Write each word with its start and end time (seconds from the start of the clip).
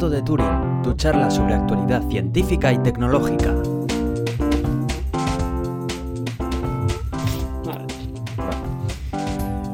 Gato 0.00 0.08
de 0.08 0.22
Turing, 0.22 0.80
tu 0.82 0.94
charla 0.94 1.30
sobre 1.30 1.52
actualidad 1.52 2.02
científica 2.08 2.72
y 2.72 2.78
tecnológica. 2.78 3.54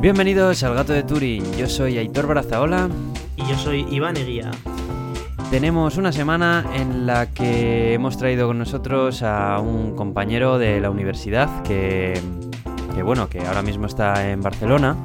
Bienvenidos 0.01 0.65
al 0.65 0.75
Gato 0.75 0.93
de 0.93 1.05
Turing, 1.05 1.53
yo 1.53 1.69
soy 1.69 1.99
Aitor 1.99 2.27
Brazaola. 2.27 2.89
Y 3.37 3.47
yo 3.47 3.57
soy 3.57 3.87
Iván 3.89 4.17
Eguía. 4.17 4.51
Tenemos 5.53 5.97
una 5.97 6.11
semana 6.11 6.65
en 6.75 7.07
la 7.07 7.27
que 7.31 7.95
hemos 7.95 8.19
traído 8.19 8.49
con 8.49 8.59
nosotros 8.59 9.23
a 9.23 9.61
un 9.61 9.95
compañero 9.95 10.59
de 10.59 10.81
la 10.81 10.91
universidad 10.91 11.63
que, 11.63 12.21
que 12.97 13.03
bueno, 13.05 13.29
que 13.29 13.47
ahora 13.47 13.63
mismo 13.63 13.87
está 13.87 14.29
en 14.29 14.43
Barcelona 14.43 14.97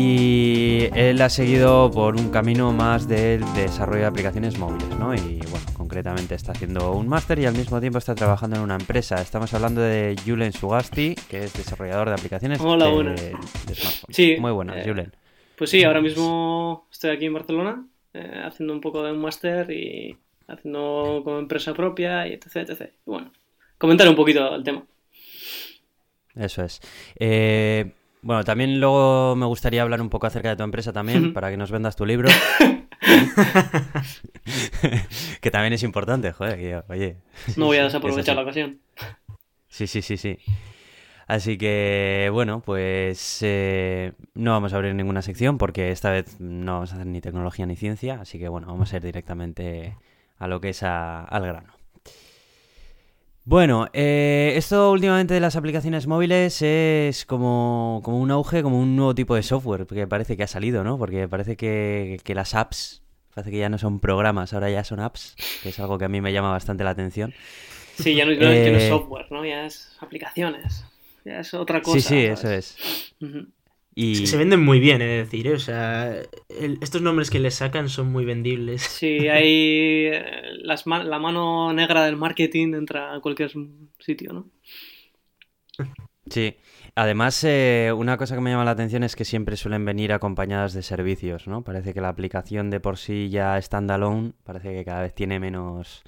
y 0.00 0.88
él 0.94 1.20
ha 1.20 1.28
seguido 1.28 1.90
por 1.90 2.14
un 2.14 2.30
camino 2.30 2.72
más 2.72 3.08
del 3.08 3.40
desarrollo 3.54 4.02
de 4.02 4.06
aplicaciones 4.06 4.56
móviles, 4.56 4.88
¿no? 4.96 5.12
Y 5.12 5.40
bueno, 5.50 5.66
concretamente 5.76 6.36
está 6.36 6.52
haciendo 6.52 6.92
un 6.92 7.08
máster 7.08 7.40
y 7.40 7.46
al 7.46 7.54
mismo 7.56 7.80
tiempo 7.80 7.98
está 7.98 8.14
trabajando 8.14 8.58
en 8.58 8.62
una 8.62 8.76
empresa. 8.76 9.20
Estamos 9.20 9.52
hablando 9.54 9.80
de 9.80 10.14
Julen 10.24 10.52
Sugasti, 10.52 11.16
que 11.28 11.42
es 11.42 11.52
desarrollador 11.52 12.10
de 12.10 12.14
aplicaciones 12.14 12.60
Hola, 12.60 12.84
de, 12.86 12.92
buenas. 12.92 13.20
de 13.20 13.30
smartphones. 13.74 14.06
Sí, 14.10 14.36
Muy 14.38 14.52
buenas, 14.52 14.76
eh, 14.76 14.88
Julen. 14.88 15.12
Pues 15.56 15.68
sí, 15.68 15.82
ahora 15.82 16.00
mismo 16.00 16.86
estoy 16.92 17.10
aquí 17.10 17.26
en 17.26 17.34
Barcelona 17.34 17.84
eh, 18.14 18.42
haciendo 18.44 18.74
un 18.74 18.80
poco 18.80 19.02
de 19.02 19.10
un 19.10 19.18
máster 19.18 19.68
y 19.72 20.16
haciendo 20.46 21.22
como 21.24 21.40
empresa 21.40 21.74
propia 21.74 22.24
y 22.28 22.34
etc, 22.34 22.54
etc. 22.68 22.92
Y 23.04 23.10
bueno, 23.10 23.32
comentar 23.78 24.08
un 24.08 24.14
poquito 24.14 24.54
el 24.54 24.62
tema. 24.62 24.84
Eso 26.36 26.62
es. 26.62 26.80
Eh, 27.18 27.94
bueno, 28.22 28.44
también 28.44 28.80
luego 28.80 29.34
me 29.36 29.46
gustaría 29.46 29.82
hablar 29.82 30.00
un 30.00 30.10
poco 30.10 30.26
acerca 30.26 30.50
de 30.50 30.56
tu 30.56 30.62
empresa 30.62 30.92
también, 30.92 31.32
para 31.32 31.50
que 31.50 31.56
nos 31.56 31.70
vendas 31.70 31.96
tu 31.96 32.06
libro. 32.06 32.28
que 35.40 35.50
también 35.50 35.72
es 35.72 35.82
importante, 35.82 36.32
joder, 36.32 36.58
que, 36.58 36.82
oye. 36.92 37.16
No 37.56 37.66
voy 37.66 37.78
a 37.78 37.80
es 37.82 37.86
desaprovechar 37.88 38.36
la 38.36 38.42
ocasión. 38.42 38.80
Sí, 39.68 39.86
sí, 39.86 40.02
sí, 40.02 40.16
sí. 40.16 40.38
Así 41.26 41.58
que, 41.58 42.30
bueno, 42.32 42.62
pues 42.64 43.40
eh, 43.42 44.12
no 44.34 44.52
vamos 44.52 44.72
a 44.72 44.76
abrir 44.76 44.94
ninguna 44.94 45.20
sección 45.20 45.58
porque 45.58 45.90
esta 45.90 46.10
vez 46.10 46.40
no 46.40 46.74
vamos 46.74 46.92
a 46.92 46.94
hacer 46.94 47.06
ni 47.06 47.20
tecnología 47.20 47.66
ni 47.66 47.76
ciencia, 47.76 48.20
así 48.22 48.38
que 48.38 48.48
bueno, 48.48 48.66
vamos 48.68 48.92
a 48.92 48.96
ir 48.96 49.02
directamente 49.02 49.94
a 50.38 50.48
lo 50.48 50.60
que 50.62 50.70
es 50.70 50.82
a- 50.82 51.24
al 51.24 51.46
grano. 51.46 51.74
Bueno, 53.50 53.88
eh, 53.94 54.52
esto 54.56 54.92
últimamente 54.92 55.32
de 55.32 55.40
las 55.40 55.56
aplicaciones 55.56 56.06
móviles 56.06 56.60
es 56.60 57.24
como, 57.24 58.02
como 58.04 58.20
un 58.20 58.30
auge, 58.30 58.62
como 58.62 58.78
un 58.78 58.94
nuevo 58.94 59.14
tipo 59.14 59.34
de 59.34 59.42
software 59.42 59.86
que 59.86 60.06
parece 60.06 60.36
que 60.36 60.42
ha 60.42 60.46
salido, 60.46 60.84
¿no? 60.84 60.98
Porque 60.98 61.26
parece 61.28 61.56
que, 61.56 62.20
que 62.24 62.34
las 62.34 62.54
apps, 62.54 63.02
parece 63.34 63.50
que 63.50 63.56
ya 63.56 63.70
no 63.70 63.78
son 63.78 64.00
programas, 64.00 64.52
ahora 64.52 64.68
ya 64.70 64.84
son 64.84 65.00
apps, 65.00 65.34
que 65.62 65.70
es 65.70 65.78
algo 65.80 65.96
que 65.96 66.04
a 66.04 66.08
mí 66.10 66.20
me 66.20 66.34
llama 66.34 66.50
bastante 66.50 66.84
la 66.84 66.90
atención. 66.90 67.32
Sí, 67.98 68.14
ya 68.14 68.26
no, 68.26 68.32
no- 68.32 68.36
ya 68.36 68.70
no 68.70 68.76
es 68.76 68.82
Eh, 68.84 68.88
software, 68.90 69.26
¿no? 69.30 69.42
Ya 69.46 69.64
es 69.64 69.96
aplicaciones. 70.02 70.84
Ya 71.24 71.40
es 71.40 71.54
otra 71.54 71.80
cosa. 71.80 72.02
Sí, 72.02 72.02
sí, 72.06 72.26
¿sabes? 72.26 72.44
eso 72.44 72.50
es. 72.50 72.76
Y... 74.00 74.14
Se, 74.14 74.26
se 74.26 74.36
venden 74.36 74.64
muy 74.64 74.78
bien, 74.78 75.00
de 75.00 75.06
decir, 75.06 75.48
¿eh? 75.48 75.54
O 75.54 75.58
sea, 75.58 76.14
el- 76.48 76.78
estos 76.80 77.02
nombres 77.02 77.30
que 77.30 77.40
les 77.40 77.54
sacan 77.54 77.88
son 77.88 78.12
muy 78.12 78.24
vendibles. 78.24 78.82
Sí, 78.82 79.26
hay 79.28 80.06
eh, 80.12 80.22
las 80.62 80.86
la 80.86 81.18
mano 81.18 81.72
negra 81.72 82.04
del 82.04 82.16
marketing 82.16 82.74
entra 82.74 83.14
a 83.14 83.20
cualquier 83.20 83.50
sitio, 83.98 84.32
¿no? 84.32 84.50
Sí, 86.30 86.56
además 86.94 87.42
eh, 87.44 87.92
una 87.96 88.18
cosa 88.18 88.34
que 88.34 88.40
me 88.42 88.50
llama 88.50 88.64
la 88.64 88.72
atención 88.72 89.02
es 89.02 89.16
que 89.16 89.24
siempre 89.24 89.56
suelen 89.56 89.84
venir 89.84 90.12
acompañadas 90.12 90.74
de 90.74 90.82
servicios, 90.82 91.46
¿no? 91.48 91.64
Parece 91.64 91.94
que 91.94 92.00
la 92.02 92.10
aplicación 92.10 92.70
de 92.70 92.80
por 92.80 92.98
sí 92.98 93.30
ya 93.30 93.60
standalone, 93.60 94.32
parece 94.44 94.74
que 94.74 94.84
cada 94.84 95.02
vez 95.02 95.14
tiene 95.14 95.40
menos, 95.40 96.02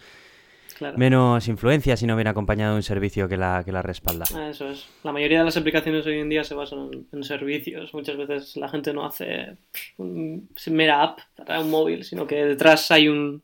Claro. 0.80 0.96
menos 0.96 1.46
influencia 1.46 1.94
si 1.94 2.06
no 2.06 2.16
viene 2.16 2.30
acompañado 2.30 2.72
de 2.72 2.76
un 2.78 2.82
servicio 2.82 3.28
que 3.28 3.36
la, 3.36 3.62
que 3.64 3.70
la 3.70 3.82
respalda. 3.82 4.24
Ah, 4.34 4.48
Eso 4.48 4.66
es. 4.70 4.86
La 5.04 5.12
mayoría 5.12 5.40
de 5.40 5.44
las 5.44 5.56
aplicaciones 5.58 6.06
hoy 6.06 6.18
en 6.18 6.30
día 6.30 6.42
se 6.42 6.54
basan 6.54 6.88
en, 6.90 7.06
en 7.12 7.22
servicios. 7.22 7.92
Muchas 7.92 8.16
veces 8.16 8.56
la 8.56 8.66
gente 8.70 8.94
no 8.94 9.04
hace 9.04 9.58
un 9.98 10.48
mera 10.70 11.02
app 11.02 11.18
para 11.36 11.60
un 11.60 11.70
móvil, 11.70 12.02
sino 12.04 12.26
que 12.26 12.36
detrás 12.46 12.90
hay 12.90 13.08
un 13.08 13.42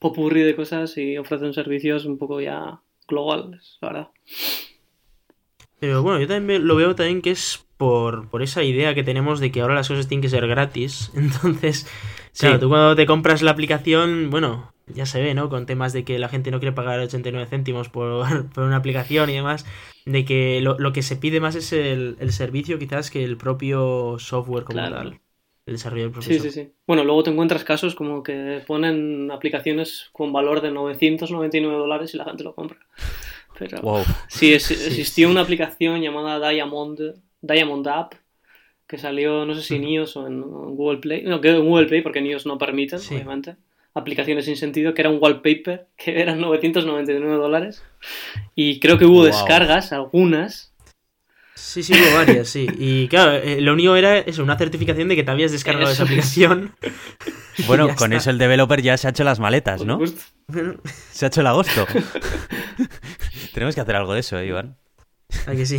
popurrí 0.00 0.42
de 0.42 0.56
cosas 0.56 0.98
y 0.98 1.16
ofrecen 1.16 1.54
servicios 1.54 2.04
un 2.06 2.18
poco 2.18 2.40
ya 2.40 2.80
globales, 3.06 3.78
la 3.80 3.88
verdad. 3.88 4.08
Pero 5.78 6.02
bueno, 6.02 6.20
yo 6.20 6.26
también 6.26 6.66
lo 6.66 6.76
veo 6.76 6.94
también 6.96 7.22
que 7.22 7.30
es 7.30 7.64
por, 7.76 8.28
por 8.30 8.42
esa 8.42 8.62
idea 8.64 8.94
que 8.94 9.02
tenemos 9.04 9.38
de 9.40 9.52
que 9.52 9.60
ahora 9.60 9.74
las 9.74 9.88
cosas 9.88 10.08
tienen 10.08 10.22
que 10.22 10.28
ser 10.28 10.46
gratis. 10.48 11.12
Entonces, 11.16 11.86
claro, 12.36 12.56
Sí. 12.56 12.60
tú 12.60 12.68
cuando 12.68 12.96
te 12.96 13.06
compras 13.06 13.42
la 13.42 13.52
aplicación, 13.52 14.30
bueno, 14.30 14.73
ya 14.86 15.06
se 15.06 15.22
ve, 15.22 15.34
¿no? 15.34 15.48
Con 15.48 15.66
temas 15.66 15.92
de 15.92 16.04
que 16.04 16.18
la 16.18 16.28
gente 16.28 16.50
no 16.50 16.60
quiere 16.60 16.74
pagar 16.74 17.00
89 17.00 17.46
céntimos 17.48 17.88
por, 17.88 18.48
por 18.54 18.64
una 18.64 18.76
aplicación 18.76 19.30
y 19.30 19.34
demás, 19.34 19.64
de 20.06 20.24
que 20.24 20.60
lo, 20.60 20.78
lo 20.78 20.92
que 20.92 21.02
se 21.02 21.16
pide 21.16 21.40
más 21.40 21.54
es 21.54 21.72
el, 21.72 22.16
el 22.20 22.32
servicio 22.32 22.78
quizás 22.78 23.10
que 23.10 23.24
el 23.24 23.36
propio 23.36 24.16
software 24.18 24.64
como 24.64 24.78
Claro. 24.78 24.96
tal. 24.96 25.20
El 25.66 25.74
desarrollo 25.74 26.02
del 26.02 26.10
Sí, 26.10 26.14
profesor. 26.36 26.42
sí, 26.42 26.50
sí. 26.50 26.72
Bueno, 26.86 27.04
luego 27.04 27.22
te 27.22 27.30
encuentras 27.30 27.64
casos 27.64 27.94
como 27.94 28.22
que 28.22 28.62
ponen 28.66 29.30
aplicaciones 29.30 30.10
con 30.12 30.30
valor 30.30 30.60
de 30.60 30.70
999 30.70 31.78
dólares 31.78 32.12
y 32.12 32.18
la 32.18 32.26
gente 32.26 32.44
lo 32.44 32.54
compra. 32.54 32.78
Pero 33.58 33.80
Wow. 33.80 34.02
sí, 34.28 34.52
es- 34.52 34.70
existió 34.70 35.30
una 35.30 35.40
aplicación 35.40 36.02
llamada 36.02 36.50
Diamond, 36.50 37.14
Diamond 37.40 37.88
App 37.88 38.12
que 38.86 38.98
salió, 38.98 39.46
no 39.46 39.54
sé 39.54 39.62
si 39.62 39.76
en 39.76 39.84
iOS 39.88 40.16
o 40.18 40.26
en 40.26 40.42
Google 40.42 40.98
Play. 40.98 41.22
No, 41.22 41.40
que 41.40 41.48
en 41.48 41.64
Google 41.66 41.86
Play 41.86 42.02
porque 42.02 42.18
en 42.18 42.26
iOS 42.26 42.44
no 42.44 42.58
permiten, 42.58 42.98
Sí. 42.98 43.14
obviamente. 43.14 43.56
Aplicaciones 43.94 44.44
sin 44.46 44.56
sentido, 44.56 44.92
que 44.92 45.02
era 45.02 45.10
un 45.10 45.18
wallpaper, 45.20 45.86
que 45.96 46.20
eran 46.20 46.40
999 46.40 47.36
dólares. 47.36 47.82
Y 48.54 48.80
creo 48.80 48.98
que 48.98 49.04
hubo 49.06 49.18
Wow. 49.18 49.26
descargas, 49.26 49.92
algunas. 49.92 50.72
Sí, 51.54 51.84
sí, 51.84 51.92
hubo 51.94 52.16
varias, 52.16 52.48
sí. 52.48 52.66
Y 52.78 53.06
claro, 53.08 53.32
eh, 53.32 53.60
lo 53.60 53.72
único 53.72 53.94
era 53.94 54.18
eso, 54.18 54.42
una 54.42 54.58
certificación 54.58 55.06
de 55.08 55.14
que 55.16 55.22
te 55.22 55.30
habías 55.30 55.52
descargado 55.52 55.84
Eso 55.90 55.92
esa 55.92 56.02
es. 56.04 56.08
aplicación. 56.10 56.74
Bueno, 57.68 57.86
con 57.94 58.12
está. 58.12 58.16
eso 58.16 58.30
el 58.30 58.38
developer 58.38 58.82
ya 58.82 58.96
se 58.96 59.06
ha 59.06 59.10
hecho 59.10 59.22
las 59.22 59.38
maletas, 59.38 59.84
¿no? 59.84 60.00
Se 61.12 61.24
ha 61.24 61.28
hecho 61.28 61.40
el 61.40 61.46
agosto. 61.46 61.86
Tenemos 63.54 63.76
que 63.76 63.80
hacer 63.80 63.94
algo 63.94 64.12
de 64.12 64.18
eso, 64.20 64.36
¿eh, 64.40 64.46
Iván. 64.48 64.76
¿a 65.46 65.52
que 65.52 65.64
sí? 65.64 65.78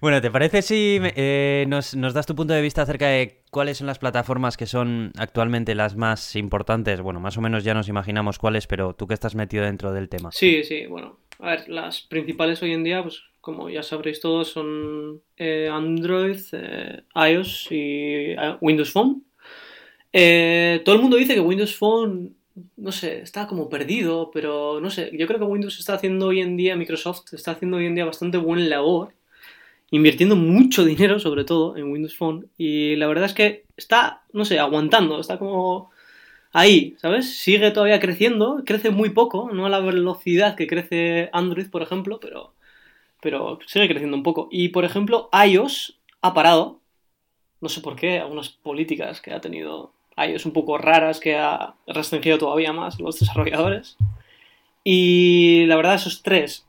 Bueno, 0.00 0.20
¿te 0.20 0.30
parece 0.30 0.62
si 0.62 0.98
eh, 1.02 1.64
nos, 1.68 1.92
das 1.92 2.26
tu 2.26 2.34
punto 2.34 2.52
de 2.52 2.62
vista 2.62 2.82
acerca 2.82 3.08
de 3.08 3.42
cuáles 3.50 3.78
son 3.78 3.86
las 3.86 3.98
plataformas 3.98 4.56
que 4.56 4.66
son 4.66 5.12
actualmente 5.16 5.74
las 5.74 5.96
más 5.96 6.36
importantes? 6.36 7.00
Bueno, 7.00 7.20
más 7.20 7.38
o 7.38 7.40
menos 7.40 7.64
ya 7.64 7.74
nos 7.74 7.88
imaginamos 7.88 8.38
cuáles, 8.38 8.66
pero 8.66 8.94
tú 8.94 9.06
que 9.06 9.14
estás 9.14 9.34
metido 9.34 9.64
dentro 9.64 9.92
del 9.92 10.08
tema. 10.08 10.30
Sí, 10.32 10.64
sí, 10.64 10.86
bueno. 10.86 11.18
A 11.38 11.50
ver, 11.50 11.68
las 11.68 12.00
principales 12.02 12.62
hoy 12.62 12.72
en 12.72 12.84
día, 12.84 13.02
pues 13.02 13.22
como 13.46 13.70
ya 13.70 13.84
sabréis 13.84 14.20
todos, 14.20 14.48
son 14.48 15.22
eh, 15.36 15.68
Android, 15.70 16.40
eh, 16.50 17.02
iOS 17.14 17.68
y 17.70 18.32
eh, 18.32 18.56
Windows 18.60 18.90
Phone. 18.90 19.22
Todo 20.12 20.94
el 20.94 21.00
mundo 21.00 21.16
dice 21.16 21.34
que 21.34 21.40
Windows 21.40 21.76
Phone, 21.76 22.34
no 22.76 22.90
sé, 22.90 23.20
está 23.20 23.46
como 23.46 23.68
perdido, 23.68 24.30
pero 24.32 24.80
no 24.80 24.90
sé, 24.90 25.10
yo 25.12 25.26
creo 25.26 25.38
que 25.38 25.44
Windows 25.44 25.78
está 25.78 25.94
haciendo 25.94 26.26
hoy 26.26 26.40
en 26.40 26.56
día, 26.56 26.74
Microsoft 26.74 27.34
está 27.34 27.52
haciendo 27.52 27.76
hoy 27.76 27.86
en 27.86 27.94
día 27.94 28.04
bastante 28.04 28.38
buena 28.38 28.64
labor, 28.64 29.12
invirtiendo 29.90 30.36
mucho 30.36 30.84
dinero 30.84 31.18
sobre 31.18 31.44
todo 31.44 31.76
en 31.76 31.90
Windows 31.92 32.16
Phone, 32.16 32.48
y 32.58 32.96
la 32.96 33.06
verdad 33.06 33.26
es 33.26 33.34
que 33.34 33.64
está, 33.76 34.22
no 34.32 34.44
sé, 34.44 34.58
aguantando, 34.58 35.20
está 35.20 35.38
como 35.38 35.90
ahí, 36.52 36.96
¿sabes? 36.98 37.38
Sigue 37.38 37.70
todavía 37.70 38.00
creciendo, 38.00 38.62
crece 38.64 38.90
muy 38.90 39.10
poco, 39.10 39.50
no 39.52 39.66
a 39.66 39.68
la 39.68 39.80
velocidad 39.80 40.56
que 40.56 40.66
crece 40.66 41.28
Android, 41.32 41.68
por 41.68 41.82
ejemplo, 41.82 42.18
pero, 42.18 42.54
pero 43.20 43.58
sigue 43.66 43.88
creciendo 43.88 44.16
un 44.16 44.22
poco. 44.22 44.48
Y, 44.50 44.70
por 44.70 44.84
ejemplo, 44.84 45.28
iOS 45.32 45.98
ha 46.22 46.32
parado, 46.34 46.80
no 47.60 47.68
sé 47.68 47.80
por 47.82 47.96
qué, 47.96 48.18
algunas 48.18 48.48
políticas 48.48 49.20
que 49.20 49.32
ha 49.32 49.40
tenido 49.40 49.92
iOS 50.16 50.46
un 50.46 50.52
poco 50.52 50.78
raras 50.78 51.20
que 51.20 51.36
ha 51.36 51.74
restringido 51.86 52.38
todavía 52.38 52.72
más 52.72 52.98
los 53.00 53.20
desarrolladores. 53.20 53.98
Y 54.82 55.66
la 55.66 55.76
verdad, 55.76 55.96
esos 55.96 56.22
tres. 56.22 56.66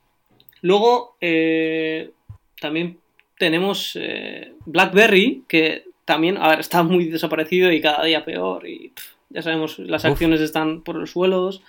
Luego, 0.61 1.15
eh, 1.21 2.11
también 2.59 2.99
tenemos 3.37 3.91
eh, 3.95 4.53
BlackBerry, 4.65 5.43
que 5.47 5.85
también, 6.05 6.37
a 6.37 6.49
ver, 6.49 6.59
está 6.59 6.83
muy 6.83 7.05
desaparecido 7.05 7.71
y 7.71 7.81
cada 7.81 8.03
día 8.03 8.23
peor. 8.25 8.67
Y 8.67 8.89
pff, 8.89 9.13
ya 9.29 9.41
sabemos, 9.41 9.79
las 9.79 10.03
Uf. 10.03 10.11
acciones 10.11 10.41
están 10.41 10.81
por 10.81 10.95
los 10.95 11.11
suelos, 11.11 11.61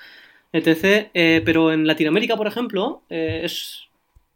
etc. 0.52 1.08
Eh, 1.14 1.42
pero 1.44 1.72
en 1.72 1.86
Latinoamérica, 1.86 2.36
por 2.36 2.46
ejemplo, 2.46 3.02
eh, 3.10 3.42
es 3.44 3.88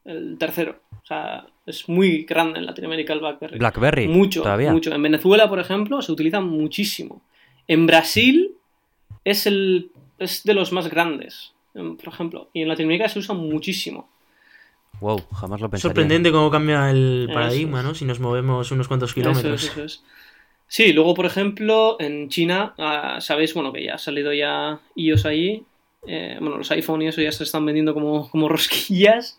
el 0.05 0.37
tercero. 0.38 0.81
O 1.02 1.06
sea, 1.06 1.46
es 1.67 1.88
muy 1.88 2.25
grande 2.25 2.58
en 2.58 2.67
Latinoamérica 2.67 3.12
el 3.12 3.20
BlackBerry. 3.20 3.58
BlackBerry. 3.58 4.08
Mucho, 4.08 4.43
todavía. 4.43 4.73
mucho. 4.73 4.93
En 4.93 5.02
Venezuela, 5.02 5.49
por 5.49 5.58
ejemplo, 5.58 6.02
se 6.02 6.12
utiliza 6.12 6.40
muchísimo. 6.40 7.23
En 7.69 7.87
Brasil 7.87 8.52
es 9.25 9.46
el 9.46 9.90
es 10.23 10.44
de 10.44 10.55
los 10.55 10.73
más 10.73 10.88
grandes, 10.88 11.52
por 11.73 12.08
ejemplo. 12.08 12.49
Y 12.52 12.62
en 12.62 12.69
Latinoamérica 12.69 13.08
se 13.08 13.19
usa 13.19 13.34
muchísimo. 13.34 14.08
Wow, 15.00 15.21
jamás 15.35 15.61
lo 15.61 15.69
pensaría. 15.69 15.91
Sorprendente 15.91 16.31
cómo 16.31 16.50
cambia 16.50 16.91
el 16.91 17.29
paradigma, 17.33 17.81
es. 17.81 17.85
¿no? 17.85 17.94
Si 17.94 18.05
nos 18.05 18.21
movemos 18.21 18.71
unos 18.71 18.89
cuantos 18.89 19.11
Eso 19.11 19.15
kilómetros. 19.21 19.65
es, 19.65 19.71
eso 19.71 19.85
es. 19.85 20.05
Sí, 20.69 20.93
luego, 20.93 21.15
por 21.15 21.27
ejemplo, 21.27 21.97
en 22.00 22.29
China, 22.29 22.75
ah, 22.79 23.19
sabéis, 23.21 23.53
bueno, 23.53 23.73
que 23.73 23.85
ya 23.85 23.94
ha 23.94 23.99
salido 23.99 24.33
ya 24.33 24.81
iOS 24.94 25.27
ahí. 25.27 25.65
Eh, 26.06 26.37
bueno, 26.41 26.56
los 26.59 26.71
iPhone 26.71 27.03
y 27.03 27.09
eso 27.09 27.21
ya 27.21 27.31
se 27.31 27.44
están 27.44 27.67
vendiendo 27.67 27.94
como, 27.94 28.31
como 28.31 28.49
rosquillas. 28.49 29.39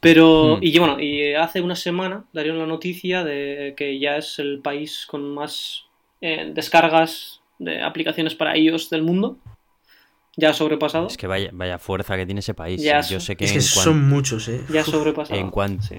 Pero, 0.00 0.56
Hmm. 0.58 0.60
y 0.62 0.78
bueno, 0.78 1.00
y 1.00 1.34
hace 1.34 1.60
una 1.60 1.74
semana 1.74 2.24
darían 2.32 2.58
la 2.58 2.66
noticia 2.66 3.24
de 3.24 3.74
que 3.76 3.98
ya 3.98 4.16
es 4.16 4.38
el 4.38 4.60
país 4.60 5.06
con 5.08 5.34
más 5.34 5.84
eh, 6.20 6.50
descargas 6.54 7.40
de 7.58 7.82
aplicaciones 7.82 8.34
para 8.34 8.56
iOS 8.56 8.90
del 8.90 9.02
mundo. 9.02 9.38
Ya 10.40 10.50
ha 10.50 10.52
sobrepasado. 10.54 11.08
Es 11.08 11.16
que 11.16 11.26
vaya, 11.26 11.50
vaya 11.52 11.78
fuerza 11.78 12.16
que 12.16 12.24
tiene 12.24 12.38
ese 12.38 12.54
país. 12.54 12.80
Ya 12.80 13.00
Yo 13.00 13.18
son- 13.18 13.20
sé 13.20 13.36
que, 13.36 13.44
Es 13.44 13.52
que 13.52 13.60
son 13.60 14.08
muchos, 14.08 14.48
¿eh? 14.48 14.62
Ya 14.72 14.82
ha 14.82 14.84
sobrepasado. 14.84 15.38
en 15.38 15.50
cuan- 15.50 15.82
Sí. 15.82 15.96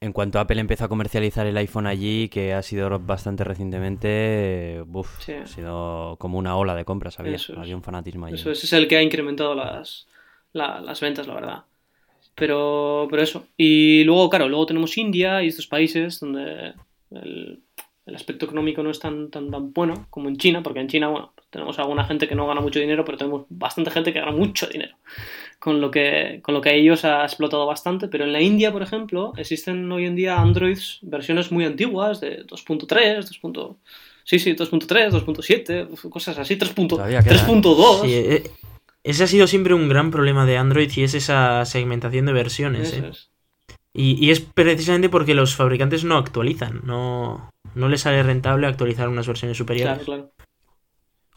en 0.00 0.12
cuanto 0.12 0.38
Apple 0.38 0.58
empezó 0.60 0.84
a 0.84 0.88
comercializar 0.88 1.46
el 1.46 1.56
iPhone 1.56 1.86
allí, 1.86 2.28
que 2.28 2.54
ha 2.54 2.62
sido 2.62 2.98
bastante 2.98 3.44
recientemente, 3.44 4.82
uf, 4.92 5.08
Sí. 5.22 5.32
ha 5.32 5.46
sido 5.46 6.16
como 6.18 6.38
una 6.38 6.56
ola 6.56 6.74
de 6.74 6.84
compras, 6.84 7.18
había, 7.20 7.36
Eso 7.36 7.52
es. 7.52 7.58
había 7.58 7.76
un 7.76 7.82
fanatismo 7.82 8.26
allí. 8.26 8.34
Eso 8.36 8.50
es 8.50 8.72
el 8.72 8.88
que 8.88 8.96
ha 8.96 9.02
incrementado 9.02 9.54
las, 9.54 10.06
la- 10.52 10.80
las 10.80 11.00
ventas, 11.00 11.26
la 11.26 11.34
verdad. 11.34 11.62
Pero, 12.34 13.06
pero 13.10 13.22
eso. 13.22 13.46
Y 13.56 14.02
luego, 14.04 14.28
claro, 14.30 14.48
luego 14.48 14.66
tenemos 14.66 14.96
India 14.98 15.42
y 15.42 15.48
estos 15.48 15.66
países 15.66 16.18
donde 16.20 16.72
el, 17.10 17.60
el 18.06 18.14
aspecto 18.14 18.46
económico 18.46 18.82
no 18.82 18.90
es 18.90 18.98
tan, 18.98 19.30
tan, 19.30 19.50
tan 19.50 19.72
bueno 19.72 20.06
como 20.10 20.28
en 20.28 20.36
China, 20.36 20.62
porque 20.62 20.80
en 20.80 20.88
China, 20.88 21.08
bueno, 21.08 21.32
tenemos 21.54 21.78
alguna 21.78 22.04
gente 22.04 22.26
que 22.26 22.34
no 22.34 22.48
gana 22.48 22.60
mucho 22.60 22.80
dinero, 22.80 23.04
pero 23.04 23.16
tenemos 23.16 23.44
bastante 23.48 23.92
gente 23.92 24.12
que 24.12 24.18
gana 24.18 24.32
mucho 24.32 24.66
dinero. 24.66 24.96
Con 25.60 25.80
lo 25.80 25.88
que, 25.88 26.40
con 26.42 26.52
lo 26.52 26.60
que 26.60 26.70
a 26.70 26.72
ellos 26.72 27.04
ha 27.04 27.22
explotado 27.22 27.64
bastante. 27.64 28.08
Pero 28.08 28.24
en 28.24 28.32
la 28.32 28.40
India, 28.40 28.72
por 28.72 28.82
ejemplo, 28.82 29.32
existen 29.36 29.90
hoy 29.92 30.06
en 30.06 30.16
día 30.16 30.40
Androids, 30.40 30.98
versiones 31.02 31.52
muy 31.52 31.64
antiguas, 31.64 32.20
de 32.20 32.44
2.3, 32.44 33.40
2. 33.40 33.76
Sí, 34.24 34.40
sí, 34.40 34.56
2.3, 34.56 35.12
2.7, 35.12 36.10
cosas 36.10 36.38
así, 36.38 36.56
3.2. 36.56 36.88
Todavía 36.88 37.22
quedan. 37.22 37.46
3.2. 37.46 38.02
Sí, 38.02 38.12
eh, 38.14 38.50
ese 39.04 39.22
ha 39.22 39.28
sido 39.28 39.46
siempre 39.46 39.74
un 39.74 39.88
gran 39.88 40.10
problema 40.10 40.46
de 40.46 40.56
Android 40.56 40.90
y 40.96 41.04
es 41.04 41.14
esa 41.14 41.64
segmentación 41.66 42.26
de 42.26 42.32
versiones. 42.32 42.94
Eso 42.94 43.06
¿eh? 43.06 43.10
es. 43.12 43.30
Y, 43.92 44.26
y 44.26 44.32
es 44.32 44.40
precisamente 44.40 45.08
porque 45.08 45.34
los 45.34 45.54
fabricantes 45.54 46.02
no 46.02 46.16
actualizan, 46.16 46.80
no, 46.82 47.52
no 47.76 47.88
les 47.88 48.00
sale 48.00 48.24
rentable 48.24 48.66
actualizar 48.66 49.08
unas 49.08 49.28
versiones 49.28 49.56
superiores. 49.56 50.02
Claro, 50.02 50.04
claro. 50.04 50.33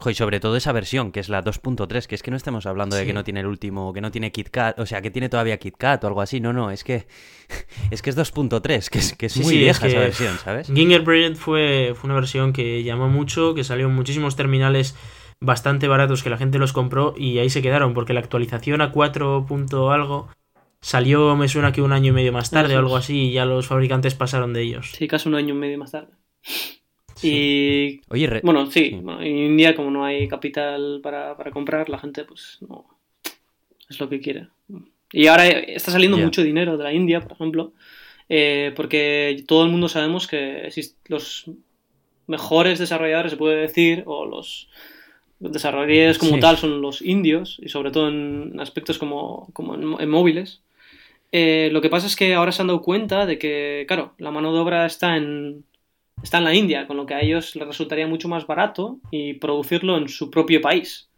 Jo, 0.00 0.10
y 0.10 0.14
sobre 0.14 0.38
todo 0.38 0.56
esa 0.56 0.70
versión, 0.70 1.10
que 1.10 1.18
es 1.18 1.28
la 1.28 1.42
2.3, 1.42 2.06
que 2.06 2.14
es 2.14 2.22
que 2.22 2.30
no 2.30 2.36
estamos 2.36 2.66
hablando 2.66 2.94
de 2.94 3.04
que 3.04 3.12
no 3.12 3.24
tiene 3.24 3.40
el 3.40 3.46
último, 3.46 3.92
que 3.92 4.00
no 4.00 4.12
tiene 4.12 4.30
KitKat, 4.30 4.78
o 4.78 4.86
sea, 4.86 5.02
que 5.02 5.10
tiene 5.10 5.28
todavía 5.28 5.58
KitKat 5.58 6.04
o 6.04 6.06
algo 6.06 6.20
así, 6.20 6.40
no, 6.40 6.52
no, 6.52 6.70
es 6.70 6.84
que 6.84 7.08
es 7.90 8.00
que 8.00 8.10
es 8.10 8.16
2.3, 8.16 8.88
que 8.88 8.98
es, 8.98 9.14
que 9.14 9.26
es 9.26 9.32
Sí, 9.32 9.40
muy 9.40 9.54
sí, 9.54 9.56
es 9.56 9.64
vieja 9.64 9.86
esa 9.88 9.98
versión, 9.98 10.38
¿sabes? 10.38 10.68
Gingerbread 10.72 11.34
fue, 11.34 11.94
fue 11.96 12.08
una 12.08 12.14
versión 12.14 12.52
que 12.52 12.84
llamó 12.84 13.08
mucho, 13.08 13.54
que 13.54 13.64
salió 13.64 13.86
en 13.86 13.94
muchísimos 13.94 14.36
terminales 14.36 14.94
bastante 15.40 15.88
baratos 15.88 16.22
que 16.22 16.30
la 16.30 16.38
gente 16.38 16.58
los 16.58 16.72
compró 16.72 17.14
y 17.16 17.38
ahí 17.38 17.50
se 17.50 17.62
quedaron, 17.62 17.92
porque 17.92 18.12
la 18.12 18.20
actualización 18.20 18.80
a 18.80 18.92
4. 18.92 19.46
punto 19.46 19.90
algo 19.90 20.28
salió, 20.80 21.34
me 21.36 21.48
suena 21.48 21.72
que 21.72 21.82
un 21.82 21.92
año 21.92 22.10
y 22.10 22.12
medio 22.12 22.32
más 22.32 22.50
tarde 22.50 22.76
o 22.76 22.78
algo 22.78 22.96
así 22.96 23.30
y 23.30 23.32
ya 23.32 23.44
los 23.44 23.66
fabricantes 23.66 24.14
pasaron 24.14 24.52
de 24.52 24.62
ellos. 24.62 24.92
Sí, 24.92 25.08
casi 25.08 25.28
un 25.28 25.34
año 25.34 25.54
y 25.54 25.58
medio 25.58 25.78
más 25.78 25.90
tarde. 25.90 26.12
Y 27.22 28.00
Oye, 28.08 28.40
bueno, 28.42 28.70
sí, 28.70 28.90
Sí. 28.90 29.00
bueno, 29.02 29.20
en 29.22 29.36
India 29.38 29.74
como 29.74 29.90
no 29.90 30.04
hay 30.04 30.28
capital 30.28 31.00
para, 31.02 31.36
para 31.36 31.50
comprar, 31.50 31.88
la 31.88 31.98
gente 31.98 32.24
pues 32.24 32.58
no 32.68 32.86
es 33.88 33.98
lo 34.00 34.08
que 34.08 34.20
quiere. 34.20 34.48
Y 35.12 35.26
ahora 35.26 35.46
está 35.48 35.90
saliendo 35.90 36.18
Ya. 36.18 36.24
mucho 36.24 36.42
dinero 36.42 36.76
de 36.76 36.84
la 36.84 36.92
India, 36.92 37.20
por 37.20 37.32
ejemplo, 37.32 37.72
eh, 38.28 38.72
porque 38.76 39.42
todo 39.46 39.64
el 39.64 39.70
mundo 39.70 39.88
sabemos 39.88 40.26
que 40.26 40.68
los 41.06 41.50
mejores 42.26 42.78
desarrolladores, 42.78 43.32
se 43.32 43.38
puede 43.38 43.56
decir, 43.56 44.02
o 44.06 44.26
los 44.26 44.68
desarrolladores 45.40 46.18
como 46.18 46.34
Sí. 46.34 46.40
tal 46.40 46.58
son 46.58 46.82
los 46.82 47.00
indios, 47.00 47.58
y 47.62 47.68
sobre 47.70 47.90
todo 47.90 48.08
en 48.08 48.60
aspectos 48.60 48.98
como, 48.98 49.48
como 49.54 49.74
en, 49.74 50.00
en 50.00 50.10
móviles. 50.10 50.60
Eh, 51.32 51.70
lo 51.72 51.80
que 51.80 51.88
pasa 51.90 52.06
es 52.06 52.16
que 52.16 52.34
ahora 52.34 52.52
se 52.52 52.60
han 52.62 52.68
dado 52.68 52.82
cuenta 52.82 53.24
de 53.26 53.38
que, 53.38 53.84
claro, 53.88 54.14
la 54.18 54.30
mano 54.30 54.52
de 54.52 54.58
obra 54.60 54.84
está 54.86 55.16
en, 55.16 55.64
está 56.22 56.38
en 56.38 56.44
la 56.44 56.54
India, 56.54 56.86
con 56.86 56.96
lo 56.96 57.06
que 57.06 57.14
a 57.14 57.20
ellos 57.20 57.54
les 57.56 57.66
resultaría 57.66 58.06
mucho 58.06 58.28
más 58.28 58.46
barato 58.46 59.00
y 59.10 59.34
producirlo 59.34 59.96
en 59.98 60.08
su 60.08 60.30
propio 60.30 60.60
país. 60.60 61.10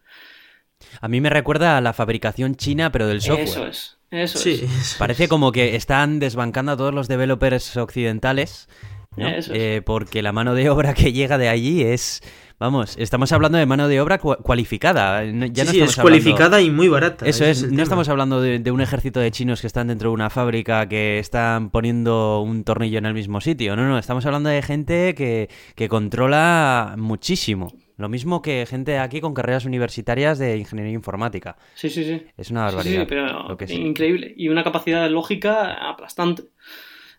a 1.01 1.09
mí 1.09 1.21
me 1.21 1.31
recuerda 1.31 1.77
a 1.77 1.81
la 1.81 1.93
fabricación 1.93 2.55
china, 2.57 2.91
pero 2.93 3.07
del 3.07 3.23
software. 3.23 3.49
Eso 3.49 3.67
es, 3.67 3.99
eso 4.11 4.39
Sí, 4.39 4.61
es. 4.63 4.95
Parece 4.99 5.29
como 5.29 5.53
que 5.53 5.77
están 5.77 6.19
desbancando 6.19 6.73
a 6.73 6.77
todos 6.77 6.95
los 6.95 7.09
developers 7.09 7.77
occidentales, 7.77 8.69
¿no? 9.17 9.37
Eso 9.37 9.55
es. 9.55 9.69
Eh, 9.79 9.83
porque 9.85 10.23
la 10.23 10.33
mano 10.33 10.55
de 10.55 10.71
obra 10.71 10.95
que 10.95 11.13
llega 11.13 11.39
de 11.39 11.49
allí 11.49 11.83
es, 11.83 12.23
vamos, 12.61 12.97
estamos 12.99 13.33
hablando 13.33 13.59
de 13.59 13.67
mano 13.67 13.89
de 13.89 14.01
obra 14.01 14.21
cua- 14.21 14.37
cualificada. 14.41 15.25
Ya 15.25 15.31
Sí, 15.33 15.39
no 15.41 15.47
sí, 15.73 15.81
es 15.81 15.99
hablando- 15.99 16.03
cualificada 16.03 16.61
y 16.63 16.71
muy 16.71 16.87
barata. 16.89 17.27
Eso 17.27 17.45
es, 17.45 17.63
no 17.65 17.71
tema. 17.71 17.83
estamos 17.83 18.09
hablando 18.09 18.41
de, 18.41 18.61
de 18.61 18.71
un 18.71 18.81
ejército 18.81 19.19
de 19.19 19.31
chinos 19.33 19.61
que 19.61 19.67
están 19.67 19.89
dentro 19.89 20.11
de 20.11 20.15
una 20.15 20.31
fábrica 20.31 20.89
que 20.89 21.19
están 21.19 21.71
poniendo 21.71 22.41
un 22.43 22.63
tornillo 22.63 22.99
en 22.99 23.07
el 23.07 23.15
mismo 23.15 23.41
sitio. 23.41 23.75
No, 23.75 23.89
no, 23.89 23.99
estamos 23.99 24.25
hablando 24.27 24.49
de 24.51 24.63
gente 24.63 25.15
que, 25.17 25.49
que 25.75 25.89
controla 25.89 26.95
muchísimo. 26.97 27.73
Lo 27.97 28.09
mismo 28.09 28.41
que 28.41 28.65
gente 28.67 28.99
aquí 28.99 29.21
con 29.21 29.35
carreras 29.35 29.67
universitarias 29.67 30.39
de 30.39 30.57
ingeniería 30.57 30.95
informática. 30.95 31.57
Sí, 31.75 31.91
sí, 31.91 32.05
sí. 32.05 32.23
Es 32.39 32.51
una 32.51 32.67
Sí, 32.67 32.71
sí, 32.71 32.77
barbaridad. 32.77 33.07
pero 33.09 33.49
lo 33.49 33.57
que 33.59 33.67
sí. 33.67 33.75
increíble. 33.75 34.33
Y 34.37 34.49
una 34.49 34.65
capacidad 34.65 35.11
lógica 35.11 35.73
aplastante. 35.91 36.45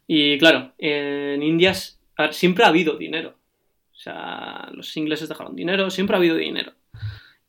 Y 0.07 0.39
claro, 0.39 0.71
en 0.79 1.43
India 1.43 1.71
es- 1.71 1.99
a 2.17 2.23
ver, 2.23 2.33
siempre 2.33 2.63
ha 2.63 2.69
habido 2.69 2.97
dinero. 2.97 3.35
O 4.01 4.03
sea, 4.03 4.67
los 4.73 4.97
ingleses 4.97 5.29
dejaron 5.29 5.55
dinero, 5.55 5.91
siempre 5.91 6.15
ha 6.15 6.17
habido 6.17 6.35
dinero. 6.35 6.73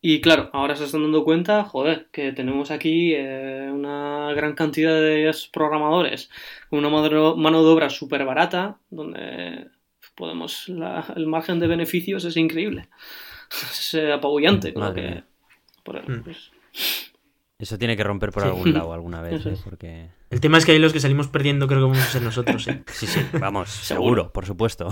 Y 0.02 0.20
claro, 0.20 0.50
ahora 0.52 0.76
se 0.76 0.84
están 0.84 1.00
dando 1.02 1.24
cuenta, 1.24 1.64
joder, 1.64 2.08
que 2.12 2.32
tenemos 2.32 2.70
aquí 2.70 3.14
eh, 3.14 3.70
una 3.72 4.34
gran 4.34 4.54
cantidad 4.54 4.92
de 5.00 5.30
programadores 5.46 6.28
con 6.68 6.80
una 6.80 6.90
mano 6.90 7.36
mano 7.36 7.62
de 7.64 7.70
obra 7.70 7.88
súper 7.88 8.26
barata, 8.26 8.76
donde 8.90 9.68
podemos, 10.14 10.68
la- 10.68 11.06
el 11.16 11.26
margen 11.26 11.58
de 11.58 11.68
beneficios 11.68 12.22
es 12.26 12.36
increíble. 12.36 12.88
Es 13.70 13.94
eh, 13.94 14.12
apabullante. 14.12 14.72
Madre 14.74 15.02
que- 15.02 15.24
por- 15.84 16.06
Mm. 16.06 16.22
Eso 17.62 17.78
tiene 17.78 17.96
que 17.96 18.02
romper 18.02 18.32
por 18.32 18.42
Sí. 18.42 18.48
algún 18.48 18.72
lado 18.74 18.92
alguna 18.92 19.22
vez, 19.22 19.46
¿eh? 19.46 19.54
porque... 19.64 20.08
El 20.30 20.40
tema 20.40 20.58
es 20.58 20.66
que 20.66 20.72
ahí 20.72 20.78
los 20.80 20.92
que 20.92 20.98
salimos 20.98 21.28
perdiendo 21.28 21.68
creo 21.68 21.78
que 21.78 21.82
vamos 21.84 21.98
a 22.00 22.06
ser 22.06 22.22
nosotros, 22.22 22.66
¿eh? 22.66 22.82
Sí, 22.88 23.06
sí, 23.06 23.20
vamos, 23.38 23.68
Seguro. 23.70 24.04
seguro, 24.24 24.32
por 24.32 24.46
supuesto. 24.46 24.88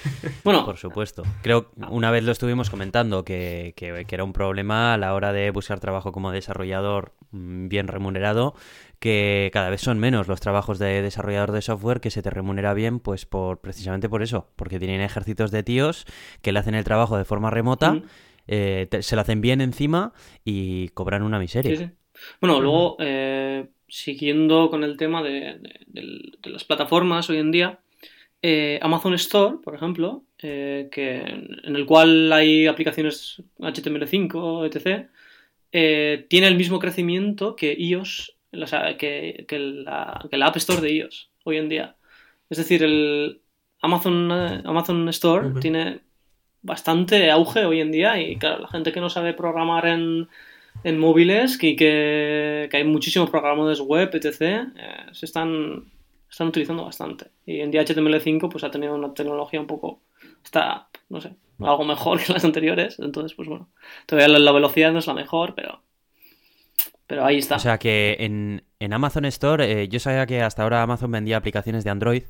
bueno, 0.44 0.64
Por 0.64 0.78
supuesto. 0.78 1.22
Creo 1.42 1.70
una 1.90 2.10
vez 2.10 2.24
lo 2.24 2.32
estuvimos 2.32 2.70
comentando 2.70 3.24
que, 3.26 3.74
que- 3.76 4.06
que 4.06 4.14
era 4.14 4.24
un 4.24 4.32
problema 4.32 4.94
a 4.94 4.96
la 4.96 5.12
hora 5.14 5.32
de 5.34 5.50
buscar 5.50 5.80
trabajo 5.80 6.12
como 6.12 6.30
desarrollador 6.32 7.12
mm, 7.32 7.68
bien 7.68 7.88
remunerado, 7.88 8.54
que 9.00 9.50
cada 9.52 9.68
vez 9.68 9.82
son 9.82 9.98
menos 9.98 10.26
los 10.26 10.40
trabajos 10.40 10.78
de 10.78 11.02
desarrollador 11.02 11.52
de 11.52 11.60
software 11.60 12.00
que 12.00 12.10
se 12.10 12.22
te 12.22 12.30
remunera 12.30 12.72
bien, 12.72 13.00
pues 13.00 13.26
por 13.26 13.60
precisamente 13.60 14.08
por 14.08 14.22
eso, 14.22 14.48
porque 14.56 14.78
tienen 14.78 15.02
ejércitos 15.02 15.50
de 15.50 15.62
tíos 15.62 16.06
que 16.40 16.52
le 16.52 16.58
hacen 16.60 16.74
el 16.74 16.84
trabajo 16.84 17.18
de 17.18 17.26
forma 17.26 17.50
remota, 17.50 17.92
Mm. 17.92 18.02
eh, 18.46 18.86
te- 18.90 19.02
se 19.02 19.14
lo 19.14 19.20
hacen 19.22 19.40
bien 19.42 19.60
encima 19.60 20.12
y 20.42 20.88
cobran 20.90 21.22
una 21.22 21.38
miseria. 21.38 21.76
Sí, 21.76 21.84
sí. 21.84 21.90
Bueno, 22.40 22.60
luego, 22.60 22.96
eh, 23.00 23.66
siguiendo 23.88 24.70
con 24.70 24.84
el 24.84 24.96
tema 24.96 25.22
de, 25.22 25.30
de- 25.60 25.80
del- 25.86 26.38
de 26.42 26.50
las 26.50 26.64
plataformas 26.64 27.28
hoy 27.30 27.38
en 27.38 27.50
día, 27.52 27.78
eh, 28.42 28.78
Amazon 28.82 29.14
Store, 29.14 29.56
por 29.64 29.74
ejemplo, 29.74 30.24
eh, 30.38 30.88
que, 30.92 31.18
en 31.18 31.76
el 31.76 31.86
cual 31.86 32.32
hay 32.32 32.66
aplicaciones 32.66 33.42
HTML5, 33.58 34.64
etc., 34.66 35.10
eh, 35.72 36.26
tiene 36.28 36.48
el 36.48 36.56
mismo 36.56 36.78
crecimiento 36.78 37.56
que 37.56 37.72
iOS, 37.78 38.36
o 38.52 38.66
sea, 38.66 38.96
que, 38.96 39.44
que 39.48 39.58
la, 39.58 40.26
que 40.30 40.36
la 40.36 40.46
App 40.46 40.56
Store 40.56 40.80
de 40.80 40.92
iOS 40.92 41.30
hoy 41.44 41.56
en 41.58 41.68
día. 41.68 41.96
Es 42.50 42.58
decir, 42.58 42.82
el 42.84 43.40
Amazon, 43.80 44.30
Amazon 44.32 45.08
Store 45.08 45.48
tiene 45.60 46.00
bastante 46.62 47.30
auge 47.30 47.64
hoy 47.64 47.80
en 47.80 47.92
día 47.92 48.20
y 48.20 48.36
claro, 48.38 48.60
la 48.62 48.68
gente 48.68 48.92
que 48.92 49.00
no 49.00 49.10
sabe 49.10 49.34
programar 49.34 49.86
en, 49.86 50.28
en 50.82 50.98
móviles 50.98 51.58
y 51.62 51.76
que, 51.76 52.68
que 52.70 52.76
hay 52.76 52.84
muchísimos 52.84 53.30
programadores 53.30 53.80
web, 53.80 54.10
etc., 54.12 54.40
eh, 54.40 55.06
se 55.12 55.26
están, 55.26 55.84
están 56.30 56.48
utilizando 56.48 56.84
bastante. 56.84 57.30
Y 57.46 57.60
en 57.60 57.70
día 57.70 57.84
HTML5 57.84 58.50
pues 58.50 58.64
ha 58.64 58.70
tenido 58.70 58.94
una 58.94 59.14
tecnología 59.14 59.60
un 59.60 59.66
poco, 59.66 60.02
está, 60.44 60.88
no 61.08 61.20
sé, 61.20 61.34
algo 61.60 61.84
mejor 61.84 62.20
que 62.24 62.32
las 62.32 62.44
anteriores. 62.44 62.98
Entonces, 62.98 63.34
pues 63.34 63.48
bueno, 63.48 63.70
todavía 64.06 64.28
la, 64.28 64.38
la 64.38 64.52
velocidad 64.52 64.92
no 64.92 64.98
es 64.98 65.06
la 65.06 65.14
mejor, 65.14 65.54
pero, 65.54 65.82
pero 67.06 67.24
ahí 67.24 67.38
está. 67.38 67.56
O 67.56 67.60
sea 67.60 67.78
que 67.78 68.16
en, 68.20 68.64
en 68.78 68.92
Amazon 68.92 69.24
Store, 69.26 69.82
eh, 69.82 69.88
yo 69.88 70.00
sabía 70.00 70.26
que 70.26 70.42
hasta 70.42 70.62
ahora 70.62 70.82
Amazon 70.82 71.10
vendía 71.10 71.36
aplicaciones 71.36 71.84
de 71.84 71.90
Android, 71.90 72.24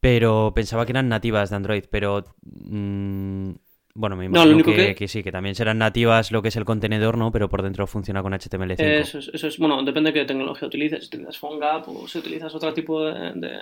pero 0.00 0.52
pensaba 0.54 0.86
que 0.86 0.92
eran 0.92 1.08
nativas 1.08 1.50
de 1.50 1.56
Android, 1.56 1.84
pero... 1.90 2.24
mm, 2.42 3.52
bueno, 3.98 4.16
me 4.16 4.24
No, 4.28 4.30
imagino 4.30 4.50
lo 4.50 4.54
único 4.54 4.70
que, 4.72 4.86
que- 4.88 4.94
que 4.94 5.08
sí, 5.08 5.22
que 5.22 5.32
también 5.32 5.54
serán 5.54 5.78
nativas 5.78 6.30
lo 6.30 6.40
que 6.40 6.48
es 6.48 6.56
el 6.56 6.64
contenedor, 6.64 7.18
¿no? 7.18 7.32
Pero 7.32 7.48
por 7.48 7.62
dentro 7.62 7.86
funciona 7.86 8.22
con 8.22 8.32
HTML5. 8.32 8.84
Eso 9.02 9.18
es, 9.18 9.30
eso 9.34 9.46
es, 9.48 9.58
bueno, 9.58 9.82
depende 9.82 10.12
de 10.12 10.20
qué 10.20 10.24
tecnología 10.24 10.68
utilices. 10.68 11.00
Si 11.02 11.06
utilizas 11.08 11.38
PhoneGap 11.38 11.88
o 11.88 12.06
si 12.06 12.18
utilizas 12.18 12.54
otro 12.54 12.72
tipo 12.72 13.04
de, 13.04 13.32
de- 13.34 13.58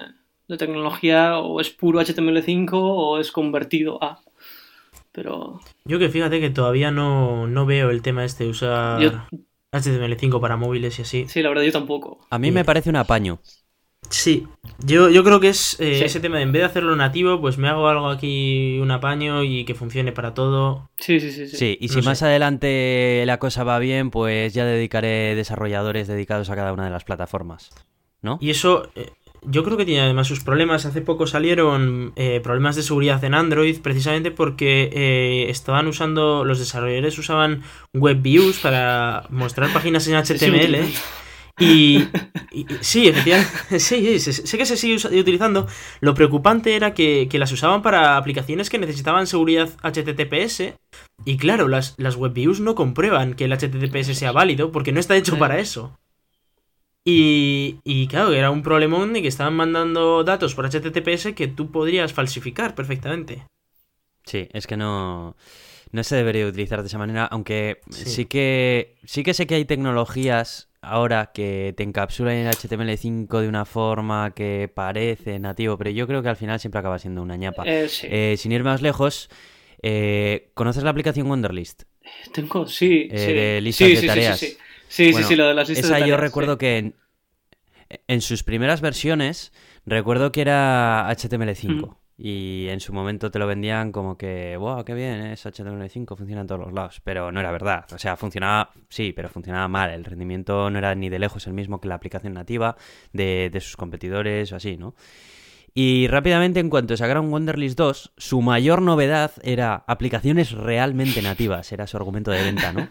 de 0.49 0.57
tecnología, 0.57 1.39
o 1.39 1.61
es 1.61 1.71
puro 1.71 2.01
HTML5 2.01 2.71
o 2.75 3.19
es 3.19 3.33
convertido 3.33 4.03
a. 4.03 4.21
pero... 5.13 5.61
Yo 5.85 5.99
que 5.99 6.09
fíjate 6.09 6.41
que 6.41 6.51
todavía 6.51 6.91
no, 6.91 7.47
no 7.47 7.67
veo 7.67 7.91
el 7.91 8.03
tema 8.03 8.25
este 8.25 8.45
de 8.45 8.51
usar 8.51 9.01
Yo- 9.01 9.13
HTML5 9.73 10.41
para 10.41 10.57
móviles 10.57 10.99
y 10.99 11.03
así. 11.03 11.27
Sí, 11.29 11.43
la 11.43 11.49
verdad 11.49 11.65
yo 11.65 11.73
tampoco. 11.73 12.21
A 12.31 12.39
mí 12.39 12.51
me 12.51 12.65
parece 12.65 12.91
un 12.91 12.97
apaño. 12.97 13.41
Sí, 14.11 14.47
yo, 14.79 15.09
yo 15.11 15.25
creo 15.25 15.41
que 15.41 15.49
es 15.49 15.77
eh, 15.81 15.99
Sí. 15.99 16.05
ese 16.05 16.21
tema 16.21 16.37
de 16.37 16.43
en 16.43 16.53
vez 16.53 16.61
de 16.63 16.67
hacerlo 16.67 16.95
nativo, 16.97 17.41
pues 17.41 17.59
me 17.59 17.69
hago 17.69 17.89
algo 17.89 18.09
aquí, 18.09 18.79
un 18.81 18.91
apaño 18.91 19.43
y 19.43 19.65
que 19.65 19.75
funcione 19.75 20.13
para 20.13 20.35
todo. 20.35 20.89
Sí, 20.99 21.21
sí, 21.21 21.33
sí. 21.33 21.49
sí. 21.49 21.57
Sí, 21.57 21.79
y 21.81 21.89
si 21.89 22.03
sé. 22.03 22.03
más 22.03 22.23
adelante 22.23 23.23
la 23.27 23.39
cosa 23.39 23.65
va 23.65 23.79
bien, 23.79 24.11
pues 24.11 24.55
ya 24.55 24.65
dedicaré 24.65 25.35
desarrolladores 25.35 26.09
dedicados 26.09 26.51
a 26.51 26.57
cada 26.57 26.73
una 26.73 26.85
de 26.85 26.91
las 26.91 27.05
plataformas. 27.05 27.71
¿No? 28.23 28.39
Y 28.41 28.51
eso, 28.51 28.89
eh, 28.97 29.11
yo 29.43 29.63
creo 29.63 29.77
que 29.77 29.85
tiene 29.85 30.01
además 30.01 30.27
sus 30.27 30.43
problemas. 30.43 30.87
Hace 30.87 31.01
poco 31.03 31.27
salieron 31.27 32.13
eh, 32.17 32.41
problemas 32.43 32.75
de 32.77 32.83
seguridad 32.83 33.23
en 33.25 33.35
Android 33.35 33.79
precisamente 33.81 34.31
porque 34.31 34.91
eh, 34.93 35.47
estaban 35.51 35.87
usando, 35.87 36.45
los 36.45 36.59
desarrolladores 36.59 37.19
usaban 37.19 37.63
WebViews 37.95 38.59
para 38.59 39.25
mostrar 39.31 39.73
páginas 39.73 40.09
en 40.09 40.17
HTML. 40.17 40.87
Y, 41.59 42.07
sí, 42.81 43.09
efectivamente, 43.09 43.51
sí, 43.81 44.19
sí, 44.19 44.33
sé, 44.33 44.59
que 44.59 44.67
se 44.67 44.77
sigue 44.77 44.97
utilizando. 45.19 45.67
Lo 46.01 46.15
preocupante 46.15 46.77
era 46.77 46.93
que, 46.93 47.29
que 47.31 47.39
las 47.39 47.53
usaban 47.53 47.83
para 47.83 48.17
aplicaciones 48.17 48.69
que 48.69 48.79
necesitaban 48.79 49.27
seguridad 49.27 49.71
HTTPS. 49.83 50.75
Y 51.25 51.39
claro, 51.39 51.69
las, 51.69 51.95
las 51.97 52.17
WebViews 52.17 52.61
no 52.61 52.75
comprueban 52.75 53.35
que 53.35 53.45
el 53.45 53.53
HTTPS 53.53 54.19
sea 54.19 54.33
válido 54.33 54.71
porque 54.71 54.93
no 54.93 55.01
está 55.01 55.17
hecho 55.17 55.39
para 55.39 55.59
eso. 55.59 55.99
Y, 57.05 57.79
y 57.85 58.09
claro, 58.09 58.33
era 58.33 58.51
un 58.51 58.63
problemón 58.63 59.13
de 59.13 59.23
que 59.23 59.29
estaban 59.29 59.55
mandando 59.55 60.25
datos 60.25 60.55
por 60.55 60.69
HTTPS 60.69 61.35
que 61.35 61.47
tú 61.47 61.71
podrías 61.71 62.13
falsificar 62.13 62.75
perfectamente. 62.75 63.47
Sí, 64.25 64.49
es 64.53 64.67
que 64.67 64.77
no, 64.77 65.37
no 65.93 66.03
se 66.05 66.17
debería 66.17 66.47
utilizar 66.47 66.81
de 66.83 66.89
esa 66.89 66.99
manera, 66.99 67.25
aunque 67.27 67.81
Sí. 67.91 68.05
sí. 68.11 68.25
que 68.27 68.97
sí 69.05 69.23
que 69.23 69.35
sé 69.35 69.47
que 69.47 69.55
hay 69.55 69.65
tecnologías 69.65 70.69
ahora 70.83 71.33
que 71.35 71.75
te 71.77 71.83
encapsulan 71.83 72.35
en 72.37 72.47
HTML5 72.49 73.41
de 73.41 73.49
una 73.49 73.65
forma 73.65 74.33
que 74.35 74.71
parece 74.73 75.39
nativo, 75.39 75.77
pero 75.79 75.91
yo 75.91 76.07
creo 76.07 76.23
que 76.23 76.29
al 76.29 76.37
final 76.37 76.61
siempre 76.61 76.79
acaba 76.79 76.99
siendo 76.99 77.23
una 77.23 77.37
ñapa. 77.37 77.65
Eh, 77.67 77.89
sí. 77.89 78.07
Eh, 78.11 78.37
sin 78.39 78.53
ir 78.53 78.63
más 78.63 78.83
lejos, 78.83 79.29
eh, 79.83 80.51
¿conoces 80.55 80.85
la 80.85 80.91
aplicación 80.91 81.29
Wonderlist? 81.29 81.83
Tengo, 82.33 82.67
sí. 82.67 83.09
eh, 83.11 83.19
sí. 83.27 83.33
de 83.33 83.61
listas 83.61 83.89
sí, 83.89 83.95
de 83.95 84.01
sí, 84.01 84.07
tareas. 84.07 84.39
Sí, 84.39 84.47
sí, 84.47 84.53
sí. 84.53 84.59
Sí, 84.89 85.13
Bueno, 85.13 85.27
sí, 85.27 85.33
sí, 85.35 85.37
lo 85.37 85.49
de 85.49 85.55
las 85.55 85.69
listas 85.69 85.87
Esa 85.87 85.95
de 85.97 86.01
yo 86.03 86.05
tareas, 86.07 86.21
recuerdo 86.21 86.53
sí. 86.53 86.59
que 86.59 86.77
en, 86.79 86.95
en 88.07 88.21
sus 88.21 88.45
primeras 88.45 88.81
versiones, 88.81 89.53
recuerdo 89.85 90.31
que 90.31 90.41
era 90.43 91.09
HTML5. 91.11 91.89
Mm. 91.91 91.95
Y 92.19 92.69
en 92.69 92.81
su 92.81 92.95
momento 92.95 93.31
te 93.31 93.39
lo 93.39 93.47
vendían 93.47 93.93
como 93.93 94.17
que, 94.17 94.57
wow, 94.57 94.85
qué 94.85 94.95
bien, 94.95 95.27
es 95.27 95.45
HTML5, 95.45 96.17
funciona 96.17 96.41
en 96.41 96.47
todos 96.47 96.61
los 96.63 96.73
lados. 96.73 97.01
Pero 97.05 97.31
no 97.31 97.41
era 97.41 97.51
verdad. 97.51 97.85
O 97.93 97.99
sea, 97.99 98.17
funcionaba, 98.17 98.71
sí, 98.89 99.13
pero 99.13 99.29
funcionaba 99.29 99.69
mal. 99.69 99.91
El 99.91 100.05
rendimiento 100.05 100.71
no 100.71 100.79
era 100.79 100.95
ni 100.95 101.11
de 101.11 101.19
lejos 101.19 101.47
el 101.47 101.53
mismo 101.53 101.81
que 101.81 101.89
la 101.89 101.97
aplicación 101.97 102.33
nativa 102.33 102.77
de, 103.13 103.51
de 103.53 103.61
sus 103.61 103.77
competidores 103.77 104.51
o 104.53 104.57
así, 104.57 104.77
¿no? 104.79 104.95
Y 105.75 106.09
rápidamente, 106.09 106.59
en 106.59 106.71
cuanto 106.71 106.97
sacaron 106.97 107.31
Wonderlist 107.31 107.77
2, 107.77 108.15
su 108.17 108.41
mayor 108.41 108.81
novedad 108.81 109.33
era 109.43 109.85
aplicaciones 109.87 110.53
realmente 110.53 111.21
nativas. 111.21 111.71
Era 111.71 111.87
su 111.87 111.99
argumento 111.99 112.31
de 112.31 112.43
venta, 112.43 112.73
¿no? 112.73 112.89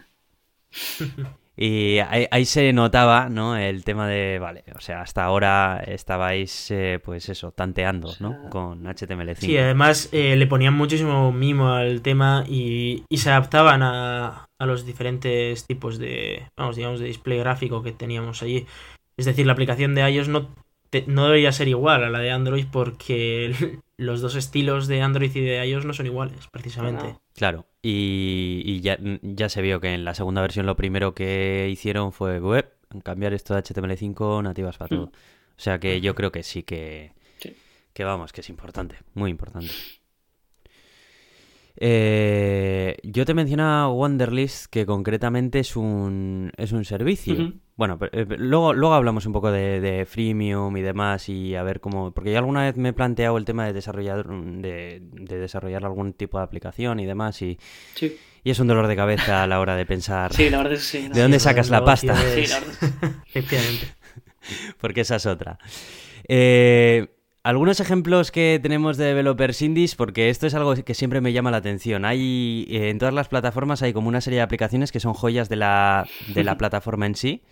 Y 1.58 1.98
ahí, 2.00 2.26
ahí 2.30 2.44
se 2.44 2.70
notaba, 2.74 3.30
¿no? 3.30 3.56
El 3.56 3.82
tema 3.82 4.06
de, 4.06 4.38
vale, 4.38 4.62
o 4.76 4.80
sea, 4.80 5.00
hasta 5.00 5.24
ahora 5.24 5.82
estabais, 5.86 6.70
eh, 6.70 7.00
pues 7.02 7.28
eso, 7.30 7.52
tanteando, 7.52 8.12
¿no? 8.20 8.50
Con 8.50 8.84
HTML5. 8.86 9.36
Sí, 9.40 9.56
además 9.56 10.10
eh, 10.12 10.36
le 10.36 10.46
ponían 10.46 10.74
muchísimo 10.74 11.32
mimo 11.32 11.70
al 11.72 12.02
tema 12.02 12.44
y, 12.46 13.04
y 13.08 13.16
se 13.18 13.30
adaptaban 13.30 13.82
a, 13.82 14.44
a 14.58 14.66
los 14.66 14.84
diferentes 14.84 15.66
tipos 15.66 15.98
de, 15.98 16.46
vamos, 16.58 16.76
digamos, 16.76 17.00
de 17.00 17.06
display 17.06 17.38
gráfico 17.38 17.82
que 17.82 17.92
teníamos 17.92 18.42
allí. 18.42 18.66
Es 19.16 19.24
decir, 19.24 19.46
la 19.46 19.54
aplicación 19.54 19.94
de 19.94 20.10
iOS 20.10 20.28
no, 20.28 20.50
te- 20.90 21.04
no 21.06 21.24
debería 21.24 21.52
ser 21.52 21.68
igual 21.68 22.04
a 22.04 22.10
la 22.10 22.18
de 22.18 22.32
Android 22.32 22.66
porque 22.70 23.54
los 23.96 24.20
dos 24.20 24.34
estilos 24.34 24.88
de 24.88 25.00
Android 25.00 25.34
y 25.34 25.40
de 25.40 25.66
iOS 25.66 25.86
no 25.86 25.94
son 25.94 26.04
iguales, 26.04 26.48
precisamente. 26.52 27.04
No. 27.04 27.20
Claro, 27.36 27.66
y, 27.82 28.62
y 28.64 28.80
ya, 28.80 28.98
ya 29.22 29.48
se 29.48 29.60
vio 29.62 29.80
que 29.80 29.92
en 29.94 30.04
la 30.04 30.14
segunda 30.14 30.40
versión 30.40 30.66
lo 30.66 30.74
primero 30.76 31.14
que 31.14 31.68
hicieron 31.70 32.12
fue 32.12 32.40
web, 32.40 32.72
cambiar 33.04 33.34
esto 33.34 33.54
de 33.54 33.62
HTML5 33.62 34.42
nativas 34.42 34.78
para 34.78 34.88
todo. 34.88 35.04
O 35.04 35.58
sea 35.60 35.78
que 35.78 36.00
yo 36.00 36.14
creo 36.14 36.32
que 36.32 36.42
sí 36.42 36.62
que, 36.62 37.12
Sí. 37.38 37.54
que 37.92 38.04
vamos, 38.04 38.32
que 38.32 38.40
es 38.40 38.48
importante, 38.48 38.96
muy 39.14 39.30
importante. 39.30 39.68
Eh, 41.78 42.96
yo 43.02 43.24
te 43.24 43.34
mencionaba 43.34 43.88
Wonderlist, 43.90 44.66
que 44.66 44.86
concretamente 44.86 45.58
es 45.60 45.76
un, 45.76 46.50
es 46.56 46.72
un 46.72 46.84
servicio. 46.84 47.52
Bueno, 47.76 47.98
pero, 47.98 48.18
eh, 48.18 48.26
luego, 48.38 48.72
luego 48.72 48.94
hablamos 48.94 49.26
un 49.26 49.32
poco 49.34 49.50
de, 49.50 49.80
de 49.80 50.06
freemium 50.06 50.74
y 50.76 50.80
demás 50.82 51.28
y 51.28 51.54
a 51.54 51.62
ver 51.62 51.80
cómo... 51.80 52.12
Porque 52.12 52.32
yo 52.32 52.38
alguna 52.38 52.62
vez 52.62 52.76
me 52.76 52.88
he 52.90 52.92
planteado 52.94 53.36
el 53.36 53.44
tema 53.44 53.66
de 53.66 53.74
desarrollar, 53.74 54.26
de, 54.26 55.00
de 55.02 55.38
desarrollar 55.38 55.84
algún 55.84 56.14
tipo 56.14 56.38
de 56.38 56.44
aplicación 56.44 57.00
y 57.00 57.06
demás 57.06 57.42
y, 57.42 57.58
Sí, 57.94 58.16
y 58.42 58.50
es 58.50 58.58
un 58.60 58.68
dolor 58.68 58.86
de 58.86 58.96
cabeza 58.96 59.42
a 59.42 59.46
la 59.46 59.60
hora 59.60 59.76
de 59.76 59.84
pensar 59.84 60.32
sí, 60.32 60.48
la 60.48 60.58
verdad 60.58 60.72
es 60.74 60.90
que 60.90 61.02
sí. 61.02 61.08
de 61.08 61.20
dónde 61.20 61.38
sacas 61.38 61.68
la 61.68 61.84
pasta, 61.84 62.16
Sí, 62.16 62.46
la 62.46 62.60
verdad 62.60 63.14
Efectivamente. 63.26 63.86
porque 64.80 65.02
esa 65.02 65.16
es 65.16 65.26
otra. 65.26 65.58
Eh, 66.28 67.06
algunos 67.46 67.78
ejemplos 67.78 68.32
que 68.32 68.58
tenemos 68.60 68.96
de 68.96 69.04
developers 69.04 69.62
indies, 69.62 69.94
porque 69.94 70.30
esto 70.30 70.48
es 70.48 70.54
algo 70.54 70.74
que 70.74 70.94
siempre 70.94 71.20
me 71.20 71.32
llama 71.32 71.52
la 71.52 71.58
atención. 71.58 72.04
Hay 72.04 72.66
eh, 72.68 72.90
en 72.90 72.98
todas 72.98 73.14
las 73.14 73.28
plataformas 73.28 73.82
hay 73.82 73.92
como 73.92 74.08
una 74.08 74.20
serie 74.20 74.38
de 74.38 74.42
aplicaciones 74.42 74.90
que 74.90 74.98
son 74.98 75.14
joyas 75.14 75.48
de 75.48 75.54
la, 75.54 76.08
de 76.34 76.42
la 76.42 76.58
plataforma 76.58 77.06
en 77.06 77.14
sí. 77.14 77.42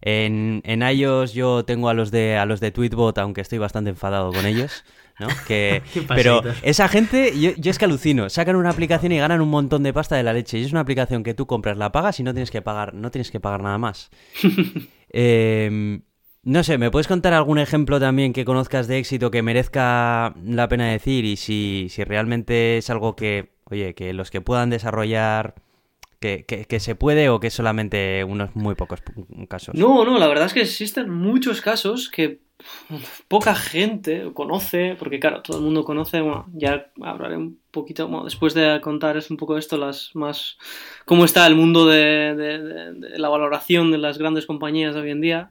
En, 0.00 0.62
en 0.64 0.82
iOS 0.82 1.32
yo 1.32 1.64
tengo 1.64 1.88
a 1.88 1.94
los 1.94 2.12
de 2.12 2.36
a 2.36 2.46
los 2.46 2.60
de 2.60 2.70
Tweetbot, 2.70 3.18
aunque 3.18 3.40
estoy 3.40 3.58
bastante 3.58 3.90
enfadado 3.90 4.32
con 4.32 4.46
ellos, 4.46 4.84
¿no? 5.18 5.26
Que, 5.48 5.82
pero 6.06 6.42
esa 6.62 6.86
gente, 6.86 7.32
yo, 7.36 7.50
yo 7.56 7.72
es 7.72 7.78
que 7.78 7.86
alucino, 7.86 8.30
sacan 8.30 8.54
una 8.54 8.70
aplicación 8.70 9.10
y 9.10 9.18
ganan 9.18 9.40
un 9.40 9.50
montón 9.50 9.82
de 9.82 9.92
pasta 9.92 10.14
de 10.14 10.22
la 10.22 10.32
leche. 10.32 10.58
Y 10.58 10.64
es 10.64 10.70
una 10.70 10.82
aplicación 10.82 11.24
que 11.24 11.34
tú 11.34 11.48
compras, 11.48 11.76
la 11.76 11.90
pagas 11.90 12.20
y 12.20 12.22
no 12.22 12.32
tienes 12.32 12.52
que 12.52 12.62
pagar, 12.62 12.94
no 12.94 13.10
tienes 13.10 13.32
que 13.32 13.40
pagar 13.40 13.60
nada 13.64 13.78
más. 13.78 14.10
Eh, 15.10 16.00
no 16.44 16.64
sé, 16.64 16.76
¿me 16.78 16.90
puedes 16.90 17.06
contar 17.08 17.32
algún 17.34 17.58
ejemplo 17.58 18.00
también 18.00 18.32
que 18.32 18.44
conozcas 18.44 18.88
de 18.88 18.98
éxito 18.98 19.30
que 19.30 19.42
merezca 19.42 20.34
la 20.44 20.68
pena 20.68 20.90
decir? 20.90 21.24
Y 21.24 21.36
si, 21.36 21.86
si 21.88 22.04
realmente 22.04 22.78
es 22.78 22.90
algo 22.90 23.14
que, 23.14 23.50
oye, 23.64 23.94
que 23.94 24.12
los 24.12 24.30
que 24.30 24.40
puedan 24.40 24.70
desarrollar, 24.70 25.54
que, 26.20 26.44
que- 26.46 26.64
que 26.64 26.80
se 26.80 26.94
puede 26.94 27.28
o 27.28 27.38
que 27.40 27.48
es 27.48 27.54
solamente 27.54 28.24
unos 28.24 28.54
muy 28.56 28.74
pocos 28.74 29.00
casos. 29.48 29.74
No, 29.74 30.04
no, 30.04 30.18
la 30.18 30.26
verdad 30.28 30.46
es 30.46 30.54
que 30.54 30.62
existen 30.62 31.10
muchos 31.10 31.60
casos 31.60 32.08
que 32.08 32.40
poca 33.28 33.54
gente 33.56 34.30
conoce, 34.34 34.94
porque 34.98 35.18
claro, 35.18 35.42
todo 35.42 35.58
el 35.58 35.64
mundo 35.64 35.84
conoce, 35.84 36.20
bueno, 36.20 36.46
ya 36.54 36.86
hablaré 37.02 37.36
un 37.36 37.58
poquito, 37.72 38.06
bueno, 38.06 38.24
después 38.24 38.54
de 38.54 38.80
contar 38.80 39.16
es 39.16 39.30
un 39.32 39.36
poco 39.36 39.58
esto, 39.58 39.76
las 39.76 40.10
más, 40.14 40.58
cómo 41.04 41.24
está 41.24 41.44
el 41.46 41.56
mundo 41.56 41.86
de- 41.86 42.34
de- 42.36 42.92
de 42.94 43.18
la 43.18 43.28
valoración 43.28 43.90
de 43.90 43.98
las 43.98 44.18
grandes 44.18 44.46
compañías 44.46 44.94
de 44.94 45.00
hoy 45.00 45.10
en 45.10 45.20
día, 45.20 45.50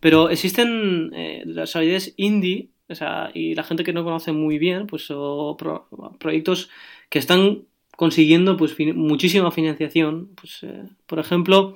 pero 0.00 0.30
existen 0.30 1.10
eh, 1.14 1.42
desarrolladores 1.46 2.14
indie, 2.16 2.70
o 2.88 2.94
sea, 2.94 3.30
y 3.34 3.54
la 3.54 3.62
gente 3.64 3.84
que 3.84 3.92
no 3.92 4.04
conoce 4.04 4.32
muy 4.32 4.58
bien, 4.58 4.86
pues, 4.86 5.06
o 5.10 5.56
pro- 5.58 5.88
proyectos 6.18 6.70
que 7.08 7.18
están 7.18 7.62
consiguiendo 7.96 8.56
pues 8.56 8.74
fin- 8.74 8.96
muchísima 8.96 9.50
financiación, 9.52 10.34
pues, 10.34 10.62
eh, 10.62 10.84
por 11.06 11.18
ejemplo, 11.18 11.74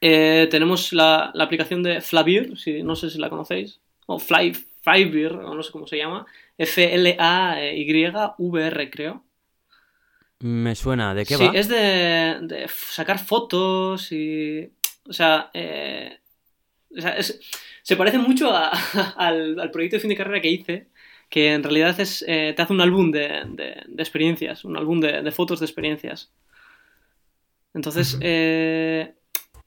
eh, 0.00 0.48
tenemos 0.50 0.92
la, 0.92 1.30
la 1.34 1.44
aplicación 1.44 1.82
de 1.82 2.00
Flavir, 2.00 2.56
si, 2.58 2.82
no 2.82 2.96
sé 2.96 3.10
si 3.10 3.18
la 3.18 3.28
conocéis, 3.30 3.80
o 4.06 4.18
Fly, 4.18 4.54
Flybeer, 4.82 5.32
o 5.34 5.54
no 5.54 5.62
sé 5.62 5.70
cómo 5.72 5.86
se 5.86 5.98
llama, 5.98 6.24
F-L-A-Y-V-R, 6.56 8.90
creo. 8.90 9.24
Me 10.40 10.74
suena, 10.74 11.14
¿de 11.14 11.26
qué 11.26 11.34
sí, 11.36 11.44
va? 11.44 11.50
es 11.52 11.68
de, 11.68 12.38
de 12.42 12.66
sacar 12.68 13.18
fotos 13.18 14.10
y. 14.12 14.70
O 15.08 15.12
sea, 15.12 15.50
eh, 15.54 16.18
o 16.96 17.00
sea, 17.00 17.10
es- 17.16 17.40
se 17.82 17.96
parece 17.96 18.18
mucho 18.18 18.50
a- 18.50 18.70
al, 19.16 19.58
al 19.60 19.70
proyecto 19.70 19.96
de 19.96 20.00
fin 20.00 20.10
de 20.10 20.16
carrera 20.16 20.40
que 20.40 20.50
hice, 20.50 20.86
que 21.30 21.52
en 21.52 21.62
realidad 21.62 21.98
es, 22.00 22.24
eh, 22.26 22.52
te 22.56 22.62
hace 22.62 22.72
un 22.72 22.80
álbum 22.80 23.10
de, 23.10 23.28
de- 23.48 23.82
de 23.86 24.02
experiencias, 24.02 24.64
un 24.64 24.76
álbum 24.76 25.00
de, 25.00 25.22
de 25.22 25.30
fotos 25.32 25.60
de 25.60 25.66
experiencias. 25.66 26.30
Entonces, 27.74 28.16
eh, 28.22 29.12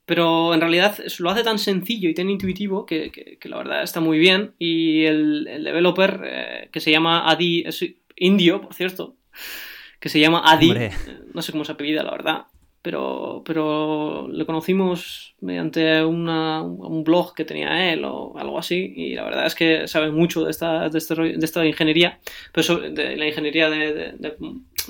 pero 0.04 0.52
en 0.54 0.60
realidad 0.60 0.98
lo 1.20 1.30
hace 1.30 1.44
tan 1.44 1.58
sencillo 1.58 2.08
y 2.10 2.14
tan 2.14 2.28
intuitivo 2.28 2.84
que, 2.84 3.10
que- 3.10 3.38
que 3.38 3.48
la 3.48 3.56
verdad 3.58 3.82
está 3.82 4.00
muy 4.00 4.18
bien. 4.18 4.54
Y 4.58 5.04
el, 5.04 5.46
el 5.48 5.64
developer, 5.64 6.20
eh, 6.24 6.68
que 6.72 6.80
se 6.80 6.90
llama 6.90 7.30
Adi, 7.30 7.62
es 7.66 7.84
indio, 8.16 8.60
por 8.60 8.74
cierto, 8.74 9.16
que 10.00 10.08
se 10.08 10.20
llama 10.20 10.42
Adi, 10.44 10.70
Hombre. 10.70 10.90
no 11.32 11.40
sé 11.42 11.52
cómo 11.52 11.64
se 11.64 11.72
apellida, 11.72 12.02
la 12.02 12.10
verdad, 12.10 12.46
pero, 12.82 13.42
pero 13.46 14.26
le 14.28 14.44
conocimos 14.44 15.34
mediante 15.40 16.04
una- 16.04 16.62
un 16.62 17.04
blog 17.04 17.34
que 17.34 17.44
tenía 17.44 17.92
él 17.92 18.04
o 18.04 18.36
algo 18.36 18.58
así, 18.58 18.92
y 18.96 19.14
la 19.14 19.24
verdad 19.24 19.46
es 19.46 19.54
que 19.54 19.86
sabe 19.88 20.10
mucho 20.10 20.44
de 20.44 20.50
esta, 20.50 20.88
de 20.88 20.98
este 20.98 21.14
de 21.14 21.44
esta 21.44 21.64
ingeniería, 21.64 22.18
pero 22.52 22.76
de 22.78 23.16
la 23.16 23.26
ingeniería 23.28 23.70
de, 23.70 24.12
de- 24.18 24.36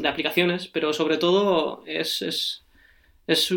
aplicaciones, 0.08 0.68
pero 0.68 0.92
sobre 0.94 1.18
todo 1.18 1.84
es, 1.86 2.22
es, 2.22 2.64
es, 3.26 3.54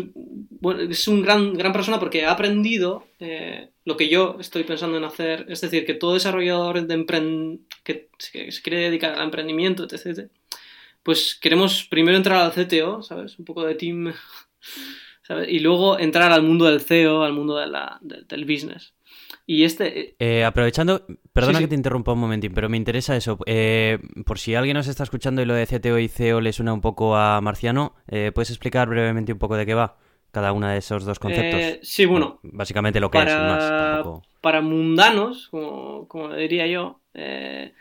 es 0.90 1.08
un 1.08 1.22
gran, 1.22 1.54
gran 1.54 1.72
persona 1.72 1.98
porque 1.98 2.24
ha 2.24 2.30
aprendido 2.32 3.04
eh, 3.20 3.70
lo 3.84 3.96
que 3.96 4.08
yo 4.08 4.36
estoy 4.38 4.64
pensando 4.64 4.96
en 4.98 5.04
hacer, 5.04 5.46
es 5.48 5.60
decir, 5.62 5.86
que 5.86 5.94
todo 5.94 6.14
desarrollador 6.14 6.86
de 6.86 6.94
empren 6.94 7.60
que, 7.84 8.08
que 8.32 8.52
se 8.52 8.62
quiere 8.62 8.80
dedicar 8.84 9.14
al 9.14 9.24
emprendimiento, 9.24 9.84
etc., 9.90 10.28
pues 11.06 11.38
queremos 11.40 11.84
primero 11.88 12.16
entrar 12.16 12.38
al 12.44 12.52
CTO, 12.52 13.00
¿sabes? 13.02 13.38
Un 13.38 13.44
poco 13.44 13.64
de 13.64 13.76
team, 13.76 14.12
¿sabes? 15.22 15.48
Y 15.48 15.60
luego 15.60 15.98
entrar 15.98 16.32
al 16.32 16.42
mundo 16.42 16.66
del 16.66 16.80
CEO, 16.80 17.22
al 17.22 17.32
mundo 17.32 17.56
de 17.56 17.66
la, 17.68 17.98
de- 18.02 18.22
del 18.28 18.44
business. 18.44 18.94
Y 19.46 19.62
este... 19.62 20.16
Eh, 20.18 20.44
aprovechando, 20.44 21.06
perdona 21.32 21.58
Sí, 21.58 21.62
sí. 21.62 21.64
que 21.64 21.68
te 21.68 21.74
interrumpa 21.76 22.12
un 22.12 22.18
momentín, 22.18 22.52
pero 22.52 22.68
me 22.68 22.76
interesa 22.76 23.16
eso. 23.16 23.38
Eh, 23.46 23.98
por 24.24 24.38
si 24.40 24.54
alguien 24.56 24.76
nos 24.76 24.88
está 24.88 25.04
escuchando 25.04 25.40
y 25.40 25.44
lo 25.44 25.54
de 25.54 25.66
CTO 25.66 25.98
y 26.00 26.08
CEO 26.08 26.40
le 26.40 26.52
suena 26.52 26.72
un 26.72 26.80
poco 26.80 27.16
a 27.16 27.40
Marciano, 27.40 27.94
eh, 28.08 28.32
¿puedes 28.34 28.50
explicar 28.50 28.88
brevemente 28.88 29.32
un 29.32 29.38
poco 29.38 29.56
de 29.56 29.64
qué 29.64 29.74
va 29.74 29.96
cada 30.32 30.52
uno 30.52 30.66
de 30.68 30.78
esos 30.78 31.04
dos 31.04 31.18
conceptos? 31.20 31.60
eh, 31.60 31.80
sí, 31.82 32.06
bueno, 32.06 32.40
Básicamente 32.42 32.98
lo 32.98 33.10
que 33.10 33.18
es, 33.18 33.30
sin 33.30 33.46
más. 33.46 33.64
para, 33.64 33.92
tampoco- 34.02 34.22
para 34.40 34.60
mundanos, 34.60 35.48
como, 35.50 36.08
como 36.08 36.34
diría 36.34 36.66
yo, 36.66 37.00
eh, 37.14 37.72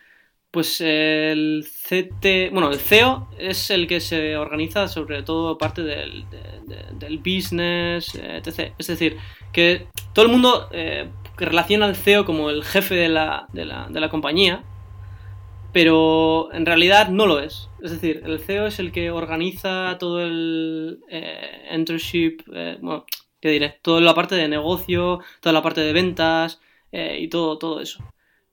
pues 0.56 0.82
el 0.82 1.66
CT, 1.90 2.52
bueno, 2.52 2.72
el 2.72 2.80
CEO 2.80 3.28
es 3.38 3.70
el 3.70 3.88
que 3.88 4.00
se 4.00 4.38
organiza 4.38 4.88
sobre 4.88 5.22
todo 5.24 5.58
parte 5.60 5.84
del, 5.84 6.26
de- 6.32 6.62
de- 6.76 6.86
del 7.00 7.18
business, 7.20 8.16
eh, 8.16 8.42
etc. 8.44 8.74
Es 8.80 8.88
decir, 8.88 9.18
que 9.54 9.88
todo 10.14 10.26
el 10.26 10.32
mundo 10.32 10.70
eh, 10.72 11.10
relaciona 11.38 11.86
al 11.86 11.96
CEO 11.96 12.26
como 12.26 12.50
el 12.50 12.64
jefe 12.64 12.96
de 12.96 13.10
la, 13.10 13.48
de 13.54 13.66
la, 13.66 13.88
de 13.90 14.00
la 14.00 14.10
compañía, 14.10 14.64
pero 15.72 16.50
en 16.54 16.66
realidad 16.66 17.10
no 17.10 17.26
lo 17.28 17.40
es. 17.40 17.70
Es 17.84 17.92
decir, 17.92 18.22
el 18.26 18.40
CEO 18.40 18.68
es 18.68 18.80
el 18.80 18.92
que 18.92 19.12
organiza 19.12 19.98
todo 20.00 20.22
el 20.22 21.00
eh, 21.10 21.68
internship, 21.76 22.42
eh, 22.54 22.78
bueno, 22.82 23.06
¿qué 23.42 23.50
diré? 23.50 23.80
Toda 23.82 24.00
la 24.02 24.14
parte 24.16 24.36
de 24.36 24.48
negocio, 24.48 25.20
toda 25.42 25.54
la 25.54 25.62
parte 25.62 25.82
de 25.82 25.94
ventas 25.94 26.62
eh, 26.92 27.18
y 27.20 27.28
todo, 27.28 27.58
todo 27.58 27.82
eso. 27.82 28.04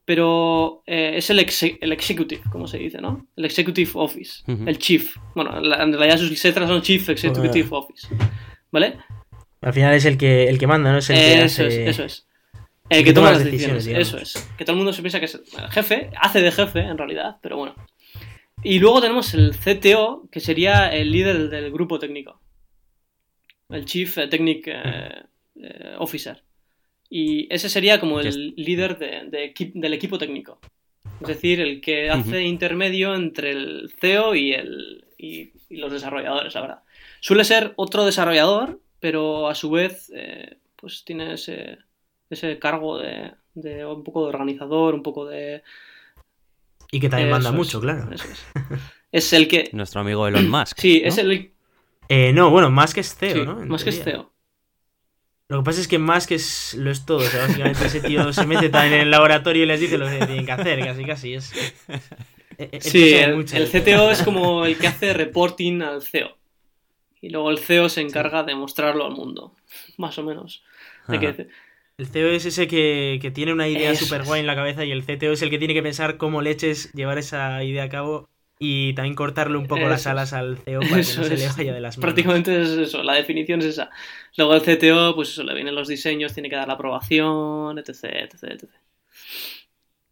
Pero 0.05 0.83
eh, 0.87 1.13
es 1.17 1.31
el, 1.31 1.39
exe- 1.39 1.79
el 1.81 1.93
executive, 1.93 2.43
como 2.51 2.67
se 2.67 2.79
dice, 2.79 3.01
¿no? 3.01 3.29
El 3.37 3.45
executive 3.45 3.91
office, 3.95 4.43
el 4.47 4.79
chief. 4.79 5.17
Bueno, 5.35 5.61
la- 5.61 5.83
en 5.83 5.93
realidad 5.93 6.19
sus 6.19 6.43
letras 6.45 6.69
son 6.69 6.83
chief 6.83 7.09
executive 7.09 7.69
office, 7.71 8.09
¿vale? 8.73 8.97
Al 9.61 9.73
final 9.73 9.95
es 9.95 10.05
el 10.05 10.19
que, 10.19 10.49
el 10.49 10.59
que 10.59 10.67
manda, 10.67 10.91
¿no? 10.91 10.99
Es 10.99 11.09
el 11.11 11.17
que 11.17 11.35
Eso 11.45 11.63
hace- 11.65 11.67
es, 11.85 11.89
eso 11.91 12.05
es. 12.05 12.27
El 12.89 13.05
que, 13.05 13.13
toma 13.13 13.31
las 13.31 13.45
decisiones, 13.45 13.85
digamos. 13.87 14.09
eso 14.09 14.19
es. 14.19 14.51
Que 14.59 14.65
todo 14.65 14.73
el 14.73 14.79
mundo 14.79 14.93
se 14.93 15.03
piensa 15.03 15.19
que 15.21 15.27
es 15.27 15.35
el 15.37 15.71
jefe, 15.71 16.11
hace 16.21 16.43
de 16.43 16.51
jefe 16.51 16.81
en 16.81 16.99
realidad, 16.99 17.37
pero 17.41 17.57
bueno. 17.57 17.75
Y 18.65 18.81
luego 18.81 19.01
tenemos 19.01 19.33
el 19.35 19.53
CTO, 19.57 20.29
que 20.31 20.41
sería 20.41 20.93
el 20.93 21.11
líder 21.13 21.49
del 21.49 21.71
grupo 21.73 21.99
técnico. 21.99 22.41
El 23.71 23.85
Chief 23.87 24.15
Technic 24.29 24.65
eh, 24.67 25.23
eh, 25.63 25.95
Officer. 25.99 26.43
Y 27.15 27.47
ese 27.55 27.69
sería 27.69 28.01
como 28.01 28.21
el 28.21 28.55
líder 28.57 28.97
de- 28.97 29.27
de 29.29 29.53
equi- 29.53 29.73
del 29.75 29.93
equipo 29.93 30.17
técnico. 30.17 30.59
Es 31.21 31.29
decir, 31.29 31.61
el 31.61 31.83
que 31.83 32.09
hace 32.09 32.43
intermedio 32.45 33.15
entre 33.15 33.51
el 33.51 33.93
CEO 34.01 34.35
y, 34.35 34.55
el, 34.55 35.05
y, 35.19 35.53
y 35.69 35.77
los 35.77 35.93
desarrolladores, 35.93 36.55
la 36.55 36.61
verdad. 36.63 36.79
Suele 37.21 37.45
ser 37.45 37.75
otro 37.77 38.07
desarrollador, 38.07 38.81
pero 38.99 39.49
a 39.49 39.55
su 39.55 39.71
vez 39.71 40.11
eh, 40.17 40.57
pues 40.75 41.05
tiene 41.05 41.35
ese, 41.35 41.77
ese 42.31 42.59
cargo 42.59 42.97
de, 42.99 43.33
de 43.55 43.85
un 43.85 44.03
poco 44.05 44.23
de 44.23 44.29
organizador, 44.31 44.95
un 44.95 45.03
poco 45.03 45.27
de... 45.27 45.63
Y 46.91 46.99
que 46.99 47.11
también 47.11 47.31
manda 47.31 47.51
es, 47.51 47.55
mucho, 47.55 47.79
claro. 47.79 48.11
eso 48.11 48.25
es. 48.31 48.47
Es 49.13 49.33
el 49.35 49.49
que... 49.49 49.69
Nuestro 49.75 50.01
amigo 50.01 50.27
Elon 50.27 50.49
Musk. 50.49 50.79
Sí, 50.79 51.03
¿no? 51.03 51.09
es 51.09 51.19
el... 51.19 51.53
Eh, 52.09 52.33
no, 52.33 52.51
bueno, 52.51 52.71
más 52.71 52.95
que 52.95 53.01
es 53.01 53.15
CEO, 53.15 53.35
sí, 53.35 53.45
¿no? 53.45 53.63
En 53.63 53.69
más 53.69 53.85
que 53.85 53.91
es. 53.91 54.03
CEO. 54.03 54.32
Lo 55.53 55.59
que 55.59 55.65
pasa 55.67 55.83
es 55.83 55.89
que 55.89 55.99
más 55.99 56.27
que 56.27 56.37
es, 56.37 56.73
lo 56.79 56.91
es 56.91 57.05
todo. 57.05 57.19
O 57.19 57.29
sea, 57.29 57.47
básicamente 57.47 57.85
ese 57.85 58.01
tío 58.01 58.33
se 58.33 58.47
mete 58.47 58.71
también 58.71 58.95
en 58.95 59.01
el 59.03 59.11
laboratorio 59.11 59.65
y 59.65 59.67
les 59.67 59.81
dice 59.81 59.99
lo 59.99 60.09
que 60.09 60.25
tienen 60.25 60.47
que 60.47 60.53
hacer, 60.53 60.83
casi 60.83 61.05
casi. 61.05 61.35
Es, 61.35 61.53
eh, 62.57 62.71
eh, 62.73 62.81
Sí, 62.81 63.13
el, 63.13 63.45
CTO 63.69 64.11
es 64.11 64.23
como 64.23 64.65
el 64.65 64.79
que 64.79 64.87
hace 64.87 65.13
reporting 65.13 65.83
al 65.83 66.01
CEO. 66.01 66.39
Y 67.21 67.29
luego 67.29 67.51
el 67.51 67.59
CEO 67.59 67.91
se 67.91 68.01
encarga 68.01 68.45
de 68.45 68.55
mostrarlo 68.55 69.05
al 69.05 69.13
mundo, 69.13 69.55
más 69.99 70.17
o 70.17 70.23
menos. 70.23 70.65
Que- 71.11 71.49
El 71.99 72.07
CEO 72.07 72.29
es 72.29 72.47
ese 72.47 72.67
que, 72.67 73.19
que 73.21 73.31
tiene 73.31 73.53
una 73.53 73.69
idea 73.69 73.95
súper 73.95 74.23
guay 74.25 74.41
en 74.41 74.47
la 74.47 74.55
cabeza 74.55 74.87
y 74.87 74.91
el 74.91 75.05
CTO 75.05 75.33
es 75.33 75.43
el 75.43 75.51
que 75.51 75.59
tiene 75.59 75.75
que 75.75 75.83
pensar 75.83 76.17
cómo 76.17 76.41
leches 76.41 76.91
llevar 76.95 77.19
esa 77.19 77.63
idea 77.63 77.85
a 77.85 77.89
cabo 77.91 78.31
y 78.65 78.95
también 78.95 79.17
cortarle 79.17 79.59
un 79.59 79.67
poco 79.67 79.81
Eso 79.81 79.89
las 79.91 80.01
es. 80.03 80.07
alas 80.07 80.33
al 80.33 80.57
CEO 80.59 80.81
para 80.83 80.95
que 80.95 81.01
Eso 81.01 81.21
no 81.23 81.27
se 81.27 81.37
le 81.37 81.45
es. 81.47 81.57
vaya 81.57 81.73
de 81.75 81.81
las 81.81 81.97
manos. 81.99 82.03
Prácticamente 82.05 82.63
es 82.63 82.69
eso, 82.69 83.03
la 83.03 83.15
definición 83.15 83.59
es 83.61 83.67
esa. 83.67 83.91
Luego 84.37 84.55
el 84.55 84.63
CTO, 84.63 85.15
pues 85.17 85.31
eso, 85.31 85.43
le 85.43 85.53
vienen 85.55 85.75
los 85.75 85.89
diseños, 85.89 86.33
tiene 86.33 86.49
que 86.49 86.55
dar 86.57 86.69
la 86.69 86.75
aprobación, 86.75 87.77
etc, 87.79 88.05
etc, 88.05 88.43
etc. 88.45 88.71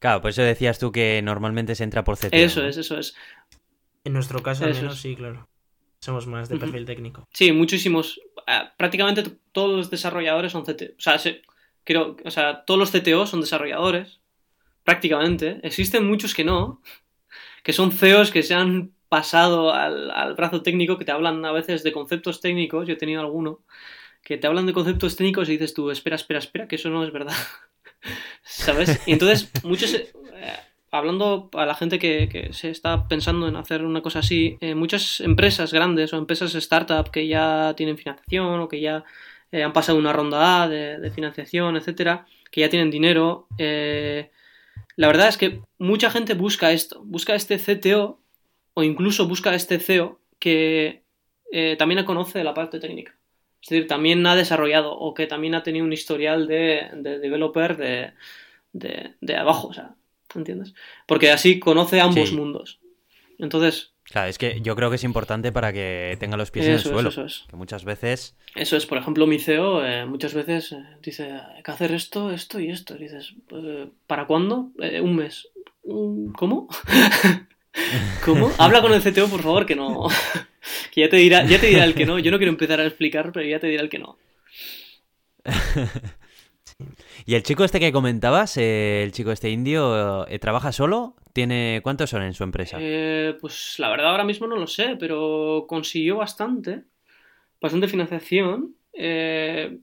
Claro, 0.00 0.20
por 0.20 0.30
eso 0.30 0.42
decías 0.42 0.78
tú 0.78 0.90
que 0.92 1.20
normalmente 1.22 1.74
se 1.74 1.84
entra 1.84 2.02
por 2.04 2.16
CTO. 2.16 2.28
Eso 2.32 2.62
¿no? 2.62 2.68
es, 2.68 2.76
eso 2.76 2.98
es. 2.98 3.14
En 4.04 4.14
nuestro 4.14 4.42
caso, 4.42 4.64
al 4.64 4.70
Eso 4.70 4.80
menos, 4.80 4.94
es. 4.96 5.00
sí, 5.02 5.14
claro. 5.14 5.46
Somos 6.00 6.26
más 6.26 6.48
de 6.48 6.56
perfil 6.56 6.86
técnico. 6.86 7.28
Sí, 7.32 7.52
muchísimos. 7.52 8.18
eh, 8.46 8.62
prácticamente 8.78 9.22
todos 9.52 9.76
los 9.76 9.90
desarrolladores 9.90 10.52
son 10.52 10.64
CTO. 10.64 10.92
O 10.96 11.00
sea, 11.00 11.18
se- 11.18 11.42
creo, 11.84 12.16
o 12.24 12.30
sea, 12.30 12.64
todos 12.64 12.80
los 12.80 12.90
CTO 12.90 13.26
son 13.26 13.42
desarrolladores. 13.42 14.20
Prácticamente. 14.82 15.60
Existen 15.62 16.06
muchos 16.06 16.34
que 16.34 16.42
no. 16.44 16.80
Que 17.62 17.72
son 17.72 17.92
CEOs 17.92 18.30
que 18.30 18.42
se 18.42 18.54
han 18.54 18.92
pasado 19.08 19.72
al, 19.72 20.10
al 20.10 20.34
brazo 20.34 20.62
técnico, 20.62 20.98
que 20.98 21.04
te 21.04 21.12
hablan 21.12 21.44
a 21.44 21.52
veces 21.52 21.82
de 21.82 21.92
conceptos 21.92 22.40
técnicos. 22.40 22.86
Yo 22.86 22.94
he 22.94 22.96
tenido 22.96 23.20
alguno. 23.20 23.60
Que 24.22 24.36
te 24.36 24.46
hablan 24.46 24.66
de 24.66 24.72
conceptos 24.72 25.16
técnicos 25.16 25.48
y 25.48 25.52
dices 25.52 25.74
tú, 25.74 25.90
espera, 25.90 26.16
espera, 26.16 26.38
espera, 26.38 26.68
que 26.68 26.76
eso 26.76 26.90
no 26.90 27.04
es 27.04 27.12
verdad. 27.12 27.34
¿Sabes? 28.42 29.00
Y 29.06 29.12
entonces, 29.12 29.50
muchos. 29.64 29.94
eh, 29.94 30.06
hablando 30.90 31.50
a 31.54 31.66
la 31.66 31.74
gente 31.74 31.98
que, 31.98 32.28
que 32.28 32.52
se 32.52 32.70
está 32.70 33.06
pensando 33.08 33.48
en 33.48 33.56
hacer 33.56 33.84
una 33.84 34.02
cosa 34.02 34.20
así, 34.20 34.58
eh, 34.60 34.74
muchas 34.74 35.20
empresas 35.20 35.72
grandes 35.72 36.12
o 36.12 36.18
empresas 36.18 36.54
startup 36.54 37.10
que 37.10 37.26
ya 37.26 37.74
tienen 37.76 37.98
financiación 37.98 38.60
o 38.60 38.68
que 38.68 38.80
ya 38.80 39.04
eh, 39.52 39.62
han 39.62 39.72
pasado 39.72 39.98
una 39.98 40.12
ronda 40.12 40.62
A 40.62 40.68
de, 40.68 41.10
financiación, 41.10 41.76
etcétera, 41.76 42.26
que 42.50 42.62
ya 42.62 42.68
tienen 42.68 42.90
dinero, 42.90 43.46
la 44.96 45.06
verdad 45.06 45.28
es 45.28 45.36
que 45.36 45.60
mucha 45.78 46.10
gente 46.10 46.34
busca 46.34 46.72
esto, 46.72 47.02
busca 47.04 47.34
este 47.34 47.58
CTO 47.58 48.20
o 48.74 48.82
incluso 48.82 49.26
busca 49.26 49.54
este 49.54 49.78
CEO 49.78 50.20
que 50.38 51.02
eh, 51.52 51.76
también 51.78 52.04
conoce 52.04 52.44
la 52.44 52.54
parte 52.54 52.80
técnica. 52.80 53.16
Es 53.62 53.68
decir, 53.68 53.86
también 53.86 54.26
ha 54.26 54.36
desarrollado 54.36 54.92
o 54.96 55.12
que 55.14 55.26
también 55.26 55.54
ha 55.54 55.62
tenido 55.62 55.84
un 55.84 55.92
historial 55.92 56.46
de, 56.46 56.88
de 56.94 57.18
developer 57.18 57.76
de, 57.76 58.12
de, 58.72 59.14
de 59.20 59.36
abajo, 59.36 59.68
o 59.68 59.74
sea, 59.74 59.94
¿entiendes? 60.34 60.74
Porque 61.06 61.30
así 61.30 61.58
conoce 61.60 62.00
ambos 62.00 62.30
Sí. 62.30 62.36
mundos. 62.36 62.80
Entonces, 63.38 63.89
Claro, 64.10 64.28
es 64.28 64.38
que 64.38 64.60
yo 64.60 64.74
creo 64.74 64.90
que 64.90 64.96
es 64.96 65.04
importante 65.04 65.52
para 65.52 65.72
que 65.72 66.16
tenga 66.18 66.36
los 66.36 66.50
pies 66.50 66.66
en 66.66 66.72
el 66.72 66.78
es, 66.78 66.82
suelo. 66.82 67.08
eso 67.10 67.24
es. 67.24 67.44
Que 67.48 67.56
muchas 67.56 67.84
veces. 67.84 68.34
Eso 68.56 68.76
es, 68.76 68.84
por 68.86 68.98
ejemplo, 68.98 69.26
mi 69.26 69.38
CEO 69.38 69.84
eh, 69.86 70.04
muchas 70.04 70.34
veces 70.34 70.72
eh, 70.72 70.82
dice, 71.02 71.30
hay 71.32 71.62
que 71.62 71.70
hacer 71.70 71.92
esto, 71.92 72.32
esto 72.32 72.58
y 72.58 72.70
esto. 72.70 72.96
Y 72.96 73.04
dices, 73.04 73.34
eh, 73.52 73.88
¿para 74.08 74.26
cuándo? 74.26 74.70
"Eh, 74.80 75.00
un 75.00 75.14
mes. 75.16 75.48
"Mm, 75.84 76.32
¿Cómo? 76.32 76.68
¿Cómo? 78.24 78.50
Habla 78.58 78.82
con 78.82 78.92
el 78.92 79.00
CTO, 79.02 79.28
por 79.28 79.42
favor, 79.42 79.64
que 79.64 79.76
no. 79.76 80.08
que 80.92 81.02
ya 81.02 81.08
te 81.08 81.16
dirá, 81.16 81.44
ya 81.44 81.60
te 81.60 81.68
dirá 81.68 81.84
el 81.84 81.94
que 81.94 82.04
no. 82.04 82.18
Yo 82.18 82.32
no 82.32 82.38
quiero 82.38 82.50
empezar 82.52 82.80
a 82.80 82.86
explicar, 82.86 83.30
pero 83.32 83.46
ya 83.48 83.60
te 83.60 83.68
dirá 83.68 83.82
el 83.82 83.88
que 83.88 83.98
no. 84.00 84.18
Y 87.26 87.34
el 87.34 87.42
chico 87.42 87.62
este 87.64 87.78
que 87.78 87.92
comentabas, 87.92 88.56
eh, 88.56 89.02
el 89.04 89.12
chico 89.12 89.30
este 89.30 89.50
indio, 89.50 90.26
eh, 90.26 90.38
¿trabaja 90.38 90.72
solo? 90.72 91.14
¿Tiene 91.32 91.80
cuántos 91.82 92.10
son 92.10 92.22
en 92.22 92.34
su 92.34 92.44
empresa? 92.44 92.78
Eh, 92.80 93.36
pues 93.40 93.76
la 93.78 93.88
verdad 93.90 94.10
ahora 94.10 94.24
mismo 94.24 94.46
no 94.46 94.56
lo 94.56 94.66
sé, 94.66 94.96
pero 94.98 95.64
consiguió 95.68 96.16
bastante, 96.16 96.82
bastante 97.60 97.88
financiación. 97.88 98.74
Eh, 98.92 99.78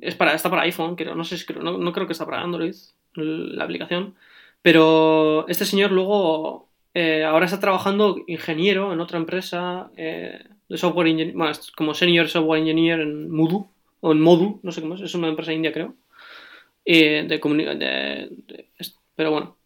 es 0.00 0.14
para, 0.14 0.34
está 0.34 0.50
para 0.50 0.62
iPhone, 0.62 0.96
creo, 0.96 1.14
no 1.14 1.24
sé 1.24 1.38
si 1.38 1.46
creo- 1.46 1.62
no, 1.62 1.78
no 1.78 1.92
creo 1.92 2.06
que 2.06 2.12
está 2.12 2.24
para 2.26 2.40
Android 2.42 2.74
la 3.14 3.64
aplicación. 3.64 4.14
Pero 4.62 5.46
este 5.48 5.64
señor 5.64 5.92
luego 5.92 6.68
eh, 6.94 7.24
ahora 7.24 7.46
está 7.46 7.60
trabajando 7.60 8.16
ingeniero 8.26 8.92
en 8.92 9.00
otra 9.00 9.18
empresa 9.18 9.90
eh, 9.96 10.44
de 10.68 10.76
software 10.78 11.08
engineer, 11.08 11.36
bueno, 11.36 11.52
como 11.76 11.94
senior 11.94 12.28
software 12.28 12.60
engineer 12.60 13.00
en 13.00 13.30
Moodle 13.30 13.66
o 14.00 14.12
en 14.12 14.20
Modu, 14.20 14.60
no 14.62 14.72
sé 14.72 14.80
cómo 14.80 14.94
es, 14.94 15.00
es 15.00 15.14
una 15.14 15.28
empresa 15.28 15.52
india 15.52 15.72
creo. 15.72 15.94
Eh, 16.84 17.24
de, 17.28 17.38
de- 17.38 18.28
de- 18.30 18.68
pero 19.14 19.30
bueno, 19.32 19.57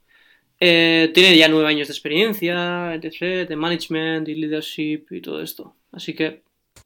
eh, 0.64 1.10
tiene 1.12 1.36
ya 1.36 1.48
nueve 1.48 1.68
años 1.68 1.88
de 1.88 1.92
experiencia, 1.92 2.94
etc., 2.94 3.48
de 3.48 3.56
management 3.56 4.28
y 4.28 4.36
leadership 4.36 5.06
y 5.10 5.20
todo 5.20 5.42
esto. 5.42 5.74
Así 5.90 6.14
que, 6.14 6.42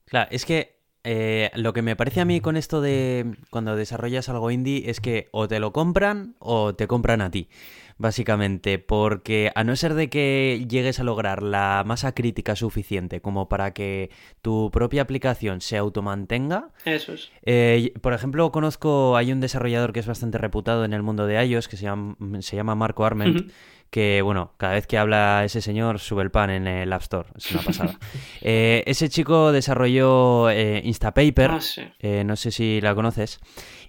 Claro, 0.06 0.28
es 0.30 0.46
que 0.46 0.76
eh, 1.04 1.50
lo 1.54 1.72
que 1.72 1.82
me 1.82 1.94
parece 1.94 2.20
a 2.20 2.24
mí 2.24 2.40
con 2.40 2.56
esto 2.56 2.80
de 2.80 3.36
cuando 3.50 3.76
desarrollas 3.76 4.28
algo 4.28 4.50
indie 4.50 4.88
es 4.90 5.00
que 5.00 5.28
o 5.30 5.46
te 5.46 5.60
lo 5.60 5.72
compran 5.72 6.36
o 6.38 6.74
te 6.74 6.86
compran 6.86 7.20
a 7.20 7.30
ti. 7.30 7.48
Básicamente, 7.98 8.78
porque 8.78 9.50
a 9.54 9.64
no 9.64 9.74
ser 9.76 9.94
de 9.94 10.08
que 10.08 10.66
llegues 10.68 11.00
a 11.00 11.04
lograr 11.04 11.42
la 11.42 11.82
masa 11.86 12.12
crítica 12.12 12.56
suficiente 12.56 13.20
como 13.20 13.48
para 13.48 13.72
que 13.72 14.10
tu 14.42 14.70
propia 14.70 15.02
aplicación 15.02 15.60
se 15.60 15.76
automantenga. 15.76 16.70
Eso 16.84 17.14
es. 17.14 17.30
Eh, 17.42 17.92
por 18.00 18.12
ejemplo, 18.12 18.50
conozco, 18.52 19.16
hay 19.16 19.32
un 19.32 19.40
desarrollador 19.40 19.92
que 19.92 20.00
es 20.00 20.06
bastante 20.06 20.38
reputado 20.38 20.84
en 20.84 20.92
el 20.92 21.02
mundo 21.02 21.26
de 21.26 21.44
iOS 21.44 21.68
que 21.68 21.76
se 21.76 21.84
llama, 21.84 22.16
se 22.40 22.56
llama 22.56 22.74
Marco 22.74 23.04
Arment. 23.04 23.50
Que 23.90 24.20
bueno, 24.22 24.52
cada 24.58 24.74
vez 24.74 24.86
que 24.86 24.98
habla 24.98 25.42
ese 25.44 25.62
señor 25.62 26.00
sube 26.00 26.22
el 26.22 26.30
pan 26.30 26.50
en 26.50 26.66
el 26.66 26.92
App 26.92 27.02
Store, 27.02 27.28
es 27.36 27.50
una 27.52 27.62
pasada. 27.62 27.98
Eh, 28.42 28.82
ese 28.86 29.08
chico 29.08 29.50
desarrolló 29.52 30.50
eh, 30.50 30.80
Instapaper, 30.84 31.50
Ah, 31.50 31.60
sí. 31.60 31.82
eh, 32.00 32.22
no 32.24 32.36
sé 32.36 32.50
si 32.50 32.80
la 32.80 32.94
conoces. 32.94 33.40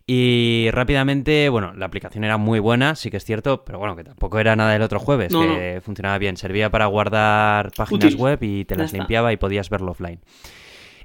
Y 0.07 0.69
rápidamente, 0.71 1.49
bueno, 1.49 1.73
la 1.73 1.85
aplicación 1.85 2.23
era 2.23 2.37
muy 2.37 2.59
buena, 2.59 2.95
sí 2.95 3.11
que 3.11 3.17
es 3.17 3.25
cierto, 3.25 3.65
pero 3.65 3.77
bueno, 3.79 3.95
que 3.95 4.03
tampoco 4.05 4.39
era 4.39 4.55
nada 4.55 4.71
del 4.71 4.81
otro 4.81 4.99
jueves, 4.99 5.31
No, 5.33 5.41
que 5.41 5.81
funcionaba 5.83 6.17
bien. 6.17 6.37
Servía 6.37 6.69
para 6.71 6.85
guardar 6.85 7.71
páginas 7.75 8.05
Útil. 8.13 8.17
web 8.21 8.39
y 8.41 8.63
te 8.65 8.75
las 8.77 8.93
limpiaba 8.93 9.33
y 9.33 9.37
podías 9.37 9.69
verlo 9.69 9.91
offline. 9.91 10.21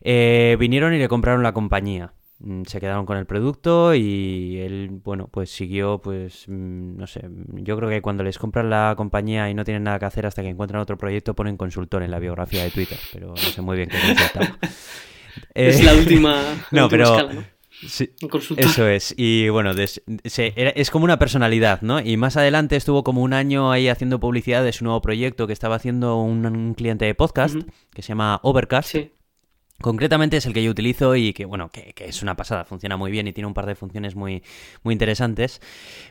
Vinieron 0.04 0.94
y 0.94 0.98
le 0.98 1.08
compraron 1.08 1.42
la 1.42 1.52
compañía. 1.52 2.12
Mm, 2.44 2.62
Se 2.64 2.80
quedaron 2.80 3.06
con 3.06 3.16
el 3.18 3.24
producto 3.26 3.94
y 3.94 4.58
él, 4.58 4.88
bueno, 5.04 5.28
pues 5.30 5.50
siguió, 5.50 5.98
pues, 6.02 6.44
mm, 6.48 6.96
no 6.96 7.06
sé, 7.06 7.22
yo 7.54 7.76
creo 7.76 7.88
que 7.88 8.02
cuando 8.02 8.24
les 8.24 8.36
compran 8.38 8.68
la 8.68 8.94
compañía 8.96 9.48
y 9.48 9.54
no 9.54 9.64
tienen 9.64 9.84
nada 9.84 9.98
que 10.00 10.06
hacer 10.06 10.26
hasta 10.26 10.42
que 10.42 10.48
encuentran 10.48 10.80
otro 10.82 10.98
proyecto 10.98 11.34
ponen 11.34 11.56
consultor 11.56 12.02
en 12.02 12.10
la 12.10 12.18
biografía 12.18 12.64
de 12.64 12.70
Twitter, 12.70 12.98
pero 13.12 13.28
no 13.28 13.36
sé 13.36 13.62
muy 13.62 13.76
bien 13.76 13.88
qué 13.88 13.98
consultaba. 13.98 14.58
Es 15.54 15.80
Eh, 15.80 15.84
la 15.84 15.94
última, 15.94 16.34
la 16.70 16.80
no, 16.80 16.84
última 16.84 16.88
pero- 16.90 17.04
escala, 17.16 17.32
¿no? 17.32 17.44
sí, 17.88 18.10
eso 18.58 18.86
es, 18.86 19.14
y 19.16 19.48
bueno, 19.48 19.72
des- 19.74 20.02
se- 20.24 20.52
era- 20.56 20.70
es 20.70 20.90
como 20.90 21.04
una 21.04 21.18
personalidad, 21.18 21.80
¿no? 21.80 22.00
Y 22.00 22.16
más 22.18 22.36
adelante 22.36 22.76
estuvo 22.76 23.02
como 23.02 23.22
un 23.22 23.32
año 23.32 23.72
ahí 23.72 23.88
haciendo 23.88 24.20
publicidad 24.20 24.62
de 24.62 24.72
su 24.72 24.84
nuevo 24.84 25.00
proyecto 25.00 25.46
que 25.46 25.52
estaba 25.54 25.76
haciendo 25.76 26.16
un, 26.20 26.44
un 26.44 26.74
cliente 26.74 27.06
de 27.06 27.14
podcast 27.14 27.56
que 27.94 28.02
se 28.02 28.08
llama 28.08 28.40
Overcast. 28.42 28.90
Sí. 28.90 29.10
Concretamente 29.80 30.36
es 30.36 30.46
el 30.46 30.52
que 30.52 30.62
yo 30.62 30.70
utilizo 30.70 31.16
y 31.16 31.32
que, 31.32 31.44
bueno, 31.44 31.70
que, 31.70 31.92
que 31.92 32.04
es 32.04 32.22
una 32.22 32.36
pasada, 32.36 32.64
funciona 32.64 32.96
muy 32.96 33.10
bien 33.10 33.26
y 33.26 33.32
tiene 33.32 33.48
un 33.48 33.54
par 33.54 33.66
de 33.66 33.74
funciones 33.74 34.14
muy, 34.14 34.42
muy 34.84 34.92
interesantes. 34.92 35.60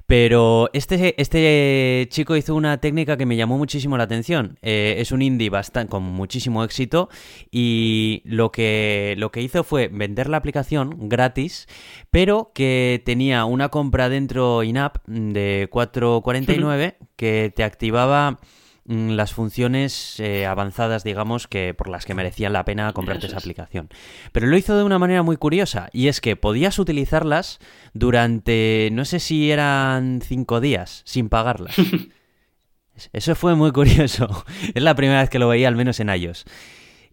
Pero 0.05 0.69
este, 0.73 1.19
este 1.21 2.07
chico 2.09 2.35
hizo 2.35 2.53
una 2.53 2.79
técnica 2.79 3.15
que 3.15 3.25
me 3.25 3.37
llamó 3.37 3.57
muchísimo 3.57 3.97
la 3.97 4.03
atención. 4.03 4.57
Eh, 4.61 4.95
es 4.97 5.13
un 5.13 5.21
indie 5.21 5.49
bastante, 5.49 5.89
con 5.89 6.03
muchísimo 6.03 6.63
éxito 6.65 7.07
y 7.49 8.21
lo 8.25 8.51
que, 8.51 9.15
lo 9.17 9.31
que 9.31 9.41
hizo 9.41 9.63
fue 9.63 9.87
vender 9.87 10.27
la 10.27 10.37
aplicación 10.37 11.07
gratis, 11.07 11.67
pero 12.09 12.51
que 12.53 13.01
tenía 13.05 13.45
una 13.45 13.69
compra 13.69 14.09
dentro 14.09 14.63
in-app 14.63 14.97
de 15.07 15.69
4.49 15.71 16.95
que 17.15 17.53
te 17.55 17.63
activaba 17.63 18.39
las 18.85 19.33
funciones 19.33 20.19
eh, 20.19 20.45
avanzadas, 20.45 21.03
digamos, 21.03 21.47
que 21.47 21.73
por 21.73 21.87
las 21.87 22.05
que 22.05 22.13
merecían 22.15 22.51
la 22.53 22.65
pena 22.65 22.91
comprarte 22.93 23.27
esa 23.27 23.37
es. 23.37 23.43
aplicación. 23.43 23.89
Pero 24.31 24.47
lo 24.47 24.57
hizo 24.57 24.75
de 24.75 24.83
una 24.83 24.97
manera 24.99 25.21
muy 25.23 25.37
curiosa, 25.37 25.89
y 25.93 26.07
es 26.07 26.19
que 26.21 26.35
podías 26.35 26.79
utilizarlas 26.79 27.59
durante, 27.93 28.89
no 28.91 29.05
sé 29.05 29.19
si 29.19 29.51
eran 29.51 30.21
cinco 30.23 30.59
días, 30.61 31.01
sin 31.05 31.29
pagarlas. 31.29 31.75
Eso 33.13 33.35
fue 33.35 33.55
muy 33.55 33.71
curioso. 33.71 34.27
Es 34.73 34.83
la 34.83 34.95
primera 34.95 35.21
vez 35.21 35.29
que 35.29 35.39
lo 35.39 35.47
veía, 35.47 35.67
al 35.67 35.75
menos 35.75 35.99
en 35.99 36.09
iOS. 36.09 36.45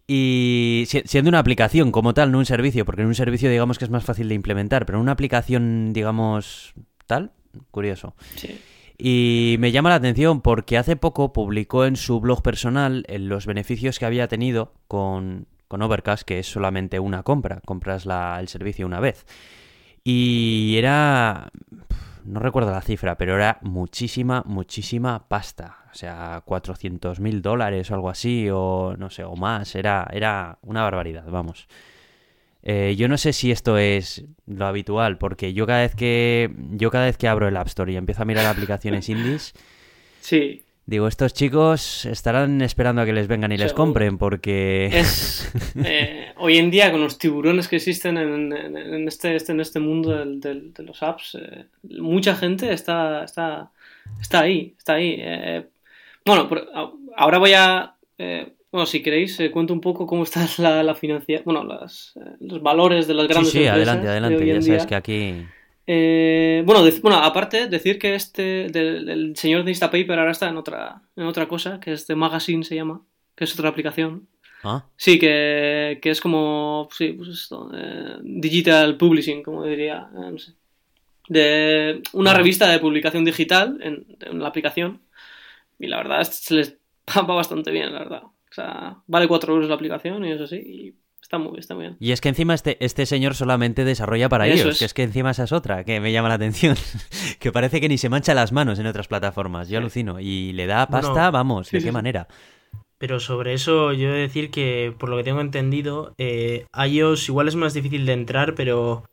Y 0.07 0.85
si- 0.87 1.03
siendo 1.05 1.29
una 1.29 1.39
aplicación 1.39 1.91
como 1.91 2.13
tal, 2.13 2.31
no 2.31 2.39
un 2.39 2.45
servicio, 2.45 2.83
porque 2.85 3.03
en 3.03 3.07
un 3.07 3.15
servicio 3.15 3.49
digamos 3.49 3.77
que 3.77 3.85
es 3.85 3.91
más 3.91 4.03
fácil 4.03 4.27
de 4.27 4.35
implementar, 4.35 4.85
pero 4.85 4.97
en 4.97 5.03
una 5.03 5.11
aplicación, 5.11 5.93
digamos, 5.93 6.73
tal, 7.05 7.31
curioso. 7.71 8.15
sí. 8.35 8.59
Y 9.01 9.55
me 9.59 9.71
llama 9.71 9.89
la 9.89 9.95
atención 9.95 10.41
porque 10.41 10.77
hace 10.77 10.97
poco 10.97 11.31
publicó 11.31 11.85
en 11.85 11.95
su 11.95 12.19
blog 12.19 12.41
personal 12.41 13.05
eh, 13.07 13.17
los 13.17 13.45
beneficios 13.45 13.97
que 13.97 14.05
había 14.05 14.27
tenido 14.27 14.73
con, 14.89 15.47
con 15.69 15.81
Overcast, 15.81 16.23
que 16.23 16.39
es 16.39 16.47
solamente 16.51 16.99
una 16.99 17.23
compra, 17.23 17.61
compras 17.65 18.05
la- 18.05 18.37
el 18.41 18.49
servicio 18.49 18.85
una 18.85 18.99
vez. 18.99 19.25
Y 20.03 20.75
era... 20.77 21.49
No 22.25 22.41
recuerdo 22.41 22.71
la 22.71 22.81
cifra, 22.81 23.17
pero 23.17 23.35
era 23.35 23.57
muchísima, 23.61 24.43
muchísima 24.45 25.27
pasta. 25.29 25.77
O 25.91 25.95
sea, 25.95 26.41
400 26.45 27.19
mil 27.21 27.41
dólares 27.41 27.89
o 27.89 27.95
algo 27.95 28.09
así, 28.09 28.49
o 28.51 28.95
no 28.97 29.09
sé, 29.09 29.23
o 29.23 29.35
más. 29.37 29.73
Era, 29.75 30.05
era 30.11 30.59
una 30.61 30.83
barbaridad, 30.83 31.25
vamos. 31.31 31.67
Eh, 32.61 32.95
yo 32.97 33.07
no 33.07 33.17
sé 33.17 33.31
si 33.33 33.51
esto 33.51 33.77
es 33.77 34.25
lo 34.45 34.65
habitual, 34.65 35.17
porque 35.17 35.53
yo 35.53 35.65
cada 35.65 35.81
vez 35.81 35.95
que 35.95 36.51
yo 36.71 36.91
cada 36.91 37.05
vez 37.05 37.17
que 37.17 37.27
abro 37.29 37.47
el 37.47 37.55
App 37.55 37.67
Store 37.67 37.91
y 37.91 37.95
empiezo 37.95 38.21
a 38.23 38.25
mirar 38.25 38.45
aplicaciones 38.45 39.07
indies, 39.09 39.53
Sí. 40.19 40.63
digo, 40.85 41.07
estos 41.07 41.33
chicos 41.33 42.05
estarán 42.05 42.61
esperando 42.61 43.01
a 43.01 43.05
que 43.05 43.13
les 43.13 43.27
vengan 43.29 43.53
y 43.53 43.57
les 43.57 43.71
compren, 43.73 44.17
porque 44.17 44.87
Es 44.91 45.49
eh, 45.85 46.33
hoy 46.37 46.57
en 46.57 46.69
día 46.69 46.91
con 46.91 46.99
los 46.99 47.17
tiburones 47.17 47.69
que 47.69 47.77
existen 47.77 48.17
en, 48.17 48.51
en- 48.51 48.75
en 48.77 49.07
este, 49.07 49.35
este- 49.37 49.53
en 49.53 49.61
este 49.61 49.79
mundo 49.79 50.17
del- 50.17 50.41
del- 50.41 50.73
de 50.73 50.83
los 50.83 51.01
apps, 51.01 51.37
eh, 51.41 51.65
mucha 52.01 52.35
gente 52.35 52.73
está, 52.73 53.23
está, 53.23 53.71
está 54.19 54.41
ahí, 54.41 54.73
está 54.77 54.93
ahí. 54.95 55.23
bueno, 56.25 56.49
por- 56.49 56.67
ahora 57.15 57.37
voy 57.37 57.53
a, 57.53 57.95
bueno, 58.71 58.85
si 58.85 59.01
queréis, 59.03 59.39
eh, 59.39 59.51
cuento 59.51 59.73
un 59.73 59.81
poco 59.81 60.05
cómo 60.07 60.23
está 60.23 60.45
la, 60.59 60.83
la 60.83 60.95
financiación, 60.95 61.45
bueno, 61.45 61.63
las, 61.63 62.13
eh, 62.17 62.35
los 62.41 62.61
valores 62.61 63.07
de 63.07 63.13
las 63.15 63.27
sí, 63.27 63.33
grandes 63.33 63.53
sí, 63.53 63.57
empresas 63.57 63.75
adelante, 63.75 64.05
de 64.05 64.09
adelante, 64.09 64.51
ya 64.51 64.61
sabes 64.61 64.85
que 64.85 64.95
aquí 64.95 65.53
Eh, 65.87 66.61
bueno, 66.65 66.83
bueno, 67.01 67.17
aparte, 67.17 67.67
decir 67.67 67.97
que 67.97 68.13
este 68.15 68.67
del, 68.69 69.09
el 69.09 69.35
señor 69.35 69.63
de 69.63 69.71
Instapaper 69.71 70.19
ahora 70.19 70.31
está 70.31 70.47
en 70.49 70.57
otra, 70.57 71.01
en 71.15 71.23
otra 71.25 71.47
cosa, 71.47 71.79
que 71.79 71.93
es 71.93 72.05
de 72.07 72.15
Magazine 72.15 72.63
se 72.63 72.75
llama, 72.75 73.03
que 73.35 73.45
es 73.45 73.53
otra 73.53 73.69
aplicación. 73.69 74.27
ah, 74.63 74.89
Sí, 74.97 75.19
que, 75.19 75.99
que 76.01 76.11
es 76.11 76.21
como, 76.21 76.89
sí, 76.91 77.13
pues 77.13 77.29
esto, 77.29 77.71
eh, 77.75 78.17
digital 78.23 78.97
publishing, 78.97 79.43
como 79.43 79.65
diría, 79.65 80.09
no 80.13 80.37
sé. 80.39 80.53
De 81.29 82.01
una 82.13 82.31
Ah. 82.31 82.33
revista 82.33 82.69
de 82.69 82.79
publicación 82.79 83.25
digital 83.25 83.79
en, 83.81 84.05
en 84.21 84.39
la 84.41 84.49
aplicación. 84.49 85.01
Y 85.79 85.87
la 85.87 85.97
verdad, 85.97 86.23
se 86.23 86.55
les 86.55 86.77
va 87.17 87.23
bastante 87.35 87.71
bien, 87.71 87.93
la 87.93 87.99
verdad. 87.99 88.23
O 88.51 88.53
sea, 88.55 88.97
vale 89.07 89.27
4 89.27 89.53
euros 89.53 89.69
la 89.69 89.75
aplicación 89.75 90.25
y 90.25 90.31
eso 90.31 90.47
sí, 90.47 90.55
y 90.57 90.95
está 91.21 91.37
muy, 91.37 91.59
está 91.59 91.75
muy 91.75 91.83
bien. 91.83 91.97
y 91.99 92.11
es 92.11 92.21
que 92.21 92.29
encima 92.29 92.53
este, 92.55 92.83
este 92.83 93.05
señor 93.05 93.35
solamente 93.35 93.85
desarrolla 93.85 94.29
para 94.29 94.47
Eso 94.47 94.55
ellos, 94.63 94.73
es. 94.75 94.79
que 94.79 94.85
es 94.85 94.93
que 94.93 95.03
encima 95.03 95.31
esa 95.31 95.43
es 95.43 95.51
otra 95.51 95.83
que 95.83 95.99
me 95.99 96.11
llama 96.11 96.29
la 96.29 96.35
atención, 96.35 96.75
que 97.39 97.51
parece 97.51 97.79
que 97.81 97.89
ni 97.89 97.97
se 97.97 98.09
mancha 98.09 98.33
las 98.33 98.51
manos 98.51 98.79
en 98.79 98.87
otras 98.87 99.07
plataformas, 99.07 99.67
yo 99.69 99.73
Sí. 99.73 99.75
alucino, 99.77 100.19
y 100.19 100.53
le 100.53 100.65
da 100.65 100.85
Bueno, 100.87 101.07
pasta, 101.07 101.29
vamos, 101.31 101.67
sí, 101.67 101.77
¿de 101.77 101.81
sí, 101.81 101.85
qué 101.85 101.89
sí. 101.91 101.93
manera? 101.93 102.27
Pero 102.97 103.19
sobre 103.21 103.53
eso 103.53 103.93
yo 103.93 104.09
he 104.09 104.13
de 104.13 104.19
decir 104.21 104.51
que, 104.51 104.93
por 104.97 105.07
lo 105.09 105.15
que 105.17 105.23
tengo 105.23 105.39
entendido, 105.41 106.13
eh, 106.17 106.65
iOS 106.85 107.29
igual 107.29 107.47
es 107.47 107.55
más 107.55 107.73
difícil 107.73 108.05
de 108.05 108.11
entrar, 108.13 108.55
pero, 108.55 109.03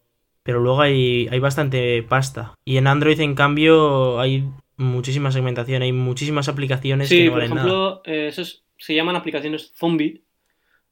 pero 0.42 0.58
luego 0.60 0.80
hay, 0.80 1.28
hay 1.30 1.38
bastante 1.38 2.02
pasta. 2.02 2.54
Y 2.64 2.78
en 2.78 2.88
Android, 2.88 3.20
en 3.20 3.36
cambio, 3.36 4.18
hay 4.18 4.48
muchísima 4.76 5.30
segmentación, 5.30 5.82
hay 5.82 5.92
muchísimas 5.92 6.48
aplicaciones 6.48 7.08
que 7.08 7.14
Sí, 7.16 7.24
no 7.26 7.30
por 7.32 7.38
valen 7.42 7.54
nada. 7.54 7.66
ejemplo, 7.68 8.02
eh, 8.06 8.26
esos 8.26 8.64
se 8.78 8.94
llaman 8.94 9.16
aplicaciones 9.16 9.72
zombie. 9.74 10.22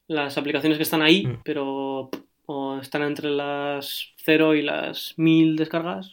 Las 0.07 0.37
aplicaciones 0.37 0.77
que 0.77 0.83
están 0.83 1.01
ahí, 1.01 1.25
Mm. 1.25 1.41
pero 1.43 2.09
o 2.47 2.77
están 2.79 3.01
entre 3.01 3.29
las 3.31 4.13
0 4.23 4.53
y 4.53 4.61
las 4.61 5.15
1000 5.17 5.55
descargas, 5.55 6.11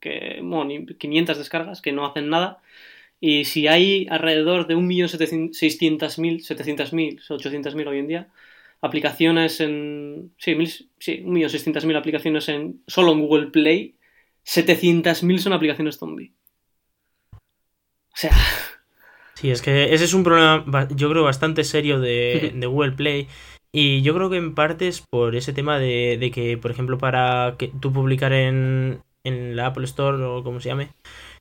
que, 0.00 0.38
bueno, 0.42 0.64
ni 0.64 0.86
500 0.86 1.36
descargas, 1.36 1.82
que 1.82 1.92
no 1.92 2.06
hacen 2.06 2.30
nada. 2.30 2.62
Y 3.20 3.44
si 3.44 3.66
hay 3.68 4.06
alrededor 4.08 4.66
de 4.66 4.76
1.600.000, 4.76 6.40
700.000, 6.42 7.20
800.000 7.28 7.86
hoy 7.88 7.98
en 7.98 8.06
día, 8.08 8.28
aplicaciones 8.80 9.60
en. 9.60 10.32
Sí, 10.38 10.54
mil- 10.54 10.88
sí 10.98 11.22
1.600.000 11.24 11.96
aplicaciones 11.96 12.48
en, 12.48 12.80
solo 12.86 13.12
en 13.12 13.20
Google 13.20 13.48
Play, 13.48 13.96
700.000 14.44 15.40
son 15.40 15.52
aplicaciones 15.52 15.98
zombie. 15.98 16.32
O 17.32 18.20
sea, 18.20 18.30
Sí, 19.38 19.50
es 19.50 19.62
que 19.62 19.94
ese 19.94 20.04
es 20.04 20.14
un 20.14 20.24
problema, 20.24 20.64
yo 20.94 21.08
creo, 21.10 21.22
bastante 21.22 21.62
serio 21.62 22.00
de, 22.00 22.52
de 22.54 22.66
Google 22.66 22.92
Play. 22.92 23.28
Y 23.72 24.02
yo 24.02 24.14
creo 24.14 24.30
que 24.30 24.36
en 24.36 24.54
parte 24.54 24.88
es 24.88 25.02
por 25.10 25.36
ese 25.36 25.52
tema 25.52 25.78
de, 25.78 26.16
de 26.18 26.30
que, 26.30 26.56
por 26.58 26.70
ejemplo, 26.70 26.98
para 26.98 27.54
que 27.58 27.68
tú 27.68 27.92
publicar 27.92 28.32
en, 28.32 29.00
en 29.24 29.54
la 29.56 29.66
Apple 29.66 29.84
Store 29.84 30.22
o 30.24 30.42
como 30.42 30.58
se 30.60 30.70
llame, 30.70 30.88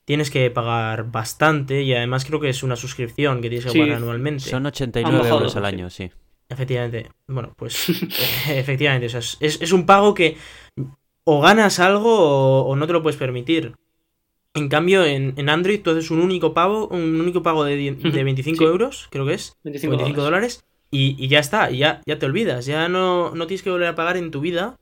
tienes 0.05 0.29
que 0.29 0.51
pagar 0.51 1.09
bastante 1.11 1.81
y 1.81 1.93
además 1.93 2.25
creo 2.25 2.39
que 2.39 2.49
es 2.49 2.61
una 2.63 2.75
suscripción 2.75 3.41
que 3.41 3.49
tienes 3.49 3.65
que 3.65 3.71
Sí, 3.71 3.79
pagar 3.79 3.97
anualmente. 3.97 4.41
Son 4.41 4.59
Han 4.59 4.67
89 4.67 5.19
bajado, 5.19 5.37
euros 5.39 5.55
al 5.55 5.65
año, 5.65 5.89
sí. 5.89 6.11
Efectivamente. 6.49 7.09
Bueno, 7.27 7.53
pues 7.57 7.89
eh, 8.49 8.59
efectivamente. 8.59 9.07
o 9.07 9.09
sea, 9.09 9.19
es, 9.21 9.37
es- 9.39 9.61
es 9.61 9.71
un 9.71 9.85
pago 9.85 10.13
que 10.13 10.37
o 11.25 11.41
ganas 11.41 11.79
algo 11.79 12.13
o, 12.13 12.61
o 12.67 12.75
no 12.75 12.85
te 12.87 12.93
lo 12.93 13.01
puedes 13.01 13.17
permitir. 13.17 13.73
En 14.57 14.69
cambio, 14.69 15.05
en, 15.05 15.33
en 15.37 15.49
Android 15.49 15.81
tú 15.81 15.91
haces 15.91 16.09
un 16.11 16.19
único 16.19 16.53
pago, 16.53 16.87
un 16.89 17.21
único 17.21 17.43
pago 17.43 17.63
de, 17.63 17.75
de 17.91 18.23
25 18.23 18.57
Sí. 18.57 18.63
euros, 18.63 19.07
creo 19.11 19.25
que 19.25 19.35
es. 19.35 19.53
25 19.63 19.93
o 19.93 19.97
25 19.97 20.21
dólares. 20.23 20.65
Y, 20.89 21.15
y 21.23 21.27
ya 21.27 21.39
está, 21.39 21.69
ya, 21.69 22.01
ya 22.05 22.17
te 22.17 22.25
olvidas. 22.25 22.65
Ya 22.65 22.87
no, 22.89 23.35
no 23.35 23.45
tienes 23.47 23.61
que 23.61 23.69
volver 23.69 23.87
a 23.89 23.95
pagar 23.95 24.17
en 24.17 24.31
tu 24.31 24.41
vida. 24.41 24.77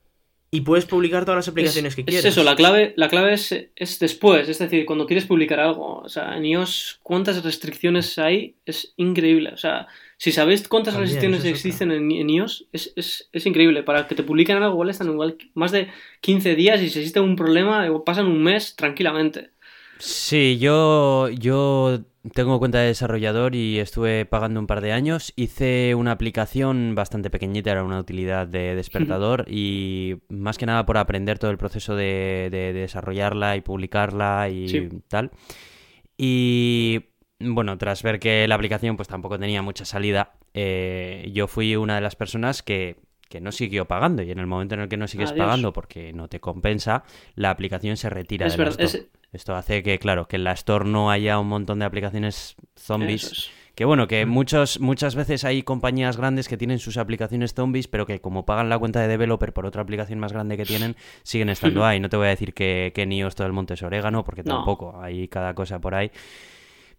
y 0.52 0.62
puedes 0.62 0.86
publicar 0.86 1.26
todas 1.26 1.40
las 1.40 1.48
aplicaciones 1.50 1.96
que 1.96 2.06
quieras. 2.06 2.24
Es 2.24 2.32
eso, 2.32 2.44
la 2.44 2.56
clave, 2.56 2.94
la 2.96 3.10
clave 3.10 3.34
es, 3.34 3.52
es, 3.76 4.00
después, 4.00 4.48
es 4.48 4.58
decir, 4.60 4.86
cuando 4.86 5.06
quieres 5.06 5.26
publicar 5.26 5.60
algo. 5.60 5.98
O 6.00 6.08
sea, 6.08 6.38
en 6.38 6.46
iOS, 6.46 7.00
cuántas 7.04 7.44
restricciones 7.44 8.18
hay, 8.20 8.56
es 8.66 8.94
increíble. 8.96 9.50
O 9.54 9.58
sea, 9.58 9.88
si 10.18 10.32
sabéis 10.32 10.66
cuántas 10.70 10.94
restricciones 10.96 11.44
existen 11.44 11.92
en, 11.92 12.10
en, 12.10 12.30
iOS, 12.30 12.68
es, 12.72 12.94
es, 12.96 13.28
es, 13.34 13.46
increíble. 13.46 13.84
Para 13.84 14.08
que 14.08 14.16
te 14.16 14.24
publiquen 14.24 14.56
algo, 14.58 14.72
igual 14.76 14.90
están 14.92 15.10
igual 15.10 15.36
más 15.56 15.74
de 15.74 15.90
15 16.22 16.56
días 16.56 16.82
y 16.82 16.90
si 16.90 17.00
existe 17.00 17.20
un 17.20 17.36
problema, 17.36 17.86
pasan 18.06 18.28
un 18.28 18.42
mes 18.42 18.78
tranquilamente. 18.78 19.50
Sí, 20.00 20.58
yo, 20.60 21.30
yo 21.30 22.00
tengo 22.34 22.60
cuenta 22.60 22.80
de 22.80 22.88
desarrollador 22.88 23.56
y 23.56 23.80
estuve 23.80 24.26
pagando 24.26 24.60
un 24.60 24.68
par 24.68 24.82
de 24.82 24.92
años. 24.92 25.34
Hice 25.36 25.96
una 25.96 26.12
aplicación 26.12 26.96
bastante 26.96 27.30
pequeñita, 27.30 27.72
era 27.72 27.84
una 27.84 28.00
utilidad 28.00 28.48
de 28.48 28.76
despertador 28.76 29.46
y 29.48 30.18
más 30.30 30.58
que 30.58 30.66
nada 30.66 30.86
por 30.86 30.98
aprender 30.98 31.40
todo 31.40 31.52
el 31.52 31.58
proceso 31.58 31.96
de, 31.96 32.50
de 32.52 32.74
desarrollarla 32.74 33.56
y 33.56 33.62
publicarla 33.62 34.50
y 34.50 34.90
tal. 35.08 35.32
Y 36.18 37.06
bueno, 37.40 37.78
tras 37.78 38.04
ver 38.04 38.20
que 38.20 38.48
la 38.48 38.56
aplicación 38.56 38.96
pues 38.96 39.08
tampoco 39.08 39.38
tenía 39.38 39.62
mucha 39.62 39.86
salida, 39.86 40.34
eh, 40.54 41.30
yo 41.34 41.48
fui 41.48 41.76
una 41.76 41.96
de 41.96 42.02
las 42.02 42.16
personas 42.16 42.64
que 42.64 42.98
que 43.30 43.42
no 43.42 43.52
siguió 43.52 43.86
pagando 43.86 44.22
y 44.22 44.32
en 44.32 44.40
el 44.40 44.48
momento 44.48 44.76
en 44.76 44.82
el 44.82 44.88
que 44.88 44.98
no 44.98 45.08
sigues 45.08 45.32
pagando 45.34 45.74
porque 45.74 46.14
no 46.14 46.28
te 46.28 46.40
compensa, 46.40 47.04
la 47.36 47.50
aplicación 47.50 47.98
se 47.98 48.10
retira 48.10 48.48
de 48.48 48.58
la 48.58 48.70
Store. 48.70 49.10
Esto 49.36 49.56
hace 49.56 49.84
que, 49.84 50.00
claro, 50.00 50.28
que 50.28 50.38
en 50.38 50.46
la 50.46 50.54
Store 50.54 50.86
no 50.86 51.12
haya 51.12 51.38
un 51.40 51.48
montón 51.48 51.80
de 51.80 51.86
aplicaciones 51.86 52.56
zombies. 52.76 53.52
Que 53.76 53.84
bueno, 53.84 54.08
que 54.08 54.26
muchos, 54.26 54.80
muchas 54.80 55.16
veces 55.16 55.44
hay 55.44 55.62
compañías 55.62 56.16
grandes 56.16 56.48
que 56.48 56.56
tienen 56.56 56.80
sus 56.80 56.96
aplicaciones 56.96 57.54
zombies, 57.54 57.90
pero 57.90 58.06
que 58.06 58.22
como 58.22 58.46
pagan 58.46 58.70
la 58.70 58.80
cuenta 58.80 59.02
de 59.02 59.10
developer 59.10 59.52
por 59.52 59.66
otra 59.66 59.82
aplicación 59.82 60.18
más 60.18 60.32
grande 60.32 60.56
que 60.56 60.64
tienen, 60.64 60.96
siguen 61.24 61.50
estando 61.50 61.86
ahí. 61.86 62.00
No 62.00 62.08
te 62.08 62.16
voy 62.16 62.28
a 62.28 62.30
decir 62.30 62.54
que, 62.54 62.94
que 62.96 63.06
NIOS 63.06 63.36
todo 63.36 63.48
el 63.48 63.54
monte 63.54 63.74
es 63.74 63.84
orégano, 63.84 64.24
porque 64.24 64.44
tampoco, 64.44 64.98
hay 65.02 65.28
cada 65.28 65.54
cosa 65.54 65.80
por 65.80 65.94
ahí. 65.94 66.10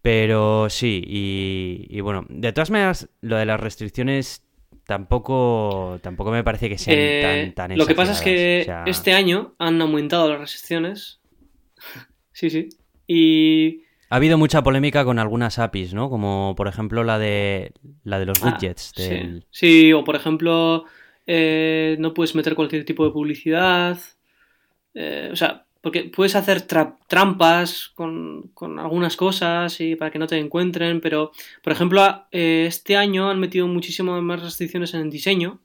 Pero 0.03 0.69
sí, 0.69 1.03
y, 1.05 1.87
y, 1.89 2.01
bueno, 2.01 2.25
de 2.29 2.53
todas 2.53 2.69
maneras, 2.69 3.09
lo 3.21 3.37
de 3.37 3.45
las 3.45 3.59
restricciones 3.59 4.47
tampoco, 4.87 5.99
tampoco 6.01 6.31
me 6.31 6.43
parece 6.43 6.69
que 6.69 6.77
sean 6.77 7.53
tan, 7.53 7.53
tan 7.53 7.71
eh, 7.71 7.77
Lo 7.77 7.85
que 7.85 7.93
pasa 7.93 8.13
es 8.13 8.21
que 8.21 8.65
este 8.85 9.13
año 9.13 9.55
han 9.59 9.81
aumentado 9.81 10.29
las 10.29 10.39
restricciones. 10.39 11.16
Sí, 12.37 12.49
sí. 12.51 12.69
Y. 13.07 13.83
Ha 14.09 14.17
habido 14.17 14.37
mucha 14.37 14.63
polémica 14.63 15.03
con 15.03 15.19
algunas 15.19 15.59
APIs, 15.59 15.93
¿no? 15.93 16.09
Como 16.09 16.53
por 16.55 16.67
ejemplo 16.67 17.03
la 17.03 17.19
de 17.19 17.73
la 18.03 18.19
de 18.19 18.25
los 18.25 18.41
ah, 18.43 18.45
widgets. 18.45 18.93
Sí. 19.51 19.91
o 19.91 20.03
por 20.03 20.15
ejemplo, 20.15 20.85
eh, 21.25 21.97
no 21.99 22.13
puedes 22.13 22.35
meter 22.35 22.55
cualquier 22.55 22.85
tipo 22.85 23.03
de 23.03 23.11
publicidad. 23.11 23.99
Eh, 24.93 25.29
o 25.31 25.35
sea, 25.35 25.65
porque 25.81 26.05
puedes 26.05 26.35
hacer 26.35 26.61
trampas 26.61 27.89
con, 27.95 28.51
algunas 28.79 29.15
cosas 29.15 29.79
y 29.81 29.95
para 29.95 30.11
que 30.11 30.19
no 30.19 30.27
te 30.27 30.37
encuentren, 30.37 31.01
pero 31.01 31.31
por 31.63 31.73
ejemplo, 31.73 32.27
eh, 32.31 32.65
este 32.67 32.97
año 32.97 33.29
han 33.29 33.39
metido 33.39 33.67
muchísimas 33.67 34.21
más 34.21 34.41
restricciones 34.41 34.93
en 34.93 35.01
el 35.01 35.09
diseño. 35.09 35.59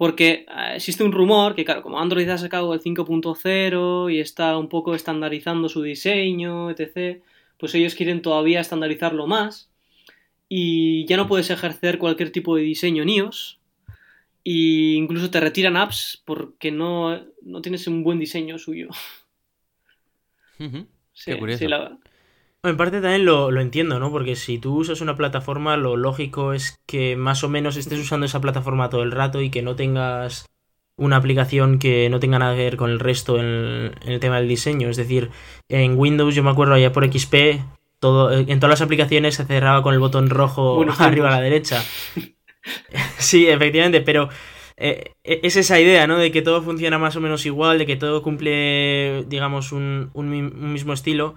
Porque 0.00 0.46
eh, 0.48 0.76
existe 0.76 1.04
un 1.04 1.12
rumor 1.12 1.54
que, 1.54 1.66
claro, 1.66 1.82
como 1.82 2.00
Android 2.00 2.26
ha 2.30 2.38
sacado 2.38 2.72
el 2.72 2.80
5.0 2.80 4.10
y 4.10 4.18
está 4.18 4.56
un 4.56 4.70
poco 4.70 4.94
estandarizando 4.94 5.68
su 5.68 5.82
diseño, 5.82 6.70
etc., 6.70 7.20
pues 7.58 7.74
ellos 7.74 7.94
quieren 7.94 8.22
todavía 8.22 8.62
estandarizarlo 8.62 9.26
más. 9.26 9.70
Y 10.48 11.04
ya 11.04 11.18
no 11.18 11.28
puedes 11.28 11.50
ejercer 11.50 11.98
cualquier 11.98 12.32
tipo 12.32 12.56
de 12.56 12.62
diseño 12.62 13.02
en 13.02 13.10
iOS, 13.10 13.60
y 14.42 14.94
incluso 14.94 15.30
te 15.30 15.38
retiran 15.38 15.76
apps 15.76 16.22
porque 16.24 16.72
no, 16.72 17.22
no 17.42 17.60
tienes 17.60 17.86
un 17.86 18.02
buen 18.02 18.18
diseño 18.18 18.56
suyo. 18.56 18.88
Qué 21.26 21.38
curioso. 21.38 21.66
En 22.62 22.76
parte 22.76 23.00
también 23.00 23.24
lo, 23.24 23.50
lo, 23.50 23.60
entiendo, 23.60 23.98
¿no? 23.98 24.10
Porque 24.10 24.36
si 24.36 24.58
tú 24.58 24.76
usas 24.76 25.00
una 25.00 25.16
plataforma, 25.16 25.76
lo 25.76 25.96
lógico 25.96 26.52
es 26.52 26.78
que 26.86 27.16
más 27.16 27.42
o 27.42 27.48
menos 27.48 27.76
estés 27.76 27.98
usando 27.98 28.26
esa 28.26 28.40
plataforma 28.40 28.90
todo 28.90 29.02
el 29.02 29.12
rato 29.12 29.40
y 29.40 29.50
que 29.50 29.62
no 29.62 29.76
tengas 29.76 30.46
una 31.00 31.16
aplicación 31.16 31.78
que 31.78 32.10
no 32.10 32.20
tenga 32.20 32.38
nada 32.38 32.54
que 32.54 32.64
ver 32.64 32.76
con 32.76 32.90
el 32.90 33.00
resto 33.00 33.40
en 33.40 33.94
el, 34.04 34.20
tema 34.20 34.36
del 34.36 34.48
diseño. 34.48 34.90
Es 34.90 34.98
decir, 34.98 35.30
en 35.70 35.98
Windows 35.98 36.34
yo 36.34 36.42
me 36.42 36.50
acuerdo 36.50 36.74
allá 36.74 36.92
por 36.92 37.10
XP, 37.10 37.62
todo, 37.98 38.30
en 38.32 38.60
todas 38.60 38.78
las 38.78 38.82
aplicaciones 38.82 39.36
se 39.36 39.46
cerraba 39.46 39.82
con 39.82 39.94
el 39.94 40.00
botón 40.00 40.28
rojo 40.28 40.84
arriba 40.98 41.28
a 41.28 41.32
la 41.32 41.40
derecha. 41.40 41.82
sí, 43.18 43.48
efectivamente, 43.48 44.02
pero 44.02 44.28
eh, 44.76 45.12
e-, 45.24 45.40
es 45.42 45.56
esa 45.56 45.80
idea, 45.80 46.06
¿no? 46.06 46.18
De 46.18 46.30
que 46.30 46.42
todo 46.42 46.62
funciona 46.62 46.98
más 46.98 47.16
o 47.16 47.20
menos 47.20 47.46
igual, 47.46 47.78
de 47.78 47.86
que 47.86 47.96
todo 47.96 48.22
cumple, 48.22 49.24
digamos, 49.26 49.72
un, 49.72 50.10
un, 50.12 50.72
mismo 50.72 50.92
estilo. 50.92 51.36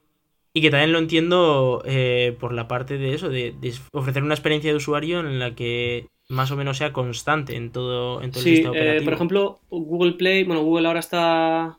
Y 0.54 0.62
que 0.62 0.70
también 0.70 0.92
lo 0.92 1.00
entiendo 1.00 1.82
eh, 1.86 2.36
por 2.40 2.54
la 2.54 2.68
parte 2.68 2.98
de 2.98 3.16
eso, 3.16 3.30
de, 3.30 3.56
ofrecer 3.92 4.24
una 4.24 4.36
experiencia 4.36 4.72
de 4.72 4.78
usuario 4.78 5.20
en 5.20 5.40
la 5.40 5.56
que 5.56 6.08
más 6.30 6.52
o 6.52 6.56
menos 6.56 6.78
sea 6.78 6.94
constante 6.94 7.56
en 7.56 7.72
todo, 7.72 8.22
en 8.22 8.32
todo 8.32 8.44
el 8.44 8.50
sistema 8.50 8.70
operativo. 8.70 9.02
Eh, 9.02 9.04
por 9.04 9.14
ejemplo, 9.14 9.60
Google 9.70 10.14
Play, 10.14 10.44
bueno, 10.44 10.64
Google 10.64 10.88
ahora 10.88 11.00
está 11.00 11.78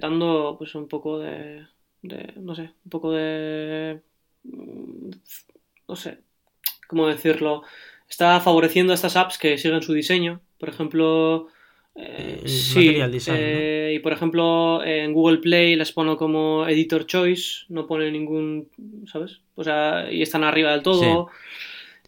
dando 0.00 0.54
pues 0.56 0.74
un 0.76 0.86
poco 0.86 1.18
de, 1.18 1.66
de, 2.02 2.32
no 2.36 2.54
sé, 2.54 2.70
un 2.84 2.90
poco 2.90 3.10
de, 3.12 4.00
mm, 4.44 5.10
no 5.88 5.96
sé, 5.96 6.18
¿cómo 6.86 7.08
decirlo? 7.08 7.64
está 8.14 8.40
favoreciendo 8.40 8.92
a 8.92 8.94
estas 8.94 9.16
apps 9.16 9.38
que 9.38 9.58
siguen 9.58 9.82
su 9.82 9.92
diseño. 9.92 10.40
Por 10.58 10.68
ejemplo, 10.68 11.48
eh, 11.96 12.42
sí, 12.46 12.96
eh, 13.28 13.92
y 13.94 13.98
por 14.00 14.12
ejemplo 14.12 14.84
en 14.84 15.12
Google 15.12 15.38
Play 15.38 15.76
les 15.76 15.92
pongo 15.92 16.16
como 16.16 16.66
Editor 16.66 17.06
Choice, 17.06 17.66
no 17.68 17.86
pone 17.86 18.10
ningún, 18.10 18.68
¿sabes? 19.06 19.40
O 19.54 19.62
sea, 19.62 20.10
y 20.10 20.22
están 20.22 20.44
arriba 20.44 20.72
del 20.72 20.82
todo. 20.82 21.28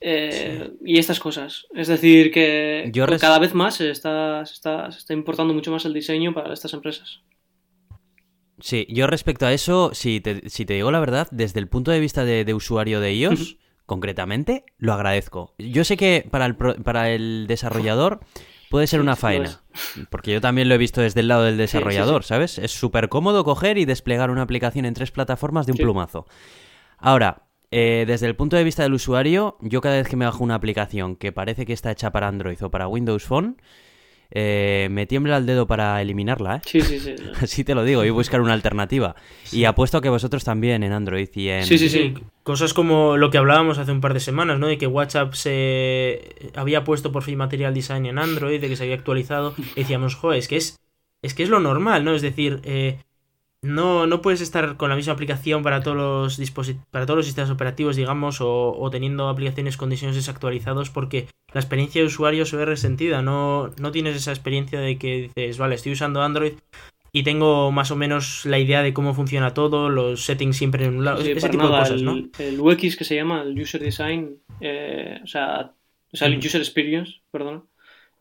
Eh, 0.00 0.72
y 0.84 0.98
estas 0.98 1.18
cosas. 1.18 1.66
Es 1.74 1.88
decir, 1.88 2.30
que 2.30 2.92
cada 3.18 3.38
vez 3.38 3.54
más 3.54 3.76
se 3.76 3.90
está, 3.90 4.42
está, 4.42 4.88
está 4.88 5.14
importando 5.14 5.54
mucho 5.54 5.70
más 5.70 5.86
el 5.86 5.94
diseño 5.94 6.34
para 6.34 6.52
estas 6.52 6.74
empresas. 6.74 7.20
Sí, 8.60 8.86
yo 8.90 9.06
respecto 9.06 9.46
a 9.46 9.52
eso, 9.52 9.92
si 9.94 10.20
te, 10.20 10.48
si 10.48 10.64
te 10.66 10.74
digo 10.74 10.90
la 10.90 11.00
verdad, 11.00 11.28
desde 11.30 11.60
el 11.60 11.68
punto 11.68 11.90
de 11.90 12.00
vista 12.00 12.24
de, 12.24 12.52
usuario 12.54 13.00
de 13.00 13.14
iOS, 13.14 13.56
concretamente, 13.86 14.64
lo 14.78 14.92
agradezco. 14.92 15.54
Yo 15.58 15.84
sé 15.84 15.96
que 15.96 16.26
para 16.30 16.46
el, 16.46 16.56
para 16.56 17.10
el 17.10 17.46
desarrollador 17.46 18.20
puede 18.70 18.86
ser 18.86 19.00
una 19.00 19.16
faena, 19.16 19.62
porque 20.10 20.32
yo 20.32 20.40
también 20.40 20.68
lo 20.68 20.74
he 20.74 20.78
visto 20.78 21.00
desde 21.00 21.20
el 21.20 21.28
lado 21.28 21.44
del 21.44 21.56
desarrollador, 21.56 22.24
¿sabes? 22.24 22.58
Es 22.58 22.72
súper 22.72 23.08
cómodo 23.08 23.44
coger 23.44 23.78
y 23.78 23.84
desplegar 23.84 24.30
una 24.30 24.42
aplicación 24.42 24.84
en 24.84 24.94
tres 24.94 25.10
plataformas 25.10 25.66
de 25.66 25.72
un 25.72 25.78
plumazo. 25.78 26.26
Ahora, 26.98 27.46
eh, 27.70 28.04
desde 28.06 28.26
el 28.26 28.36
punto 28.36 28.56
de 28.56 28.64
vista 28.64 28.82
del 28.82 28.94
usuario, 28.94 29.56
yo 29.60 29.80
cada 29.80 29.96
vez 29.96 30.08
que 30.08 30.16
me 30.16 30.24
bajo 30.24 30.44
una 30.44 30.54
aplicación 30.54 31.16
que 31.16 31.32
parece 31.32 31.66
que 31.66 31.72
está 31.72 31.90
hecha 31.90 32.12
para 32.12 32.28
Android 32.28 32.62
o 32.62 32.70
para 32.70 32.88
Windows 32.88 33.24
Phone, 33.24 33.60
eh, 34.30 34.88
me 34.90 35.06
tiembla 35.06 35.36
el 35.36 35.46
dedo 35.46 35.66
para 35.66 36.00
eliminarla, 36.02 36.56
¿eh? 36.56 36.60
Sí, 36.64 36.80
sí, 36.80 36.98
sí. 36.98 37.14
Así 37.40 37.64
te 37.64 37.74
lo 37.74 37.84
digo, 37.84 38.04
y 38.04 38.10
buscar 38.10 38.40
una 38.40 38.52
alternativa. 38.52 39.14
Y 39.52 39.64
apuesto 39.64 40.00
que 40.00 40.08
vosotros 40.08 40.44
también 40.44 40.82
en 40.82 40.92
Android 40.92 41.28
y 41.34 41.48
en... 41.48 41.64
Sí, 41.64 41.78
sí, 41.78 41.88
sí. 41.88 42.14
Cosas 42.42 42.74
como 42.74 43.16
lo 43.16 43.30
que 43.30 43.38
hablábamos 43.38 43.78
hace 43.78 43.92
un 43.92 44.00
par 44.00 44.14
de 44.14 44.20
semanas, 44.20 44.58
¿no? 44.58 44.66
De 44.66 44.78
que 44.78 44.86
WhatsApp 44.86 45.34
se 45.34 46.34
había 46.54 46.84
puesto 46.84 47.12
por 47.12 47.22
fin 47.22 47.36
Material 47.36 47.74
Design 47.74 48.06
en 48.06 48.18
Android, 48.18 48.60
de 48.60 48.68
que 48.68 48.76
se 48.76 48.84
había 48.84 48.96
actualizado. 48.96 49.54
Y 49.74 49.80
decíamos, 49.80 50.14
joder, 50.14 50.38
es 50.38 50.48
que 50.48 50.56
es, 50.56 50.78
es 51.22 51.34
que 51.34 51.42
es 51.42 51.48
lo 51.48 51.60
normal, 51.60 52.04
¿no? 52.04 52.14
Es 52.14 52.22
decir, 52.22 52.60
eh, 52.64 52.98
no, 53.62 54.06
no 54.06 54.22
puedes 54.22 54.40
estar 54.40 54.76
con 54.76 54.90
la 54.90 54.96
misma 54.96 55.14
aplicación 55.14 55.62
para 55.62 55.82
todos 55.82 56.38
los 56.38 56.52
para 56.90 57.06
todos 57.06 57.18
los 57.18 57.26
sistemas 57.26 57.50
operativos, 57.50 57.96
digamos, 57.96 58.38
o, 58.40 58.88
teniendo 58.90 59.28
aplicaciones 59.28 59.76
con 59.76 59.90
diseños 59.90 60.14
desactualizados 60.14 60.90
porque 60.90 61.26
la 61.52 61.60
experiencia 61.60 62.00
de 62.00 62.06
usuario 62.06 62.46
se 62.46 62.56
ve 62.56 62.64
resentida. 62.64 63.22
No, 63.22 63.70
no 63.80 63.92
tienes 63.92 64.16
esa 64.16 64.30
experiencia 64.30 64.80
de 64.80 64.98
que 64.98 65.30
dices, 65.34 65.58
vale, 65.58 65.74
estoy 65.74 65.92
usando 65.92 66.22
Android 66.22 66.54
y 67.12 67.22
tengo 67.22 67.72
más 67.72 67.90
o 67.90 67.96
menos 67.96 68.44
la 68.44 68.58
idea 68.58 68.82
de 68.82 68.92
cómo 68.92 69.14
funciona 69.14 69.54
todo, 69.54 69.88
los 69.88 70.22
settings 70.24 70.56
siempre 70.56 70.84
en 70.84 70.98
un 70.98 71.04
lado, 71.04 71.20
ese 71.22 71.48
tipo 71.48 71.66
de 71.66 71.78
cosas, 71.78 72.02
¿no? 72.02 72.28
El, 72.38 72.60
UX 72.60 72.96
que 72.96 73.04
se 73.04 73.14
llama 73.14 73.42
el 73.42 73.58
User 73.58 73.80
Design, 73.80 74.36
eh, 74.60 75.20
o, 75.24 75.26
sea, 75.26 75.72
o 76.12 76.16
sea, 76.16 76.28
el 76.28 76.36
User 76.38 76.60
Experience, 76.60 77.20
perdón, 77.30 77.64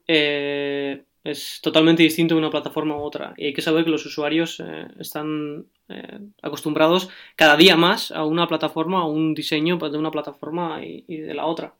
eh, 0.07 1.03
es 1.25 1.59
totalmente 1.61 2.03
distinto 2.03 2.35
de 2.35 2.39
una 2.39 2.51
plataforma 2.51 2.95
u 2.95 3.01
otra. 3.01 3.33
Y 3.35 3.47
hay 3.47 3.53
que 3.53 3.63
saber 3.63 3.83
que 3.83 3.89
los 3.89 4.05
usuarios 4.05 4.59
eh, 4.59 4.87
están 4.99 5.65
eh, 5.89 6.19
acostumbrados 6.43 7.09
cada 7.35 7.57
día 7.57 7.75
más 7.75 8.11
a 8.11 8.23
una 8.23 8.47
plataforma, 8.47 8.99
a 8.99 9.05
un 9.05 9.33
diseño 9.33 9.79
pues, 9.79 9.91
de 9.91 9.97
una 9.97 10.11
plataforma 10.11 10.81
y, 10.85 11.17
de 11.17 11.33
la 11.33 11.47
otra. 11.47 11.73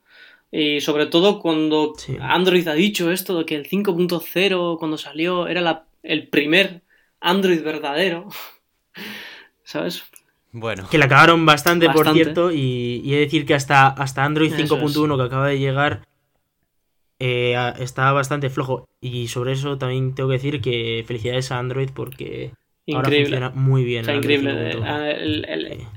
Y 0.51 0.81
sobre 0.81 1.05
todo 1.05 1.39
cuando 1.39 1.93
Android 2.21 2.67
ha 2.67 2.73
dicho 2.73 3.11
esto 3.11 3.37
de 3.37 3.45
que 3.45 3.55
el 3.55 3.69
5.0 3.69 4.79
cuando 4.79 4.97
salió 4.97 5.47
era 5.47 5.85
el 6.01 6.27
primer 6.27 6.81
Android 7.19 7.63
verdadero. 7.63 8.27
¿Sabes? 9.63 10.03
Bueno. 10.51 10.87
Que 10.89 10.97
le 10.97 11.05
acabaron 11.05 11.45
bastante, 11.45 11.87
por 11.89 12.11
cierto, 12.13 12.51
y, 12.51 13.01
he 13.05 13.15
de 13.15 13.21
decir 13.21 13.45
que 13.45 13.53
hasta, 13.53 13.89
hasta 13.89 14.23
Android 14.23 14.53
5.1 14.53 15.17
que 15.17 15.23
acaba 15.23 15.47
de 15.49 15.59
llegar 15.59 16.01
eh, 17.19 17.55
está 17.79 18.11
bastante 18.11 18.49
flojo. 18.49 18.85
Y 19.01 19.27
sobre 19.27 19.53
eso 19.53 19.77
también 19.77 20.15
tengo 20.15 20.29
que 20.29 20.35
decir 20.35 20.61
que 20.61 21.03
felicidades 21.07 21.51
a 21.51 21.59
Android 21.59 21.89
porque 21.93 22.51
ahora 22.93 23.09
funciona 23.09 23.49
muy 23.51 23.83
bien. 23.83 24.03
El 24.09 24.17
Android 24.17 24.39
increíble. 24.39 24.71
5.1. 24.79 24.83
Ah, 24.85 25.09
el- 25.11 25.45
el- 25.47 25.65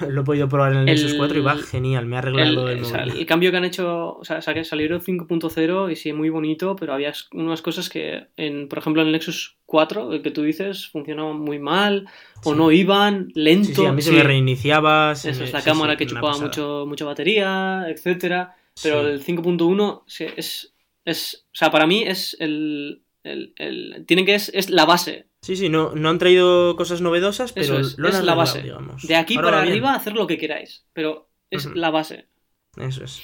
Eh, 0.00 0.06
Lo 0.08 0.22
he 0.22 0.24
podido 0.24 0.48
probar 0.48 0.72
en 0.72 0.78
el 0.78 0.84
Nexus 0.86 1.12
el- 1.12 1.18
4 1.18 1.38
y 1.38 1.42
va 1.42 1.54
genial, 1.58 2.06
me 2.06 2.16
ha 2.16 2.20
arreglado 2.20 2.68
el, 2.70 2.80
móvil. 2.80 3.10
el 3.18 3.26
cambio 3.26 3.50
que 3.50 3.56
han 3.58 3.64
hecho, 3.66 4.16
o 4.16 4.24
sea, 4.24 4.40
sa- 4.40 4.64
salieron 4.64 5.00
5.0 5.02 5.90
y 5.92 5.96
sí, 5.96 6.14
muy 6.14 6.30
bonito, 6.30 6.74
pero 6.76 6.94
había 6.94 7.12
unas 7.34 7.60
cosas 7.60 7.90
que, 7.90 8.26
en, 8.38 8.68
por 8.68 8.78
ejemplo, 8.78 9.02
en 9.02 9.08
el 9.08 9.12
Nexus 9.12 9.58
4, 9.66 10.10
el 10.14 10.22
que 10.22 10.30
tú 10.30 10.42
dices, 10.42 10.88
funcionaban 10.88 11.38
muy 11.38 11.58
mal, 11.58 12.06
o 12.42 12.54
no 12.54 12.72
iban, 12.72 13.28
lento. 13.34 13.66
Sí, 13.68 13.74
sí, 13.74 13.84
a 13.86 13.92
mí 13.92 14.00
se 14.00 14.12
me 14.12 14.22
reiniciaba. 14.22 15.12
Eso 15.12 15.28
es 15.28 15.52
la 15.52 15.62
cámara 15.62 15.96
que 15.96 16.06
chupaba 16.06 16.38
mucho, 16.38 16.84
mucha 16.88 17.04
batería, 17.04 17.84
etcétera. 17.88 18.56
Pero 18.82 19.02
Sí. 19.04 19.10
el 19.10 19.22
5.1 19.24 20.04
sí, 20.06 20.26
es, 20.36 20.74
es. 21.04 21.46
O 21.52 21.54
sea, 21.56 21.70
para 21.70 21.86
mí 21.86 22.02
es 22.04 22.36
el. 22.40 23.04
el, 23.24 23.52
el- 23.56 24.04
tienen 24.06 24.24
que 24.26 24.34
es, 24.34 24.50
es 24.54 24.70
la 24.70 24.84
base. 24.84 25.28
Sí, 25.42 25.56
sí, 25.56 25.68
no, 25.68 25.92
no 25.94 26.08
han 26.08 26.18
traído 26.18 26.76
cosas 26.76 27.00
novedosas, 27.00 27.52
pero 27.52 27.78
Eso 27.78 27.78
es, 27.80 27.98
lo 27.98 28.08
han 28.08 28.14
es 28.14 28.22
la 28.22 28.34
base. 28.34 28.62
digamos. 28.62 29.02
De 29.06 29.16
aquí 29.16 29.34
Ahora 29.36 29.48
para 29.48 29.62
bien. 29.62 29.72
arriba, 29.72 29.94
hacer 29.94 30.12
lo 30.14 30.26
que 30.26 30.38
queráis. 30.38 30.86
Pero 30.92 31.28
es 31.50 31.66
la 31.74 31.90
base. 31.90 32.28
Eso 32.76 33.04
es. 33.04 33.20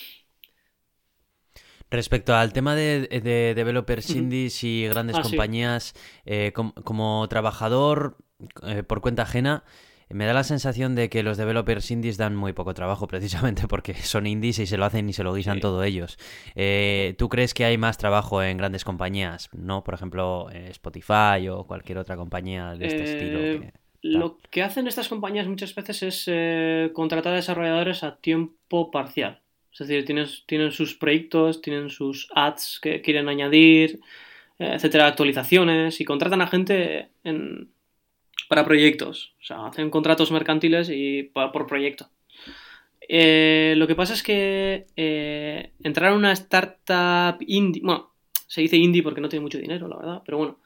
Respecto 1.90 2.34
al 2.34 2.52
tema 2.52 2.74
de, 2.74 3.06
de 3.08 3.54
developers 3.54 4.10
indies 4.10 4.62
y 4.62 4.86
grandes 4.88 5.16
Ah, 5.16 5.22
sí. 5.24 5.30
compañías, 5.30 5.94
eh, 6.26 6.52
com- 6.54 6.72
como 6.84 7.26
trabajador 7.30 8.18
eh, 8.66 8.82
por 8.82 9.00
cuenta 9.00 9.22
ajena, 9.22 9.64
me 10.10 10.24
da 10.26 10.32
la 10.32 10.44
sensación 10.44 10.94
de 10.94 11.08
que 11.10 11.22
los 11.22 11.36
developers 11.36 11.90
indies 11.90 12.16
dan 12.16 12.34
muy 12.36 12.52
poco 12.52 12.74
trabajo, 12.74 13.06
precisamente 13.08 13.68
porque 13.68 13.94
son 13.94 14.26
indies 14.26 14.58
y 14.58 14.66
se 14.66 14.76
lo 14.78 14.84
hacen 14.84 15.08
y 15.08 15.12
se 15.12 15.22
lo 15.24 15.32
guisan 15.34 15.56
Sí. 15.56 15.60
todo 15.60 15.82
ellos. 15.84 16.18
Eh, 16.54 17.14
¿Tú 17.18 17.28
crees 17.28 17.54
que 17.54 17.64
hay 17.64 17.78
más 17.78 17.98
trabajo 17.98 18.42
en 18.42 18.56
grandes 18.56 18.84
compañías? 18.84 19.48
¿No? 19.52 19.84
Por 19.84 19.94
ejemplo, 19.94 20.48
eh, 20.52 20.68
Spotify 20.70 21.48
o 21.50 21.64
cualquier 21.66 21.98
otra 21.98 22.16
compañía 22.16 22.74
de 22.74 22.86
este 22.86 23.00
Eh, 23.02 23.04
estilo. 23.04 23.38
que- 23.60 23.72
Lo 24.00 24.38
que 24.50 24.62
hacen 24.62 24.86
estas 24.86 25.08
compañías 25.08 25.48
muchas 25.48 25.74
veces 25.74 26.02
es 26.04 26.24
eh, 26.28 26.90
contratar 26.94 27.32
a 27.32 27.36
desarrolladores 27.36 28.04
a 28.04 28.16
tiempo 28.16 28.90
parcial. 28.92 29.40
Es 29.72 29.80
decir, 29.86 30.04
tienen, 30.04 30.26
tienen 30.46 30.70
sus 30.72 30.94
proyectos, 30.94 31.60
tienen 31.62 31.90
sus 31.90 32.28
ads 32.34 32.78
que 32.80 33.02
quieren 33.02 33.28
añadir, 33.28 34.00
etcétera, 34.60 35.06
actualizaciones, 35.06 36.00
y 36.00 36.04
contratan 36.04 36.40
a 36.42 36.46
gente 36.46 37.08
en- 37.24 37.70
para 38.48 38.64
proyectos. 38.64 39.34
O 39.40 39.44
sea, 39.44 39.66
hacen 39.66 39.90
contratos 39.90 40.32
mercantiles 40.32 40.90
y 40.92 41.24
por 41.24 41.66
proyecto. 41.66 42.08
Eh, 43.08 43.74
lo 43.76 43.86
que 43.86 43.94
pasa 43.94 44.12
es 44.14 44.22
que 44.22 44.86
eh, 44.96 45.72
entrar 45.82 46.12
a 46.12 46.16
una 46.16 46.32
startup 46.32 47.42
indie, 47.46 47.82
bueno, 47.82 48.12
se 48.46 48.60
dice 48.60 48.76
indie 48.76 49.02
porque 49.02 49.20
no 49.20 49.28
tiene 49.28 49.42
mucho 49.42 49.58
dinero, 49.58 49.88
la 49.88 49.96
verdad, 49.96 50.22
pero 50.24 50.38
bueno, 50.38 50.58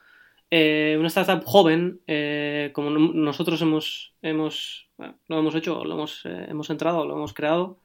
eh, 0.50 0.96
una 0.98 1.08
startup 1.08 1.44
joven, 1.44 2.00
eh, 2.06 2.70
como 2.72 2.90
no- 2.90 3.12
nosotros 3.12 3.60
hemos, 3.62 4.14
hemos 4.22 4.88
bueno, 4.96 5.18
lo 5.28 5.38
hemos 5.38 5.54
hecho, 5.54 5.84
lo 5.84 5.94
hemos, 5.94 6.22
eh, 6.24 6.46
hemos 6.48 6.68
entrado, 6.70 7.06
lo 7.06 7.14
hemos 7.14 7.32
creado, 7.32 7.78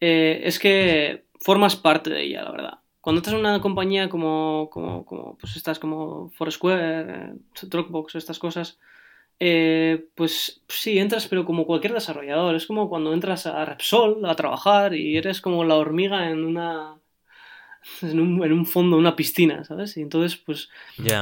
eh, 0.00 0.40
es 0.44 0.58
que 0.58 1.24
formas 1.40 1.76
parte 1.76 2.10
de 2.10 2.22
ella, 2.22 2.42
la 2.42 2.52
verdad. 2.52 2.78
Cuando 3.00 3.18
entras 3.18 3.34
en 3.34 3.40
una 3.40 3.60
compañía 3.60 4.08
como, 4.08 4.70
como, 4.72 5.04
como 5.04 5.36
pues 5.36 5.56
estas 5.56 5.78
como 5.78 6.30
Foursquare, 6.30 7.34
Dropbox, 7.62 8.14
estas 8.14 8.38
cosas, 8.38 8.78
eh, 9.40 10.06
pues 10.14 10.62
sí, 10.68 10.98
entras, 10.98 11.26
pero 11.28 11.44
como 11.44 11.66
cualquier 11.66 11.92
desarrollador. 11.94 12.54
Es 12.54 12.66
como 12.66 12.88
cuando 12.88 13.12
entras 13.12 13.46
a 13.46 13.64
Repsol 13.64 14.24
a 14.26 14.34
trabajar 14.36 14.94
y 14.94 15.16
eres 15.16 15.40
como 15.40 15.64
la 15.64 15.76
hormiga 15.76 16.30
en 16.30 16.44
una. 16.44 16.96
En 18.00 18.18
un, 18.18 18.42
en 18.42 18.52
un 18.52 18.64
fondo, 18.66 18.96
una 18.96 19.14
piscina, 19.14 19.62
¿sabes? 19.64 19.96
Y 19.98 20.00
entonces, 20.00 20.36
pues, 20.38 20.70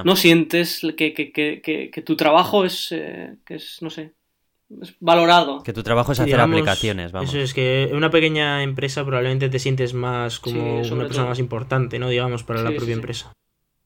no 0.04 0.14
sientes 0.14 0.80
que, 0.96 1.12
que, 1.12 1.32
que, 1.32 1.60
que, 1.60 1.90
que 1.90 2.02
tu 2.02 2.16
trabajo 2.16 2.64
es, 2.64 2.92
eh, 2.92 3.36
que 3.44 3.56
es, 3.56 3.82
no 3.82 3.90
sé, 3.90 4.12
es 4.80 4.94
valorado. 5.00 5.62
Que 5.64 5.72
tu 5.72 5.82
trabajo 5.82 6.12
es 6.12 6.20
hacer 6.20 6.28
digamos, 6.28 6.56
aplicaciones, 6.58 7.10
vamos. 7.10 7.30
Eso 7.30 7.40
es 7.40 7.52
que 7.52 7.84
en 7.84 7.96
una 7.96 8.10
pequeña 8.10 8.62
empresa 8.62 9.04
probablemente 9.04 9.48
te 9.48 9.58
sientes 9.58 9.92
más 9.92 10.38
como 10.38 10.82
Sí, 10.82 10.92
una 10.92 11.02
persona 11.02 11.24
todo. 11.24 11.30
más 11.30 11.38
importante, 11.40 11.98
¿no? 11.98 12.08
Digamos, 12.08 12.44
para 12.44 12.62
la 12.62 12.70
Sí, 12.70 12.76
propia 12.76 12.94
sí. 12.94 13.00
empresa. 13.00 13.32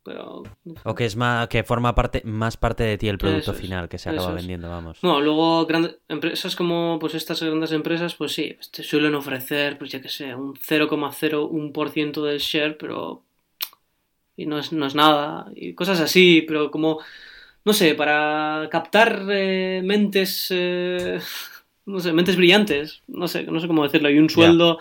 Pero, 0.06 0.44
O 0.84 0.94
que 0.94 1.04
es 1.04 1.16
más, 1.16 1.48
que 1.48 1.64
forma 1.64 1.92
parte, 1.96 2.22
más 2.24 2.56
parte 2.56 2.84
de 2.84 2.96
ti 2.96 3.08
el 3.08 3.18
producto 3.18 3.50
es, 3.50 3.58
final 3.58 3.88
que 3.88 3.98
se 3.98 4.08
acaba 4.08 4.30
vendiendo, 4.30 4.70
vamos. 4.70 5.02
No, 5.02 5.20
luego 5.20 5.66
grandes 5.66 5.96
empresas 6.08 6.54
como 6.54 6.98
pues 7.00 7.16
estas 7.16 7.42
grandes 7.42 7.72
empresas, 7.72 8.14
pues 8.14 8.32
sí, 8.32 8.56
te 8.70 8.84
suelen 8.84 9.16
ofrecer, 9.16 9.76
pues 9.78 9.90
ya 9.90 10.00
que 10.00 10.08
sé, 10.08 10.32
un 10.32 10.54
0,01% 10.54 12.22
del 12.22 12.38
share, 12.38 12.78
pero 12.78 13.24
y 14.36 14.46
no 14.46 14.60
es, 14.60 14.72
no 14.72 14.86
es 14.86 14.94
nada, 14.94 15.50
y 15.56 15.74
cosas 15.74 15.98
así, 15.98 16.44
pero 16.46 16.70
como, 16.70 17.00
no 17.64 17.72
sé, 17.72 17.96
para 17.96 18.68
captar 18.70 19.26
eh, 19.28 19.82
mentes, 19.84 20.46
eh, 20.50 21.18
no 21.86 21.98
sé, 21.98 22.12
mentes 22.12 22.36
brillantes, 22.36 23.02
no 23.08 23.26
sé, 23.26 23.42
no 23.42 23.58
sé 23.58 23.66
cómo 23.66 23.82
decirlo, 23.82 24.08
y 24.08 24.20
un 24.20 24.30
sueldo 24.30 24.78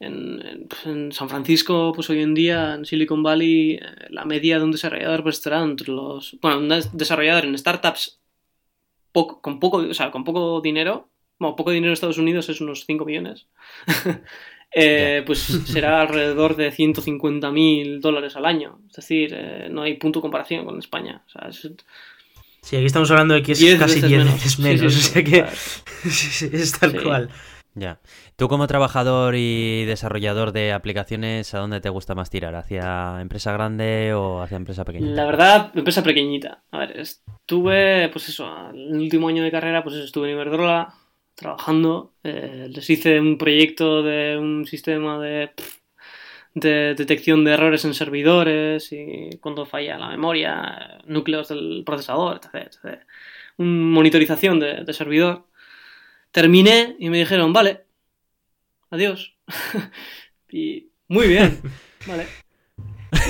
en, 0.00 0.66
pues, 0.68 0.86
en 0.86 1.12
San 1.12 1.28
Francisco, 1.28 1.92
pues 1.94 2.08
hoy 2.10 2.22
en 2.22 2.34
día, 2.34 2.74
en 2.74 2.84
Silicon 2.84 3.22
Valley, 3.22 3.72
eh, 3.74 3.80
la 4.10 4.24
media 4.24 4.58
de 4.58 4.64
un 4.64 4.72
desarrollador 4.72 5.22
pues 5.22 5.36
estará 5.36 5.62
entre 5.62 5.92
los, 5.92 6.36
bueno, 6.42 6.58
un 6.58 6.68
des- 6.68 6.96
desarrollador 6.96 7.44
en 7.44 7.56
startups 7.58 8.20
poco, 9.12 9.40
con 9.40 9.60
poco, 9.60 9.78
o 9.78 9.94
sea, 9.94 10.10
con 10.10 10.24
poco 10.24 10.60
dinero, 10.60 11.08
bueno, 11.38 11.56
poco 11.56 11.70
dinero 11.70 11.90
en 11.90 11.94
Estados 11.94 12.18
Unidos 12.18 12.48
es 12.48 12.60
unos 12.60 12.84
5 12.86 13.04
millones, 13.04 13.46
eh, 14.74 15.22
pues 15.26 15.38
será 15.66 16.00
alrededor 16.02 16.56
de 16.56 16.70
150 16.72 17.50
mil 17.52 18.00
dólares 18.00 18.36
al 18.36 18.44
año. 18.46 18.80
Es 18.90 18.96
decir, 18.96 19.32
eh, 19.36 19.68
no 19.70 19.82
hay 19.82 19.94
punto 19.94 20.18
de 20.18 20.22
comparación 20.22 20.64
con 20.64 20.78
España. 20.78 21.22
O 21.26 21.30
sea, 21.30 21.48
es 21.48 21.70
Sí, 22.62 22.76
aquí 22.76 22.86
estamos 22.86 23.10
hablando 23.10 23.34
de 23.34 23.42
que 23.42 23.52
es 23.52 23.58
10 23.58 23.78
casi 23.78 23.96
veces 23.96 24.08
10 24.08 24.20
menos. 24.24 24.34
veces 24.34 24.58
menos. 24.58 24.80
sí, 24.80 24.86
o 24.86 24.90
sí, 24.90 25.12
sea 25.12 25.24
que 25.24 25.30
claro. 25.42 25.56
sí, 26.04 26.10
sí, 26.10 26.50
es 26.52 26.72
tal 26.72 26.92
Sí. 26.92 26.98
cual. 26.98 27.28
Ya. 27.74 28.00
Tú 28.36 28.48
como 28.48 28.66
trabajador 28.66 29.36
y 29.36 29.84
desarrollador 29.84 30.50
de 30.50 30.72
aplicaciones, 30.72 31.54
¿a 31.54 31.60
dónde 31.60 31.80
te 31.80 31.88
gusta 31.88 32.16
más 32.16 32.30
tirar? 32.30 32.56
¿Hacia 32.56 33.20
empresa 33.20 33.52
grande 33.52 34.12
o 34.12 34.42
hacia 34.42 34.56
empresa 34.56 34.84
pequeña? 34.84 35.06
La 35.06 35.24
verdad, 35.24 35.70
empresa 35.74 36.02
pequeñita. 36.02 36.64
A 36.72 36.78
ver, 36.78 36.98
estuve, 36.98 38.08
pues 38.08 38.28
eso, 38.28 38.70
el 38.74 38.96
último 38.96 39.28
año 39.28 39.44
de 39.44 39.52
carrera, 39.52 39.84
pues 39.84 39.94
eso, 39.94 40.04
estuve 40.04 40.28
en 40.28 40.34
Iberdrola 40.34 40.94
trabajando. 41.36 42.14
eh, 42.24 42.68
les 42.74 42.90
hice 42.90 43.20
un 43.20 43.38
proyecto 43.38 44.02
de 44.02 44.36
un 44.36 44.66
sistema 44.66 45.20
de, 45.20 45.50
de 46.54 46.94
detección 46.96 47.44
de 47.44 47.52
errores 47.52 47.84
en 47.84 47.94
servidores 47.94 48.92
y 48.92 49.30
cuando 49.40 49.64
falla 49.64 49.96
la 49.96 50.08
memoria, 50.08 50.98
núcleos 51.06 51.48
del 51.50 51.84
procesador, 51.86 52.40
etc. 52.42 52.66
etc. 52.66 52.98
Un 53.58 53.92
monitorización 53.92 54.58
de 54.58 54.92
servidor. 54.92 55.46
Terminé 56.32 56.96
y 56.98 57.10
me 57.10 57.18
dijeron, 57.18 57.52
vale, 57.52 57.83
adiós. 58.94 59.36
y 60.50 60.88
muy 61.08 61.28
bien, 61.28 61.60
vale. 62.06 62.26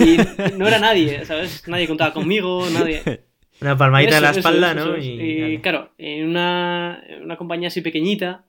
Y 0.00 0.16
no 0.56 0.66
era 0.66 0.78
nadie, 0.78 1.24
¿sabes? 1.24 1.66
Nadie 1.68 1.86
contaba 1.86 2.12
conmigo, 2.12 2.66
nadie. 2.70 3.02
Una 3.60 3.76
palmadita 3.76 4.16
en 4.16 4.22
la 4.22 4.30
eso, 4.30 4.38
espalda, 4.40 4.72
eso, 4.72 4.86
¿no? 4.92 4.98
Y, 4.98 5.54
Y, 5.54 5.58
claro, 5.58 5.92
en 5.98 6.28
una, 6.30 7.02
en 7.06 7.22
una 7.22 7.36
compañía 7.36 7.68
así 7.68 7.80
pequeñita, 7.82 8.44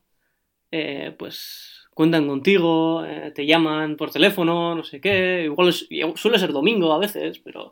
eh, 0.71 1.13
pues 1.17 1.85
cuentan 1.93 2.27
contigo, 2.27 3.05
eh, 3.05 3.31
te 3.33 3.45
llaman 3.45 3.95
por 3.95 4.11
teléfono, 4.11 4.75
no 4.75 4.83
sé 4.83 4.99
qué. 4.99 5.43
Igual 5.45 5.69
es- 5.69 5.87
suele 6.15 6.39
ser 6.39 6.51
domingo 6.51 6.91
a 6.93 6.97
veces, 6.99 7.39
pero 7.39 7.71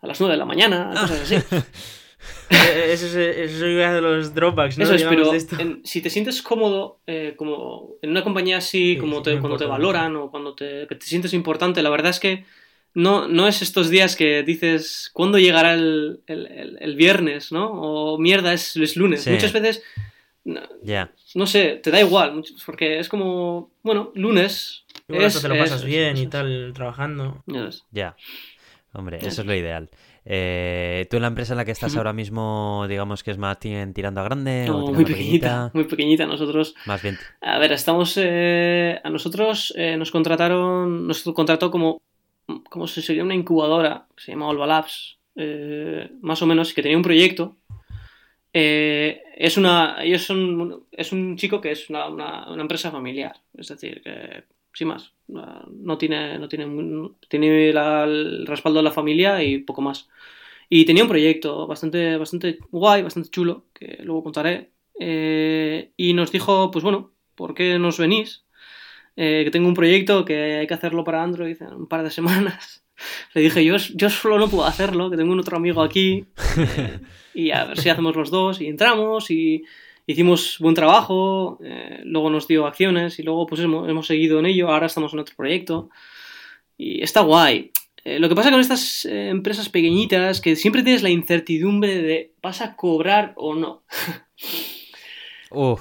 a 0.00 0.06
las 0.06 0.18
9 0.20 0.34
de 0.34 0.38
la 0.38 0.44
mañana, 0.46 0.90
cosas 1.00 1.20
así. 1.22 1.36
Eh, 2.50 2.92
Eso 2.92 3.06
es, 3.06 3.14
eso 3.14 3.66
es 3.66 3.92
de 3.94 4.00
los 4.00 4.34
dropbacks, 4.34 4.76
¿no? 4.76 4.84
Eso 4.84 4.94
es, 4.94 5.02
pero 5.04 5.30
de 5.30 5.36
esto. 5.38 5.58
en- 5.58 5.80
si 5.84 6.00
te 6.02 6.10
sientes 6.10 6.42
cómodo, 6.42 7.00
eh, 7.06 7.34
como 7.36 7.94
en 8.02 8.10
una 8.10 8.22
compañía 8.22 8.58
así, 8.58 8.94
Sí, 8.94 8.96
como 8.98 9.18
sí, 9.18 9.22
te, 9.24 9.38
cuando 9.38 9.56
te 9.56 9.64
valoran 9.64 10.16
o 10.16 10.30
cuando 10.30 10.54
te, 10.54 10.86
que 10.88 10.94
te 10.96 11.06
sientes 11.06 11.32
importante, 11.32 11.82
la 11.82 11.90
verdad 11.90 12.10
es 12.10 12.20
que 12.20 12.44
no, 12.92 13.28
no 13.28 13.46
es 13.48 13.62
estos 13.62 13.88
días 13.88 14.16
que 14.16 14.42
dices, 14.42 15.10
¿cuándo 15.12 15.38
llegará 15.38 15.74
el, 15.74 16.20
el- 16.26 16.46
el- 16.46 16.78
el 16.80 16.96
viernes? 16.96 17.52
¿no? 17.52 17.70
O 17.70 18.18
mierda, 18.18 18.52
es, 18.52 18.76
es 18.76 18.96
lunes. 18.96 19.22
Sí. 19.22 19.30
Muchas 19.30 19.52
veces, 19.52 19.82
no, 20.44 20.60
Ya. 20.82 21.12
no 21.34 21.46
sé, 21.46 21.80
te 21.82 21.90
da 21.90 22.00
igual, 22.00 22.42
porque 22.66 22.98
es 22.98 23.08
como, 23.08 23.70
bueno, 23.82 24.10
lunes. 24.14 24.84
Es- 25.08 25.40
te 25.40 25.48
lo 25.48 25.56
pasas 25.56 25.80
es, 25.80 25.86
bien 25.86 26.16
y 26.16 26.26
tal, 26.26 26.72
trabajando. 26.74 27.42
Ya. 27.92 28.16
Hombre, 28.92 29.18
eso 29.22 29.40
es 29.42 29.46
lo 29.46 29.54
ideal. 29.54 29.88
Eh, 30.24 31.06
¿Tú 31.10 31.16
en 31.16 31.22
la 31.22 31.28
empresa 31.28 31.52
en 31.54 31.56
la 31.58 31.64
que 31.64 31.70
estás 31.72 31.96
ahora 31.96 32.12
mismo, 32.12 32.84
digamos 32.88 33.22
que 33.22 33.30
es 33.30 33.38
más 33.38 33.58
tirando 33.58 34.20
a 34.20 34.24
grande 34.24 34.64
No, 34.66 34.86
muy 34.88 35.04
pequeñita, 35.04 35.70
muy 35.74 35.84
pequeñita. 35.84 36.26
Nosotros 36.26 36.74
Más 36.86 37.02
bien. 37.02 37.16
A 37.40 37.58
ver, 37.58 37.72
estamos. 37.72 38.14
eh, 38.20 39.00
a 39.02 39.08
nosotros 39.10 39.72
eh, 39.76 39.96
nos 39.96 40.10
contrataron. 40.10 41.06
Nos 41.06 41.22
contrató 41.22 41.70
como. 41.70 42.00
Como 42.68 42.86
si 42.86 43.00
sería 43.02 43.22
una 43.24 43.34
incubadora. 43.34 44.06
que 44.16 44.22
Se 44.24 44.32
llama 44.32 44.48
Olva 44.48 44.66
Labs. 44.66 45.18
más 46.20 46.42
o 46.42 46.46
menos, 46.46 46.74
que 46.74 46.82
tenía 46.82 46.96
un 46.96 47.02
proyecto. 47.04 47.56
Eh, 48.52 49.22
es 49.36 49.56
una. 49.56 49.96
Ellos 50.02 50.22
son. 50.22 50.84
Es 50.90 51.12
un 51.12 51.36
chico 51.36 51.60
que 51.60 51.70
es 51.72 51.88
una, 51.90 52.08
una- 52.08 52.50
una 52.50 52.62
empresa 52.62 52.90
familiar. 52.90 53.36
Es 53.56 53.68
decir, 53.68 54.02
que 54.02 54.44
sin 54.72 54.88
más. 54.88 55.12
No 55.28 55.98
tiene, 55.98 56.38
no 56.38 56.48
tiene, 56.48 56.66
tiene 57.28 57.70
el 57.70 58.46
respaldo 58.46 58.80
de 58.80 58.84
la 58.84 58.90
familia 58.90 59.42
y 59.42 59.58
poco 59.58 59.82
más. 59.82 60.08
Y 60.68 60.84
tenía 60.84 61.02
un 61.02 61.08
proyecto 61.08 61.66
bastante, 61.66 62.16
bastante 62.16 62.58
guay, 62.70 63.02
bastante 63.02 63.30
chulo, 63.30 63.66
que 63.72 63.98
luego 64.02 64.22
contaré. 64.24 64.70
Eh, 65.00 65.92
y 65.96 66.12
nos 66.14 66.30
dijo, 66.30 66.70
pues 66.70 66.84
bueno, 66.84 67.12
¿por 67.34 67.54
qué 67.54 67.78
nos 67.78 67.98
venís? 67.98 68.44
Eh, 69.16 69.42
que 69.44 69.50
tengo 69.50 69.68
un 69.68 69.74
proyecto 69.74 70.24
que 70.24 70.58
hay 70.58 70.66
que 70.66 70.74
hacerlo 70.74 71.04
para 71.04 71.22
Android 71.22 71.60
en 71.60 71.74
un 71.74 71.88
par 71.88 72.02
de 72.04 72.10
semanas. 72.10 72.84
Le 73.34 73.42
dije, 73.42 73.64
yo, 73.64 73.76
yo 73.94 74.10
solo 74.10 74.38
no 74.38 74.48
puedo 74.48 74.64
hacerlo, 74.64 75.10
que 75.10 75.16
tengo 75.16 75.32
un 75.32 75.40
otro 75.40 75.56
amigo 75.56 75.82
aquí. 75.82 76.26
y 77.34 77.50
a 77.50 77.64
ver 77.64 77.78
si 77.78 77.88
hacemos 77.88 78.14
los 78.14 78.30
dos. 78.30 78.60
Y 78.60 78.66
entramos 78.66 79.30
y 79.30 79.64
hicimos 80.06 80.58
buen 80.58 80.74
trabajo. 80.74 81.58
Eh, 81.64 82.00
luego 82.04 82.30
nos 82.30 82.48
dio 82.48 82.66
acciones 82.66 83.18
y 83.18 83.22
luego 83.22 83.46
pues 83.46 83.60
hemos, 83.60 83.88
hemos, 83.88 84.06
seguido 84.06 84.38
en 84.38 84.46
ello. 84.46 84.68
Ahora 84.68 84.86
estamos 84.86 85.12
en 85.12 85.20
otro 85.20 85.34
proyecto. 85.36 85.90
Y 86.76 87.02
está 87.02 87.20
guay. 87.20 87.72
Eh, 88.04 88.18
lo 88.18 88.28
que 88.28 88.34
pasa 88.34 88.50
con 88.50 88.60
estas 88.60 89.04
eh, 89.04 89.28
empresas 89.28 89.68
pequeñitas 89.68 90.40
que 90.40 90.56
siempre 90.56 90.82
tienes 90.82 91.02
la 91.02 91.10
incertidumbre 91.10 92.00
de 92.00 92.32
¿vas 92.42 92.62
a 92.62 92.74
cobrar 92.74 93.34
o 93.36 93.54
no? 93.54 93.82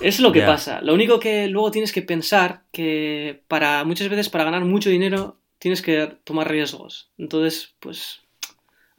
es 0.02 0.20
lo 0.20 0.32
que 0.32 0.42
pasa. 0.42 0.82
Lo 0.82 0.94
único 0.94 1.20
que 1.20 1.48
luego 1.48 1.72
tienes 1.72 1.94
que 1.94 2.02
pensar 2.02 2.64
que 2.72 3.44
para 3.48 3.84
muchas 3.86 4.10
veces 4.10 4.30
para 4.30 4.44
ganar 4.44 4.66
mucho 4.66 4.90
dinero 4.90 5.38
tienes 5.60 5.82
que 5.82 6.18
tomar 6.24 6.50
riesgos. 6.50 7.12
Entonces, 7.18 7.76
pues 7.80 8.22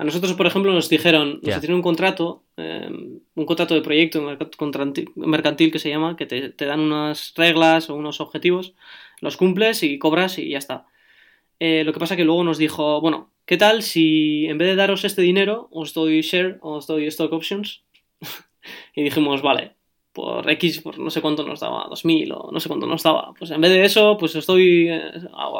a 0.01 0.05
nosotros, 0.05 0.33
por 0.33 0.47
ejemplo, 0.47 0.73
nos 0.73 0.89
dijeron, 0.89 1.41
nos 1.43 1.61
tienen 1.61 1.77
un 1.77 1.83
contrato, 1.83 2.45
em, 2.61 3.21
un 3.35 3.47
contrato 3.47 3.75
de 3.75 3.83
proyecto 3.83 4.23
mercantil 5.17 5.73
que 5.73 5.79
se 5.79 5.89
llama, 5.91 6.17
que 6.17 6.27
te, 6.27 6.67
dan 6.67 6.81
unas 6.81 7.35
reglas 7.37 7.91
o 7.91 7.95
unos 7.97 8.21
objetivos, 8.21 8.75
los 9.21 9.37
cumples 9.37 9.83
y 9.83 9.99
cobras 9.99 10.39
y 10.39 10.51
ya 10.51 10.59
está. 10.59 10.87
Eh, 11.61 11.85
lo 11.85 11.93
que 11.93 12.01
pasa 12.01 12.17
que 12.17 12.25
luego 12.25 12.45
nos 12.45 12.59
dijo, 12.59 13.01
bueno, 13.01 13.33
¿qué 13.47 13.57
tal 13.57 13.83
si 13.83 14.47
en 14.47 14.59
vez 14.59 14.69
de 14.69 14.77
daros 14.77 15.05
este 15.05 15.23
dinero 15.23 15.69
os 15.73 15.95
doy 15.95 16.23
share 16.23 16.59
o 16.63 16.75
os 16.77 16.87
doy 16.87 17.07
stock 17.07 17.33
options? 17.33 17.85
y 18.95 19.03
dijimos, 19.03 19.43
vale, 19.43 19.77
por 20.13 20.51
X, 20.51 20.81
por 20.81 20.99
no 20.99 21.11
sé 21.11 21.21
cuánto 21.21 21.45
nos 21.47 21.61
daba, 21.61 21.87
2000 21.89 22.33
o 22.33 22.51
no 22.53 22.61
sé 22.61 22.69
cuánto 22.69 22.87
nos 22.87 23.03
daba. 23.03 23.33
Pues 23.39 23.51
en 23.51 23.61
vez 23.61 23.71
de 23.71 23.85
eso, 23.85 24.17
pues 24.19 24.35
os 24.37 24.47
doy 24.47 24.89
eh, 24.89 25.13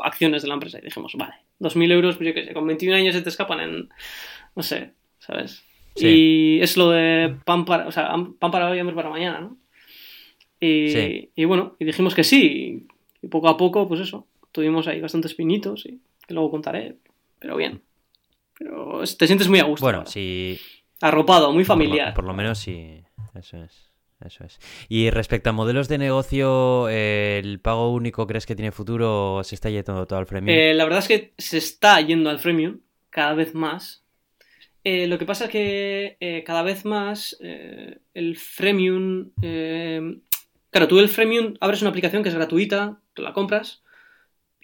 acciones 0.03 0.43
de 0.43 0.49
la 0.49 0.55
empresa. 0.55 0.79
Y 0.79 0.83
dijimos, 0.83 1.15
vale, 1.17 1.35
2000 1.59 1.93
euros, 1.93 2.17
pues 2.17 2.29
yo 2.29 2.35
qué 2.35 2.45
sé, 2.45 2.55
con 2.55 2.67
21 2.67 2.97
años 2.97 3.15
se 3.15 3.23
te 3.23 3.29
escapan 3.29 3.61
en, 3.61 3.89
no 4.55 4.63
sé, 4.63 4.95
¿sabes? 5.19 5.63
Y 5.97 6.61
es 6.61 6.77
lo 6.77 6.91
de 6.91 7.37
pan 7.45 7.65
para, 7.65 7.87
o 7.87 7.93
sea, 7.93 8.13
pan 8.39 8.51
para 8.51 8.71
hoy, 8.71 8.79
hambre 8.79 8.95
para 8.95 9.11
mañana, 9.11 9.41
¿no? 9.41 9.57
Y, 10.61 11.31
y 11.35 11.45
bueno, 11.45 11.77
y 11.79 11.85
dijimos 11.85 12.15
que 12.15 12.25
sí. 12.25 12.87
Y 13.23 13.29
poco 13.29 13.49
a 13.49 13.57
poco, 13.57 13.89
pues 13.89 14.01
eso, 14.01 14.27
tuvimos 14.53 14.87
ahí 14.87 15.01
bastantes 15.01 15.35
pinitos 15.35 15.87
y 15.87 16.01
que 16.27 16.35
luego 16.35 16.51
contaré, 16.51 16.97
pero 17.39 17.57
bien. 17.57 17.83
Pero 18.59 19.03
te 19.19 19.27
sientes 19.27 19.49
muy 19.49 19.59
a 19.59 19.65
gusto. 19.65 19.85
Bueno, 19.85 20.05
sí. 20.07 20.59
Arropado, 21.01 21.53
muy 21.53 21.65
familiar. 21.65 22.15
Por 22.15 22.25
lo, 22.25 22.35
menos 22.35 22.59
sí, 22.59 23.03
eso 23.35 23.63
es. 23.63 23.91
Eso 24.25 24.45
es. 24.45 24.59
Y 24.91 25.09
respecto 25.09 25.49
a 25.49 25.55
modelos 25.55 25.89
de 25.89 25.97
negocio, 25.97 26.89
¿el 26.91 27.59
pago 27.61 27.91
único 27.91 28.27
crees 28.27 28.45
que 28.45 28.55
tiene 28.55 28.71
futuro 28.71 29.37
o 29.37 29.45
se 29.45 29.55
está 29.55 29.71
yendo 29.71 30.07
todo 30.07 30.19
al 30.19 30.27
freemium? 30.27 30.55
Eh, 30.55 30.75
la 30.75 30.85
verdad 30.85 30.99
es 30.99 31.09
que 31.09 31.33
se 31.39 31.57
está 31.57 31.99
yendo 32.03 32.29
al 32.29 32.39
freemium 32.39 32.81
cada 33.09 33.33
vez 33.33 33.55
más. 33.55 34.05
Eh, 34.85 35.07
lo 35.07 35.19
que 35.19 35.27
pasa 35.27 35.45
es 35.45 35.51
que 35.51 36.17
eh, 36.21 36.43
cada 36.45 36.63
vez 36.63 36.85
más 36.85 37.37
el 37.41 38.37
freemium... 38.37 39.31
claro, 40.71 40.89
tú 40.89 41.01
el 41.01 41.09
freemium 41.09 41.55
abres 41.61 41.83
una 41.83 41.91
aplicación 41.91 42.23
que 42.23 42.29
es 42.29 42.35
gratuita, 42.35 43.01
tú 43.15 43.23
la 43.23 43.33
compras, 43.33 43.83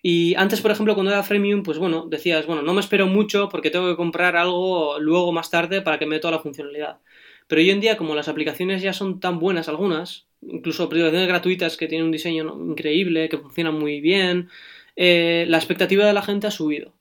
y 0.09 0.37
antes, 0.37 0.61
por 0.61 0.71
ejemplo, 0.71 0.95
cuando 0.95 1.11
era 1.11 1.25
freemium, 1.25 1.65
pues 1.65 1.79
bueno, 1.79 2.07
decías, 2.09 2.47
bueno, 2.47 2.63
no 2.63 2.75
me 2.75 2.81
espero 2.81 3.09
mucho 3.09 3.49
porque 3.49 3.71
tengo 3.71 3.89
que 3.89 3.97
comprar 3.97 4.37
algo 4.37 5.01
luego 5.01 5.33
más 5.33 5.51
tarde 5.51 5.83
para 5.83 5.99
que 5.99 6.07
me 6.07 6.15
dé 6.15 6.21
toda 6.21 6.37
la 6.37 6.39
funcionalidad. 6.39 7.01
Pero 7.49 7.61
hoy 7.61 7.71
en 7.71 7.81
día, 7.81 7.97
como 7.97 8.15
las 8.15 8.29
aplicaciones 8.29 8.83
ya 8.83 8.93
son 8.93 9.19
tan 9.19 9.41
buenas 9.41 9.69
algunas, 9.69 10.29
incluso 10.43 10.85
aplicaciones 10.85 11.27
gratuitas 11.27 11.77
que 11.77 11.89
tienen 11.89 12.07
un 12.07 12.13
diseño 12.13 12.45
increíble, 12.69 13.29
que 13.29 13.39
funcionan 13.39 13.75
muy 13.79 14.01
bien, 14.01 14.49
eh, 14.95 15.45
la 15.49 15.57
expectativa 15.57 16.07
de 16.07 16.13
la 16.13 16.23
gente 16.23 16.47
ha 16.47 16.53
subido. 16.53 16.93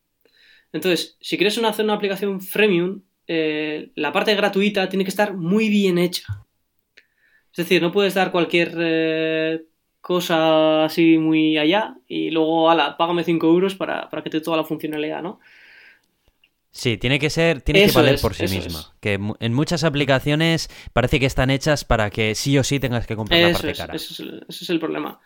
Entonces, 0.76 1.15
si 1.21 1.38
quieres 1.38 1.57
hacer 1.57 1.86
una 1.86 1.93
aplicación 1.93 2.41
freemium, 2.41 3.01
eh, 3.28 3.91
la 3.95 4.11
parte 4.11 4.36
gratuita 4.36 4.89
tiene 4.89 5.05
que 5.05 5.09
estar 5.09 5.34
muy 5.34 5.69
bien 5.69 5.97
hecha. 5.97 6.26
Es 7.53 7.55
decir, 7.55 7.82
no 7.82 7.93
puedes 7.93 8.13
dar 8.13 8.30
cualquier 8.30 8.76
eh, 8.78 9.63
cosa 10.01 10.84
así 10.84 11.17
muy 11.17 11.57
allá 11.57 11.95
y 12.09 12.30
luego, 12.30 12.69
ala, 12.69 12.97
págame 12.97 13.23
5 13.23 13.47
euros 13.47 13.76
para, 13.76 14.09
que 14.21 14.30
te 14.30 14.39
dé 14.39 14.43
toda 14.43 14.57
la 14.57 14.65
funcionalidad, 14.65 15.23
¿no? 15.23 15.39
Sí, 16.71 16.97
tiene 16.97 17.19
que 17.19 17.30
ser, 17.30 17.61
tiene 17.61 17.86
que 17.86 17.93
valer 17.93 18.19
por 18.19 18.34
sí 18.34 18.43
misma. 18.53 18.93
Que 18.99 19.13
en 19.13 19.53
muchas 19.53 19.86
aplicaciones 19.86 20.69
parece 20.91 21.21
que 21.21 21.26
están 21.26 21.51
hechas 21.51 21.86
para 21.86 22.09
que 22.09 22.36
sí 22.36 22.57
o 22.57 22.65
sí 22.65 22.82
tengas 22.82 23.07
que 23.07 23.15
comprar 23.15 23.39
la 23.39 23.53
parte 23.53 23.73
cara. 23.76 23.95
Eso 23.95 24.11
es, 24.11 24.30
ese 24.49 24.63
es 24.65 24.69
el 24.69 24.82
problema. 24.82 25.21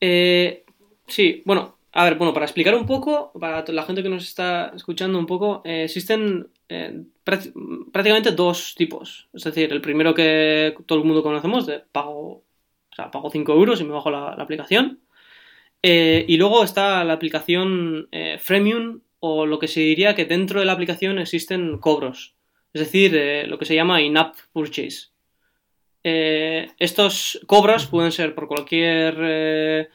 Eh, 0.00 0.64
sí, 1.06 1.42
bueno, 1.44 1.76
a 1.92 2.04
ver, 2.04 2.14
bueno, 2.16 2.32
para 2.32 2.46
explicar 2.46 2.74
un 2.76 2.86
poco, 2.86 3.32
para 3.38 3.64
la 3.66 3.82
gente 3.82 4.02
que 4.02 4.08
nos 4.08 4.22
está 4.22 4.72
escuchando 4.76 5.18
un 5.18 5.26
poco, 5.26 5.60
eh, 5.64 5.84
existen 5.84 6.48
eh, 6.68 7.02
prácticamente 7.24 8.30
dos 8.30 8.74
tipos. 8.76 9.28
Es 9.32 9.42
decir, 9.42 9.72
el 9.72 9.80
primero 9.80 10.14
que 10.14 10.76
todo 10.86 11.00
el 11.00 11.04
mundo 11.04 11.22
conocemos, 11.22 11.66
de 11.66 11.80
pago 11.80 12.44
o 12.92 12.94
sea, 12.94 13.10
pago 13.10 13.30
5 13.30 13.52
euros 13.52 13.80
y 13.80 13.84
me 13.84 13.92
bajo 13.92 14.10
la, 14.10 14.28
aplicación. 14.34 15.00
Eh, 15.82 16.24
y 16.28 16.36
luego 16.36 16.62
está 16.62 17.02
la 17.04 17.14
aplicación 17.14 18.08
Freemium 18.38 19.00
o 19.20 19.46
lo 19.46 19.58
que 19.58 19.68
se 19.68 19.80
diría 19.80 20.14
que 20.14 20.26
dentro 20.26 20.60
de 20.60 20.66
la 20.66 20.72
aplicación 20.72 21.18
existen 21.18 21.78
cobros. 21.78 22.34
Es 22.72 22.82
decir, 22.82 23.48
lo 23.48 23.58
que 23.58 23.64
se 23.64 23.74
llama 23.74 24.00
in-app 24.00 24.36
purchase. 24.52 25.08
estos 26.02 27.40
cobros 27.46 27.86
pueden 27.86 28.12
ser 28.12 28.34
por 28.34 28.46
cualquier 28.48 29.88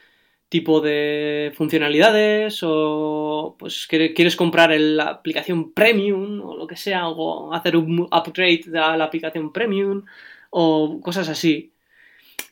tipo 0.56 0.80
de 0.80 1.51
funcionalidades 1.53 2.62
o 2.64 3.58
pues 3.60 3.88
quieres 3.88 4.38
comprar 4.38 4.72
la 4.80 5.08
aplicación 5.18 5.74
premium 5.74 6.39
o 6.47 6.56
lo 6.56 6.66
que 6.66 6.78
sea 6.78 7.10
o 7.10 7.53
hacer 7.53 7.76
un 7.76 8.08
upgrade 8.20 8.64
de 8.68 8.80
la 8.80 9.03
aplicación 9.03 9.51
premium 9.51 10.06
o 10.51 11.01
cosas 11.01 11.28
así. 11.28 11.74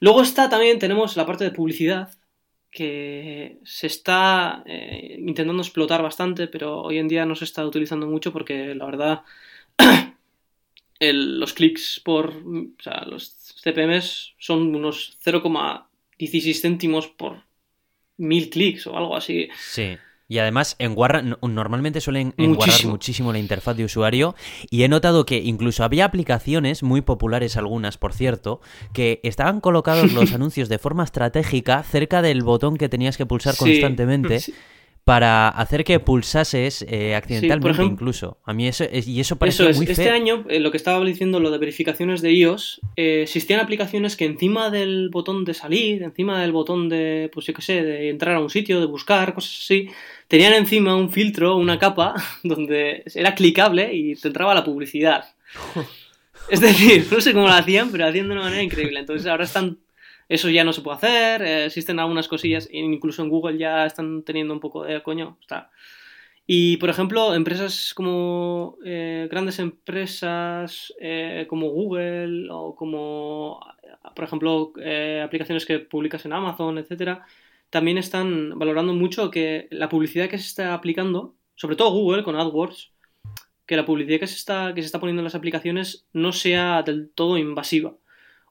Luego 0.02 0.22
está 0.22 0.50
también, 0.50 0.80
tenemos 0.80 1.16
la 1.16 1.26
parte 1.26 1.46
de 1.46 1.52
publicidad, 1.52 2.10
que 2.70 3.60
se 3.64 3.88
está 3.88 4.64
eh, 4.66 5.16
intentando 5.20 5.62
explotar 5.62 6.02
bastante, 6.04 6.48
pero 6.48 6.82
hoy 6.82 6.98
en 6.98 7.08
día 7.08 7.26
no 7.26 7.36
se 7.36 7.46
está 7.46 7.66
utilizando 7.66 8.06
mucho 8.06 8.34
porque 8.34 8.76
la 8.76 8.86
verdad 8.86 9.22
los 11.00 11.54
clics 11.54 12.02
por, 12.04 12.34
los 13.08 13.24
CPMs 13.64 14.36
son 14.40 14.76
unos 14.76 15.18
0,16 15.24 16.60
céntimos 16.60 17.08
por 17.08 17.53
mil 18.18 18.50
clics 18.50 18.88
o 18.88 18.98
algo 18.98 19.16
así. 19.16 19.50
Sí. 19.58 19.98
Y 20.28 20.40
además 20.40 20.78
normalmente 20.80 22.02
suelen 22.02 22.34
enguarrar 22.38 22.86
muchísimo 22.86 23.34
la 23.34 23.40
interfaz 23.40 23.76
de 23.76 23.84
usuario 23.84 24.36
y 24.70 24.84
he 24.84 24.88
notado 24.88 25.26
que 25.26 25.38
incluso 25.38 25.84
había 25.84 26.06
aplicaciones, 26.06 26.82
muy 26.82 27.02
populares 27.02 27.58
algunas 27.58 27.98
por 27.98 28.14
cierto, 28.14 28.62
que 28.94 29.20
estaban 29.24 29.60
colocados 29.60 30.14
los 30.14 30.32
anuncios 30.34 30.70
de 30.70 30.80
forma 30.80 31.04
estratégica 31.04 31.84
cerca 31.84 32.22
del 32.22 32.42
botón 32.42 32.78
que 32.78 32.90
tenías 32.90 33.18
que 33.18 33.26
pulsar 33.26 33.56
constantemente 33.58 34.40
para 35.04 35.50
hacer 35.50 35.84
que 35.84 36.00
pulsases 36.00 36.86
eh, 36.88 37.16
accidentalmente 37.16 37.84
incluso. 37.84 38.38
A 38.46 38.54
mí 38.54 38.68
eso, 38.68 38.86
y 38.90 39.20
eso 39.20 39.36
parece 39.36 39.74
muy 39.74 39.86
Este 39.86 40.10
año, 40.10 40.46
eh, 40.48 40.62
lo 40.62 40.72
que 40.72 40.78
estaba 40.78 41.04
diciendo, 41.04 41.42
lo 41.42 41.52
de 41.52 41.58
verificaciones 41.58 42.22
de 42.22 42.32
iOS, 42.32 42.80
eh, 42.96 43.24
existían 43.24 43.60
aplicaciones 43.60 44.16
que 44.16 44.26
encima 44.26 44.70
del 44.70 45.10
botón 45.10 45.44
de 45.44 45.54
salir, 45.54 46.04
encima 46.04 46.42
del 46.42 46.54
botón 46.54 46.88
de, 46.88 47.30
pues 47.34 47.46
yo 47.46 47.54
qué 47.54 47.62
sé, 47.62 47.84
de 47.84 48.10
entrar 48.10 48.36
a 48.36 48.40
un 48.40 48.50
sitio, 48.50 48.80
de 48.80 48.86
buscar, 48.86 49.34
cosas 49.34 49.60
así, 49.62 49.90
tenían 50.30 50.54
encima 50.54 50.96
un 50.96 51.12
filtro, 51.12 51.58
una 51.58 51.78
capa, 51.78 52.16
donde 52.44 53.04
era 53.14 53.36
clicable 53.36 53.94
y 53.94 54.16
te 54.16 54.30
entraba 54.30 54.54
la 54.54 54.64
publicidad. 54.64 55.26
es 56.50 56.62
decir, 56.62 57.08
no 57.12 57.20
sé 57.20 57.34
cómo 57.34 57.48
lo 57.48 57.54
hacían, 57.54 57.92
pero 57.92 58.08
hacían 58.08 58.30
de 58.30 58.36
una 58.36 58.44
manera 58.44 58.64
increíble. 58.64 59.02
Entonces 59.02 59.28
ahora 59.28 59.44
están 59.44 59.80
eso 60.30 60.50
ya 60.50 60.64
no 60.64 60.74
se 60.74 60.82
puede 60.82 60.98
hacer, 60.98 61.42
eh, 61.42 61.66
existen 61.66 62.00
algunas 62.00 62.28
cosillas, 62.28 62.68
incluso 62.72 63.22
en 63.24 63.30
Google 63.30 63.58
ya 63.58 63.86
están 63.86 64.24
teniendo 64.24 64.54
un 64.54 64.60
poco 64.60 64.84
de 64.84 65.02
coño, 65.04 65.38
está. 65.42 65.72
Y 66.46 66.78
por 66.78 66.90
ejemplo, 66.90 67.34
empresas 67.34 67.94
como 67.96 68.78
eh, 68.86 69.28
grandes 69.32 69.60
empresas 69.60 70.94
eh, 71.00 71.46
como 71.50 71.70
Google 71.70 72.48
o 72.52 72.76
como, 72.76 73.60
por 74.16 74.26
ejemplo, 74.26 74.74
aplicaciones 75.24 75.66
que 75.66 75.80
publicas 75.80 76.26
en 76.26 76.34
Amazon, 76.34 76.78
etcétera, 76.78 77.26
también 77.70 77.98
están 77.98 78.58
valorando 78.60 78.94
mucho 78.94 79.32
que 79.32 79.68
la 79.72 79.90
publicidad 79.90 80.30
que 80.30 80.38
se 80.38 80.48
está 80.48 80.74
aplicando, 80.74 81.36
sobre 81.56 81.76
todo 81.76 81.92
Google 81.92 82.24
con 82.24 82.36
AdWords, 82.36 82.92
que 83.66 83.78
la 83.78 83.86
publicidad 83.86 84.20
que 84.20 84.28
se 84.28 84.36
está, 84.36 84.74
que 84.74 84.82
se 84.82 84.88
está 84.88 85.00
poniendo 85.00 85.22
en 85.22 85.26
las 85.26 85.36
aplicaciones 85.36 86.06
no 86.12 86.34
sea 86.34 86.84
del 86.84 87.10
todo 87.10 87.38
invasiva 87.38 87.96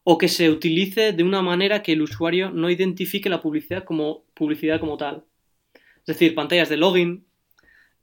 o 0.05 0.19
que 0.19 0.29
se 0.29 0.51
utilice 0.51 1.13
de 1.13 1.23
una 1.23 1.43
manera 1.43 1.83
que 1.83 1.93
el 1.93 2.03
usuario 2.03 2.51
no 2.51 2.71
identifique 2.71 3.29
la 3.29 3.41
publicidad 3.41 3.85
como 3.85 4.25
publicidad 4.35 4.81
como 4.81 4.97
tal. 4.97 5.25
Es 5.75 6.07
decir, 6.07 6.35
pantallas 6.35 6.69
de 6.69 6.77
login, 6.77 7.25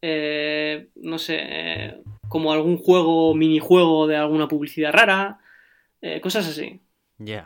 eh, 0.01 0.87
no 0.95 1.17
sé, 1.17 1.37
eh, 1.41 1.97
como 2.29 2.53
algún 2.53 2.77
juego, 2.77 3.35
minijuego 3.35 4.07
de 4.07 4.15
alguna 4.15 4.47
publicidad 4.47 4.93
rara, 4.93 5.39
eh, 6.01 6.21
cosas 6.21 6.47
así. 6.47 6.79
Ya. 7.17 7.45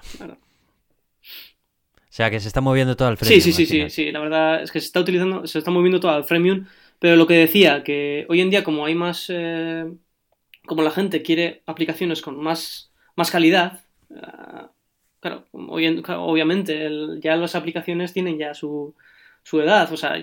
O 2.13 2.15
sea, 2.15 2.29
que 2.29 2.39
se 2.39 2.47
está 2.47 2.61
moviendo 2.61 2.95
todo 2.95 3.07
al 3.07 3.17
freemium. 3.17 3.41
Sí, 3.41 3.51
sí, 3.51 3.65
sí, 3.65 3.65
sí, 3.65 3.89
sí, 3.89 4.11
la 4.11 4.19
verdad 4.19 4.61
es 4.61 4.71
que 4.71 4.79
se 4.79 4.85
está 4.85 4.99
utilizando, 4.99 5.47
se 5.47 5.57
está 5.57 5.71
moviendo 5.71 5.99
todo 5.99 6.11
al 6.11 6.25
freemium, 6.25 6.67
pero 6.99 7.15
lo 7.15 7.25
que 7.25 7.33
decía, 7.33 7.83
que 7.83 8.27
hoy 8.29 8.39
en 8.39 8.51
día 8.51 8.63
como 8.63 8.85
hay 8.85 8.93
más, 8.93 9.25
eh, 9.29 9.91
como 10.67 10.83
la 10.83 10.91
gente 10.91 11.23
quiere 11.23 11.63
aplicaciones 11.65 12.21
con 12.21 12.37
más, 12.37 12.91
más 13.15 13.31
calidad, 13.31 13.82
claro, 15.19 15.45
en- 15.79 16.01
claro, 16.01 16.23
obviamente 16.25 16.85
el- 16.85 17.19
ya 17.21 17.35
las 17.35 17.55
aplicaciones 17.55 18.13
tienen 18.13 18.37
ya 18.37 18.53
su, 18.53 18.93
su 19.43 19.61
edad, 19.61 19.91
o 19.91 19.97
sea, 19.97 20.15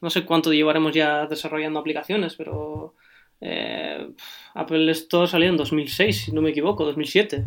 no 0.00 0.10
sé 0.10 0.24
cuánto 0.24 0.52
llevaremos 0.52 0.92
ya 0.94 1.26
desarrollando 1.26 1.80
aplicaciones, 1.80 2.34
pero 2.36 2.94
eh, 3.40 4.08
Apple 4.54 4.90
Store 4.92 5.28
salió 5.28 5.48
en 5.48 5.56
2006, 5.56 6.24
si 6.24 6.32
no 6.32 6.42
me 6.42 6.50
equivoco, 6.50 6.84
2007. 6.84 7.44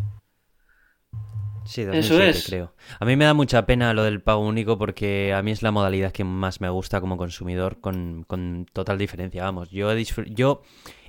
Sí, 1.64 1.82
Eso 1.82 1.92
2007, 1.92 2.30
es. 2.30 2.46
creo. 2.46 2.72
A 2.98 3.04
mí 3.04 3.16
me 3.16 3.24
da 3.24 3.34
mucha 3.34 3.64
pena 3.66 3.94
lo 3.94 4.02
del 4.02 4.20
pago 4.20 4.40
único 4.40 4.76
porque 4.78 5.32
a 5.32 5.42
mí 5.42 5.52
es 5.52 5.62
la 5.62 5.70
modalidad 5.70 6.12
que 6.12 6.24
más 6.24 6.60
me 6.60 6.68
gusta 6.68 7.00
como 7.00 7.16
consumidor 7.16 7.80
con, 7.80 8.24
con 8.26 8.66
total 8.72 8.98
diferencia. 8.98 9.44
Vamos, 9.44 9.70
yo 9.70 9.90
he, 9.92 10.04
yo 10.30 10.62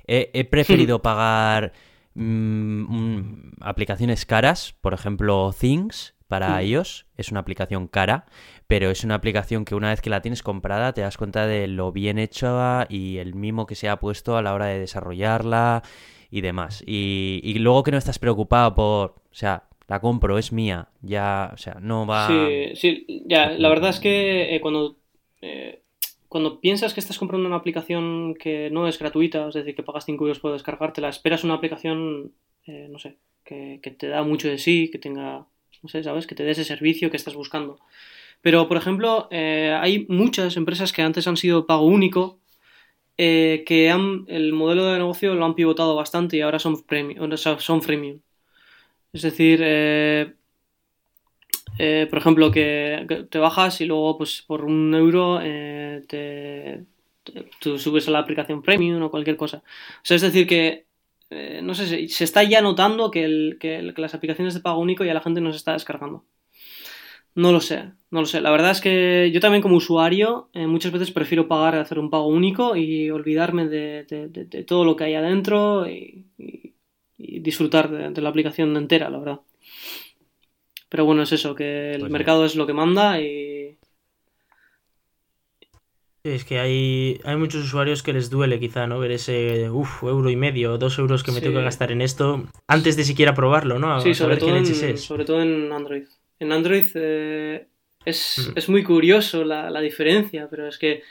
he, 0.06 0.30
he 0.32 0.44
preferido 0.44 1.02
pagar 1.02 1.72
mm, 2.14 2.82
mm, 2.88 3.52
aplicaciones 3.60 4.26
caras, 4.26 4.74
por 4.80 4.94
ejemplo, 4.94 5.54
Things 5.58 6.14
para 6.28 6.60
Mm. 6.60 6.66
iOS, 6.66 7.06
es 7.16 7.30
una 7.30 7.40
aplicación 7.40 7.86
cara, 7.86 8.26
pero 8.66 8.90
es 8.90 9.04
una 9.04 9.14
aplicación 9.14 9.64
que 9.64 9.74
una 9.74 9.90
vez 9.90 10.00
que 10.00 10.10
la 10.10 10.22
tienes 10.22 10.42
comprada 10.42 10.92
te 10.94 11.02
das 11.02 11.16
cuenta 11.16 11.46
de 11.46 11.68
lo 11.68 11.92
bien 11.92 12.18
hecha 12.18 12.86
y 12.88 13.18
el 13.18 13.34
mimo 13.34 13.66
que 13.66 13.74
se 13.74 13.88
ha 13.88 14.00
puesto 14.00 14.36
a 14.36 14.42
la 14.42 14.54
hora 14.54 14.66
de 14.66 14.78
desarrollarla 14.78 15.82
y 16.30 16.40
demás. 16.40 16.82
Y, 16.86 17.40
y 17.44 17.58
luego 17.58 17.82
que 17.82 17.90
no 17.92 17.98
estás 17.98 18.18
preocupado 18.18 18.74
por, 18.74 19.10
o 19.10 19.22
sea, 19.34 19.64
la 19.86 20.00
compro, 20.00 20.38
es 20.38 20.50
mía, 20.52 20.88
ya, 21.02 21.50
o 21.52 21.58
sea, 21.58 21.76
no 21.80 22.06
va... 22.06 22.26
Sí, 22.26 22.70
sí, 22.74 23.24
ya, 23.26 23.50
la 23.50 23.68
verdad 23.68 23.90
es 23.90 24.00
que 24.00 24.56
eh, 24.56 24.60
cuando, 24.60 24.96
eh, 25.42 25.83
cuando 26.34 26.58
piensas 26.58 26.92
que 26.92 26.98
estás 26.98 27.16
comprando 27.16 27.46
una 27.46 27.58
aplicación 27.58 28.34
que 28.34 28.68
no 28.68 28.88
es 28.88 28.98
gratuita, 28.98 29.46
es 29.46 29.54
decir, 29.54 29.76
que 29.76 29.84
pagas 29.84 30.04
5 30.04 30.24
euros 30.24 30.40
por 30.40 30.52
descargártela, 30.52 31.08
esperas 31.08 31.44
una 31.44 31.54
aplicación, 31.54 32.32
eh, 32.66 32.88
no 32.90 32.98
sé, 32.98 33.18
que, 33.44 33.78
te 33.96 34.08
da 34.08 34.24
mucho 34.24 34.48
de 34.48 34.58
sí, 34.58 34.90
que 34.90 34.98
tenga, 34.98 35.46
no 35.80 35.88
sé, 35.88 36.02
¿sabes? 36.02 36.26
Que 36.26 36.34
te 36.34 36.42
dé 36.42 36.50
ese 36.50 36.64
servicio 36.64 37.08
que 37.08 37.16
estás 37.16 37.36
buscando. 37.36 37.78
Pero, 38.42 38.66
por 38.66 38.76
ejemplo, 38.76 39.28
eh, 39.30 39.78
hay 39.80 40.06
muchas 40.08 40.56
empresas 40.56 40.92
que 40.92 41.02
antes 41.02 41.28
han 41.28 41.36
sido 41.36 41.68
pago 41.68 41.86
único, 41.86 42.40
eh, 43.16 43.62
que 43.64 43.88
han, 43.92 44.24
el 44.26 44.52
modelo 44.52 44.86
de 44.86 44.98
negocio 44.98 45.36
lo 45.36 45.44
han 45.44 45.54
pivotado 45.54 45.94
bastante 45.94 46.36
y 46.36 46.40
ahora 46.40 46.58
son, 46.58 46.82
premium, 46.82 47.30
son 47.58 47.80
freemium. 47.80 48.18
Es 49.12 49.22
decir, 49.22 49.60
eh, 51.78 52.06
por 52.08 52.18
ejemplo, 52.18 52.50
que, 52.50 53.26
te 53.30 53.38
bajas 53.38 53.80
y 53.80 53.86
luego, 53.86 54.16
pues 54.18 54.42
por 54.46 54.64
un 54.64 54.94
euro, 54.94 55.40
eh, 55.42 56.02
te, 56.08 56.84
subes 57.78 58.08
a 58.08 58.10
la 58.10 58.20
aplicación 58.20 58.62
premium 58.62 59.02
o 59.02 59.10
cualquier 59.10 59.36
cosa. 59.36 59.58
O 59.58 60.00
sea, 60.02 60.16
es 60.16 60.22
decir, 60.22 60.46
que 60.46 60.86
eh, 61.30 61.60
no 61.62 61.74
sé, 61.74 62.08
se, 62.08 62.24
está 62.24 62.42
ya 62.44 62.60
notando 62.60 63.10
que, 63.10 63.24
el- 63.24 63.56
que 63.60 63.82
las 63.96 64.14
aplicaciones 64.14 64.54
de 64.54 64.60
pago 64.60 64.80
único 64.80 65.04
ya 65.04 65.14
la 65.14 65.20
gente 65.22 65.40
no 65.40 65.50
se 65.52 65.58
está 65.58 65.72
descargando. 65.72 66.24
No 67.34 67.50
lo 67.50 67.60
sé, 67.60 67.92
no 68.10 68.20
lo 68.20 68.26
sé. 68.26 68.40
La 68.40 68.50
verdad 68.50 68.70
es 68.70 68.80
que 68.80 69.30
yo 69.32 69.40
también 69.40 69.62
como 69.62 69.76
usuario 69.76 70.50
eh, 70.52 70.66
muchas 70.68 70.92
veces 70.92 71.10
prefiero 71.10 71.48
pagar, 71.48 71.74
hacer 71.76 71.98
un 71.98 72.10
pago 72.10 72.28
único 72.28 72.76
y 72.76 73.10
olvidarme 73.10 73.66
de, 73.66 74.64
todo 74.66 74.84
lo 74.84 74.94
que 74.96 75.04
hay 75.04 75.14
adentro 75.14 75.88
y, 75.88 76.26
disfrutar 77.16 78.12
de 78.12 78.22
la 78.22 78.28
aplicación 78.28 78.76
entera, 78.76 79.10
la 79.10 79.18
verdad. 79.18 79.40
Pero 80.94 81.06
bueno, 81.06 81.22
es 81.24 81.32
eso, 81.32 81.56
que 81.56 81.94
el 81.94 81.98
Pues 82.02 82.12
mercado 82.12 82.44
es 82.44 82.54
lo 82.54 82.68
que 82.68 82.72
manda 82.72 83.20
y... 83.20 83.76
Sí, 86.22 86.30
Es 86.30 86.44
que 86.44 86.60
hay, 86.60 87.20
hay 87.24 87.34
muchos 87.36 87.64
usuarios 87.64 88.04
que 88.04 88.12
les 88.12 88.30
duele 88.30 88.60
quizá, 88.60 88.86
¿no? 88.86 89.00
Ver 89.00 89.10
ese, 89.10 89.68
uff, 89.70 90.04
euro 90.04 90.30
y 90.30 90.36
medio, 90.36 90.78
dos 90.78 90.96
euros 91.00 91.24
que 91.24 91.32
me 91.32 91.38
Sí. 91.38 91.46
tengo 91.46 91.58
que 91.58 91.64
gastar 91.64 91.90
en 91.90 92.00
esto 92.00 92.44
antes 92.68 92.96
de 92.96 93.02
siquiera 93.02 93.34
probarlo, 93.34 93.80
¿no? 93.80 93.92
A 93.92 94.00
Sí, 94.02 94.14
sobre 94.14 94.36
todo, 94.36 94.56
en, 94.56 94.96
sobre 94.96 95.24
todo 95.24 95.42
en 95.42 95.72
Android. 95.72 96.04
En 96.38 96.52
Android 96.52 96.86
eh, 96.94 97.66
es, 98.04 98.52
Mm. 98.54 98.58
es 98.58 98.68
muy 98.68 98.84
curioso 98.84 99.42
la, 99.42 99.70
la 99.70 99.80
diferencia, 99.80 100.46
pero 100.48 100.68
es 100.68 100.78
que 100.78 101.02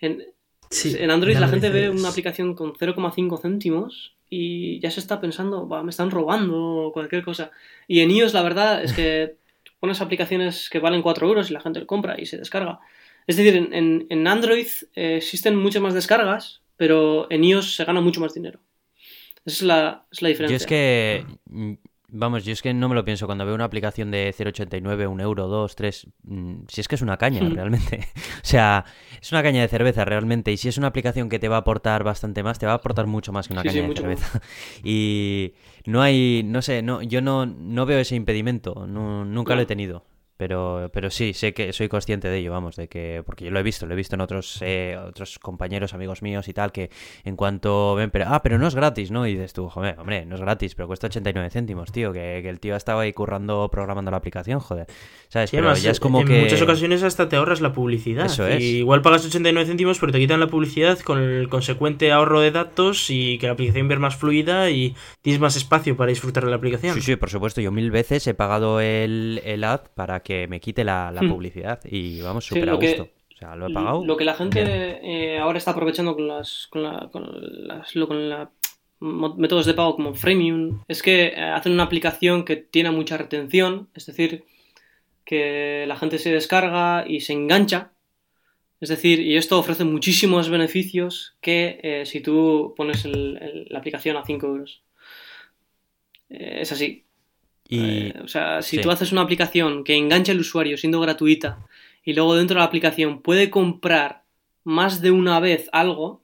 en, 0.00 0.22
Sí, 0.68 0.94
en 0.98 1.10
Android 1.10 1.38
la 1.38 1.48
gente 1.48 1.70
ve 1.70 1.88
una 1.88 2.10
aplicación 2.10 2.54
con 2.54 2.74
0,5 2.74 3.40
céntimos 3.40 4.14
y 4.30 4.78
ya 4.80 4.90
se 4.90 5.00
está 5.00 5.20
pensando, 5.20 5.66
"Buah, 5.66 5.82
me 5.82 5.90
están 5.90 6.10
robando 6.10 6.56
o 6.86 6.92
cualquier 6.92 7.24
cosa. 7.24 7.50
Y 7.88 8.00
en 8.00 8.10
iOS 8.12 8.32
la 8.32 8.42
verdad 8.42 8.82
es 8.82 8.92
que 8.92 9.34
pones 9.80 10.00
aplicaciones 10.00 10.70
que 10.70 10.78
valen 10.78 11.02
4 11.02 11.26
euros 11.28 11.50
y 11.50 11.54
la 11.54 11.60
gente 11.60 11.80
lo 11.80 11.86
compra 11.86 12.14
y 12.18 12.26
se 12.26 12.38
descarga. 12.38 12.78
Es 13.26 13.36
decir, 13.36 13.56
en, 13.56 13.72
en- 13.74 14.06
en 14.08 14.26
Android 14.28 14.66
eh, 14.94 15.16
existen 15.16 15.56
muchas 15.56 15.82
más 15.82 15.94
descargas, 15.94 16.62
pero 16.76 17.26
en 17.30 17.44
iOS 17.44 17.74
se 17.76 17.84
gana 17.84 18.00
mucho 18.00 18.20
más 18.20 18.32
dinero. 18.34 18.60
Esa 19.44 19.56
es 19.56 19.62
la, 19.62 20.06
es 20.12 20.22
la 20.22 20.28
diferencia. 20.28 20.56
Yo 20.58 20.62
es 20.62 20.66
que, 20.66 21.24
vamos, 22.12 22.44
yo 22.44 22.52
es 22.52 22.62
que 22.62 22.72
no 22.74 22.88
me 22.88 22.94
lo 22.94 23.04
pienso 23.04 23.26
cuando 23.26 23.44
veo 23.46 23.54
una 23.54 23.64
aplicación 23.64 24.10
de 24.10 24.32
0,89, 24.36 25.06
un 25.06 25.20
euro, 25.20 25.46
dos, 25.48 25.74
tres, 25.76 26.06
mm, 26.24 26.62
si 26.68 26.80
es 26.80 26.88
que 26.88 26.94
es 26.96 27.02
una 27.02 27.16
caña 27.16 27.42
Mm. 27.42 27.52
realmente. 27.54 28.00
O 28.42 28.46
sea, 28.50 28.84
es 29.20 29.30
una 29.32 29.42
caña 29.42 29.60
de 29.62 29.68
cerveza 29.68 30.04
realmente. 30.04 30.50
Y 30.52 30.56
si 30.56 30.68
es 30.68 30.78
una 30.78 30.88
aplicación 30.88 31.28
que 31.28 31.38
te 31.38 31.48
va 31.48 31.56
a 31.56 31.60
aportar 31.60 32.02
bastante 32.04 32.42
más, 32.42 32.58
te 32.58 32.66
va 32.66 32.72
a 32.72 32.76
aportar 32.76 33.06
mucho 33.06 33.32
más 33.32 33.46
que 33.46 33.52
una 33.54 33.62
Sí, 33.62 33.68
sí, 33.70 33.76
caña 33.78 33.88
de 33.88 33.94
cerveza. 33.94 34.40
Y 34.84 35.54
no 35.86 36.02
hay, 36.02 36.42
no 36.44 36.62
sé, 36.62 36.82
no, 36.82 37.02
yo 37.02 37.20
no, 37.22 37.46
no 37.46 37.86
veo 37.86 37.98
ese 37.98 38.16
impedimento, 38.16 38.86
no- 38.86 39.24
nunca 39.24 39.54
lo 39.54 39.62
he 39.62 39.66
tenido. 39.66 40.04
Pero, 40.40 40.88
pero 40.90 41.10
sí, 41.10 41.34
sé 41.34 41.52
que 41.52 41.74
soy 41.74 41.90
consciente 41.90 42.28
de 42.28 42.38
ello, 42.38 42.50
vamos, 42.50 42.74
de 42.74 42.88
que, 42.88 43.22
porque 43.26 43.44
yo 43.44 43.50
lo 43.50 43.60
he 43.60 43.62
visto, 43.62 43.84
lo 43.84 43.92
he 43.92 43.96
visto 43.96 44.14
en 44.14 44.22
otros, 44.22 44.56
eh, 44.62 44.98
otros 45.06 45.38
compañeros, 45.38 45.92
amigos 45.92 46.22
míos 46.22 46.48
y 46.48 46.54
tal, 46.54 46.72
que 46.72 46.88
en 47.24 47.36
cuanto 47.36 47.94
ven, 47.94 48.10
pero, 48.10 48.24
ah, 48.26 48.40
pero 48.42 48.56
no 48.56 48.66
es 48.66 48.74
gratis, 48.74 49.10
¿no? 49.10 49.26
Y 49.26 49.32
dices 49.32 49.52
tú, 49.52 49.68
joder, 49.68 49.98
hombre, 49.98 50.24
no 50.24 50.36
es 50.36 50.40
gratis, 50.40 50.74
pero 50.74 50.86
cuesta 50.86 51.08
89 51.08 51.50
céntimos, 51.50 51.92
tío, 51.92 52.14
que, 52.14 52.40
que 52.42 52.48
el 52.48 52.58
tío 52.58 52.74
estaba 52.74 53.02
ahí 53.02 53.12
currando, 53.12 53.68
programando 53.70 54.10
la 54.10 54.16
aplicación, 54.16 54.60
joder. 54.60 54.86
¿Sabes? 55.28 55.50
Sí, 55.50 55.58
pero 55.58 55.68
además, 55.68 55.82
ya 55.82 55.90
es 55.90 56.00
como 56.00 56.22
en 56.22 56.28
que... 56.28 56.40
muchas 56.40 56.62
ocasiones 56.62 57.02
hasta 57.02 57.28
te 57.28 57.36
ahorras 57.36 57.60
la 57.60 57.74
publicidad. 57.74 58.24
Eso 58.24 58.46
es. 58.46 58.62
Y 58.62 58.78
igual 58.78 59.02
pagas 59.02 59.26
89 59.26 59.66
céntimos, 59.66 59.98
pero 59.98 60.10
te 60.10 60.18
quitan 60.18 60.40
la 60.40 60.46
publicidad 60.46 60.98
con 61.00 61.18
el 61.18 61.50
consecuente 61.50 62.12
ahorro 62.12 62.40
de 62.40 62.50
datos 62.50 63.10
y 63.10 63.36
que 63.36 63.46
la 63.46 63.52
aplicación 63.52 63.88
ver 63.88 63.98
más 63.98 64.16
fluida 64.16 64.70
y 64.70 64.96
tienes 65.20 65.38
más 65.38 65.56
espacio 65.56 65.98
para 65.98 66.08
disfrutar 66.08 66.46
de 66.46 66.50
la 66.50 66.56
aplicación. 66.56 66.94
Sí, 66.94 67.02
sí, 67.02 67.16
por 67.16 67.28
supuesto, 67.28 67.60
yo 67.60 67.70
mil 67.72 67.90
veces 67.90 68.26
he 68.26 68.32
pagado 68.32 68.80
el, 68.80 69.42
el 69.44 69.64
ad 69.64 69.82
para 69.94 70.20
que 70.20 70.29
me 70.48 70.60
quite 70.60 70.84
la, 70.84 71.10
la 71.12 71.22
Hmm. 71.22 71.30
publicidad 71.30 71.80
y 71.84 72.20
vamos, 72.22 72.44
Sí, 72.44 72.48
súper 72.54 72.68
a 72.68 72.72
lo 72.72 72.78
que- 72.78 72.86
gusto. 72.88 73.08
O 73.34 73.36
sea, 73.40 73.56
lo 73.56 73.68
he 73.68 73.72
pagado. 73.72 74.04
Lo 74.04 74.16
que 74.18 74.24
la 74.24 74.34
gente 74.34 74.60
eh, 74.62 75.38
ahora 75.38 75.56
está 75.58 75.70
aprovechando 75.70 76.14
con 76.14 76.28
las 76.28 76.66
con, 76.70 76.82
la, 76.82 77.08
con 77.10 77.66
las 77.66 77.94
lo- 77.96 78.06
con 78.06 78.28
la 78.28 78.50
mo- 78.98 79.34
métodos 79.36 79.64
de 79.64 79.72
pago 79.74 79.96
como 79.96 80.14
freemium 80.14 80.82
es 80.88 81.02
que 81.02 81.28
eh, 81.28 81.40
hacen 81.42 81.72
una 81.72 81.84
aplicación 81.84 82.44
que 82.44 82.56
tiene 82.56 82.90
mucha 82.90 83.16
retención, 83.16 83.88
es 83.94 84.04
decir, 84.04 84.44
que 85.24 85.84
la 85.88 85.96
gente 85.96 86.18
se 86.18 86.30
descarga 86.32 87.04
y 87.08 87.20
se 87.20 87.32
engancha. 87.32 87.92
Es 88.80 88.88
decir, 88.90 89.20
y 89.20 89.36
esto 89.36 89.58
ofrece 89.58 89.84
muchísimos 89.84 90.48
beneficios 90.50 91.36
que 91.40 91.80
eh, 91.82 92.04
si 92.06 92.20
tú 92.20 92.74
pones 92.76 93.04
el- 93.06 93.38
el- 93.40 93.66
la 93.70 93.78
aplicación 93.78 94.16
a 94.18 94.24
5 94.24 94.46
euros. 94.48 94.82
Eh, 96.28 96.58
es 96.60 96.72
así. 96.72 97.04
Y 97.70 98.08
Eh, 98.08 98.14
o 98.24 98.28
sea, 98.28 98.60
si 98.62 98.76
sí. 98.76 98.82
tú 98.82 98.90
haces 98.90 99.12
una 99.12 99.20
aplicación 99.22 99.84
que 99.84 99.94
engancha 99.96 100.32
al 100.32 100.40
usuario 100.40 100.76
siendo 100.76 101.00
gratuita 101.00 101.64
y 102.04 102.12
luego 102.14 102.34
dentro 102.34 102.54
de 102.54 102.58
la 102.60 102.64
aplicación 102.66 103.22
puede 103.22 103.48
comprar 103.48 104.24
más 104.64 105.00
de 105.00 105.10
una 105.12 105.38
vez 105.38 105.68
algo, 105.72 106.22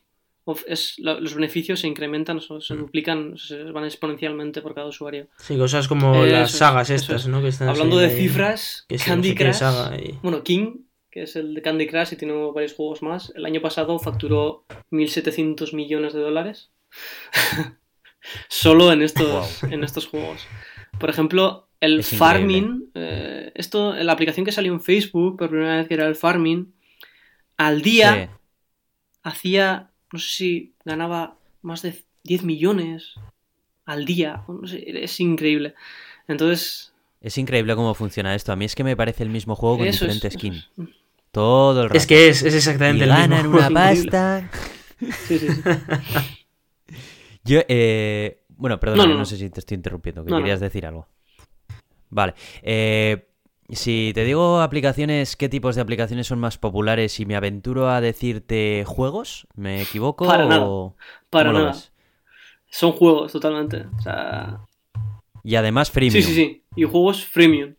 es- 0.66 0.94
los 0.98 1.34
beneficios 1.34 1.80
se 1.80 1.86
incrementan, 1.88 2.40
se 2.40 2.74
Mm. 2.74 2.78
duplican, 2.78 3.36
se 3.38 3.62
van 3.64 3.84
exponencialmente 3.84 4.60
por 4.60 4.74
cada 4.74 4.86
usuario. 4.88 5.28
Sí, 5.38 5.56
cosas 5.56 5.88
como 5.88 6.24
las 6.24 6.50
sagas 6.52 6.90
estas, 6.90 7.22
es. 7.22 7.28
¿no? 7.28 7.40
Que 7.40 7.48
están 7.48 7.68
Hablando 7.68 7.96
de 7.98 8.10
cifras, 8.10 8.84
que 8.88 8.96
Candy 8.96 9.28
no 9.30 9.32
sé 9.32 9.38
qué 9.38 9.44
Crush, 9.44 9.54
saga 9.56 9.96
y- 9.96 10.18
bueno, 10.22 10.42
King, 10.42 10.78
que 11.10 11.22
es 11.22 11.34
el 11.36 11.54
de 11.54 11.62
Candy 11.62 11.86
Crush 11.86 12.12
y 12.12 12.16
tiene 12.16 12.34
varios 12.52 12.74
juegos 12.74 13.02
más, 13.02 13.32
el 13.36 13.44
año 13.46 13.60
pasado 13.60 13.98
facturó 13.98 14.64
1.700 14.90 15.72
millones 15.74 16.12
de 16.12 16.20
dólares 16.20 16.70
solo 18.48 18.92
en 18.92 19.02
estos, 19.02 19.62
en 19.64 19.84
estos 19.84 20.06
juegos. 20.06 20.46
Por 20.98 21.10
ejemplo, 21.10 21.68
el 21.80 22.00
Es 22.00 22.16
farming, 22.16 22.90
eh, 22.94 23.52
esto, 23.54 23.94
la 23.94 24.12
aplicación 24.12 24.44
que 24.46 24.52
salió 24.52 24.72
en 24.72 24.80
Facebook 24.80 25.36
por 25.38 25.48
primera 25.50 25.76
vez 25.76 25.88
que 25.88 25.94
era 25.94 26.06
el 26.06 26.16
farming, 26.16 26.72
al 27.56 27.82
día 27.82 28.14
Sí. 28.14 28.30
hacía, 29.22 29.90
no 30.12 30.18
sé 30.18 30.28
si 30.28 30.74
ganaba 30.84 31.36
más 31.62 31.82
de 31.82 32.02
10 32.24 32.42
millones 32.44 33.14
al 33.84 34.04
día, 34.04 34.42
no 34.48 34.66
sé, 34.66 34.82
es 35.04 35.20
increíble. 35.20 35.74
Entonces, 36.28 36.92
Es 37.20 37.38
increíble 37.38 37.74
cómo 37.74 37.94
funciona 37.94 38.34
esto. 38.34 38.52
A 38.52 38.56
mí 38.56 38.64
es 38.66 38.74
que 38.74 38.84
me 38.84 38.96
parece 38.96 39.22
el 39.22 39.30
mismo 39.30 39.54
juego 39.56 39.78
con 39.78 39.86
eso 39.86 40.04
es, 40.06 40.14
diferente 40.14 40.28
eso 40.28 40.38
skin. 40.38 40.54
es. 40.54 40.70
todo 41.32 41.82
el 41.82 41.88
rato. 41.88 41.98
Es 41.98 42.06
que 42.06 42.28
es, 42.28 42.42
es 42.42 42.54
exactamente 42.54 43.00
y 43.04 43.08
el 43.08 43.14
ganan 43.14 43.42
mismo. 43.50 43.58
una 43.58 43.70
pasta. 43.70 44.50
Sí, 45.26 45.38
sí, 45.38 45.48
sí. 45.48 45.60
Yo, 47.44 47.60
eh, 47.68 48.42
bueno, 48.56 48.78
perdón, 48.80 48.98
No, 48.98 49.04
no, 49.06 49.12
no, 49.14 49.18
no. 49.20 49.24
sé 49.24 49.36
si 49.36 49.50
te 49.50 49.60
estoy 49.60 49.76
interrumpiendo, 49.76 50.24
que 50.24 50.30
No, 50.30 50.38
querías 50.38 50.60
decir 50.60 50.86
algo. 50.86 51.06
Vale. 52.10 52.34
eh, 52.62 53.26
si 53.68 54.12
te 54.14 54.24
digo 54.24 54.60
aplicaciones, 54.60 55.34
¿qué 55.34 55.48
tipos 55.48 55.74
de 55.74 55.82
aplicaciones 55.82 56.28
son 56.28 56.38
más 56.38 56.56
populares 56.56 57.18
y 57.18 57.26
me 57.26 57.34
aventuro 57.34 57.88
a 57.90 58.00
decirte 58.00 58.84
juegos? 58.86 59.48
¿Me 59.56 59.82
equivoco? 59.82 60.24
Para 60.24 60.46
nada. 60.46 60.64
o 60.64 60.94
Para 61.30 61.50
cómo 61.50 61.58
lo 61.60 61.64
nada. 61.66 61.82
Son 62.70 62.92
juegos, 62.92 63.32
totalmente. 63.32 63.86
O 63.98 64.00
sea, 64.02 64.60
Y 65.42 65.56
además 65.56 65.90
freemium. 65.90 66.22
Sí, 66.22 66.28
sí, 66.28 66.34
sí. 66.34 66.62
Y 66.76 66.84
juegos 66.84 67.24
freemium. 67.24 67.74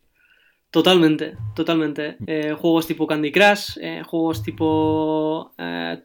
Totalmente, 0.71 1.38
totalmente. 1.55 2.17
Eh, 2.28 2.53
juegos 2.59 2.86
tipo 2.88 3.07
Candy 3.07 3.32
Crush, 3.32 3.78
eh, 3.82 4.03
juegos 4.05 4.43
tipo... 4.43 5.51
eh, 5.57 6.03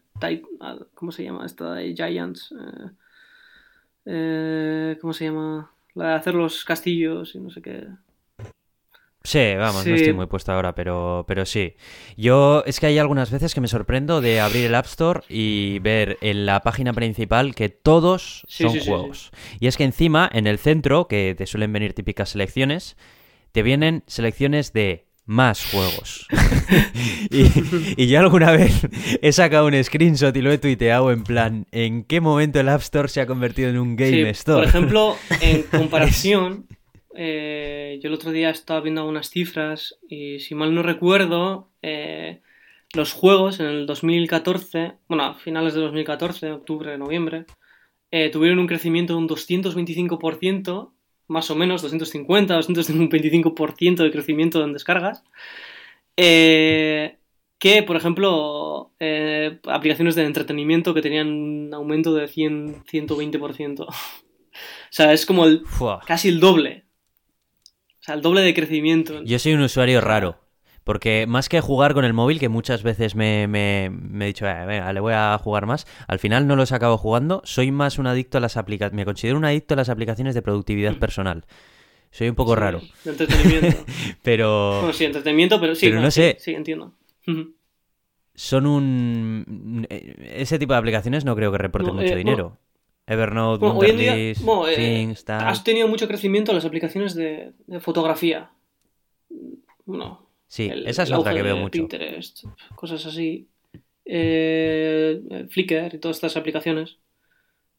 ¿Cómo 0.94 1.10
se 1.10 1.24
llama 1.24 1.44
esta 1.46 1.74
de 1.74 1.94
Giants? 1.96 2.54
Eh, 4.04 4.98
¿Cómo 5.00 5.12
se 5.12 5.24
llama? 5.26 5.70
La 5.94 6.08
de 6.08 6.14
hacer 6.14 6.34
los 6.34 6.64
castillos 6.64 7.34
y 7.34 7.38
no 7.40 7.50
sé 7.50 7.62
qué. 7.62 7.86
Sí, 9.24 9.54
vamos, 9.56 9.84
Sí. 9.84 9.90
no 9.90 9.94
estoy 9.94 10.12
muy 10.14 10.26
puesto 10.26 10.50
ahora, 10.50 10.74
pero, 10.74 11.24
pero 11.28 11.46
sí. 11.46 11.76
Yo 12.16 12.64
es 12.66 12.80
que 12.80 12.86
hay 12.86 12.98
algunas 12.98 13.30
veces 13.30 13.54
que 13.54 13.60
me 13.60 13.68
sorprendo 13.68 14.20
de 14.20 14.40
abrir 14.40 14.66
el 14.66 14.74
App 14.74 14.86
Store 14.86 15.20
y 15.28 15.78
ver 15.78 16.18
en 16.22 16.44
la 16.44 16.60
página 16.60 16.92
principal 16.92 17.54
que 17.54 17.68
todos 17.68 18.44
Sí, 18.48 18.64
son 18.64 18.72
sí, 18.72 18.80
juegos. 18.80 19.30
Y 19.60 19.68
es 19.68 19.76
que 19.76 19.84
encima, 19.84 20.28
en 20.32 20.48
el 20.48 20.58
centro, 20.58 21.06
que 21.06 21.36
te 21.38 21.46
suelen 21.46 21.72
venir 21.72 21.94
típicas 21.94 22.30
selecciones, 22.30 22.96
te 23.52 23.62
vienen 23.62 24.02
selecciones 24.08 24.72
de 24.72 25.06
más 25.24 25.64
juegos. 25.70 26.26
y, 27.30 28.02
y 28.02 28.06
yo 28.08 28.20
alguna 28.20 28.52
vez 28.52 28.86
he 29.20 29.32
sacado 29.32 29.66
un 29.66 29.82
screenshot 29.82 30.36
y 30.36 30.42
lo 30.42 30.52
he 30.52 30.58
tuiteado 30.58 31.10
en 31.12 31.24
plan, 31.24 31.66
¿en 31.72 32.04
qué 32.04 32.20
momento 32.20 32.60
el 32.60 32.68
App 32.68 32.80
Store 32.80 33.08
se 33.08 33.20
ha 33.20 33.26
convertido 33.26 33.70
en 33.70 33.78
un 33.78 33.96
Game 33.96 34.10
Sí, 34.10 34.20
Store? 34.22 34.60
Por 34.60 34.68
ejemplo, 34.68 35.16
en 35.40 35.62
comparación, 35.70 36.66
eh, 37.14 37.98
yo 38.02 38.08
el 38.08 38.14
otro 38.14 38.30
día 38.32 38.50
estaba 38.50 38.80
viendo 38.80 39.06
unas 39.06 39.30
cifras 39.30 39.96
y 40.08 40.40
si 40.40 40.54
mal 40.54 40.74
no 40.74 40.82
recuerdo, 40.82 41.70
eh, 41.82 42.40
los 42.94 43.12
juegos 43.12 43.60
en 43.60 43.66
el 43.66 43.86
2014, 43.86 44.94
bueno, 45.08 45.24
a 45.24 45.34
finales 45.34 45.74
de 45.74 45.80
2014, 45.80 46.52
octubre, 46.52 46.98
noviembre, 46.98 47.46
eh, 48.10 48.28
tuvieron 48.30 48.58
un 48.58 48.66
crecimiento 48.66 49.14
de 49.14 49.18
un 49.20 49.28
225%, 49.28 50.92
más 51.32 51.50
o 51.50 51.56
menos, 51.56 51.82
250, 51.82 52.56
225% 52.60 53.96
de 53.96 54.10
crecimiento 54.12 54.62
en 54.62 54.72
descargas. 54.72 55.24
Eh, 56.16 57.16
que, 57.58 57.82
por 57.82 57.96
ejemplo, 57.96 58.92
eh, 59.00 59.58
aplicaciones 59.66 60.14
de 60.14 60.24
entretenimiento 60.24 60.94
que 60.94 61.02
tenían 61.02 61.28
un 61.28 61.74
aumento 61.74 62.14
de 62.14 62.28
100, 62.28 62.84
120%. 62.84 63.80
o 63.88 63.92
sea, 64.90 65.12
es 65.12 65.26
como 65.26 65.46
el, 65.46 65.64
Fua. 65.64 66.00
casi 66.06 66.28
el 66.28 66.40
doble. 66.40 66.84
O 68.00 68.04
sea, 68.04 68.14
el 68.16 68.22
doble 68.22 68.40
de 68.42 68.54
crecimiento. 68.54 69.22
Yo 69.24 69.38
soy 69.38 69.54
un 69.54 69.62
usuario 69.62 70.00
raro. 70.00 70.41
Porque 70.84 71.26
más 71.28 71.48
que 71.48 71.60
jugar 71.60 71.94
con 71.94 72.04
el 72.04 72.12
móvil, 72.12 72.40
que 72.40 72.48
muchas 72.48 72.82
veces 72.82 73.14
me, 73.14 73.46
me- 73.46 73.90
me 73.90 74.24
he 74.24 74.28
dicho, 74.28 74.46
"Eh, 74.48 74.66
venga, 74.66 74.92
le 74.92 75.00
voy 75.00 75.12
a 75.14 75.38
jugar 75.38 75.66
más, 75.66 75.86
al 76.08 76.18
final 76.18 76.46
no 76.46 76.56
los 76.56 76.72
acabo 76.72 76.98
jugando, 76.98 77.40
soy 77.44 77.70
más 77.70 77.98
un 77.98 78.06
adicto 78.08 78.38
a 78.38 78.40
las 78.40 78.56
aplicaciones, 78.56 78.96
me 78.96 79.04
considero 79.04 79.38
un 79.38 79.44
adicto 79.44 79.74
a 79.74 79.76
las 79.76 79.88
aplicaciones 79.88 80.34
de 80.34 80.42
productividad 80.42 80.96
personal. 80.96 81.44
Soy 82.10 82.28
un 82.28 82.34
poco 82.34 82.54
Sí, 82.54 82.60
raro, 82.60 82.80
De 83.04 83.10
entretenimiento. 83.12 83.84
pero 84.22 84.78
bueno, 84.80 84.92
sí, 84.92 85.04
entretenimiento, 85.04 85.60
pero 85.60 85.74
sí. 85.74 85.86
Pero 85.86 86.00
no 86.00 86.10
sí, 86.10 86.20
sé. 86.20 86.36
Sí, 86.40 86.52
entiendo. 86.52 86.92
Ujú. 87.26 87.54
son 88.34 88.66
un... 88.66 89.86
Ese 89.88 90.58
tipo 90.58 90.72
de 90.72 90.78
aplicaciones 90.78 91.24
no 91.24 91.36
creo 91.36 91.52
que 91.52 91.58
reporten 91.58 91.94
No, 91.94 92.00
mucho 92.00 92.14
eh, 92.14 92.18
dinero. 92.18 92.58
Evernote, 93.06 93.60
Bueno, 93.64 93.78
hoy 93.78 93.90
en 93.90 93.98
día, 93.98 94.12
Wunderlist, 94.12 94.42
bueno, 94.42 94.68
eh, 94.68 94.74
Things, 94.76 95.24
tal. 95.24 95.46
has 95.48 95.64
tenido 95.64 95.88
mucho 95.88 96.06
crecimiento 96.08 96.52
las 96.52 96.64
aplicaciones 96.64 97.14
de, 97.14 97.52
de 97.66 97.80
fotografía. 97.80 98.50
Bueno, 99.84 100.21
Sí, 100.52 100.68
el- 100.68 100.86
esa 100.86 101.04
es 101.04 101.08
el 101.08 101.14
otra 101.14 101.32
que 101.32 101.40
veo 101.40 101.56
mucho. 101.56 101.70
Pinterest, 101.70 102.44
cosas 102.74 103.06
así. 103.06 103.48
Eh, 104.04 105.46
Flickr 105.48 105.94
y 105.94 105.98
todas 105.98 106.18
estas 106.18 106.36
aplicaciones 106.36 106.98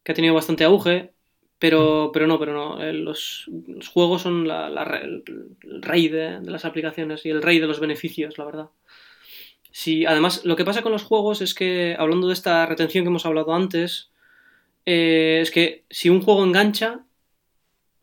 que 0.02 0.12
ha 0.12 0.16
tenido 0.16 0.34
bastante 0.34 0.64
auge, 0.64 1.12
pero, 1.60 2.10
pero 2.12 2.26
no, 2.26 2.40
pero 2.40 2.54
no. 2.54 2.84
eh, 2.84 2.92
Los, 2.94 3.48
los 3.68 3.88
juegos 3.90 4.24
son 4.24 4.48
la- 4.48 4.72
la 4.72 4.82
el, 5.04 5.24
el 5.62 5.84
rey 5.84 6.08
de, 6.08 6.40
de 6.40 6.50
las 6.50 6.66
aplicaciones 6.66 7.24
y 7.28 7.30
el 7.30 7.44
rey 7.44 7.60
de 7.60 7.68
los 7.68 7.80
beneficios, 7.80 8.40
la 8.40 8.46
verdad. 8.46 8.70
Sí, 9.70 10.08
además, 10.08 10.44
lo 10.44 10.56
que 10.56 10.66
pasa 10.66 10.82
con 10.82 10.94
los 10.94 11.04
juegos 11.04 11.42
es 11.42 11.54
que, 11.54 11.96
hablando 12.00 12.26
de 12.28 12.34
esta 12.34 12.66
retención 12.66 13.04
que 13.04 13.10
hemos 13.10 13.28
hablado 13.28 13.54
antes, 13.54 14.10
eh, 14.88 15.38
es 15.44 15.52
que 15.52 15.84
si 15.92 16.10
un 16.10 16.24
juego 16.24 16.44
engancha, 16.44 17.06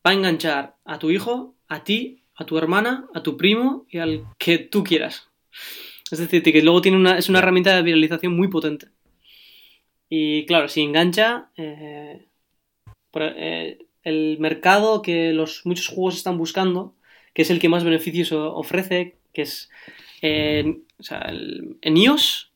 va 0.07 0.13
a 0.13 0.15
enganchar 0.15 0.77
a 0.85 1.01
tu 1.01 1.11
hijo, 1.11 1.57
a 1.67 1.83
ti, 1.83 2.20
a 2.41 2.47
tu 2.47 2.59
hermana, 2.59 3.07
a 3.15 3.23
tu 3.23 3.37
primo 3.37 3.87
y 3.91 3.99
al 3.99 4.25
que 4.39 4.59
tú 4.59 4.83
quieras. 4.83 5.29
Es 6.11 6.19
decir, 6.19 6.43
que 6.43 6.63
luego 6.63 6.81
tiene 6.81 6.97
una, 6.99 7.19
es 7.19 7.29
una 7.29 7.39
herramienta 7.39 7.77
de 7.77 7.83
viralización 7.83 8.35
muy 8.35 8.49
potente. 8.49 8.89
Y 10.09 10.45
claro, 10.47 10.69
si 10.69 10.81
engancha, 10.83 11.51
eh, 11.57 12.27
eh, 13.15 13.79
el 14.03 14.39
mercado 14.41 15.03
que 15.03 15.33
los 15.33 15.65
muchos 15.67 15.89
juegos 15.89 16.17
están 16.17 16.39
buscando, 16.39 16.95
que 17.35 17.43
es 17.43 17.51
el 17.51 17.61
que 17.61 17.69
más 17.69 17.85
beneficios 17.85 18.33
ofrece, 18.33 19.17
que 19.33 19.43
es 19.43 19.71
eh, 20.23 20.81
o 20.99 21.03
sea, 21.03 21.19
el- 21.29 21.77
en 21.83 21.97
iOS, 21.97 22.51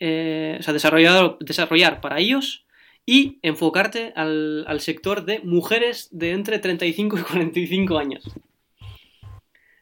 o 0.00 0.62
sea, 0.62 0.72
desarrollar, 0.72 1.36
desarrollar 1.40 2.00
para 2.00 2.20
iOS 2.20 2.64
y 3.06 3.38
enfocarte 3.42 4.12
al, 4.16 4.64
al 4.66 4.80
sector 4.80 5.24
de 5.24 5.40
mujeres 5.40 6.08
de 6.10 6.32
entre 6.32 6.58
35 6.58 7.18
y 7.18 7.22
45 7.22 7.98
años. 7.98 8.24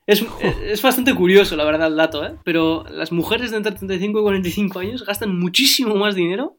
Es, 0.09 0.25
es 0.65 0.83
bastante 0.83 1.15
curioso, 1.15 1.55
la 1.55 1.65
verdad, 1.65 1.87
el 1.89 1.97
dato, 1.97 2.27
¿eh? 2.27 2.35
Pero 2.43 2.85
las 2.91 3.13
mujeres 3.13 3.53
de 3.53 3.59
entre 3.59 3.73
35 3.73 4.19
y 4.19 4.23
45 4.23 4.79
años 4.81 5.05
gastan 5.07 5.39
muchísimo 5.39 5.95
más 5.95 6.17
dinero 6.17 6.57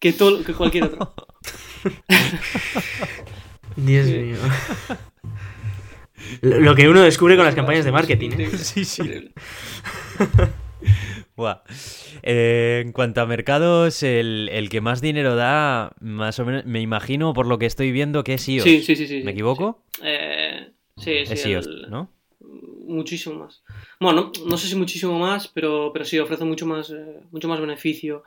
que, 0.00 0.12
todo, 0.12 0.42
que 0.42 0.54
cualquier 0.54 0.84
otro. 0.84 1.14
Dios 3.76 4.06
Sí. 4.06 4.18
mío. 4.18 4.36
Lo 6.40 6.74
que 6.74 6.88
uno 6.88 7.02
descubre 7.02 7.36
con 7.36 7.44
las 7.44 7.54
campañas 7.54 7.84
de 7.84 7.92
marketing. 7.92 8.30
¿eh? 8.38 8.50
Sí, 8.56 8.84
sí. 8.84 9.02
Buah. 11.36 11.62
Eh, 12.22 12.82
en 12.84 12.92
cuanto 12.92 13.20
a 13.20 13.26
mercados, 13.26 14.02
el, 14.02 14.48
el 14.52 14.68
que 14.68 14.80
más 14.80 15.00
dinero 15.00 15.34
da, 15.36 15.92
más 16.00 16.38
o 16.38 16.44
menos, 16.44 16.64
me 16.64 16.80
imagino 16.80 17.32
por 17.32 17.46
lo 17.46 17.58
que 17.58 17.66
estoy 17.66 17.92
viendo 17.92 18.24
que 18.24 18.34
es 18.34 18.48
iOS. 18.48 18.64
Sí, 18.64 18.82
sí, 18.82 18.96
sí, 18.96 19.06
sí. 19.06 19.22
¿Me 19.24 19.32
equivoco? 19.32 19.84
sí. 19.94 20.00
Eh, 20.04 20.72
sí, 20.96 21.26
sí. 21.26 21.32
es 21.32 21.46
iOS, 21.46 21.66
el- 21.66 21.90
¿no? 21.90 22.10
Muchísimo 22.84 23.36
más. 23.36 23.62
Bueno, 24.00 24.32
no, 24.36 24.46
no 24.46 24.56
sé 24.56 24.68
si 24.68 24.76
muchísimo 24.76 25.18
más, 25.18 25.48
pero, 25.48 25.90
pero 25.92 26.04
sí, 26.04 26.18
ofrece 26.18 26.44
mucho 26.44 26.66
más, 26.66 26.90
eh, 26.90 27.20
mucho 27.30 27.48
más 27.48 27.60
beneficio. 27.60 28.24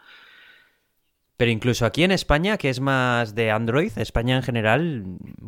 Pero 1.37 1.51
incluso 1.51 1.85
aquí 1.85 2.03
en 2.03 2.11
España, 2.11 2.57
que 2.57 2.69
es 2.69 2.79
más 2.79 3.35
de 3.35 3.51
Android, 3.51 3.91
España 3.97 4.37
en 4.37 4.43
general, 4.43 5.03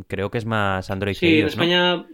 creo 0.08 0.30
que 0.30 0.38
es 0.38 0.45
más 0.45 0.89
Android 0.91 1.14
que 1.14 1.20
Sí, 1.20 1.28
en 1.28 1.39
iOS, 1.39 1.43
¿no? 1.58 1.64
España 1.64 2.08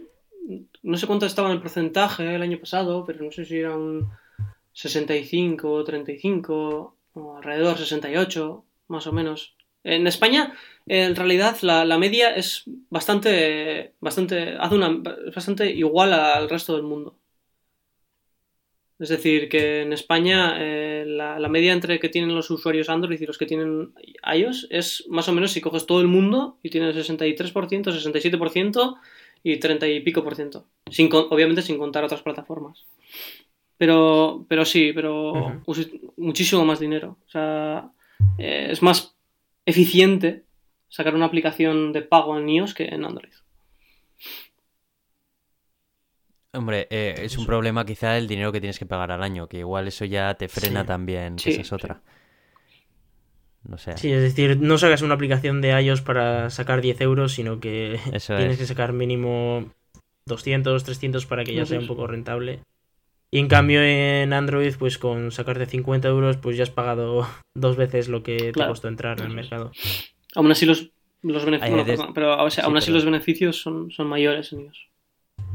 no 0.82 0.96
sé 0.98 1.06
cuánto 1.06 1.26
estaba 1.26 1.48
en 1.48 1.54
el 1.54 1.60
porcentaje 1.60 2.34
el 2.34 2.42
año 2.42 2.58
pasado, 2.58 3.04
pero 3.04 3.24
no 3.24 3.32
sé 3.32 3.44
si 3.44 3.58
era 3.58 3.76
un 3.76 4.10
65 4.72 5.72
o 5.72 5.84
35 5.84 6.96
o 7.14 7.36
alrededor 7.36 7.78
68, 7.78 8.64
más 8.88 9.06
o 9.06 9.12
menos. 9.12 9.56
En 9.84 10.06
España, 10.06 10.54
en 10.86 11.14
realidad, 11.14 11.56
la, 11.62 11.84
la 11.84 11.98
media 11.98 12.34
es 12.34 12.64
bastante, 12.90 13.92
bastante, 14.00 14.56
hace 14.58 14.74
una, 14.74 15.00
bastante 15.34 15.70
igual 15.70 16.12
al 16.12 16.48
resto 16.48 16.74
del 16.74 16.82
mundo. 16.82 17.16
Es 18.98 19.08
decir, 19.08 19.48
que 19.48 19.82
en 19.82 19.92
España 19.92 20.54
eh, 20.58 21.04
la, 21.06 21.38
la 21.38 21.48
media 21.48 21.72
entre 21.72 21.98
que 21.98 22.08
tienen 22.08 22.34
los 22.34 22.50
usuarios 22.50 22.88
Android 22.88 23.20
y 23.20 23.26
los 23.26 23.38
que 23.38 23.46
tienen 23.46 23.92
iOS 24.34 24.68
es 24.70 25.04
más 25.08 25.28
o 25.28 25.32
menos 25.32 25.52
si 25.52 25.60
coges 25.60 25.84
todo 25.84 26.00
el 26.00 26.06
mundo 26.06 26.58
y 26.62 26.70
tienes 26.70 26.96
63%, 26.96 27.44
67% 27.44 28.96
y 29.42 29.58
30 29.58 29.88
y 29.88 30.00
pico 30.00 30.22
por 30.22 30.36
ciento. 30.36 30.66
Sin, 30.90 31.12
obviamente 31.12 31.62
sin 31.62 31.76
contar 31.76 32.04
otras 32.04 32.22
plataformas. 32.22 32.84
Pero, 33.76 34.46
pero 34.48 34.64
sí, 34.64 34.92
pero 34.94 35.60
muchísimo 36.16 36.64
más 36.64 36.78
dinero. 36.78 37.18
O 37.26 37.30
sea, 37.30 37.90
eh, 38.38 38.68
es 38.70 38.80
más 38.80 39.13
eficiente 39.66 40.44
sacar 40.88 41.14
una 41.14 41.26
aplicación 41.26 41.92
de 41.92 42.02
pago 42.02 42.38
en 42.38 42.48
iOS 42.48 42.74
que 42.74 42.84
en 42.86 43.04
Android. 43.04 43.32
Hombre, 46.52 46.86
eh, 46.90 47.14
es 47.18 47.36
un 47.36 47.46
problema 47.46 47.84
quizá 47.84 48.16
el 48.16 48.28
dinero 48.28 48.52
que 48.52 48.60
tienes 48.60 48.78
que 48.78 48.86
pagar 48.86 49.10
al 49.10 49.24
año, 49.24 49.48
que 49.48 49.58
igual 49.58 49.88
eso 49.88 50.04
ya 50.04 50.34
te 50.34 50.48
frena 50.48 50.82
Sí. 50.82 50.86
también, 50.86 51.36
que 51.36 51.50
esa 51.50 51.62
es 51.62 51.72
otra. 51.72 52.00
No 53.64 53.76
sé. 53.76 53.96
Sí, 53.96 54.12
es 54.12 54.22
decir, 54.22 54.58
no 54.60 54.78
sacas 54.78 55.02
una 55.02 55.14
aplicación 55.14 55.60
de 55.60 55.70
iOS 55.82 56.02
para 56.02 56.50
sacar 56.50 56.80
10 56.80 57.00
euros, 57.00 57.32
sino 57.32 57.58
que 57.58 57.94
Eso 58.12 58.36
tienes 58.36 58.52
es. 58.54 58.58
que 58.58 58.66
sacar 58.66 58.92
mínimo 58.92 59.72
200, 60.26 60.84
300 60.84 61.26
para 61.26 61.44
que 61.44 61.54
ya 61.54 61.60
No 61.60 61.66
sea 61.66 61.80
un 61.80 61.86
poco 61.88 62.06
rentable. 62.06 62.60
Y 63.34 63.40
en 63.40 63.48
cambio 63.48 63.82
en 63.82 64.32
Android, 64.32 64.74
pues 64.78 64.96
con 64.96 65.32
sacarte 65.32 65.66
50 65.66 66.06
euros, 66.06 66.36
pues 66.36 66.56
ya 66.56 66.62
has 66.62 66.70
pagado 66.70 67.26
dos 67.56 67.76
veces 67.76 68.08
lo 68.08 68.22
que 68.22 68.36
te 68.36 68.52
Claro. 68.52 68.70
costó 68.70 68.86
entrar 68.86 69.18
en 69.18 69.26
el 69.26 69.34
mercado. 69.34 69.72
Aún 70.36 70.52
así 70.52 70.64
los, 70.66 70.90
los 71.22 71.44
beneficios, 71.44 71.84
des- 71.84 72.00
pero 72.14 72.34
o 72.44 72.48
sea, 72.50 72.62
sí, 72.62 72.66
aún 72.66 72.76
así 72.76 72.92
los 72.92 73.04
beneficios 73.04 73.60
son, 73.60 73.90
son 73.90 74.06
mayores 74.06 74.52
en 74.52 74.60
ellos. 74.60 74.88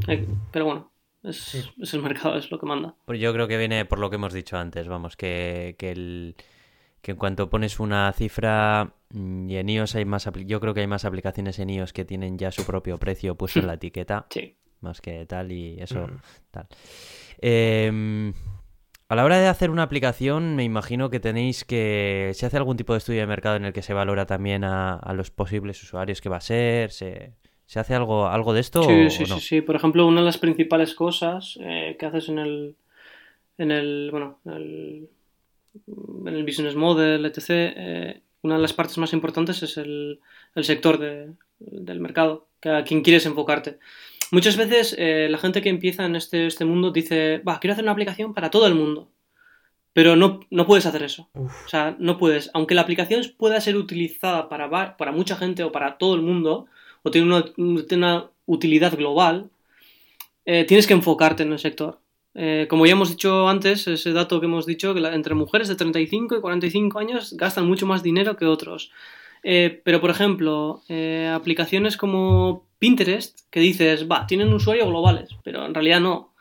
Eh, 0.10 0.28
Pero 0.52 0.66
bueno, 0.66 0.92
es, 1.24 1.38
Sí. 1.38 1.62
es 1.82 1.94
el 1.94 2.02
mercado, 2.02 2.38
es 2.38 2.52
lo 2.52 2.60
que 2.60 2.66
manda. 2.66 2.96
Pues 3.06 3.18
yo 3.22 3.32
creo 3.32 3.48
que 3.48 3.58
viene 3.58 3.86
por 3.86 4.00
lo 4.00 4.10
que 4.10 4.18
hemos 4.18 4.34
dicho 4.34 4.58
antes, 4.58 4.90
vamos, 4.90 5.16
que, 5.16 5.76
que, 5.80 5.92
el, 5.92 6.36
que 7.02 7.12
en 7.12 7.18
cuanto 7.18 7.50
pones 7.50 7.80
una 7.80 8.12
cifra 8.12 8.94
mm, 9.14 9.50
y 9.52 9.56
en 9.56 9.70
iOS 9.70 9.96
hay 9.96 10.04
más, 10.04 10.30
yo 10.46 10.60
creo 10.60 10.74
que 10.74 10.82
hay 10.82 10.88
más 10.88 11.06
aplicaciones 11.06 11.58
en 11.60 11.70
iOS 11.70 11.94
que 11.94 12.04
tienen 12.04 12.38
ya 12.38 12.52
su 12.52 12.66
propio 12.66 12.98
precio 12.98 13.36
puesto 13.36 13.60
en 13.62 13.68
la 13.68 13.74
etiqueta, 13.80 14.26
Sí. 14.30 14.58
más 14.82 15.00
que 15.00 15.26
tal 15.26 15.54
y 15.54 15.80
eso, 15.80 16.04
Ujú. 16.04 16.14
tal. 16.52 16.68
Em, 17.42 18.34
a 19.08 19.16
la 19.16 19.26
hora 19.26 19.40
de 19.40 19.48
hacer 19.48 19.70
una 19.72 19.84
aplicación, 19.84 20.56
me 20.56 20.64
imagino 20.64 21.10
que 21.10 21.20
tenéis 21.20 21.66
que, 21.66 22.32
se 22.36 22.46
hace 22.46 22.58
algún 22.58 22.78
tipo 22.78 22.94
de 22.94 23.00
estudio 23.00 23.22
de 23.22 23.28
mercado 23.28 23.56
en 23.56 23.66
el 23.66 23.74
que 23.74 23.82
se 23.82 23.94
valora 23.94 24.26
también 24.26 24.64
a, 24.64 24.96
a 24.96 25.14
los 25.14 25.32
posibles 25.32 25.82
usuarios 25.84 26.22
que 26.22 26.30
va 26.30 26.38
a 26.38 26.42
ser, 26.42 26.92
se, 26.92 27.34
¿se 27.66 27.80
hace 27.80 27.96
algo, 27.96 28.28
algo 28.28 28.54
de 28.54 28.62
esto 28.62 28.82
Sí, 28.86 29.10
o, 29.10 29.10
sí, 29.10 29.24
o 29.24 29.28
no? 29.28 29.36
sí, 29.36 29.42
sí. 29.42 29.62
Por 29.62 29.76
ejemplo, 29.76 30.08
una 30.08 30.22
de 30.22 30.26
las 30.26 30.38
principales 30.38 30.94
cosas 30.96 31.58
eh, 31.62 31.96
que 32.00 32.06
haces 32.06 32.30
en 32.30 32.40
el, 32.40 32.76
en 33.58 33.72
el, 33.72 34.10
bueno, 34.12 34.40
en 34.46 34.54
el, 34.54 35.10
en 36.26 36.28
el 36.36 36.44
business 36.44 36.76
model, 36.76 37.26
etc., 37.26 37.74
eh, 37.76 38.22
una 38.42 38.56
de 38.56 38.62
las 38.62 38.74
partes 38.74 38.98
más 38.98 39.14
importantes 39.14 39.62
es 39.64 39.78
el, 39.78 40.22
el 40.56 40.64
sector 40.64 40.98
de- 40.98 41.34
del 41.60 42.00
mercado, 42.00 42.48
que 42.62 42.70
a 42.70 42.84
quien 42.86 43.02
quieres 43.02 43.26
enfocarte. 43.26 43.80
Muchas 44.32 44.58
veces 44.58 44.96
eh, 44.98 45.28
la 45.30 45.38
gente 45.38 45.62
que 45.62 45.70
empieza 45.70 46.06
en 46.06 46.16
este, 46.16 46.46
este 46.46 46.66
mundo 46.66 46.92
dice, 46.92 47.40
va, 47.40 47.60
quiero 47.60 47.74
hacer 47.74 47.84
una 47.84 47.94
aplicación 47.94 48.34
para 48.34 48.52
todo 48.52 48.68
el 48.68 48.76
mundo. 48.76 49.10
Pero 49.94 50.16
no, 50.16 50.40
no 50.52 50.66
puedes 50.68 50.86
hacer 50.86 51.02
eso. 51.04 51.30
Uf. 51.34 51.66
O 51.66 51.70
sea, 51.70 51.96
no 52.00 52.18
puedes. 52.18 52.52
Aunque 52.54 52.76
la 52.76 52.82
aplicación 52.82 53.22
pueda 53.38 53.60
ser 53.60 53.76
utilizada 53.76 54.48
para, 54.48 54.98
para 54.98 55.12
mucha 55.12 55.36
gente 55.36 55.64
o 55.64 55.72
para 55.72 55.98
todo 55.98 56.14
el 56.16 56.22
mundo, 56.22 56.68
o 57.02 57.10
tiene 57.12 57.28
una, 57.28 57.44
tiene 57.88 58.06
una 58.06 58.30
utilidad 58.46 58.96
global, 58.96 59.50
eh, 60.46 60.64
tienes 60.66 60.86
que 60.86 60.94
enfocarte 60.94 61.44
en 61.44 61.52
el 61.52 61.60
sector. 61.60 62.00
Eh, 62.36 62.68
como 62.70 62.86
ya 62.86 62.92
hemos 62.94 63.10
dicho 63.10 63.50
antes, 63.50 63.88
ese 63.88 64.14
dato 64.14 64.40
que 64.40 64.46
hemos 64.46 64.68
dicho, 64.68 64.94
que 64.94 65.00
la- 65.02 65.16
entre 65.16 65.34
mujeres 65.34 65.68
de 65.68 65.76
35 65.76 66.38
y 66.38 66.42
45 66.42 67.00
años 67.00 67.34
gastan 67.36 67.68
mucho 67.68 67.88
más 67.88 68.04
dinero 68.04 68.38
que 68.38 68.46
otros. 68.46 68.92
Eh, 69.44 69.82
pero, 69.84 70.02
por 70.02 70.10
ejemplo, 70.10 70.84
eh, 70.90 71.32
aplicaciones 71.34 71.98
como 71.98 72.68
Pinterest, 72.78 73.40
que 73.50 73.60
dices, 73.60 74.10
va, 74.10 74.28
tienen 74.28 74.54
usuarios 74.54 74.88
globales, 74.88 75.30
pero 75.44 75.66
en 75.66 75.74
realidad 75.74 76.00
no. 76.00 76.34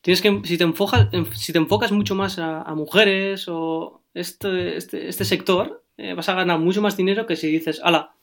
Tienes 0.00 0.20
que, 0.20 0.40
si 0.44 0.58
te 0.58 0.64
enfocas, 0.64 1.08
si 1.36 1.52
te 1.52 1.58
enfocas 1.58 1.92
mucho 1.92 2.14
más 2.14 2.38
a, 2.38 2.64
mujeres 2.74 3.46
o 3.48 4.02
este, 4.14 4.76
este, 4.76 5.08
este 5.08 5.24
sector, 5.24 5.84
eh, 5.96 6.14
vas 6.14 6.28
a 6.28 6.34
ganar 6.34 6.58
mucho 6.58 6.82
más 6.82 6.96
dinero 6.96 7.26
que 7.26 7.36
si 7.36 7.48
dices, 7.48 7.80
ala, 7.84 8.14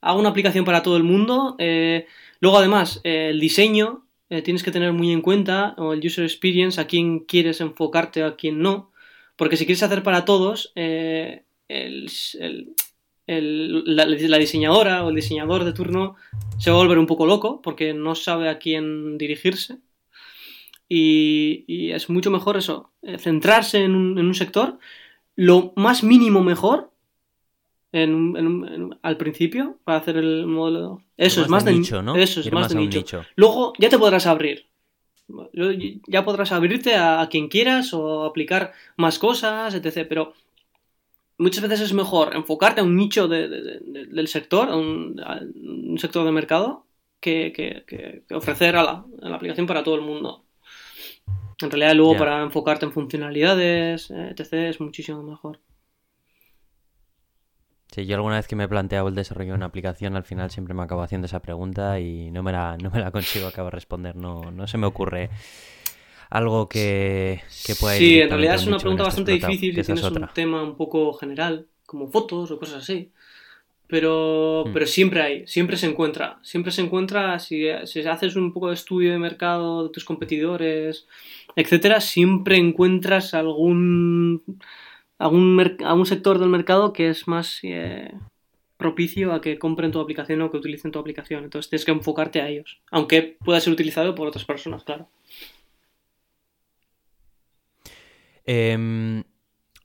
hago 0.00 0.20
una 0.20 0.28
aplicación 0.28 0.64
para 0.64 0.82
todo 0.82 0.96
el 0.96 1.02
mundo. 1.02 1.56
luego, 2.40 2.58
además, 2.58 3.00
el 3.02 3.40
diseño 3.40 4.04
tienes 4.28 4.62
que 4.62 4.70
tener 4.70 4.92
muy 4.92 5.10
en 5.10 5.22
cuenta, 5.22 5.74
o 5.78 5.92
el 5.92 6.06
user 6.06 6.24
experience, 6.24 6.80
a 6.80 6.86
quién 6.86 7.20
quieres 7.20 7.60
enfocarte, 7.60 8.22
a 8.22 8.36
quién 8.36 8.60
no. 8.60 8.92
Porque 9.34 9.56
si 9.56 9.66
quieres 9.66 9.82
hacer 9.82 10.04
para 10.04 10.24
todos, 10.24 10.72
el- 10.76 12.10
el- 13.28 13.84
la, 13.96 14.04
la 14.06 14.38
diseñadora 14.38 15.04
o 15.04 15.10
el 15.10 15.14
diseñador 15.14 15.62
de 15.64 15.72
turno 15.72 16.16
se 16.58 16.70
va 16.70 16.76
a 16.78 16.80
volver 16.82 16.98
un 16.98 17.06
poco 17.06 17.26
loco 17.26 17.62
porque 17.62 17.94
no 17.94 18.14
sabe 18.16 18.48
a 18.48 18.58
quién 18.58 19.16
dirigirse. 19.18 19.78
Y, 20.88 21.64
y 21.66 21.92
es 21.92 22.08
mucho 22.08 22.30
mejor 22.30 22.56
eso, 22.56 22.90
eh, 23.02 23.18
centrarse 23.18 23.84
en 23.84 23.94
un, 23.94 24.18
en 24.18 24.26
un 24.26 24.34
sector, 24.34 24.78
lo 25.36 25.72
más 25.76 26.02
mínimo 26.02 26.42
mejor 26.42 26.90
en 27.92 28.36
en 28.36 28.98
al 29.02 29.16
principio 29.16 29.78
para 29.84 29.98
hacer 29.98 30.16
el 30.16 30.46
modelo. 30.46 31.02
Eso 31.16 31.42
es 31.42 31.48
más 31.48 31.64
de 31.64 31.72
nicho, 31.80 32.02
¿no? 32.02 32.16
Eso 32.16 32.40
es 32.40 32.46
más 32.52 32.68
de 32.70 32.74
nicho. 32.86 32.98
Luego 33.36 33.72
ya 33.78 33.88
te 33.88 33.98
podrás 33.98 34.26
abrir. 34.26 34.66
Ya 36.06 36.24
podrás 36.24 36.52
abrirte 36.52 36.94
a, 36.94 37.20
a 37.20 37.28
quien 37.28 37.48
quieras 37.48 37.92
o 37.92 38.24
aplicar 38.24 38.72
más 38.96 39.18
cosas, 39.18 39.74
etc. 39.74 40.06
Pero 40.08 40.32
muchas 41.38 41.62
veces 41.62 41.80
es 41.80 41.92
mejor 41.92 42.34
enfocarte 42.34 42.80
a 42.80 42.84
un 42.84 42.96
nicho 42.96 43.28
de- 43.28 43.48
de- 43.48 43.80
de- 43.80 44.06
del 44.06 44.28
sector, 44.28 44.68
a 44.68 44.76
un, 44.76 45.20
a 45.24 45.40
un 45.40 45.98
sector 45.98 46.24
de 46.24 46.32
mercado, 46.32 46.86
que, 47.20 47.52
que- 47.54 47.84
que- 47.86 48.24
que 48.28 48.34
ofrecer 48.34 48.76
a 48.76 48.82
la, 48.82 49.04
a 49.22 49.28
la 49.28 49.36
aplicación 49.36 49.66
para 49.66 49.82
todo 49.82 49.94
el 49.96 50.02
mundo. 50.02 50.44
En 51.60 51.70
realidad, 51.70 51.94
luego 51.94 52.12
Ya. 52.12 52.18
para 52.20 52.42
enfocarte 52.42 52.84
en 52.86 52.92
funcionalidades, 52.92 54.10
etc., 54.10 54.52
es 54.68 54.80
muchísimo 54.80 55.22
mejor. 55.22 55.60
Sí, 57.90 58.04
yo 58.06 58.16
alguna 58.16 58.36
vez 58.36 58.46
que 58.46 58.54
me 58.54 58.64
he 58.64 58.68
planteado 58.68 59.08
el 59.08 59.14
desarrollo 59.14 59.52
de 59.52 59.56
una 59.56 59.66
aplicación, 59.66 60.14
al 60.14 60.22
final 60.24 60.50
siempre 60.50 60.74
me 60.74 60.82
acabo 60.82 61.02
haciendo 61.02 61.24
esa 61.26 61.40
pregunta 61.40 61.98
y 61.98 62.30
no 62.30 62.42
me 62.42 62.52
la, 62.52 62.76
no 62.76 62.90
me 62.90 63.00
la 63.00 63.10
consigo 63.10 63.48
acabar 63.48 63.72
de 63.72 63.76
responder. 63.76 64.14
No, 64.14 64.50
no 64.52 64.66
se 64.66 64.78
me 64.78 64.86
ocurre 64.86 65.30
algo 66.30 66.68
que, 66.68 67.42
que 67.66 67.74
pueda 67.74 67.96
ir 67.96 68.02
Sí, 68.02 68.20
en 68.20 68.30
realidad 68.30 68.54
es 68.56 68.62
un 68.62 68.68
una 68.68 68.78
pregunta 68.78 69.02
esté 69.02 69.08
bastante 69.08 69.32
explotado, 69.32 69.52
difícil 69.52 69.78
es 69.78 69.86
tienes 69.86 70.04
un 70.04 70.28
tema 70.34 70.62
un 70.62 70.76
poco 70.76 71.12
general, 71.14 71.66
como 71.86 72.08
fotos 72.08 72.50
o 72.50 72.58
cosas 72.58 72.82
así. 72.82 73.10
Pero, 73.86 74.64
Hmm. 74.66 74.72
pero 74.74 74.86
siempre 74.86 75.22
hay, 75.22 75.46
siempre 75.46 75.76
se 75.78 75.86
encuentra. 75.86 76.38
Siempre 76.42 76.72
se 76.72 76.82
encuentra, 76.82 77.38
si, 77.38 77.66
si 77.86 78.00
haces 78.00 78.36
un 78.36 78.52
poco 78.52 78.68
de 78.68 78.74
estudio 78.74 79.12
de 79.12 79.18
mercado 79.18 79.84
de 79.84 79.90
tus 79.90 80.04
competidores, 80.04 81.06
etcétera, 81.56 82.00
siempre 82.02 82.56
encuentras 82.58 83.32
algún, 83.32 84.42
algún, 85.18 85.76
algún 85.84 86.04
sector 86.06 86.38
del 86.38 86.50
mercado 86.50 86.92
que 86.92 87.08
es 87.08 87.26
más 87.28 87.60
eh, 87.62 88.12
propicio 88.76 89.32
a 89.32 89.40
que 89.40 89.58
compren 89.58 89.90
tu 89.90 90.00
aplicación 90.00 90.42
o 90.42 90.50
que 90.50 90.58
utilicen 90.58 90.92
tu 90.92 90.98
aplicación. 90.98 91.44
Entonces 91.44 91.70
tienes 91.70 91.86
que 91.86 91.92
enfocarte 91.92 92.42
a 92.42 92.48
ellos. 92.48 92.80
Aunque 92.90 93.38
pueda 93.42 93.58
ser 93.60 93.72
utilizado 93.72 94.14
por 94.14 94.28
otras 94.28 94.44
personas, 94.44 94.84
claro. 94.84 95.08
Em, 98.50 99.24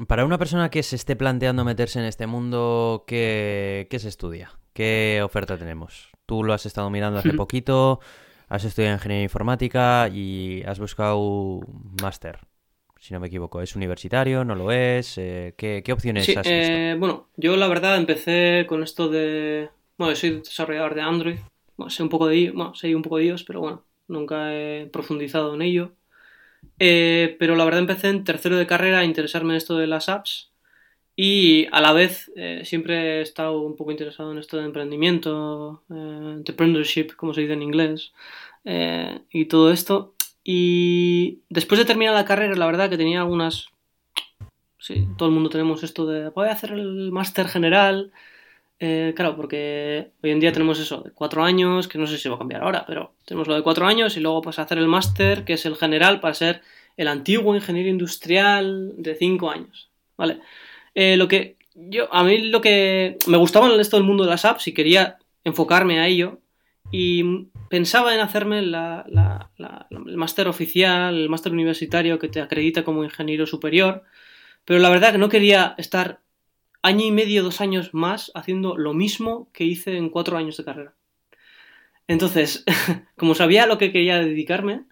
para 0.08 0.24
una 0.26 0.38
persona 0.38 0.70
que 0.70 0.84
se 0.84 0.96
esté 0.96 1.16
planteando 1.18 1.66
meterse 1.66 2.00
en 2.00 2.06
este 2.06 2.28
mundo, 2.28 3.04
¿qué, 3.08 3.88
qué 3.90 4.00
se 4.00 4.08
estudia? 4.08 4.58
¿Qué 4.74 5.22
oferta 5.22 5.58
tenemos? 5.58 6.10
Tú 6.26 6.44
lo 6.46 6.54
has 6.54 6.66
estado 6.66 6.90
mirando 6.90 7.20
hace 7.20 7.34
poquito, 7.34 8.00
has 8.48 8.64
estudiado 8.64 8.96
ingeniería 8.96 9.24
informática 9.24 10.08
y 10.08 10.64
has 10.66 10.80
buscado 10.80 11.18
un 11.18 11.98
máster, 12.02 12.40
si 13.00 13.14
no 13.14 13.20
me 13.20 13.28
equivoco. 13.28 13.62
¿Es 13.62 13.76
universitario? 13.76 14.46
¿No 14.46 14.56
lo 14.56 14.72
es? 14.72 15.18
Eh, 15.18 15.56
¿qué, 15.58 15.82
qué 15.84 15.92
opciones 15.92 16.26
Sí, 16.26 16.32
has 16.38 16.48
visto? 16.48 16.78
eh, 16.78 16.96
bueno, 16.98 17.30
yo 17.36 17.58
la 17.58 17.68
verdad 17.68 17.98
empecé 17.98 18.66
con 18.68 18.82
esto 18.82 19.10
de... 19.10 19.70
Bueno, 19.98 20.16
soy 20.16 20.40
desarrollador 20.40 20.96
de 20.96 21.02
Android. 21.02 21.38
Bueno, 21.76 21.90
sé 21.90 22.02
un 22.02 22.10
poco 22.10 22.28
de 22.28 22.52
bueno, 22.52 22.74
sé 22.76 22.96
un 22.96 23.02
poco 23.02 23.18
de 23.18 23.26
iOS, 23.26 23.44
pero 23.44 23.60
bueno, 23.60 23.84
nunca 24.08 24.54
he 24.56 24.86
profundizado 24.88 25.54
en 25.54 25.62
ello. 25.64 25.92
Eh, 26.80 27.36
pero 27.40 27.56
la 27.56 27.66
verdad 27.66 27.82
empecé 27.82 28.10
en 28.10 28.24
tercero 28.24 28.58
de 28.58 28.68
carrera 28.68 29.00
a 29.00 29.06
interesarme 29.06 29.54
en 29.54 29.58
esto 29.58 29.78
de 29.78 29.88
las 29.88 30.10
apps 30.10 30.52
y 31.16 31.68
a 31.72 31.82
la 31.82 31.94
vez 31.94 32.32
eh, 32.36 32.62
siempre 32.66 33.20
he 33.20 33.22
estado 33.22 33.62
un 33.62 33.76
poco 33.76 33.92
interesado 33.92 34.32
en 34.32 34.40
esto 34.40 34.58
de 34.58 34.66
emprendimiento, 34.66 35.84
eh, 35.90 36.34
entrepreneurship, 36.38 37.16
como 37.16 37.34
se 37.34 37.42
dice 37.42 37.54
en 37.54 37.62
inglés, 37.62 38.14
eh, 38.66 39.22
y 39.30 39.46
todo 39.46 39.72
esto. 39.72 40.16
Y 40.44 41.42
después 41.50 41.80
de 41.80 41.86
terminar 41.86 42.16
la 42.16 42.26
carrera, 42.26 42.56
la 42.56 42.66
verdad 42.66 42.90
que 42.90 42.98
tenía 42.98 43.22
algunas 43.22 43.68
Sí, 44.84 45.08
todo 45.18 45.30
el 45.30 45.34
mundo 45.34 45.50
tenemos 45.50 45.82
esto 45.82 46.06
de 46.06 46.28
voy 46.30 46.50
a 46.50 46.52
hacer 46.52 46.72
el 46.74 47.10
máster 47.14 47.48
general. 47.48 48.12
Eh, 48.86 49.14
claro, 49.16 49.38
porque 49.38 50.12
hoy 50.22 50.32
en 50.32 50.42
día 50.42 50.52
tenemos 50.52 50.78
eso 50.78 51.00
de 51.04 51.12
cuatro 51.12 51.42
años, 51.42 51.88
que 51.88 51.98
no 51.98 52.06
sé 52.06 52.18
si 52.18 52.28
va 52.28 52.36
a 52.36 52.38
cambiar 52.38 52.64
ahora, 52.64 52.84
pero 52.86 53.14
tenemos 53.24 53.48
lo 53.48 53.56
de 53.56 53.62
cuatro 53.64 53.86
años 53.86 54.18
y 54.18 54.20
luego 54.20 54.42
pues 54.42 54.60
hacer 54.60 54.78
el 54.78 54.90
máster, 54.90 55.46
que 55.46 55.54
es 55.54 55.66
el 55.66 55.78
general, 55.78 56.20
para 56.20 56.34
ser 56.34 56.62
el 56.98 57.08
antiguo 57.08 57.56
ingeniero 57.56 57.88
industrial 57.88 58.92
de 58.98 59.16
cinco 59.16 59.50
años. 59.50 59.90
¿Vale? 60.18 60.42
Eh, 60.96 61.16
lo 61.16 61.30
que 61.30 61.56
yo, 61.76 62.14
a 62.14 62.26
mí 62.26 62.50
lo 62.50 62.60
que 62.60 63.18
me 63.28 63.38
gustaba 63.38 63.74
en 63.74 63.80
esto 63.80 63.96
del 63.96 64.06
mundo 64.06 64.26
de 64.26 64.32
las 64.32 64.44
apps 64.44 64.68
y 64.68 64.74
quería 64.74 65.18
enfocarme 65.46 66.02
a 66.02 66.08
ello 66.08 66.42
y 66.92 67.24
pensaba 67.70 68.14
en 68.14 68.20
hacerme 68.20 68.64
la- 68.64 69.06
la- 69.08 69.50
la- 69.56 69.88
el 69.92 70.18
máster 70.18 70.50
oficial, 70.50 71.16
el 71.16 71.30
máster 71.30 71.54
universitario 71.54 72.20
que 72.20 72.28
te 72.28 72.42
acredita 72.42 72.84
como 72.84 73.06
ingeniero 73.06 73.48
superior, 73.48 74.04
pero 74.66 74.80
la 74.80 74.90
verdad 74.90 75.14
que 75.14 75.20
no 75.20 75.30
quería 75.30 75.74
estar 75.78 76.20
año 76.84 77.06
y 77.06 77.12
medio, 77.12 77.44
dos 77.44 77.62
años 77.62 77.94
más 77.94 78.32
haciendo 78.36 78.78
lo 78.78 78.94
mismo 78.94 79.50
que 79.54 79.64
hice 79.64 79.98
en 79.98 80.10
cuatro 80.10 80.38
años 80.38 80.58
de 80.58 80.66
carrera. 80.66 80.94
Entonces, 82.08 82.64
como 83.18 83.34
sabía 83.34 83.66
lo 83.66 83.78
que 83.78 83.92
quería 83.92 84.20
dedicarme, 84.20 84.84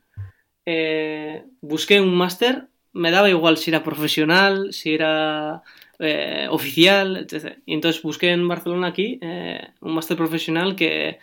eh, 0.66 1.44
busqué 1.62 2.02
un 2.02 2.16
máster, 2.16 2.70
me 2.94 3.12
daba 3.12 3.30
igual 3.30 3.58
si 3.58 3.70
era 3.70 3.84
profesional, 3.84 4.74
si 4.74 4.94
era 4.94 5.62
eh, 6.00 6.48
oficial, 6.50 7.18
etc. 7.18 7.58
Y 7.66 7.74
entonces 7.74 8.02
busqué 8.02 8.32
en 8.32 8.48
Barcelona 8.48 8.88
aquí 8.88 9.20
eh, 9.22 9.68
un 9.82 9.94
máster 9.94 10.18
profesional 10.18 10.76
que, 10.76 11.20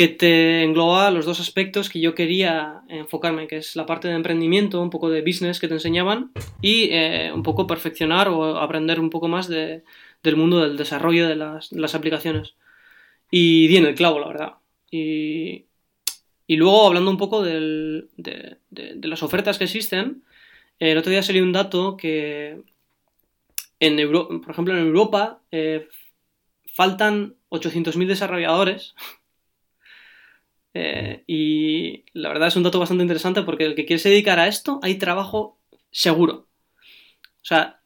que 0.00 0.08
te 0.08 0.62
engloba 0.62 1.10
los 1.10 1.26
dos 1.26 1.40
aspectos 1.40 1.90
que 1.90 2.00
yo 2.00 2.14
quería 2.14 2.80
enfocarme, 2.88 3.46
que 3.46 3.58
es 3.58 3.76
la 3.76 3.84
parte 3.84 4.08
de 4.08 4.14
emprendimiento, 4.14 4.80
un 4.80 4.88
poco 4.88 5.10
de 5.10 5.20
business 5.20 5.60
que 5.60 5.68
te 5.68 5.74
enseñaban 5.74 6.32
y 6.62 6.88
eh, 6.90 7.30
un 7.34 7.42
poco 7.42 7.66
perfeccionar 7.66 8.30
o 8.30 8.56
aprender 8.56 8.98
un 8.98 9.10
poco 9.10 9.28
más 9.28 9.46
de, 9.46 9.84
del 10.22 10.36
mundo 10.36 10.60
del 10.60 10.78
desarrollo 10.78 11.28
de 11.28 11.36
las, 11.36 11.94
aplicaciones. 11.94 12.54
Y 13.30 13.68
di 13.68 13.76
en 13.76 13.84
el 13.84 13.94
clavo, 13.94 14.20
la 14.20 14.28
verdad. 14.28 14.54
Y, 14.90 15.66
luego 16.48 16.86
hablando 16.86 17.10
un 17.10 17.18
poco 17.18 17.42
de, 17.42 18.08
las 19.02 19.22
ofertas 19.22 19.58
que 19.58 19.64
existen, 19.64 20.24
el 20.78 20.96
otro 20.96 21.10
día 21.10 21.22
salió 21.22 21.42
un 21.42 21.52
dato 21.52 21.98
que 21.98 22.62
en 23.80 24.12
por 24.40 24.50
ejemplo 24.50 24.74
en 24.74 24.80
Europa 24.80 25.42
eh, 25.50 25.88
faltan 26.72 27.34
800.000 27.50 28.06
desarrolladores 28.06 28.94
eh, 30.72 31.24
y 31.26 32.04
la 32.12 32.28
verdad 32.28 32.48
es 32.48 32.56
un 32.56 32.62
dato 32.62 32.78
bastante 32.78 33.02
interesante 33.02 33.42
porque 33.42 33.64
el 33.64 33.74
que 33.74 33.86
quiere 33.86 34.02
dedicar 34.02 34.38
a 34.38 34.46
esto 34.46 34.80
hay 34.82 34.96
trabajo 34.96 35.58
seguro. 35.90 36.46
O 37.22 37.44
sea... 37.44 37.80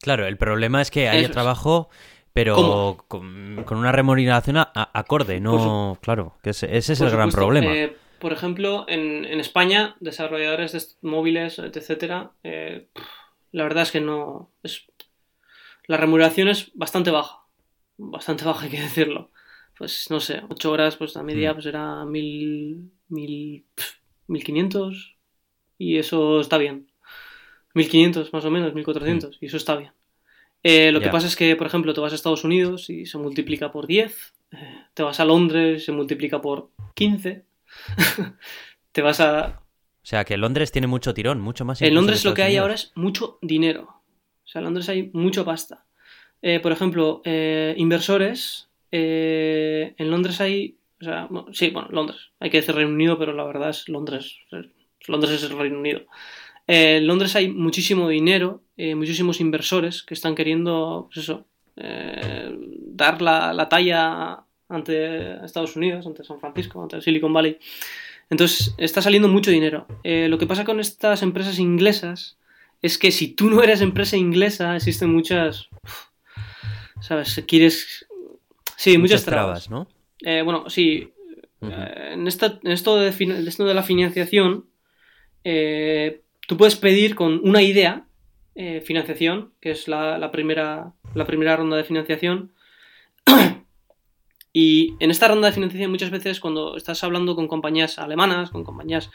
Claro, 0.00 0.26
el 0.26 0.36
problema 0.36 0.82
es 0.82 0.90
que 0.90 1.08
haya 1.08 1.30
trabajo, 1.30 1.88
pero 2.32 3.04
con, 3.06 3.62
con, 3.64 3.78
una 3.78 3.92
remuneración 3.92 4.56
a, 4.56 4.70
a, 4.74 4.98
acorde, 4.98 5.40
no... 5.40 5.98
Claro, 6.02 6.38
que 6.42 6.50
ese, 6.50 6.76
ese 6.76 6.94
es 6.94 7.00
el 7.00 7.10
gran 7.10 7.30
problema. 7.30 7.72
Eh, 7.72 7.96
por 8.18 8.32
ejemplo, 8.32 8.84
en, 8.88 9.24
en, 9.24 9.38
España, 9.38 9.96
desarrolladores 10.00 10.72
de 10.72 11.08
móviles, 11.08 11.58
etcétera, 11.58 12.32
eh, 12.42 12.88
la 13.52 13.62
verdad 13.62 13.84
es 13.84 13.92
que 13.92 14.00
no... 14.00 14.50
Es, 14.62 14.86
la 15.86 15.96
remuneración 15.96 16.48
es 16.48 16.72
bastante 16.74 17.10
baja. 17.10 17.42
Bastante 17.96 18.44
baja, 18.44 18.64
hay 18.64 18.70
que 18.70 18.80
decirlo 18.80 19.31
pues 19.82 20.08
no 20.10 20.20
sé, 20.20 20.40
8 20.48 20.70
horas, 20.70 20.94
pues 20.94 21.16
a 21.16 21.24
media, 21.24 21.50
mm. 21.50 21.54
pues 21.54 21.66
era 21.66 22.04
mil, 22.04 22.92
mil, 23.08 23.64
mil 24.28 24.44
quinientos 24.44 25.16
y 25.76 25.98
eso 25.98 26.40
está 26.40 26.56
bien. 26.56 26.86
1500 27.74 28.32
más 28.32 28.44
o 28.44 28.50
menos, 28.52 28.74
1400 28.74 29.30
mm. 29.30 29.38
y 29.40 29.46
eso 29.46 29.56
está 29.56 29.74
bien. 29.74 29.90
Eh, 30.62 30.92
lo 30.92 31.00
yeah. 31.00 31.08
que 31.08 31.12
pasa 31.12 31.26
es 31.26 31.34
que, 31.34 31.56
por 31.56 31.66
ejemplo, 31.66 31.92
te 31.94 32.00
vas 32.00 32.12
a 32.12 32.14
Estados 32.14 32.44
Unidos 32.44 32.90
y 32.90 33.06
se 33.06 33.18
multiplica 33.18 33.72
por 33.72 33.88
10, 33.88 34.34
eh, 34.52 34.56
te 34.94 35.02
vas 35.02 35.18
a 35.18 35.24
Londres 35.24 35.82
y 35.82 35.84
se 35.86 35.90
multiplica 35.90 36.40
por 36.40 36.70
15, 36.94 37.44
te 38.92 39.02
vas 39.02 39.18
a... 39.18 39.62
O 40.00 40.06
sea, 40.06 40.24
que 40.24 40.36
Londres 40.36 40.70
tiene 40.70 40.86
mucho 40.86 41.12
tirón, 41.12 41.40
mucho 41.40 41.64
más. 41.64 41.82
En 41.82 41.92
Londres 41.92 42.24
lo 42.24 42.34
que 42.34 42.44
hay 42.44 42.52
Unidos. 42.52 42.62
ahora 42.62 42.74
es 42.74 42.92
mucho 42.94 43.40
dinero. 43.42 44.00
O 44.44 44.46
sea, 44.46 44.60
en 44.60 44.66
Londres 44.66 44.88
hay 44.88 45.10
mucho 45.12 45.44
pasta. 45.44 45.86
Eh, 46.40 46.60
por 46.60 46.70
ejemplo, 46.70 47.20
inversores 47.24 48.68
eh, 48.92 49.94
en 49.96 50.10
Londres 50.10 50.40
hay. 50.40 50.76
O 51.00 51.04
sea, 51.04 51.28
sí, 51.52 51.70
bueno, 51.70 51.88
Londres. 51.90 52.30
Hay 52.38 52.50
que 52.50 52.58
decir 52.58 52.74
Reino 52.74 52.92
Unido, 52.92 53.18
pero 53.18 53.32
la 53.32 53.44
verdad 53.44 53.70
es 53.70 53.88
Londres. 53.88 54.36
Londres 55.08 55.32
es 55.32 55.50
el 55.50 55.58
Reino 55.58 55.78
Unido. 55.78 56.02
Eh, 56.68 56.98
en 56.98 57.06
Londres 57.08 57.34
hay 57.34 57.48
muchísimo 57.48 58.08
dinero, 58.08 58.62
eh, 58.76 58.94
muchísimos 58.94 59.40
inversores 59.40 60.04
que 60.04 60.14
están 60.14 60.36
queriendo, 60.36 61.08
pues 61.12 61.24
eso, 61.24 61.46
dar 61.74 63.20
la, 63.20 63.52
la, 63.52 63.68
talla 63.68 64.44
ante 64.68 65.44
Estados 65.44 65.74
Unidos, 65.74 66.06
ante 66.06 66.22
San 66.22 66.38
Francisco, 66.38 66.80
ante 66.80 67.00
Silicon 67.00 67.32
Valley. 67.32 67.58
Entonces, 68.30 68.74
está 68.78 69.02
saliendo 69.02 69.26
mucho 69.26 69.50
dinero. 69.50 69.86
Lo 70.04 70.38
que 70.38 70.46
pasa 70.46 70.64
con 70.64 70.78
estas 70.78 71.22
empresas 71.22 71.58
inglesas 71.58 72.38
es 72.80 72.98
que 72.98 73.10
si 73.10 73.28
tú 73.28 73.50
no 73.50 73.62
eres 73.62 73.80
empresa 73.80 74.16
inglesa, 74.16 74.76
existen 74.76 75.12
muchas. 75.12 75.68
¿Sabes? 77.00 77.42
Quieres 77.48 78.06
Sí, 78.82 78.98
muchas, 78.98 79.20
muchas 79.20 79.24
trabas. 79.24 79.64
trabas, 79.68 79.70
¿no? 79.70 80.28
Eh, 80.28 80.42
bueno, 80.42 80.68
sí. 80.68 81.12
Uh 81.60 81.68
-huh. 81.68 82.14
en, 82.14 82.26
esta, 82.26 82.58
en, 82.64 82.72
esto 82.72 82.96
de, 82.96 83.14
en, 83.20 83.46
esto 83.46 83.64
de, 83.64 83.74
la 83.74 83.84
financiación, 83.84 84.66
eh, 85.44 86.22
tú 86.48 86.56
puedes 86.56 86.74
pedir 86.74 87.14
con 87.14 87.40
una 87.44 87.62
idea 87.62 88.06
eh, 88.56 88.80
financiación, 88.80 89.52
que 89.60 89.70
es 89.70 89.86
la, 89.86 90.18
la, 90.18 90.32
primera, 90.32 90.94
la 91.14 91.26
primera 91.26 91.54
ronda 91.54 91.76
de 91.76 91.84
financiación. 91.84 92.50
y 94.52 94.96
en 94.98 95.12
esta 95.12 95.28
ronda 95.28 95.46
de 95.46 95.54
financiación 95.54 95.92
muchas 95.92 96.10
veces 96.10 96.40
cuando 96.40 96.76
estás 96.76 97.04
hablando 97.04 97.36
con 97.36 97.46
compañías 97.46 98.00
alemanas, 98.00 98.50
con 98.50 98.64
compañías 98.64 99.10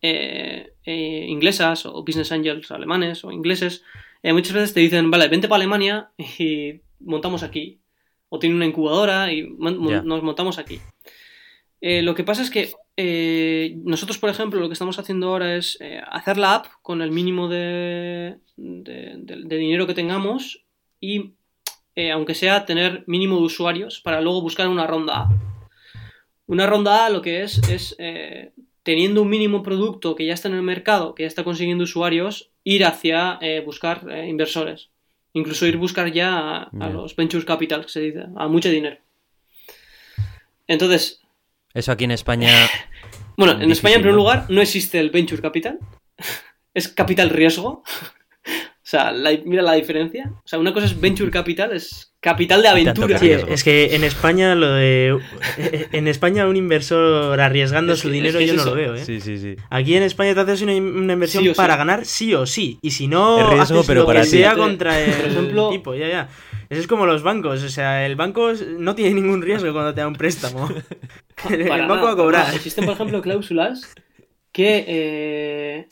eh, 0.00 0.74
eh, 0.84 1.26
inglesas 1.28 1.84
o 1.86 2.04
business 2.04 2.30
angels 2.30 2.70
alemanes 2.70 3.24
o 3.24 3.32
ingleses, 3.32 3.82
eh, 4.22 4.32
muchas 4.32 4.52
veces 4.52 4.74
te 4.74 4.80
dicen, 4.80 5.10
vale, 5.10 5.26
vente 5.26 5.48
para 5.48 5.56
Alemania 5.56 6.12
y 6.16 6.82
montamos 7.00 7.42
aquí 7.42 7.80
o 8.28 8.38
tiene 8.38 8.56
una 8.56 8.66
incubadora 8.66 9.32
y 9.32 9.42
yeah. 9.42 10.02
nos 10.02 10.22
montamos 10.22 10.58
aquí. 10.58 10.80
Eh, 11.80 12.02
lo 12.02 12.14
que 12.14 12.24
pasa 12.24 12.42
es 12.42 12.50
que 12.50 12.72
eh, 12.96 13.76
nosotros, 13.84 14.18
por 14.18 14.30
ejemplo, 14.30 14.60
lo 14.60 14.68
que 14.68 14.72
estamos 14.72 14.98
haciendo 14.98 15.28
ahora 15.28 15.56
es 15.56 15.78
eh, 15.80 16.00
hacer 16.10 16.36
la 16.36 16.56
app 16.56 16.66
con 16.82 17.02
el 17.02 17.12
mínimo 17.12 17.48
de, 17.48 18.38
de, 18.56 19.14
de, 19.18 19.36
de 19.44 19.56
dinero 19.56 19.86
que 19.86 19.94
tengamos 19.94 20.64
y, 21.00 21.34
aunque 22.12 22.34
sea, 22.34 22.64
tener 22.64 23.04
mínimo 23.06 23.36
de 23.36 23.42
usuarios 23.42 24.00
para 24.00 24.20
luego 24.20 24.40
buscar 24.40 24.68
una 24.68 24.86
ronda 24.86 25.16
A. 25.16 25.28
Una 26.46 26.66
ronda 26.66 27.06
A 27.06 27.10
lo 27.10 27.22
que 27.22 27.42
es 27.42 27.58
es, 27.68 27.96
teniendo 28.84 29.22
un 29.22 29.28
mínimo 29.28 29.62
producto 29.62 30.14
que 30.14 30.24
ya 30.24 30.34
está 30.34 30.48
en 30.48 30.54
el 30.54 30.62
mercado, 30.62 31.14
que 31.14 31.24
ya 31.24 31.28
está 31.28 31.42
consiguiendo 31.42 31.84
usuarios, 31.84 32.50
ir 32.62 32.84
hacia 32.84 33.40
buscar 33.64 34.06
inversores. 34.26 34.90
Incluso 35.38 35.66
ir 35.66 35.76
a 35.76 35.78
buscar 35.78 36.12
ya 36.12 36.36
a, 36.36 36.70
a 36.80 36.90
los 36.90 37.14
venture 37.14 37.44
capital, 37.44 37.82
que 37.84 37.90
se 37.90 38.00
dice, 38.00 38.24
a 38.36 38.48
mucho 38.48 38.68
dinero. 38.68 38.98
Entonces. 40.66 41.20
Eso 41.74 41.92
aquí 41.92 42.04
en 42.04 42.10
España. 42.10 42.50
bueno, 43.36 43.60
en 43.60 43.70
España, 43.70 43.96
en 43.96 44.02
primer 44.02 44.16
lugar, 44.16 44.46
no 44.48 44.60
existe 44.60 44.98
el 44.98 45.10
venture 45.10 45.42
capital. 45.42 45.78
es 46.74 46.88
capital 46.88 47.30
riesgo. 47.30 47.82
O 48.88 48.90
sea, 48.90 49.12
la, 49.12 49.32
mira 49.44 49.60
la 49.60 49.74
diferencia. 49.74 50.32
O 50.32 50.48
sea, 50.48 50.58
una 50.58 50.72
cosa 50.72 50.86
es 50.86 50.98
venture 50.98 51.30
capital, 51.30 51.72
es 51.72 52.14
capital 52.20 52.62
de 52.62 52.68
aventura. 52.68 53.18
Sí, 53.18 53.30
es 53.30 53.62
que 53.62 53.94
en 53.94 54.02
España 54.02 54.54
lo 54.54 54.72
de 54.72 55.18
en 55.92 56.08
España 56.08 56.46
un 56.46 56.56
inversor 56.56 57.38
arriesgando 57.38 57.92
es, 57.92 57.98
su 57.98 58.08
dinero 58.08 58.38
es 58.38 58.46
que 58.46 58.46
yo 58.46 58.54
no 58.54 58.62
eso. 58.62 58.70
lo 58.70 58.76
veo, 58.76 58.94
¿eh? 58.94 59.04
Sí, 59.04 59.20
sí, 59.20 59.36
sí. 59.36 59.56
Aquí 59.68 59.94
en 59.94 60.04
España 60.04 60.34
te 60.34 60.40
haces 60.40 60.62
una, 60.62 60.74
una 60.74 61.12
inversión 61.12 61.44
sí 61.44 61.50
para 61.54 61.74
sí. 61.74 61.78
ganar 61.78 62.06
sí 62.06 62.32
o 62.32 62.46
sí, 62.46 62.78
y 62.80 62.92
si 62.92 63.08
no 63.08 63.40
el 63.40 63.46
riesgo, 63.48 63.80
haces 63.80 63.86
pero 63.86 64.00
lo 64.00 64.06
para 64.06 64.22
que 64.22 64.26
sea 64.26 64.54
contra 64.54 64.98
el 64.98 65.12
Por 65.12 65.26
ejemplo, 65.32 65.68
tipo, 65.68 65.94
ya 65.94 66.08
ya. 66.08 66.28
Eso 66.70 66.80
es 66.80 66.86
como 66.86 67.04
los 67.04 67.22
bancos, 67.22 67.62
o 67.62 67.68
sea, 67.68 68.06
el 68.06 68.16
banco 68.16 68.52
no 68.78 68.94
tiene 68.94 69.20
ningún 69.20 69.42
riesgo 69.42 69.70
cuando 69.74 69.92
te 69.92 70.00
da 70.00 70.08
un 70.08 70.16
préstamo. 70.16 70.66
el 71.50 71.68
banco 71.68 71.94
nada, 71.94 72.02
va 72.04 72.12
a 72.12 72.16
cobrar. 72.16 72.54
Existen, 72.54 72.86
por 72.86 72.94
ejemplo, 72.94 73.20
cláusulas 73.20 73.92
que 74.50 74.84
eh, 74.88 75.88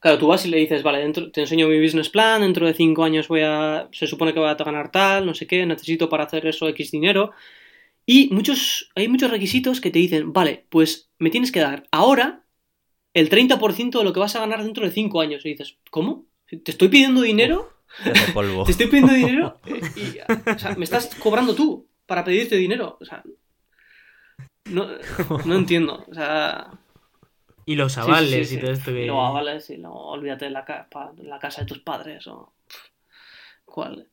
Claro, 0.00 0.18
tú 0.18 0.28
vas 0.28 0.46
y 0.46 0.48
le 0.48 0.56
dices, 0.56 0.82
vale, 0.82 0.98
dentro, 0.98 1.30
te 1.30 1.42
enseño 1.42 1.68
mi 1.68 1.80
business 1.80 2.08
plan, 2.08 2.40
dentro 2.40 2.66
de 2.66 2.72
cinco 2.72 3.04
años 3.04 3.28
voy 3.28 3.42
a, 3.42 3.86
se 3.92 4.06
supone 4.06 4.32
que 4.32 4.40
voy 4.40 4.48
a 4.48 4.54
ganar 4.54 4.90
tal, 4.90 5.26
no 5.26 5.34
sé 5.34 5.46
qué, 5.46 5.66
necesito 5.66 6.08
para 6.08 6.24
hacer 6.24 6.46
eso 6.46 6.66
X 6.68 6.90
dinero. 6.90 7.32
Y 8.06 8.30
muchos, 8.32 8.90
hay 8.94 9.08
muchos 9.08 9.30
requisitos 9.30 9.80
que 9.80 9.90
te 9.90 9.98
dicen, 9.98 10.32
vale, 10.32 10.64
pues 10.70 11.10
me 11.18 11.28
tienes 11.28 11.52
que 11.52 11.60
dar 11.60 11.84
ahora 11.90 12.44
el 13.12 13.28
30% 13.28 13.98
de 13.98 14.04
lo 14.04 14.12
que 14.12 14.20
vas 14.20 14.34
a 14.36 14.40
ganar 14.40 14.64
dentro 14.64 14.84
de 14.84 14.90
cinco 14.90 15.20
años. 15.20 15.44
Y 15.44 15.50
dices, 15.50 15.76
¿cómo? 15.90 16.26
¿Te 16.46 16.70
estoy 16.70 16.88
pidiendo 16.88 17.20
dinero? 17.20 17.70
Uf, 18.04 18.32
polvo. 18.32 18.64
¿Te 18.66 18.72
estoy 18.72 18.86
pidiendo 18.86 19.12
dinero? 19.12 19.60
Y, 19.96 20.18
o 20.50 20.58
sea, 20.58 20.74
me 20.76 20.84
estás 20.84 21.14
cobrando 21.16 21.54
tú 21.54 21.88
para 22.06 22.24
pedirte 22.24 22.56
dinero. 22.56 22.96
O 23.00 23.04
sea, 23.04 23.22
no, 24.64 24.88
no 25.44 25.54
entiendo. 25.56 26.04
O 26.08 26.14
sea, 26.14 26.70
y 27.70 27.76
los 27.76 27.96
avales 27.98 28.30
sí, 28.30 28.44
sí, 28.44 28.44
sí, 28.46 28.56
y 28.56 28.58
todo 28.58 28.72
esto 28.72 28.92
que... 28.92 29.06
Los 29.06 29.16
avales 29.16 29.70
y 29.70 29.78
no, 29.78 29.92
olvídate 29.92 30.46
de 30.46 30.50
la, 30.50 30.64
ca 30.64 30.88
la, 31.22 31.38
casa 31.38 31.60
de 31.60 31.68
tus 31.68 31.78
padres 31.78 32.26
o... 32.26 32.52
¿Cuál? 33.64 34.08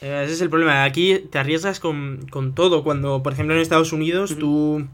Eh, 0.00 0.22
ese 0.24 0.32
es 0.32 0.40
el 0.40 0.50
problema. 0.50 0.82
Aquí 0.82 1.20
te 1.30 1.38
arriesgas 1.38 1.78
con, 1.78 2.26
con, 2.32 2.56
todo. 2.56 2.82
Cuando, 2.82 3.22
por 3.22 3.32
ejemplo, 3.32 3.54
en 3.54 3.60
Estados 3.60 3.92
Unidos, 3.92 4.32
uh 4.32 4.34
-huh. 4.34 4.40
tú, 4.40 4.88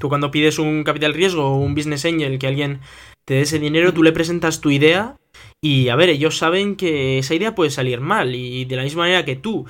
tú 0.00 0.08
cuando 0.08 0.32
pides 0.32 0.58
un 0.58 0.82
capital 0.82 1.14
riesgo 1.14 1.46
o 1.46 1.60
un 1.60 1.76
business 1.76 2.04
angel, 2.04 2.40
que 2.40 2.48
alguien 2.48 2.80
te 3.24 3.34
dé 3.34 3.42
ese 3.42 3.60
dinero, 3.60 3.94
tú 3.94 4.02
le 4.02 4.10
presentas 4.10 4.60
tu 4.60 4.72
idea 4.72 5.16
y, 5.60 5.90
a 5.90 5.94
ver, 5.94 6.08
ellos 6.08 6.38
saben 6.38 6.74
que 6.74 7.18
esa 7.18 7.36
idea 7.36 7.54
puede 7.54 7.70
salir 7.70 8.00
mal. 8.00 8.34
Y 8.34 8.64
de 8.64 8.74
la 8.74 8.82
misma 8.82 9.02
manera 9.02 9.24
que 9.24 9.36
tú 9.36 9.64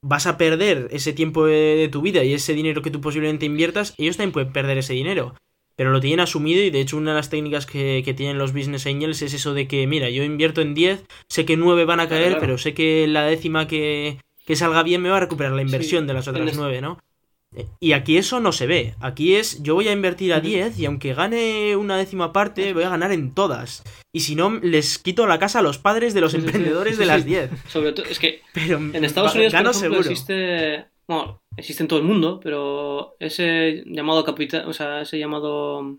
vas 0.00 0.26
a 0.26 0.38
perder 0.38 0.88
ese 0.92 1.12
tiempo 1.12 1.44
de, 1.44 1.76
de 1.76 1.88
tu 1.88 2.00
vida 2.00 2.24
y 2.24 2.32
ese 2.32 2.54
dinero 2.54 2.80
que 2.80 2.90
tú 2.90 3.02
posiblemente 3.02 3.44
inviertas, 3.44 3.92
ellos 3.98 4.16
también 4.16 4.32
pueden 4.32 4.50
perder 4.54 4.78
ese 4.78 4.94
dinero 4.94 5.34
pero 5.76 5.90
lo 5.90 6.00
tienen 6.00 6.20
asumido 6.20 6.62
y 6.62 6.70
de 6.70 6.80
hecho 6.80 6.96
una 6.96 7.10
de 7.10 7.16
las 7.16 7.30
técnicas 7.30 7.66
que, 7.66 8.02
que, 8.04 8.14
tienen 8.14 8.38
los 8.38 8.52
business 8.52 8.86
angels 8.86 9.22
es 9.22 9.34
eso 9.34 9.54
de 9.54 9.66
que, 9.66 9.86
mira, 9.86 10.10
yo 10.10 10.22
invierto 10.22 10.60
en 10.60 10.74
10, 10.74 11.04
sé 11.28 11.44
que 11.44 11.56
9 11.56 11.84
van 11.84 12.00
a 12.00 12.08
caer, 12.08 12.28
claro. 12.28 12.40
pero 12.40 12.58
sé 12.58 12.74
que 12.74 13.06
la 13.06 13.24
décima 13.24 13.66
que, 13.66 14.18
que, 14.46 14.56
salga 14.56 14.82
bien 14.82 15.02
me 15.02 15.10
va 15.10 15.16
a 15.16 15.20
recuperar 15.20 15.52
la 15.52 15.62
inversión 15.62 16.04
sí, 16.04 16.06
de 16.08 16.14
las 16.14 16.28
otras 16.28 16.56
9, 16.56 16.80
¿no? 16.80 16.98
Y 17.78 17.92
aquí 17.92 18.16
eso 18.16 18.40
no 18.40 18.52
se 18.52 18.66
ve. 18.66 18.94
Aquí 19.00 19.36
es, 19.36 19.62
yo 19.62 19.74
voy 19.74 19.88
a 19.88 19.92
invertir 19.92 20.32
a 20.32 20.40
10 20.40 20.78
y 20.78 20.86
aunque 20.86 21.14
gane 21.14 21.76
una 21.76 21.96
décima 21.96 22.32
parte, 22.32 22.72
voy 22.72 22.82
a 22.82 22.90
ganar 22.90 23.12
en 23.12 23.32
todas. 23.32 23.84
Y 24.12 24.20
si 24.20 24.34
no, 24.34 24.58
les 24.60 24.98
quito 24.98 25.26
la 25.26 25.38
casa 25.38 25.60
a 25.60 25.62
los 25.62 25.78
padres 25.78 26.14
de 26.14 26.20
los 26.20 26.34
emprendedores 26.34 26.98
de 26.98 27.06
las 27.06 27.24
10. 27.24 27.50
Sobre 27.68 27.92
todo, 27.92 28.06
es 28.06 28.18
que 28.18 28.42
Pero 28.52 28.78
en 28.78 29.04
Estados 29.04 29.34
Unidos, 29.34 29.54
por 29.54 29.66
ejemplo, 29.66 30.00
existe... 30.00 30.86
Bueno, 31.06 31.42
existe 31.56 31.82
en 31.82 31.88
todo 31.88 31.98
el 31.98 32.04
mundo, 32.04 32.40
pero 32.42 33.16
ese 33.20 33.82
llamado 33.86 34.24
capital, 34.24 34.68
o 34.68 34.72
sea, 34.72 35.02
ese 35.02 35.18
llamado 35.18 35.98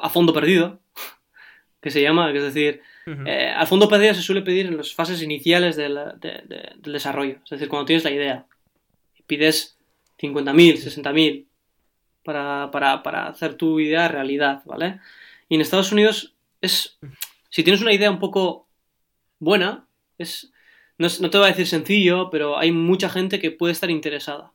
a 0.00 0.08
fondo 0.08 0.32
perdido, 0.32 0.80
que 1.80 1.90
se 1.90 2.02
llama, 2.02 2.30
que 2.32 2.38
es 2.38 2.44
decir, 2.54 2.80
Ujú. 3.06 3.22
eh, 3.26 3.48
al 3.50 3.66
fondo 3.66 3.88
perdido 3.88 4.14
se 4.14 4.22
suele 4.22 4.42
pedir 4.42 4.66
en 4.66 4.76
las 4.76 4.94
fases 4.94 5.20
iniciales 5.22 5.76
del, 5.76 5.94
de- 6.20 6.42
de- 6.46 6.72
del 6.76 6.92
desarrollo, 6.92 7.38
es 7.44 7.50
decir, 7.50 7.68
cuando 7.68 7.86
tienes 7.86 8.04
la 8.04 8.10
idea. 8.12 8.46
Pides 9.26 9.76
50.000, 10.18 10.76
60.000 10.76 11.46
para, 12.24 12.70
para, 12.70 13.02
para 13.02 13.26
hacer 13.28 13.54
tu 13.54 13.80
idea 13.80 14.06
realidad, 14.08 14.62
¿vale? 14.64 15.00
Y 15.48 15.56
en 15.56 15.60
Estados 15.60 15.90
Unidos 15.92 16.34
es, 16.60 16.98
si 17.50 17.62
tienes 17.64 17.82
una 17.82 17.92
idea 17.92 18.10
un 18.10 18.20
poco 18.20 18.68
buena, 19.40 19.86
es, 20.18 20.52
no, 20.98 21.06
es- 21.08 21.20
no 21.20 21.30
te 21.30 21.38
voy 21.38 21.46
a 21.46 21.50
decir 21.50 21.66
sencillo, 21.66 22.30
pero 22.30 22.56
hay 22.58 22.70
mucha 22.70 23.08
gente 23.08 23.40
que 23.40 23.50
puede 23.50 23.72
estar 23.72 23.90
interesada. 23.90 24.52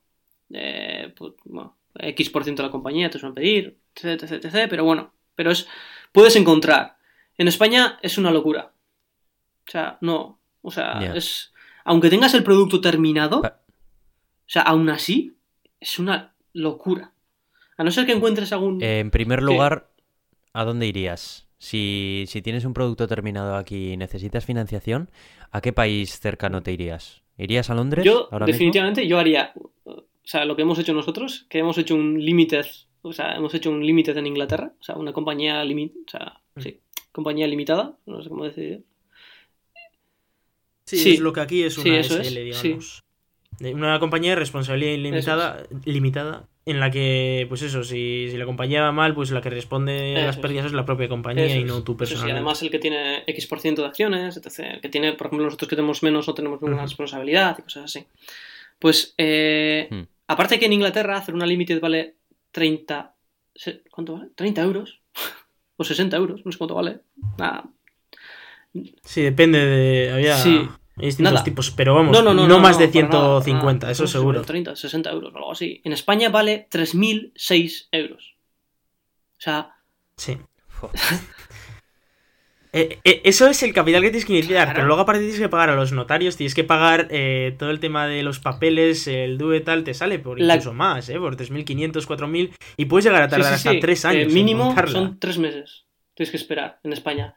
Eh, 0.53 1.13
pues, 1.15 1.33
bueno, 1.45 1.77
X% 1.95 2.31
por 2.31 2.43
ciento 2.43 2.63
de 2.63 2.67
la 2.67 2.71
compañía 2.71 3.09
te 3.09 3.19
suelen 3.19 3.35
pedir, 3.35 3.77
etc, 3.95 4.23
etc, 4.23 4.45
etc, 4.45 4.67
pero 4.69 4.83
bueno, 4.83 5.13
pero 5.35 5.51
es, 5.51 5.67
puedes 6.11 6.35
encontrar. 6.35 6.97
En 7.37 7.47
España 7.47 7.99
es 8.01 8.17
una 8.17 8.31
locura. 8.31 8.71
O 9.67 9.71
sea, 9.71 9.97
no, 10.01 10.39
o 10.61 10.71
sea, 10.71 11.13
es, 11.15 11.53
aunque 11.83 12.09
tengas 12.09 12.33
el 12.33 12.43
producto 12.43 12.81
terminado, 12.81 13.39
o 13.39 14.49
sea, 14.49 14.61
aún 14.63 14.89
así, 14.89 15.35
es 15.79 15.99
una 15.99 16.33
locura. 16.53 17.11
A 17.77 17.83
no 17.83 17.91
ser 17.91 18.05
que 18.05 18.13
encuentres 18.13 18.51
algún... 18.53 18.81
Eh, 18.81 18.99
en 18.99 19.11
primer 19.11 19.39
¿Qué? 19.39 19.45
lugar, 19.45 19.91
¿a 20.53 20.63
dónde 20.63 20.87
irías? 20.87 21.47
Si, 21.59 22.25
si 22.27 22.41
tienes 22.41 22.65
un 22.65 22.73
producto 22.73 23.07
terminado 23.07 23.55
aquí 23.55 23.93
y 23.93 23.97
necesitas 23.97 24.45
financiación, 24.45 25.09
¿a 25.51 25.61
qué 25.61 25.73
país 25.73 26.19
cercano 26.19 26.63
te 26.63 26.71
irías? 26.71 27.23
¿Irías 27.37 27.69
a 27.69 27.75
Londres 27.75 28.03
Yo, 28.03 28.29
ahora 28.31 28.45
mismo? 28.45 28.57
definitivamente, 28.57 29.07
yo 29.07 29.19
haría, 29.19 29.53
o 30.27 30.29
sea, 30.29 30.43
lo 30.43 30.57
que 30.57 30.63
hemos 30.63 30.77
hecho 30.77 30.93
nosotros, 30.93 31.45
que 31.49 31.59
hemos 31.59 31.77
hecho 31.77 31.95
un 31.95 32.19
limited, 32.23 32.65
o 33.01 33.13
sea, 33.13 33.35
hemos 33.37 33.53
hecho 33.53 33.69
un 33.71 33.85
limited 33.85 34.17
en 34.17 34.27
Inglaterra, 34.27 34.73
o 34.77 34.83
sea, 34.83 34.95
una 34.95 35.13
compañía 35.13 35.63
limit, 35.63 35.93
o 36.05 36.11
sea, 36.11 36.41
Mm. 36.55 36.61
sí, 36.61 36.79
compañía 37.13 37.47
limitada, 37.47 37.95
no 38.05 38.21
sé 38.21 38.27
cómo 38.29 38.43
decir. 38.43 38.83
Sí, 40.85 40.97
Sí. 40.97 41.13
es 41.15 41.19
lo 41.19 41.31
que 41.33 41.39
aquí 41.41 41.63
es 41.63 41.75
Sí, 41.75 41.89
una 41.89 41.99
eso 41.99 42.19
es, 42.19 42.27
SL, 42.27 42.53
sí. 42.53 42.67
digamos. 42.69 43.03
Una 43.59 43.99
compañía 43.99 44.31
de 44.31 44.35
responsabilidad 44.35 44.91
ilimitada, 44.93 45.63
limitada, 45.85 46.47
en 46.65 46.79
la 46.79 46.91
que, 46.91 47.45
pues 47.49 47.61
eso, 47.63 47.83
si, 47.83 48.27
si 48.29 48.37
la 48.37 48.45
compañía 48.45 48.81
va 48.83 48.91
mal, 48.91 49.15
pues 49.15 49.31
la 49.31 49.41
que 49.41 49.49
responde 49.49 50.15
a 50.15 50.19
Eso 50.19 50.25
las 50.27 50.37
pérdidas 50.37 50.65
es 50.67 50.73
la 50.73 50.85
propia 50.85 51.07
compañía 51.07 51.45
Eso 51.45 51.57
y 51.59 51.63
no 51.63 51.81
tú 51.83 51.93
eso 51.93 51.93
sí, 51.93 51.97
personalmente. 51.99 52.33
además 52.37 52.61
el 52.61 52.69
que 52.69 52.79
tiene 52.79 53.23
X% 53.25 53.47
por 53.49 53.59
ciento 53.61 53.81
de 53.81 53.87
acciones, 53.87 54.35
etc. 54.37 54.59
El 54.75 54.81
que 54.81 54.89
tiene, 54.89 55.13
por 55.13 55.27
ejemplo, 55.27 55.45
nosotros 55.45 55.69
que 55.69 55.75
tenemos 55.77 56.03
menos 56.03 56.27
no 56.27 56.33
tenemos 56.35 56.61
ninguna 56.61 56.83
responsabilidad 56.83 57.55
y 57.57 57.61
cosas 57.63 57.85
así. 57.85 58.05
Pues, 58.79 59.15
eh, 59.17 59.87
Hmm. 59.89 60.03
Aparte 60.27 60.59
que 60.59 60.65
en 60.65 60.73
Inglaterra 60.73 61.17
hacer 61.17 61.33
una 61.35 61.45
limited 61.45 61.79
vale 61.81 62.15
30... 62.51 63.15
se- 63.55 63.83
¿Cuánto 63.91 64.13
vale? 64.13 64.29
¿30 64.35 64.63
euros? 64.63 65.01
o 65.77 65.83
60 65.83 66.15
euros, 66.17 66.41
no 66.45 66.51
sé 66.51 66.57
cuánto 66.57 66.75
vale. 66.75 67.01
Nada, 67.37 67.65
Sí, 69.03 69.21
depende 69.23 69.57
de... 69.65 70.11
Había 70.11 70.37
Sí. 70.37 70.67
distintos 70.95 71.33
Nada. 71.33 71.43
tipos, 71.43 71.71
pero 71.71 71.95
vamos, 71.95 72.11
no, 72.15 72.21
no, 72.21 72.33
no, 72.33 72.47
no, 72.47 72.59
más 72.59 72.77
de 72.77 72.87
no, 72.87 72.91
para 72.93 73.07
nada, 73.07 73.41
150, 73.41 73.63
para 73.63 73.73
nada. 73.79 73.91
eso 73.91 74.07
seguro. 74.07 74.41
30, 74.43 74.75
60 74.75 75.09
euros 75.11 75.33
o 75.33 75.37
algo 75.37 75.51
así. 75.51 75.81
En 75.83 75.93
España 75.93 76.29
vale 76.29 76.67
3.006 76.69 77.87
euros. 77.91 78.35
O 79.37 79.41
sea, 79.41 79.75
Sí. 80.17 80.37
Eh, 82.79 82.99
eh, 83.03 83.21
eso 83.23 83.47
es 83.47 83.61
el 83.63 83.73
capital 83.73 84.01
que 84.01 84.09
tienes 84.09 84.25
que 84.25 84.33
iniciar, 84.33 84.63
Claro. 84.65 84.73
pero 84.75 84.87
luego 84.87 85.01
aparte 85.01 85.21
tienes 85.21 85.39
que 85.39 85.49
pagar 85.49 85.69
a 85.69 85.75
los 85.75 85.91
notarios, 85.91 86.37
tienes 86.37 86.53
que 86.55 86.63
pagar 86.63 87.07
eh, 87.11 87.55
todo 87.57 87.69
el 87.71 87.79
tema 87.79 88.07
de 88.07 88.23
los 88.23 88.39
papeles, 88.39 89.07
el 89.07 89.37
DUE 89.37 89.61
tal, 89.61 89.83
te 89.83 89.93
sale 89.93 90.19
por 90.19 90.39
La- 90.39 90.55
incluso 90.55 90.73
más, 90.73 91.09
¿eh? 91.09 91.19
Por 91.19 91.35
3.500, 91.35 92.05
4.000 92.05 92.51
y 92.77 92.85
puedes 92.85 93.05
llegar 93.05 93.21
a 93.23 93.25
sí, 93.25 93.31
tardar 93.31 93.49
sí, 93.49 93.55
hasta 93.55 93.71
sí. 93.71 93.79
3 93.79 94.03
Eh, 94.03 94.07
años. 94.07 94.33
mínimo 94.33 94.75
son 94.87 95.19
3 95.19 95.37
meses. 95.37 95.85
Tienes 96.13 96.31
que 96.31 96.37
esperar 96.37 96.79
en 96.83 96.93
España. 96.93 97.35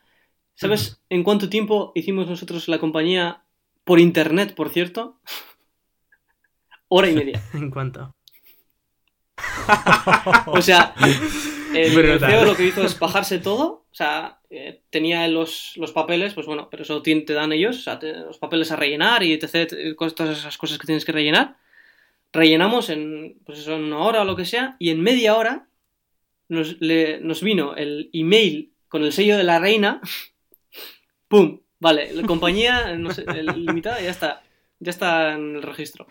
¿Sabes 0.55 1.01
en 1.09 1.22
cuánto 1.22 1.49
tiempo 1.49 1.93
hicimos 1.95 2.26
nosotros 2.28 2.68
la 2.68 2.78
compañía 2.78 3.43
por 3.84 3.99
internet, 4.01 4.55
por 4.55 4.68
cierto? 4.70 5.18
Hora 6.88 7.09
y 7.09 7.14
media. 7.14 7.41
En 7.55 7.70
cuanto. 7.70 8.14
O 10.47 10.61
sea, 10.61 10.95
el, 11.75 11.95
Brutal. 11.95 12.31
CEO 12.31 12.45
lo 12.45 12.57
que 12.57 12.66
hizo 12.66 12.83
es 12.85 12.99
bajarse 12.99 13.39
todo. 13.39 13.87
O 13.91 13.95
sea, 13.95 14.41
eh, 14.51 14.83
tenía 14.91 15.27
los, 15.29 15.73
los 15.77 15.93
papeles, 15.93 16.35
pues 16.35 16.47
bueno, 16.47 16.68
pero 16.71 16.83
eso 16.85 17.03
te 17.03 17.25
dan 17.33 17.53
ellos. 17.53 17.79
O 17.79 17.83
sea, 17.83 17.99
te- 17.99 18.12
los 18.14 18.39
papeles 18.39 18.71
a 18.71 18.77
rellenar 18.77 19.23
y 19.23 19.33
etc. 19.33 19.68
t- 19.68 19.95
Todas 19.95 20.39
esas 20.39 20.57
cosas 20.59 20.79
que 20.79 20.87
tienes 20.87 21.05
que 21.05 21.12
rellenar. 21.12 21.57
Rellenamos 22.33 22.91
en, 22.91 23.39
pues 23.45 23.59
eso, 23.59 23.75
en 23.75 23.83
una 23.85 23.99
hora 23.99 24.23
o 24.23 24.25
lo 24.25 24.37
que 24.37 24.45
sea. 24.45 24.77
Y 24.79 24.91
en 24.91 25.01
media 25.01 25.37
hora 25.37 25.66
nos, 26.49 26.81
le- 26.81 27.21
nos 27.21 27.43
vino 27.43 27.75
el 27.77 28.11
email 28.12 28.73
con 28.89 29.03
el 29.05 29.12
sello 29.12 29.37
de 29.37 29.45
la 29.45 29.59
reina. 29.59 30.01
¡Pum! 31.29 31.61
Vale, 31.79 32.12
la 32.12 32.27
compañía 32.27 32.95
no 32.97 33.11
sé, 33.12 33.25
el- 33.29 33.47
limitada 33.66 34.01
ya 34.01 34.11
está. 34.11 34.43
Ya 34.79 34.91
está 34.91 35.33
en 35.33 35.57
el 35.57 35.62
registro. 35.62 36.07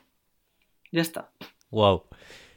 Ya 0.92 1.02
está. 1.02 1.32
Wow. 1.70 1.94
O 1.96 2.08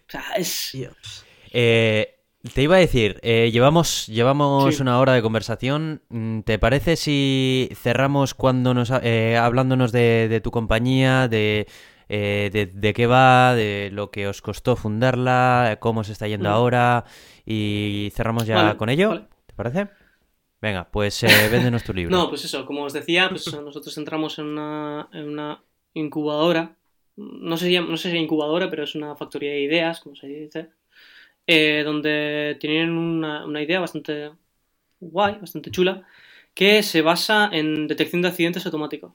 sea, 0.09 0.25
es. 0.37 0.71
Dios. 0.73 1.25
Eh, 1.51 2.19
te 2.55 2.63
iba 2.63 2.77
a 2.77 2.81
decir, 2.81 3.19
eh, 3.23 3.51
llevamos, 3.53 4.07
llevamos 4.09 4.77
Sí. 4.77 4.83
una 4.83 4.99
hora 4.99 5.13
de 5.13 5.23
conversación. 5.23 6.03
Mm, 6.09 6.41
¿Te 6.41 6.59
parece 6.59 6.97
si 6.97 7.69
cerramos 7.75 8.35
cuando 8.35 8.75
nos 8.75 8.91
eh, 9.03 9.37
hablándonos 9.37 9.93
de, 9.93 10.29
de 10.29 10.41
tu 10.41 10.51
compañía, 10.51 11.29
de, 11.29 11.67
eh, 12.09 12.51
de, 12.53 12.67
de 12.67 12.93
qué 12.95 13.07
va, 13.07 13.55
de 13.55 13.91
lo 13.93 14.11
que 14.11 14.27
os 14.27 14.43
costó 14.43 14.75
fundarla, 14.77 15.77
cómo 15.81 16.03
se 16.05 16.13
está 16.13 16.27
yendo 16.27 16.49
Mm. 16.49 16.53
ahora 16.53 17.05
y 17.47 18.11
cerramos 18.15 18.47
ya 18.47 18.57
Vale, 18.57 18.77
con 18.77 18.89
ello? 18.89 19.09
vale. 19.11 19.25
¿Te 19.47 19.55
parece? 19.55 19.89
Venga, 20.61 20.89
pues 20.91 21.23
eh, 21.23 21.29
véndenos 21.51 21.85
tu 21.85 21.93
libro. 21.95 22.17
No, 22.17 22.29
pues 22.29 22.45
eso, 22.45 22.67
como 22.67 22.83
os 22.85 22.93
decía, 22.93 23.29
pues 23.29 23.53
nosotros 23.53 23.97
entramos 23.99 24.39
en 24.39 24.47
una, 24.47 25.09
en 25.13 25.29
una 25.29 25.63
incubadora. 25.95 26.77
No 27.17 27.57
sé, 27.57 27.67
si, 27.69 27.79
no 27.79 27.97
sé 27.97 28.11
si 28.11 28.17
incubadora, 28.17 28.71
pero 28.71 28.85
es 28.85 28.95
una 28.95 29.15
factoría 29.17 29.51
de 29.51 29.61
ideas, 29.63 30.01
como 30.01 30.17
se 30.17 30.27
dice. 30.27 30.71
Eh, 31.55 31.83
donde 31.85 32.57
tienen 32.61 32.93
una, 32.93 33.63
idea 33.63 33.79
bastante 33.79 34.31
guay, 35.01 35.37
bastante 35.39 35.71
chula, 35.71 36.03
que 36.55 36.83
se 36.83 37.03
basa 37.03 37.51
en 37.53 37.87
detección 37.89 38.23
de 38.23 38.29
accidentes 38.29 38.65
automático. 38.65 39.15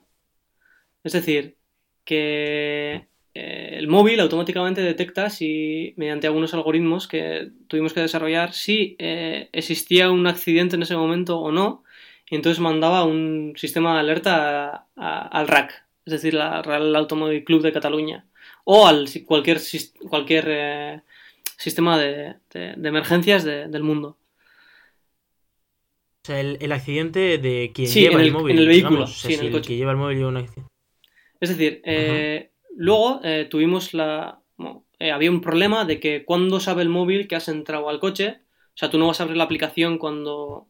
Es 1.02 1.14
decir, 1.14 1.56
que 2.04 3.08
eh, 3.34 3.70
el 3.72 3.88
móvil 3.88 4.20
automáticamente 4.20 4.82
detecta 4.82 5.30
si, 5.30 5.94
mediante 5.96 6.28
algunos 6.28 6.54
algoritmos 6.54 7.08
que 7.08 7.50
tuvimos 7.66 7.92
que 7.92 8.02
desarrollar, 8.02 8.52
si 8.52 8.94
eh, 9.00 9.48
existía 9.52 10.08
un 10.08 10.28
accidente 10.28 10.76
en 10.76 10.82
ese 10.82 10.96
momento 10.96 11.40
o 11.40 11.50
no, 11.50 11.82
y 12.30 12.36
entonces 12.36 12.60
mandaba 12.60 13.02
un 13.04 13.54
sistema 13.56 13.94
de 13.94 14.00
alerta 14.00 14.86
al 14.94 15.48
RAC, 15.48 15.86
es 16.06 16.12
decir, 16.12 16.34
la 16.34 16.62
Real 16.62 16.94
Automóvil 16.94 17.42
Club 17.42 17.62
de 17.62 17.72
Cataluña, 17.72 18.26
o 18.62 18.86
al 18.86 19.08
cualquier, 19.26 19.58
cualquier 20.08 21.02
sistema 21.58 21.98
de, 21.98 22.36
de- 22.50 22.74
de 22.76 22.88
emergencias 22.88 23.44
de- 23.44 23.68
del 23.68 23.82
mundo. 23.82 24.16
O 26.24 26.26
sea, 26.26 26.40
el, 26.40 26.58
el 26.60 26.72
accidente 26.72 27.38
de 27.38 27.70
quien 27.74 27.88
Sí, 27.88 28.00
lleva 28.00 28.14
en 28.14 28.20
el, 28.20 28.26
el- 28.28 28.32
móvil. 28.32 28.52
en 28.56 28.58
el 28.62 28.68
vehículo, 28.68 28.90
digamos. 28.90 29.10
O 29.16 29.20
sea, 29.20 29.28
sí, 29.28 29.34
en 29.34 29.40
si 29.40 29.46
el 29.46 29.52
el 29.52 29.58
coche. 29.60 29.68
que 29.68 29.76
lleva 29.76 29.90
el 29.92 29.96
móvil 29.98 30.16
lleva 30.18 30.28
un 30.30 30.36
accidente. 30.36 30.70
Es 31.40 31.48
decir, 31.50 31.80
eh, 31.84 32.50
luego 32.76 33.20
eh, 33.22 33.46
tuvimos 33.50 33.94
la... 33.94 34.40
bueno, 34.56 34.84
eh, 34.98 35.12
había 35.12 35.30
un 35.30 35.40
problema 35.40 35.84
de 35.84 36.00
que 36.00 36.24
cuando 36.24 36.58
sabe 36.60 36.82
el 36.82 36.88
móvil 36.88 37.28
que 37.28 37.36
has 37.36 37.48
entrado 37.48 37.88
al 37.88 38.00
coche, 38.00 38.40
o 38.40 38.76
sea, 38.76 38.90
tú 38.90 38.98
no 38.98 39.06
vas 39.06 39.20
a 39.20 39.22
abrir 39.22 39.36
la 39.36 39.44
aplicación 39.44 39.98
cuando... 39.98 40.68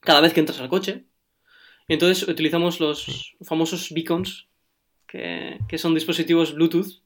cada 0.00 0.20
vez 0.20 0.32
que 0.32 0.40
entras 0.40 0.60
al 0.60 0.68
coche. 0.68 1.04
Y 1.88 1.94
entonces 1.94 2.28
utilizamos 2.28 2.78
los 2.80 3.36
famosos 3.42 3.90
beacons, 3.92 4.48
que, 5.06 5.58
que 5.68 5.78
son 5.78 5.94
dispositivos 5.94 6.54
Bluetooth, 6.54 7.02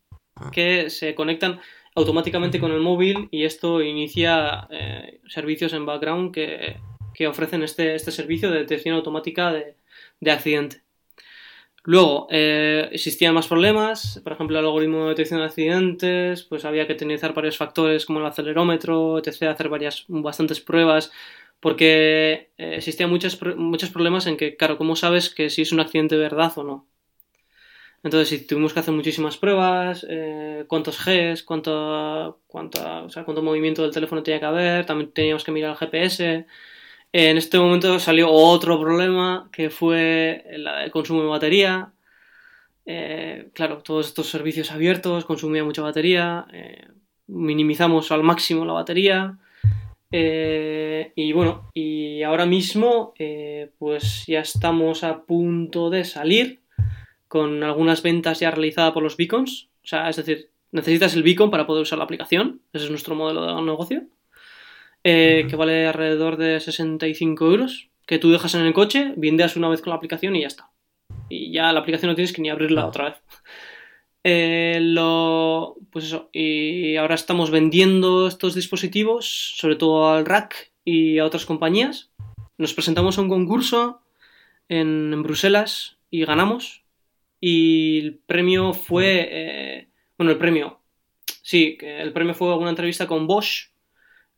que 0.53 0.89
se 0.91 1.15
conectan 1.15 1.61
automáticamente 1.95 2.61
con 2.61 2.73
el 2.73 2.81
móvil 2.81 3.29
y 3.31 3.45
esto 3.45 3.83
inicia 3.83 4.69
eh, 4.71 5.21
servicios 5.29 5.73
en 5.73 5.87
background 5.87 6.33
que, 6.33 6.77
que 7.15 7.27
ofrecen 7.27 7.63
este, 7.63 7.95
este 7.95 8.13
servicio 8.13 8.51
de 8.51 8.59
detección 8.59 8.97
automática 8.97 9.53
de, 9.53 9.77
de 10.21 10.31
accidente. 10.31 10.83
Luego, 11.83 12.27
eh, 12.31 12.89
existían 12.93 13.35
más 13.35 13.49
problemas, 13.49 14.21
por 14.23 14.35
ejemplo, 14.35 14.59
el 14.59 14.67
algoritmo 14.67 15.05
de 15.05 15.09
detección 15.11 15.41
de 15.41 15.47
accidentes, 15.47 16.43
pues 16.45 16.67
había 16.67 16.87
que 16.87 16.93
utilizar 16.93 17.33
varios 17.33 17.57
factores 17.57 18.05
como 18.05 18.21
el 18.21 18.27
acelerómetro, 18.27 19.19
etc., 19.19 19.45
hacer 19.45 19.71
varias, 19.71 20.05
bastantes 20.09 20.61
pruebas, 20.61 21.11
porque 21.59 22.51
eh, 22.59 22.75
existían 22.77 23.09
muchos, 23.09 23.41
muchos 23.57 23.91
problemas 23.91 24.27
en 24.27 24.37
que, 24.37 24.57
claro, 24.57 24.77
¿cómo 24.77 24.95
sabes 24.95 25.31
que 25.31 25.49
si 25.49 25.63
es 25.63 25.73
un 25.73 25.81
accidente 25.81 26.17
de 26.17 26.23
verdad 26.23 26.53
o 26.57 26.65
no? 26.65 26.87
Entonces, 28.03 28.29
sí, 28.31 28.47
tuvimos 28.47 28.73
que 28.73 28.81
hacer 28.81 28.95
muchísimas 28.95 29.37
pruebas, 29.37 30.07
eh, 30.09 30.65
cuántos 30.69 30.99
Gs, 31.05 31.43
cuánto, 31.43 32.41
cuánto, 32.47 32.81
o 33.05 33.11
sea, 33.11 33.25
cuánto 33.25 33.43
movimiento 33.43 33.83
del 33.83 33.93
teléfono 33.93 34.23
tenía 34.23 34.41
que 34.41 34.47
haber, 34.47 34.87
también 34.87 35.13
teníamos 35.13 35.45
que 35.45 35.53
mirar 35.53 35.73
el 35.73 35.77
GPS. 35.77 36.47
En 37.13 37.37
este 37.37 37.59
momento 37.59 37.99
salió 38.01 38.31
otro 38.31 38.81
problema 38.81 39.51
que 39.53 39.69
fue 39.71 40.45
el 40.51 40.91
consumo 40.91 41.23
de 41.23 41.29
batería. 41.29 41.93
eh, 42.87 43.51
claro, 43.55 43.79
todos 43.83 44.09
estos 44.09 44.29
servicios 44.31 44.73
abiertos 44.73 45.25
consumían 45.25 45.67
mucha 45.67 45.83
batería, 45.83 46.47
eh, 46.53 46.89
minimizamos 47.27 48.11
al 48.13 48.23
máximo 48.23 48.65
la 48.65 48.73
batería. 48.75 49.39
y 50.13 51.33
bueno, 51.33 51.71
y 51.75 52.23
ahora 52.23 52.47
mismo 52.47 53.15
pues 53.79 54.25
ya 54.27 54.41
estamos 54.41 55.05
a 55.05 55.23
punto 55.25 55.91
de 55.91 56.05
salir 56.05 56.61
con 57.31 57.63
algunas 57.63 58.03
ventas 58.03 58.41
ya 58.41 58.51
realizadas 58.51 58.93
por 58.93 59.05
los 59.05 59.17
beacons. 59.17 59.69
O 59.85 59.87
sea, 59.87 60.09
es 60.11 60.17
decir, 60.17 60.51
necesitas 60.73 61.15
el 61.15 61.23
beacon 61.23 61.51
para 61.53 61.65
poder 61.67 61.83
usar 61.85 61.99
la 61.99 62.05
aplicación. 62.05 62.61
Ese 62.73 62.87
es 62.87 62.91
nuestro 62.91 63.15
modelo 63.15 63.47
de 63.47 63.63
negocio. 63.63 64.03
eh. 65.05 65.47
Que 65.49 65.55
vale 65.57 65.87
alrededor 65.87 66.37
de 66.37 66.59
65 66.59 67.47
euros. 67.47 67.89
Que 68.07 68.19
tú 68.19 68.33
dejas 68.33 68.55
en 68.57 68.63
el 68.67 68.73
coche, 68.73 69.15
viendeas 69.17 69.55
una 69.57 69.69
vez 69.69 69.81
con 69.81 69.91
la 69.91 69.97
aplicación 69.97 70.35
y 70.35 70.41
ya 70.41 70.49
está. 70.49 70.71
Y 71.29 71.53
ya 71.53 71.73
la 71.73 71.79
aplicación 71.81 72.11
no 72.11 72.17
tienes 72.17 72.33
que 72.33 72.43
ni 72.43 72.51
abrirla 72.51 72.83
Ah. 72.83 72.87
otra 72.89 73.05
vez. 73.11 73.23
Eh, 74.25 74.79
lo, 74.83 75.77
pues 75.91 76.05
eso, 76.07 76.29
y 76.33 76.97
ahora 76.97 77.15
estamos 77.15 77.51
vendiendo 77.51 78.27
estos 78.27 78.55
dispositivos, 78.55 79.55
sobre 79.57 79.77
todo 79.77 80.11
al 80.13 80.27
rack 80.27 80.73
y 80.85 81.19
a 81.19 81.25
otras 81.25 81.47
compañías. 81.47 82.11
Nos 82.59 82.75
presentamos 82.75 83.17
a 83.17 83.23
un 83.23 83.29
concurso 83.31 84.03
en, 84.69 85.13
en 85.15 85.23
Bruselas 85.23 85.97
y 86.11 86.25
ganamos. 86.27 86.83
Y 87.41 87.99
el 88.01 88.19
premio 88.27 88.73
fue, 88.75 89.29
eh, 89.31 89.89
bueno, 90.19 90.33
el 90.33 90.39
premio, 90.39 90.81
sí, 91.43 91.79
el 91.81 92.13
premio 92.13 92.35
fue 92.35 92.55
una 92.57 92.71
entrevista 92.71 93.07
con 93.07 93.27
Bosch. 93.27 93.71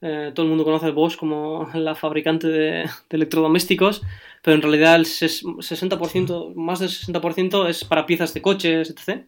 Eh, 0.00 0.32
todo 0.34 0.44
el 0.44 0.50
mundo 0.50 0.64
conoce 0.64 0.86
a 0.86 0.90
Bosch 0.90 1.16
como 1.16 1.68
la 1.74 1.94
fabricante 1.94 2.48
de, 2.48 2.70
de 2.82 2.88
electrodomésticos, 3.10 4.02
pero 4.42 4.54
en 4.56 4.62
realidad 4.62 4.96
el 4.96 5.06
ses- 5.06 5.42
60%, 5.62 6.54
más 6.54 6.80
del 6.80 6.88
60% 6.90 7.68
es 7.68 7.84
para 7.84 8.06
piezas 8.06 8.34
de 8.34 8.42
coches, 8.42 8.90
etc. 8.90 9.26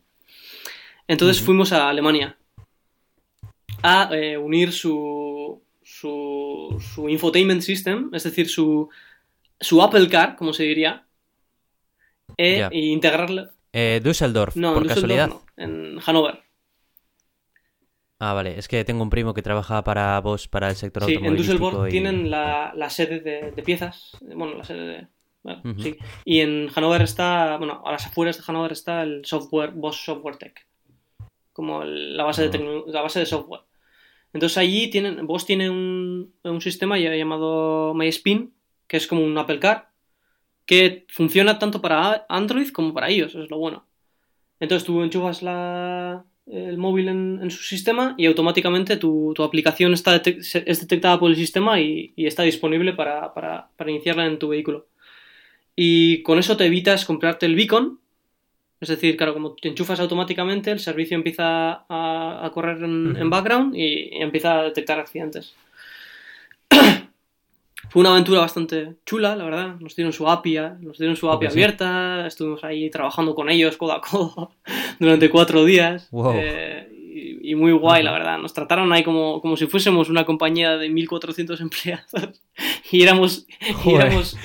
Entonces 1.08 1.40
fuimos 1.42 1.72
a 1.72 1.88
Alemania 1.88 2.36
a 3.82 4.08
eh, 4.12 4.38
unir 4.38 4.72
su, 4.72 5.62
su, 5.82 6.82
su 6.94 7.08
infotainment 7.08 7.60
system, 7.62 8.10
es 8.14 8.22
decir, 8.24 8.48
su, 8.48 8.88
su 9.60 9.82
Apple 9.82 10.08
Car, 10.08 10.36
como 10.36 10.52
se 10.52 10.62
diría, 10.64 11.06
e, 12.36 12.58
Ya. 12.58 12.68
e 12.72 12.78
integrarlo. 12.86 13.50
Eh, 13.76 14.00
Düsseldorf, 14.04 14.54
No, 14.56 14.72
por 14.74 14.82
en 14.82 14.88
Düsseldorf 14.88 15.10
casualidad. 15.18 15.28
no, 15.28 15.62
en 15.64 15.98
Hannover. 16.00 16.40
Ah, 18.20 18.32
vale, 18.32 18.58
es 18.58 18.68
que 18.68 18.84
tengo 18.84 19.02
un 19.02 19.10
primo 19.10 19.34
que 19.34 19.42
trabaja 19.42 19.82
para 19.82 20.18
vos, 20.20 20.46
para 20.48 20.68
el 20.70 20.76
sector 20.76 21.04
Sí, 21.04 21.14
en. 21.20 21.36
Düsseldorf 21.36 21.88
y- 21.88 21.90
tienen 21.90 22.30
la, 22.30 22.72
la 22.74 22.88
sede 22.88 23.20
de, 23.20 23.50
de 23.50 23.62
piezas. 23.62 24.16
Bueno, 24.22 24.54
la 24.54 24.64
sede 24.64 24.86
de. 24.86 25.06
bueno, 25.42 25.62
sí. 25.82 25.96
Y 26.24 26.40
en 26.40 26.68
Hannover 26.68 27.02
está. 27.02 27.56
Bueno, 27.58 27.82
a 27.84 27.92
las 27.92 28.06
afueras 28.06 28.36
de 28.38 28.44
Hannover 28.44 28.72
está 28.72 29.02
el 29.02 29.24
software, 29.24 29.72
Bosch 29.72 30.04
Software 30.04 30.36
Tech. 30.36 30.66
Como 31.52 31.82
el- 31.82 32.16
la, 32.16 32.24
base 32.24 32.48
de 32.48 32.58
Ah. 32.58 32.82
la 32.86 33.02
base 33.02 33.18
de 33.18 33.26
software. 33.26 33.62
Entonces 34.32 34.56
allí 34.58 34.88
tienen. 34.88 35.26
Bosch 35.26 35.44
tiene 35.44 35.68
un, 35.68 36.32
un 36.44 36.60
sistema 36.60 36.96
llamado 36.98 37.92
MySpin, 37.94 38.54
que 38.86 38.96
es 38.96 39.06
como 39.08 39.22
un 39.24 39.36
Apple 39.36 39.58
Car, 39.58 39.90
que 40.66 41.04
funciona 41.08 41.58
tanto 41.58 41.80
para 41.80 42.26
Android 42.28 42.68
como 42.70 42.92
para 42.94 43.10
iOS, 43.10 43.34
es 43.34 43.50
lo 43.50 43.58
bueno. 43.58 43.84
Entonces 44.60 44.86
tú 44.86 45.02
enchufas 45.02 45.42
la, 45.42 46.24
el 46.46 46.78
móvil 46.78 47.08
en, 47.08 47.40
en 47.42 47.50
su 47.50 47.62
sistema 47.62 48.14
y 48.16 48.26
automáticamente 48.26 48.96
tu, 48.96 49.32
tu 49.34 49.42
aplicación 49.42 49.92
está 49.92 50.16
es 50.24 50.80
detectada 50.80 51.18
por 51.18 51.30
el 51.30 51.36
sistema 51.36 51.80
y, 51.80 52.12
y 52.16 52.26
está 52.26 52.44
disponible 52.44 52.92
para, 52.94 53.34
para- 53.34 53.68
para 53.76 53.90
iniciarla 53.90 54.26
en 54.26 54.38
tu 54.38 54.48
vehículo. 54.48 54.86
Y 55.76 56.22
con 56.22 56.38
eso 56.38 56.56
te 56.56 56.66
evitas 56.66 57.04
comprarte 57.04 57.46
el 57.46 57.56
beacon. 57.56 57.98
Es 58.80 58.88
decir, 58.88 59.16
claro, 59.16 59.32
como 59.34 59.54
te 59.54 59.68
enchufas 59.68 59.98
automáticamente, 60.00 60.70
el 60.70 60.78
servicio 60.78 61.16
empieza 61.16 61.84
a, 61.88 62.40
a 62.44 62.50
correr 62.52 62.82
en, 62.84 63.16
background 63.30 63.74
y, 63.74 64.10
y 64.16 64.22
empieza 64.22 64.60
a 64.60 64.62
detectar 64.64 65.00
accidentes. 65.00 65.54
Fue 67.94 68.00
una 68.00 68.10
aventura 68.10 68.40
bastante 68.40 68.96
chula, 69.06 69.36
la 69.36 69.44
verdad. 69.44 69.76
Nos 69.78 69.94
dieron 69.94 70.12
su 70.12 70.28
API, 70.28 70.58
nos 70.80 70.98
dieron 70.98 71.14
su 71.14 71.30
API 71.30 71.46
sí. 71.46 71.52
abierta, 71.52 72.26
estuvimos 72.26 72.64
ahí 72.64 72.90
trabajando 72.90 73.36
con 73.36 73.48
ellos 73.50 73.76
codo 73.76 73.92
a 73.92 74.00
codo 74.00 74.50
durante 74.98 75.30
cuatro 75.30 75.64
días. 75.64 76.08
Wow. 76.10 76.32
eh, 76.34 76.88
y, 76.90 77.52
y 77.52 77.54
muy 77.54 77.70
guay, 77.70 78.02
la 78.02 78.10
verdad. 78.10 78.38
Nos 78.38 78.52
trataron 78.52 78.92
ahí 78.92 79.04
como, 79.04 79.40
como 79.40 79.56
si 79.56 79.68
fuésemos 79.68 80.10
una 80.10 80.24
compañía 80.24 80.76
de 80.76 80.90
1.400 80.90 81.60
empleados. 81.60 82.42
y 82.90 83.00
éramos, 83.00 83.46
y 83.84 83.94
éramos 83.94 84.36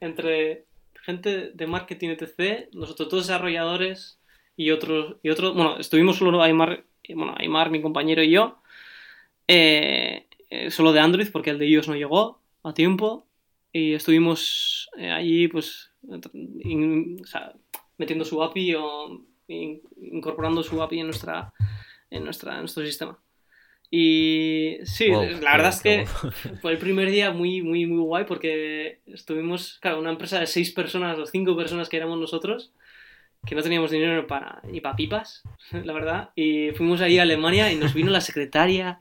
entre 0.00 0.64
gente 1.02 1.50
de 1.50 1.66
marketing 1.66 2.16
etc., 2.18 2.70
nosotros 2.72 3.10
dos 3.10 3.26
desarrolladores 3.26 4.18
y 4.56 4.70
otros, 4.70 5.16
y 5.22 5.28
otros 5.28 5.54
bueno, 5.54 5.76
estuvimos 5.78 6.16
solo 6.16 6.42
Aymar, 6.42 6.84
bueno, 7.14 7.34
Aymar, 7.36 7.68
mi 7.68 7.82
compañero 7.82 8.22
y 8.22 8.30
yo, 8.30 8.62
eh, 9.46 10.26
eh, 10.48 10.70
solo 10.70 10.94
de 10.94 11.00
Android 11.00 11.28
porque 11.30 11.50
el 11.50 11.58
de 11.58 11.66
iOS 11.66 11.88
no 11.88 11.96
llegó 11.96 12.42
a 12.64 12.74
tiempo 12.74 13.26
y 13.72 13.94
estuvimos 13.94 14.88
eh, 14.96 15.10
allí 15.10 15.48
pues 15.48 15.90
in- 16.60 17.18
o 17.22 17.26
sea, 17.26 17.52
metiendo 17.98 18.24
su 18.24 18.42
API 18.42 18.74
o 18.74 19.22
in- 19.48 19.80
incorporando 20.00 20.62
su 20.62 20.82
API 20.82 21.00
en 21.00 21.06
nuestra 21.06 21.52
en 22.10 22.24
nuestra 22.24 22.54
en 22.54 22.60
nuestro 22.60 22.84
sistema. 22.84 23.18
Y 23.90 24.78
sí 24.84 25.08
Wow, 25.10 25.22
la 25.40 25.52
verdad 25.52 25.68
es 25.68 25.82
que 25.82 26.06
fue 26.62 26.72
el 26.72 26.78
primer 26.78 27.10
día 27.10 27.30
muy 27.32 27.62
muy 27.62 27.86
muy 27.86 27.98
guay 28.02 28.24
porque 28.24 29.00
estuvimos 29.06 29.78
claro 29.80 30.00
una 30.00 30.10
empresa 30.10 30.40
de 30.40 30.46
seis 30.46 30.72
personas 30.72 31.18
o 31.18 31.26
cinco 31.26 31.56
personas 31.56 31.88
que 31.88 31.96
éramos 31.98 32.18
nosotros 32.18 32.72
que 33.46 33.54
no 33.54 33.62
teníamos 33.62 33.90
dinero 33.90 34.26
para 34.26 34.62
ni 34.64 34.80
para 34.80 34.96
pipas 34.96 35.42
la 35.72 35.92
verdad. 35.92 36.30
Y 36.34 36.70
fuimos 36.72 37.00
ahí 37.02 37.18
a 37.18 37.22
Alemania 37.22 37.70
y 37.72 37.76
nos 37.76 37.92
vino 37.94 38.10
la 38.10 38.20
secretaria 38.22 39.00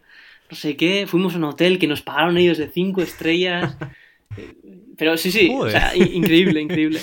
no 0.50 0.56
sé 0.58 0.76
qué, 0.78 1.06
fuimos 1.08 1.34
a 1.34 1.38
un 1.38 1.44
hotel 1.46 1.80
que 1.80 1.88
nos 1.88 2.02
pagaron 2.02 2.38
ellos 2.38 2.58
de 2.58 2.68
cinco 2.70 3.02
estrellas. 3.02 3.78
Pero 4.98 5.18
sí, 5.18 5.32
sí, 5.32 5.50
o 5.54 5.70
sea, 5.70 5.96
increíble, 5.96 6.62
increíble. 6.62 7.00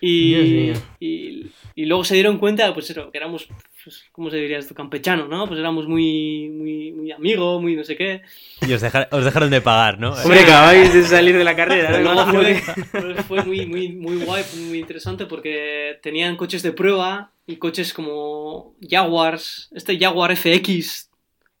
Y, 0.00 0.72
y, 1.00 1.50
y 1.74 1.84
luego 1.86 2.04
se 2.04 2.14
dieron 2.14 2.38
cuenta, 2.38 2.72
pues 2.74 2.90
eso, 2.90 3.10
que 3.10 3.16
éramos, 3.18 3.48
pues, 3.84 4.04
¿cómo 4.12 4.30
se 4.30 4.36
diría 4.36 4.58
esto? 4.58 4.74
Campechano, 4.74 5.28
¿no? 5.28 5.46
Pues 5.46 5.58
éramos 5.60 5.86
muy, 5.88 6.50
muy, 6.50 6.92
muy 6.92 7.12
amigos, 7.12 7.60
muy 7.62 7.74
no 7.76 7.84
sé 7.84 7.96
qué. 7.96 8.22
Y 8.66 8.72
os, 8.72 8.80
deja- 8.82 9.08
os 9.10 9.24
dejaron 9.24 9.50
de 9.50 9.60
pagar, 9.62 9.98
¿no? 9.98 10.12
Hombre, 10.12 10.40
acabáis 10.40 10.92
de 10.92 11.02
salir 11.04 11.36
de 11.38 11.44
la 11.44 11.56
carrera. 11.56 11.90
Fue, 12.26 12.44
que- 12.54 12.84
fue- 12.84 13.14
fue 13.22 13.44
muy, 13.44 13.66
muy, 13.66 13.88
muy 13.90 14.16
guay, 14.24 14.42
fue 14.42 14.60
muy 14.60 14.78
interesante 14.80 15.24
porque 15.26 15.98
tenían 16.02 16.36
coches 16.36 16.62
de 16.62 16.72
prueba 16.72 17.30
y 17.46 17.56
coches 17.56 17.92
como 17.94 18.74
Jaguars, 18.86 19.70
este 19.74 19.98
Jaguar 19.98 20.32
FX 20.36 21.10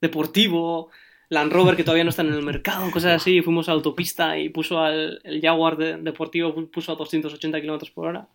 deportivo, 0.00 0.90
Land 1.30 1.52
Rover 1.52 1.76
que 1.76 1.84
todavía 1.84 2.04
no 2.04 2.10
están 2.10 2.28
en 2.28 2.34
el 2.34 2.42
mercado, 2.42 2.90
cosas 2.90 3.12
así. 3.20 3.40
Fuimos 3.42 3.68
a 3.68 3.72
autopista 3.72 4.38
y 4.38 4.48
puso 4.50 4.80
al 4.80 5.20
el 5.24 5.40
Jaguar 5.40 5.76
de- 5.76 5.96
deportivo 5.98 6.54
puso 6.70 6.92
a 6.92 6.96
280 6.96 7.60
kilómetros 7.60 7.90
por 7.90 8.06
hora. 8.08 8.28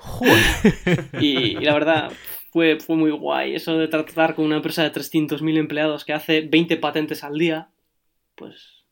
Joder. 0.00 0.42
Y, 1.20 1.56
y 1.58 1.60
la 1.64 1.74
verdad 1.74 2.12
fue, 2.52 2.78
fue 2.80 2.96
muy 2.96 3.10
guay 3.10 3.54
eso 3.54 3.76
de 3.76 3.88
tratar 3.88 4.34
con 4.34 4.44
una 4.44 4.56
empresa 4.56 4.82
de 4.82 4.90
300.000 4.92 5.56
empleados 5.58 6.04
que 6.04 6.12
hace 6.12 6.42
20 6.42 6.76
patentes 6.78 7.24
al 7.24 7.38
día. 7.38 7.68
Pues, 8.34 8.84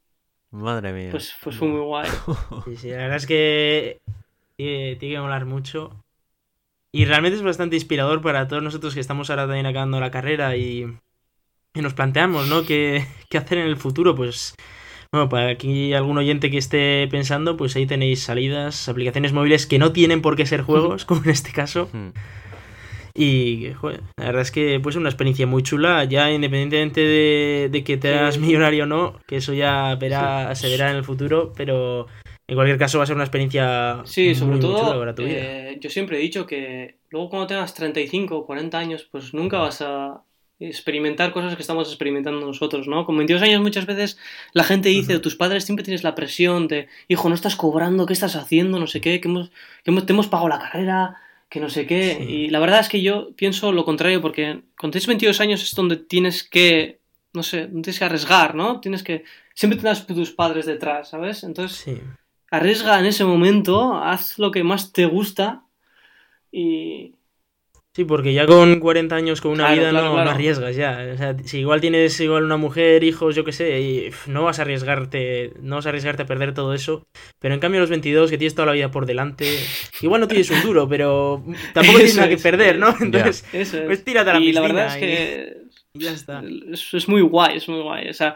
Madre 0.50 0.92
mía. 0.92 1.08
pues, 1.10 1.34
pues 1.42 1.56
fue 1.56 1.68
muy 1.68 1.80
guay. 1.80 2.08
Sí, 2.64 2.76
sí, 2.76 2.90
la 2.90 2.96
verdad 2.98 3.16
es 3.16 3.26
que 3.26 3.98
tiene, 4.56 4.96
tiene 4.96 5.16
que 5.16 5.20
molar 5.20 5.44
mucho. 5.44 6.02
Y 6.92 7.04
realmente 7.06 7.36
es 7.36 7.42
bastante 7.42 7.74
inspirador 7.76 8.22
para 8.22 8.46
todos 8.46 8.62
nosotros 8.62 8.94
que 8.94 9.00
estamos 9.00 9.28
ahora 9.28 9.42
también 9.46 9.66
acabando 9.66 9.98
la 10.00 10.10
carrera 10.12 10.56
y, 10.56 10.86
y 11.74 11.80
nos 11.80 11.94
planteamos, 11.94 12.48
¿no? 12.48 12.64
¿Qué, 12.64 13.04
qué 13.28 13.38
hacer 13.38 13.58
en 13.58 13.66
el 13.66 13.76
futuro? 13.76 14.14
Pues, 14.14 14.54
bueno, 15.12 15.28
para 15.28 15.50
aquí 15.50 15.92
algún 15.92 16.18
oyente 16.18 16.50
que 16.50 16.58
esté 16.58 17.08
pensando, 17.10 17.56
pues 17.56 17.74
ahí 17.76 17.86
tenéis 17.86 18.22
salidas, 18.22 18.88
aplicaciones 18.88 19.32
móviles 19.32 19.66
que 19.66 19.78
no 19.78 19.92
tienen 19.92 20.22
por 20.22 20.36
qué 20.36 20.46
ser 20.46 20.62
juegos, 20.68 21.04
como 21.04 21.24
en 21.24 21.30
este 21.30 21.52
caso. 21.52 21.88
Hmm. 21.92 22.10
Y, 23.16 23.72
joder, 23.74 24.00
la 24.16 24.26
verdad 24.26 24.42
es 24.42 24.50
que 24.50 24.80
pues 24.80 24.96
una 24.96 25.08
experiencia 25.08 25.46
muy 25.46 25.62
chula, 25.62 26.02
ya 26.04 26.32
independientemente 26.32 27.00
de, 27.00 27.68
de 27.70 27.84
que 27.84 27.96
te 27.96 28.12
hagas 28.12 28.38
millonario 28.38 28.84
o 28.84 28.86
no, 28.86 29.20
que 29.28 29.36
eso 29.36 29.52
ya 29.52 29.94
verá, 29.94 30.52
se 30.56 30.68
verá 30.68 30.90
en 30.90 30.96
el 30.96 31.04
futuro, 31.04 31.52
pero 31.56 32.08
en 32.48 32.56
cualquier 32.56 32.76
caso 32.76 32.98
va 32.98 33.04
a 33.04 33.06
ser 33.06 33.14
una 33.14 33.24
experiencia 33.24 34.02
Sí, 34.04 34.34
sobre 34.34 34.56
muy, 34.56 34.60
muy 34.64 34.74
chula 34.74 34.88
todo, 34.88 34.98
para 34.98 35.14
tu 35.14 35.22
vida. 35.22 35.36
eh, 35.38 35.78
yo 35.80 35.90
siempre 35.90 36.18
he 36.18 36.20
dicho 36.20 36.44
que 36.44 36.96
luego 37.10 37.30
cuando 37.30 37.46
tengas 37.46 37.72
35 37.74 38.36
o 38.36 38.46
40 38.46 38.78
años, 38.78 39.08
pues 39.10 39.32
nunca 39.32 39.58
vas 39.58 39.80
a 39.80 40.20
experimentar 40.68 41.32
cosas 41.32 41.54
que 41.56 41.62
estamos 41.62 41.88
experimentando 41.88 42.40
nosotros, 42.40 42.86
¿no? 42.88 43.04
Con 43.06 43.16
22 43.16 43.42
años 43.42 43.60
muchas 43.62 43.86
veces 43.86 44.18
la 44.52 44.64
gente 44.64 44.88
dice, 44.88 45.14
Ujú. 45.14 45.22
tus 45.22 45.36
padres 45.36 45.64
siempre 45.64 45.84
tienes 45.84 46.04
la 46.04 46.14
presión 46.14 46.68
de, 46.68 46.88
hijo, 47.08 47.28
no 47.28 47.34
estás 47.34 47.56
cobrando, 47.56 48.06
¿qué 48.06 48.12
estás 48.12 48.36
haciendo? 48.36 48.78
No 48.78 48.86
sé 48.86 49.00
qué, 49.00 49.20
que 49.20 49.28
hemos, 49.28 49.50
que 49.84 49.90
hemos- 49.90 50.06
te 50.06 50.12
hemos 50.12 50.26
pagado 50.28 50.48
la 50.48 50.58
carrera, 50.58 51.16
que 51.48 51.60
no 51.60 51.68
sé 51.70 51.86
qué. 51.86 52.16
Sí. 52.18 52.24
Y 52.32 52.48
la 52.50 52.58
verdad 52.58 52.80
es 52.80 52.88
que 52.88 53.02
yo 53.02 53.30
pienso 53.36 53.70
lo 53.72 53.84
contrario, 53.84 54.20
porque 54.20 54.62
cuando 54.78 54.92
tienes 54.92 55.06
22 55.06 55.40
años 55.40 55.62
es 55.62 55.74
donde 55.74 55.96
tienes 55.96 56.42
que, 56.42 56.98
no 57.32 57.42
sé, 57.42 57.66
tienes 57.68 57.98
que 57.98 58.04
arriesgar, 58.04 58.54
¿no? 58.54 58.80
Tienes 58.80 59.02
que, 59.02 59.24
siempre 59.54 59.76
tendrás 59.76 60.06
tus 60.06 60.30
padres 60.32 60.66
detrás, 60.66 61.10
¿sabes? 61.10 61.44
Entonces 61.44 61.78
Sí, 61.78 62.00
arriesga 62.50 62.98
en 62.98 63.06
ese 63.06 63.24
momento, 63.24 63.94
haz 63.94 64.38
lo 64.38 64.50
que 64.50 64.64
más 64.64 64.92
te 64.92 65.06
gusta 65.06 65.62
y, 66.52 67.14
Sí, 67.94 68.04
porque 68.04 68.32
ya 68.32 68.44
con 68.44 68.80
40 68.80 69.14
años 69.14 69.40
con 69.40 69.52
una 69.52 69.66
Claro, 69.66 69.76
vida 69.80 69.90
claro, 69.90 70.06
no, 70.06 70.12
claro. 70.14 70.30
no 70.30 70.34
arriesgas 70.34 70.74
ya. 70.74 71.10
O 71.14 71.16
sea, 71.16 71.36
si 71.44 71.60
igual 71.60 71.80
tienes 71.80 72.18
igual 72.18 72.42
una 72.42 72.56
mujer, 72.56 73.04
hijos, 73.04 73.36
yo 73.36 73.44
qué 73.44 73.52
sé, 73.52 73.80
y 73.80 74.10
no 74.26 74.42
vas 74.42 74.58
a 74.58 74.62
arriesgarte, 74.62 75.52
no 75.60 75.76
vas 75.76 75.86
a 75.86 75.90
arriesgarte 75.90 76.22
a 76.24 76.26
perder 76.26 76.54
todo 76.54 76.74
eso. 76.74 77.06
Pero 77.38 77.54
en 77.54 77.60
cambio 77.60 77.78
a 77.78 77.82
los 77.82 77.90
22, 77.90 78.30
que 78.30 78.38
tienes 78.38 78.56
toda 78.56 78.66
la 78.66 78.72
vida 78.72 78.90
por 78.90 79.06
delante, 79.06 79.46
igual 80.00 80.20
no 80.20 80.26
tienes 80.26 80.50
un 80.50 80.60
duro, 80.62 80.88
pero 80.88 81.44
tampoco 81.72 81.98
tienes 81.98 82.16
nada 82.16 82.28
que 82.28 82.36
perder, 82.36 82.80
¿no? 82.80 82.96
Entonces, 83.00 83.44
Eso 83.52 83.78
es. 83.78 83.84
pues 83.84 84.04
tírate 84.04 84.30
a 84.30 84.34
la 84.34 84.40
y 84.40 84.46
piscina. 84.46 84.60
la 84.60 84.66
verdad 84.74 84.86
es 84.88 84.96
y- 84.96 85.00
que 85.00 85.56
y 85.94 86.00
ya 86.00 86.12
está. 86.12 86.42
es, 86.72 86.92
es 86.94 87.08
muy 87.08 87.22
guay, 87.22 87.58
es 87.58 87.68
muy 87.68 87.80
guay. 87.80 88.08
O 88.08 88.14
sea, 88.14 88.34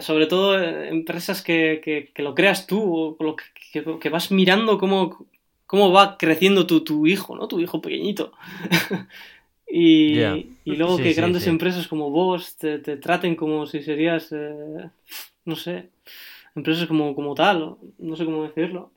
sobre 0.00 0.26
todo 0.26 0.60
eh, 0.62 0.90
empresas 0.90 1.40
que, 1.40 1.80
que, 1.82 2.10
que 2.14 2.22
lo 2.22 2.34
creas 2.34 2.66
tú, 2.66 3.16
o 3.18 3.24
lo 3.24 3.36
que, 3.36 3.44
que- 3.72 3.98
que 3.98 4.08
vas 4.10 4.30
mirando 4.30 4.76
cómo, 4.76 5.26
cómo 5.68 5.92
va 5.92 6.18
creciendo 6.18 6.66
tu, 6.68 6.84
tu 6.84 7.06
hijo, 7.08 7.36
¿no? 7.36 7.48
Tu 7.48 7.60
hijo 7.60 7.82
pequeñito. 7.82 8.32
y, 9.68 10.52
y 10.64 10.76
luego 10.76 10.96
Sí, 10.96 11.02
que 11.02 11.14
sí, 11.14 11.14
grandes 11.14 11.46
sí. 11.46 11.48
empresas 11.48 11.88
como 11.88 12.10
vos 12.10 12.56
te, 12.58 12.80
te 12.80 12.96
traten 12.98 13.36
como 13.36 13.66
si 13.66 13.82
serías, 13.82 14.32
eh, 14.32 14.90
no 15.46 15.56
sé, 15.56 15.90
empresas 16.56 16.88
como, 16.88 17.14
como 17.14 17.34
tal, 17.34 17.76
no 17.98 18.16
sé 18.16 18.24
cómo 18.26 18.44
decirlo. 18.44 18.92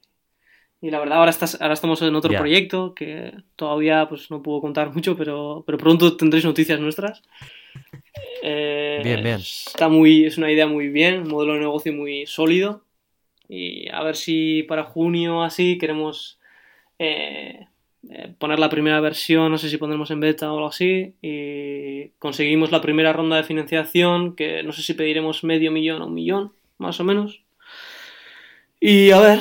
Y 0.82 0.92
la 0.92 1.00
verdad, 1.00 1.20
ahora, 1.20 1.32
estás, 1.32 1.62
ahora 1.62 1.76
estamos 1.76 2.02
en 2.04 2.16
otro 2.16 2.36
proyecto 2.36 2.96
que 2.96 3.34
todavía 3.56 4.08
pues, 4.10 4.32
no 4.32 4.44
puedo 4.44 4.62
contar 4.62 4.94
mucho, 4.96 5.18
pero, 5.18 5.64
pero 5.66 5.78
pronto 5.80 6.18
tendréis 6.18 6.46
noticias 6.46 6.80
nuestras. 6.80 7.24
Eh, 8.42 9.04
Bien, 9.04 9.22
bien. 9.22 9.48
Está 9.66 9.90
muy, 9.90 10.26
es 10.26 10.38
una 10.38 10.52
idea 10.52 10.68
muy 10.68 10.90
bien, 10.90 11.22
un 11.24 11.30
modelo 11.30 11.54
de 11.54 11.60
negocio 11.62 11.94
muy 11.94 12.26
sólido. 12.28 12.84
Y 13.50 13.90
a 13.92 14.04
ver 14.04 14.18
si 14.18 14.64
para 14.66 14.86
junio 14.86 15.44
así 15.44 15.80
queremos 15.80 16.41
eh, 17.04 17.68
eh, 18.10 18.34
poner 18.38 18.60
la 18.60 18.70
primera 18.70 19.00
versión, 19.00 19.52
no 19.52 19.58
sé 19.58 19.70
si 19.70 19.78
pondremos 19.78 20.12
en 20.12 20.20
beta 20.20 20.52
o 20.52 20.56
algo 20.58 20.68
así. 20.70 21.16
Y 21.22 22.10
conseguimos 22.20 22.72
la 22.72 22.82
primera 22.82 23.14
ronda 23.14 23.38
de 23.38 23.44
financiación, 23.44 24.36
que 24.36 24.64
no 24.64 24.72
sé 24.72 24.82
si 24.84 24.94
pediremos 24.94 25.44
medio 25.44 25.72
millón 25.72 26.02
o 26.02 26.08
un 26.08 26.14
millón, 26.14 26.54
más 26.78 27.00
o 27.00 27.04
menos. 27.04 27.44
Y 28.80 29.12
a 29.12 29.20
ver, 29.20 29.40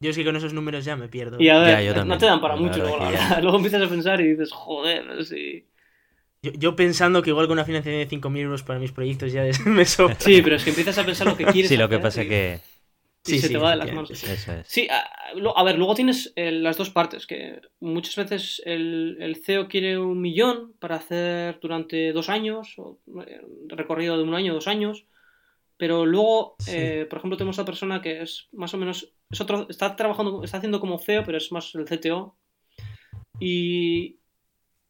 Yo 0.00 0.10
es 0.10 0.16
que 0.16 0.24
con 0.24 0.36
esos 0.36 0.52
números 0.52 0.84
ya 0.84 0.96
me 0.96 1.08
pierdo. 1.08 1.40
y 1.40 1.48
a 1.48 1.58
ver, 1.60 1.84
Ya, 1.94 2.04
no 2.04 2.18
te 2.18 2.26
dan 2.26 2.40
para 2.40 2.54
La 2.56 2.60
mucho 2.60 2.82
verdad 2.82 2.84
luego, 2.84 2.98
que 2.98 3.04
la 3.04 3.10
ya. 3.12 3.20
verdad. 3.28 3.42
Luego 3.42 3.56
empiezas 3.58 3.82
a 3.82 3.88
pensar 3.88 4.20
y 4.20 4.28
dices, 4.30 4.52
joder, 4.52 5.24
sí. 5.24 5.66
Yo, 6.42 6.52
yo 6.52 6.76
pensando 6.76 7.22
que 7.22 7.30
igual 7.30 7.46
con 7.46 7.54
una 7.54 7.64
financiación 7.64 8.02
de 8.02 8.06
5.000 8.06 8.42
euros 8.44 8.62
para 8.62 8.78
mis 8.78 8.92
proyectos 8.92 9.32
ya 9.32 9.46
es- 9.46 9.64
me 9.66 9.86
sobra. 9.86 10.16
Sí, 10.18 10.42
pero 10.42 10.56
es 10.56 10.64
que 10.64 10.70
empiezas 10.70 10.98
a 10.98 11.04
pensar 11.06 11.26
lo 11.26 11.36
que 11.38 11.44
quieres 11.52 11.70
Sí, 11.70 11.76
lo 11.78 11.88
que 11.88 11.94
hacer 11.94 12.02
pasa 12.02 12.22
y- 12.24 12.28
que... 12.28 12.60
y 13.26 13.30
Sí, 13.30 13.38
se 13.38 13.46
sí, 13.48 13.52
te 13.54 13.58
va 13.58 13.70
de 13.70 13.76
las 13.76 13.92
manos. 13.92 14.08
sí. 14.10 14.26
Eso 14.30 14.52
es. 14.52 14.66
Sí, 14.68 14.88
a, 14.90 15.62
ver, 15.64 15.78
luego 15.78 15.94
tienes 15.94 16.32
eh, 16.36 16.50
las 16.52 16.76
dos 16.76 16.90
partes, 16.90 17.26
que 17.26 17.60
muchas 17.80 18.16
veces 18.16 18.62
el, 18.66 19.16
el 19.20 19.36
CEO 19.36 19.68
quiere 19.68 19.98
un 19.98 20.20
millón 20.20 20.74
para 20.78 20.96
hacer 20.96 21.58
durante 21.60 22.12
dos 22.12 22.28
años, 22.28 22.74
o 22.78 22.98
eh, 23.26 23.40
recorrido 23.68 24.16
de 24.18 24.24
un 24.24 24.34
año, 24.34 24.52
dos 24.54 24.68
años, 24.68 25.06
pero 25.76 26.04
luego, 26.06 26.56
Sí. 26.58 26.72
eh, 26.76 27.06
por 27.08 27.18
ejemplo, 27.18 27.36
tenemos 27.36 27.58
a 27.58 27.64
persona 27.64 28.02
que 28.02 28.22
es 28.22 28.48
más 28.52 28.74
o 28.74 28.78
menos, 28.78 29.12
es 29.30 29.40
otro, 29.40 29.66
está 29.70 29.96
trabajando, 29.96 30.44
está 30.44 30.58
haciendo 30.58 30.80
como 30.80 30.98
CEO, 30.98 31.24
pero 31.24 31.38
es 31.38 31.50
más 31.50 31.74
el 31.74 31.86
CTO, 31.86 32.36
y 33.40 34.18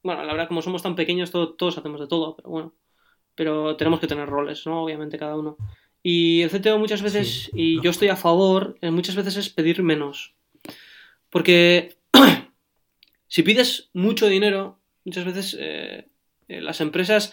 bueno, 0.03 0.23
la 0.25 0.33
verdad, 0.33 0.49
como 0.49 0.63
somos 0.63 0.83
tan 0.83 0.95
pequeños, 0.97 1.31
todo- 1.31 1.55
todos 1.55 1.79
hacemos 1.79 2.01
de 2.01 2.07
todo, 2.09 2.37
pero 2.37 2.51
bueno, 2.51 2.75
pero 3.35 3.77
tenemos 3.77 4.01
que 4.01 4.07
tener 4.07 4.29
roles, 4.29 4.67
¿no? 4.67 4.83
Obviamente 4.85 5.19
cada 5.19 5.37
uno. 5.37 5.57
Y 6.05 6.43
el 6.43 6.51
CTO 6.51 6.79
muchas 6.79 7.03
veces, 7.03 7.51
Sí, 7.55 7.75
y 7.75 7.77
no. 7.79 7.85
yo 7.85 7.91
estoy 7.91 8.09
a 8.09 8.17
favor, 8.17 8.79
eh, 8.83 8.93
muchas 8.93 9.17
veces 9.17 9.37
es 9.39 9.49
pedir 9.51 9.83
menos. 9.83 10.35
Porque 11.31 11.97
si 13.29 13.43
pides 13.43 13.91
mucho 13.95 14.27
dinero, 14.29 14.79
muchas 15.05 15.25
veces 15.25 15.57
eh, 15.59 16.07
eh, 16.49 16.61
las 16.61 16.81
empresas 16.81 17.33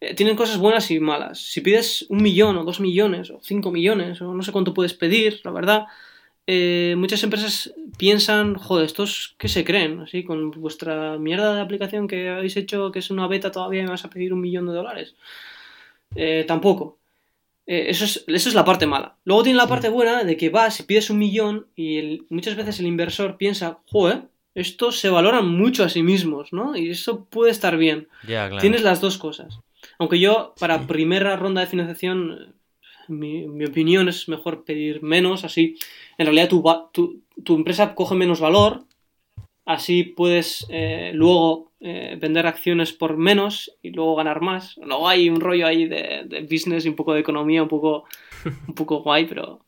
eh, 0.00 0.14
tienen 0.14 0.36
cosas 0.36 0.58
buenas 0.58 0.90
y 0.90 1.00
malas. 1.00 1.40
Si 1.40 1.60
pides 1.60 2.06
un 2.10 2.22
millón 2.22 2.56
o 2.58 2.64
dos 2.64 2.80
millones 2.80 3.30
o 3.30 3.40
cinco 3.42 3.70
millones 3.72 4.20
o 4.22 4.32
no 4.34 4.42
sé 4.42 4.52
cuánto 4.52 4.74
puedes 4.74 4.94
pedir, 4.94 5.40
la 5.44 5.50
verdad, 5.50 5.86
eh, 6.46 6.94
muchas 6.98 7.22
empresas 7.24 7.74
piensan, 7.98 8.54
joder, 8.56 8.86
estos 8.86 9.34
que 9.38 9.48
se 9.48 9.64
creen, 9.64 10.00
así 10.00 10.24
con 10.24 10.50
vuestra 10.52 11.18
mierda 11.18 11.54
de 11.56 11.60
aplicación 11.60 12.08
que 12.08 12.28
habéis 12.30 12.56
hecho, 12.56 12.92
que 12.92 13.00
es 13.00 13.10
una 13.10 13.26
beta 13.28 13.50
todavía 13.52 13.82
me 13.84 13.90
vas 13.90 14.04
a 14.04 14.10
pedir 14.10 14.32
un 14.32 14.40
millón 14.40 14.66
de 14.66 14.74
dólares. 14.74 15.16
Tampoco. 16.46 17.01
Eh, 17.66 17.86
eso, 17.88 18.04
es, 18.04 18.24
eso 18.26 18.48
es 18.48 18.54
la 18.54 18.64
parte 18.64 18.86
mala. 18.86 19.16
Luego 19.24 19.42
tiene 19.44 19.56
la 19.58 19.68
parte 19.68 19.88
buena 19.88 20.24
de 20.24 20.36
que 20.36 20.50
vas 20.50 20.80
y 20.80 20.82
pides 20.82 21.10
un 21.10 21.18
millón 21.18 21.66
y 21.76 21.96
el- 21.98 22.26
muchas 22.28 22.56
veces 22.56 22.80
el 22.80 22.86
inversor 22.86 23.36
piensa, 23.36 23.78
joder, 23.86 24.24
estos 24.54 24.98
se 24.98 25.08
valoran 25.10 25.48
mucho 25.48 25.84
a 25.84 25.88
sí 25.88 26.02
mismos, 26.02 26.52
¿no? 26.52 26.76
Y 26.76 26.90
eso 26.90 27.24
puede 27.26 27.50
estar 27.52 27.76
bien. 27.76 28.08
Claro. 28.26 28.58
Tienes 28.58 28.82
las 28.82 29.00
dos 29.00 29.16
cosas. 29.16 29.60
Aunque 29.98 30.18
yo, 30.18 30.54
para 30.58 30.78
Sí. 30.80 30.84
primera 30.86 31.36
ronda 31.36 31.60
de 31.60 31.66
financiación, 31.68 32.54
mi, 33.08 33.46
mi 33.48 33.64
opinión 33.64 34.08
es 34.08 34.28
mejor 34.28 34.64
pedir 34.64 35.02
menos, 35.02 35.44
así 35.44 35.76
en 36.18 36.26
realidad 36.26 36.48
tu, 36.48 36.62
tu, 36.92 37.22
tu 37.44 37.54
empresa 37.56 37.94
coge 37.94 38.14
menos 38.14 38.40
valor, 38.40 38.84
así 39.64 40.04
puedes 40.04 40.66
eh, 40.70 41.12
luego 41.14 41.72
eh, 41.80 42.16
vender 42.20 42.46
acciones 42.46 42.92
por 42.92 43.16
menos 43.16 43.76
y 43.82 43.90
luego 43.90 44.14
ganar 44.16 44.40
más. 44.40 44.76
Luego 44.78 45.08
hay 45.08 45.28
un 45.28 45.40
rollo 45.40 45.66
ahí 45.66 45.86
de, 45.86 46.22
de 46.26 46.42
business 46.42 46.84
y 46.84 46.88
un 46.88 46.96
poco 46.96 47.14
de 47.14 47.20
economía, 47.20 47.62
un 47.62 47.68
poco, 47.68 48.04
un 48.68 48.74
poco 48.74 49.02
guay, 49.02 49.26
pero... 49.26 49.60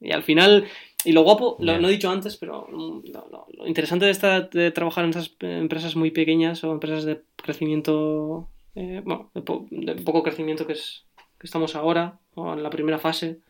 Y 0.00 0.12
al 0.12 0.22
final, 0.22 0.66
y 1.04 1.12
lo 1.12 1.22
guapo, 1.22 1.56
lo, 1.60 1.78
no 1.80 1.88
he 1.88 1.92
dicho 1.92 2.10
antes, 2.10 2.36
pero 2.36 2.68
lo, 2.70 3.02
lo- 3.04 3.46
lo 3.56 3.66
interesante 3.66 4.04
de, 4.04 4.10
esta, 4.10 4.42
de 4.42 4.70
trabajar 4.70 5.04
en 5.04 5.10
esas 5.10 5.34
empresas 5.40 5.96
muy 5.96 6.10
pequeñas 6.10 6.62
o 6.62 6.72
empresas 6.72 7.04
de 7.04 7.22
crecimiento, 7.36 8.50
eh, 8.74 9.00
bueno, 9.04 9.30
de, 9.34 9.40
po- 9.40 9.66
de 9.70 9.94
poco 9.94 10.22
crecimiento 10.22 10.66
que, 10.66 10.74
es, 10.74 11.06
que 11.38 11.46
estamos 11.46 11.74
ahora, 11.74 12.18
o 12.34 12.52
en 12.52 12.62
la 12.62 12.68
primera 12.70 12.98
fase, 12.98 13.40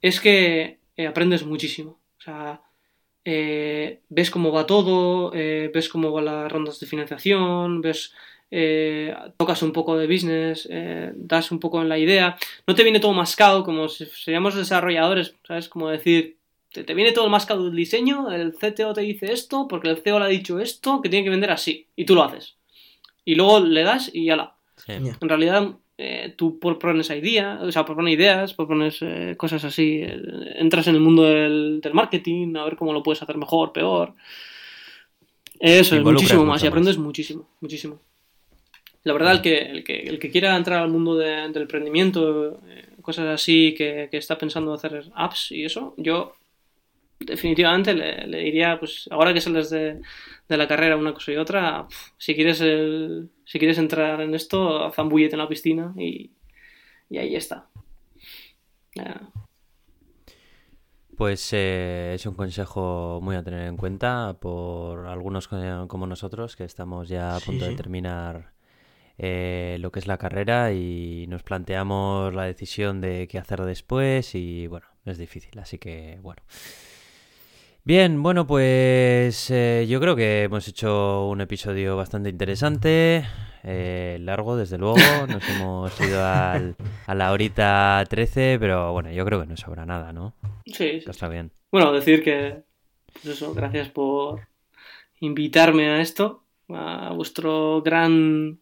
es 0.00 0.20
que 0.20 0.80
aprendes 1.06 1.44
muchísimo. 1.46 2.00
O 2.18 2.20
sea, 2.20 2.62
eh, 3.24 4.00
ves 4.08 4.30
cómo 4.30 4.52
va 4.52 4.66
todo, 4.66 5.32
eh, 5.34 5.70
ves 5.72 5.88
cómo 5.88 6.10
van 6.12 6.24
las 6.24 6.50
rondas 6.50 6.80
de 6.80 6.86
financiación, 6.86 7.80
ves, 7.80 8.14
eh, 8.50 9.14
tocas 9.36 9.62
un 9.62 9.72
poco 9.72 9.96
de 9.96 10.06
business, 10.06 10.68
eh, 10.70 11.12
das 11.14 11.50
un 11.52 11.58
poco 11.58 11.80
en 11.80 11.88
la 11.88 11.98
idea. 11.98 12.36
No 12.66 12.74
te 12.74 12.82
viene 12.82 13.00
todo 13.00 13.12
mascado 13.12 13.64
como 13.64 13.88
si 13.88 14.06
seríamos 14.06 14.54
desarrolladores, 14.54 15.34
¿sabes? 15.46 15.68
Como 15.68 15.88
decir, 15.88 16.36
te, 16.72 16.84
te 16.84 16.94
viene 16.94 17.12
todo 17.12 17.24
el 17.24 17.30
mascado 17.30 17.64
del 17.64 17.76
diseño, 17.76 18.30
el 18.30 18.52
CTO 18.52 18.92
te 18.92 19.02
dice 19.02 19.32
esto, 19.32 19.68
porque 19.68 19.88
el 19.88 20.02
CEO 20.02 20.18
le 20.18 20.24
ha 20.26 20.28
dicho 20.28 20.58
esto, 20.60 21.00
que 21.00 21.08
tiene 21.08 21.24
que 21.24 21.30
vender 21.30 21.50
así, 21.50 21.88
y 21.96 22.04
tú 22.04 22.14
lo 22.14 22.24
haces. 22.24 22.56
Y 23.24 23.36
luego 23.36 23.60
le 23.60 23.82
das 23.84 24.10
y 24.12 24.26
ya 24.26 24.36
la. 24.36 24.56
Sí. 24.76 24.92
En 24.92 25.28
realidad, 25.28 25.76
eh, 25.98 26.34
tú 26.36 26.58
propones 26.58 27.10
idea, 27.10 27.58
o 27.62 27.70
sea, 27.70 27.84
propones 27.84 28.14
ideas, 28.14 28.54
propones 28.54 28.98
eh, 29.02 29.34
cosas 29.36 29.64
así, 29.64 30.00
eh, 30.02 30.20
entras 30.56 30.86
en 30.88 30.94
el 30.94 31.00
mundo 31.00 31.22
del, 31.24 31.80
del 31.80 31.94
marketing, 31.94 32.56
a 32.56 32.64
ver 32.64 32.76
cómo 32.76 32.92
lo 32.92 33.02
puedes 33.02 33.22
hacer 33.22 33.36
mejor, 33.36 33.72
peor. 33.72 34.14
Eso, 35.60 35.96
es 35.96 36.02
muchísimo 36.02 36.44
más 36.44 36.62
y 36.64 36.66
aprendes 36.66 36.96
más. 36.98 37.06
muchísimo, 37.06 37.48
muchísimo. 37.60 38.00
La 39.04 39.12
verdad, 39.12 39.32
el 39.32 39.42
que, 39.42 39.58
el 39.58 39.84
que, 39.84 40.00
el 40.00 40.18
que 40.18 40.30
quiera 40.30 40.56
entrar 40.56 40.82
al 40.82 40.90
mundo 40.90 41.16
de- 41.16 41.48
del 41.48 41.62
emprendimiento, 41.62 42.60
eh, 42.68 42.88
cosas 43.00 43.26
así, 43.26 43.74
que, 43.76 44.08
que 44.10 44.16
está 44.16 44.38
pensando 44.38 44.72
hacer 44.72 45.04
apps 45.14 45.50
y 45.52 45.64
eso, 45.64 45.94
yo 45.96 46.34
definitivamente 47.26 47.94
le, 47.94 48.26
le 48.26 48.38
diría, 48.40 48.78
pues 48.78 49.08
ahora 49.10 49.32
que 49.34 49.40
sales 49.40 49.70
de, 49.70 50.00
de 50.48 50.56
la 50.56 50.68
carrera 50.68 50.96
una 50.96 51.14
cosa 51.14 51.32
y 51.32 51.36
otra, 51.36 51.86
pf, 51.88 52.12
si 52.18 52.34
quieres 52.34 52.60
el- 52.60 53.30
si 53.44 53.58
quieres 53.58 53.78
entrar 53.78 54.20
en 54.20 54.34
esto, 54.34 54.90
zambullete 54.92 55.34
en 55.34 55.38
la 55.40 55.48
piscina 55.48 55.94
y, 55.98 56.32
y 57.10 57.18
ahí 57.18 57.36
está. 57.36 57.68
Pues 61.16 61.52
eh, 61.52 62.14
es 62.14 62.26
un 62.26 62.34
consejo 62.34 63.20
muy 63.22 63.36
a 63.36 63.42
tener 63.44 63.68
en 63.68 63.76
cuenta 63.76 64.38
por 64.40 65.06
algunos 65.06 65.46
co- 65.46 65.86
como 65.88 66.06
nosotros 66.06 66.56
que 66.56 66.64
estamos 66.64 67.08
ya 67.08 67.36
a 67.36 67.42
Sí, 67.42 67.44
punto 67.44 67.64
de 67.66 67.72
terminar 67.74 68.52
eh, 69.18 69.78
lo 69.80 69.92
que 69.92 70.00
es 70.00 70.06
la 70.08 70.18
carrera 70.18 70.72
y 70.72 71.26
nos 71.28 71.42
planteamos 71.44 72.34
la 72.34 72.44
decisión 72.44 73.00
de 73.02 73.28
qué 73.28 73.38
hacer 73.38 73.62
después 73.64 74.34
y 74.34 74.66
bueno, 74.68 74.86
es 75.06 75.18
difícil, 75.18 75.58
así 75.60 75.78
que 75.78 76.18
bueno. 76.22 76.42
Bien, 77.84 78.22
bueno, 78.22 78.46
pues 78.46 79.50
eh, 79.50 79.86
yo 79.88 79.98
creo 80.00 80.14
que 80.14 80.44
hemos 80.44 80.68
hecho 80.68 81.26
un 81.26 81.40
episodio 81.40 81.96
bastante 81.96 82.28
interesante, 82.28 83.24
eh, 83.64 84.18
largo 84.20 84.56
desde 84.56 84.78
luego, 84.78 85.26
nos 85.26 85.48
hemos 85.48 86.00
ido 86.00 86.24
al- 86.24 86.76
a 87.06 87.14
la 87.16 87.32
horita 87.32 88.04
13, 88.08 88.56
pero 88.60 88.92
bueno, 88.92 89.10
yo 89.10 89.24
creo 89.24 89.40
que 89.40 89.46
no 89.48 89.56
sobra 89.56 89.84
nada, 89.84 90.12
¿no? 90.12 90.32
Sí, 90.66 91.00
sí. 91.00 91.10
Está 91.10 91.28
bien. 91.28 91.50
Bueno, 91.72 91.92
decir 91.92 92.22
que, 92.22 92.62
pues 93.12 93.26
eso, 93.26 93.52
gracias 93.52 93.88
por 93.88 94.42
invitarme 95.18 95.88
a 95.90 96.00
esto, 96.00 96.44
a 96.68 97.12
vuestro 97.12 97.82
gran 97.82 98.60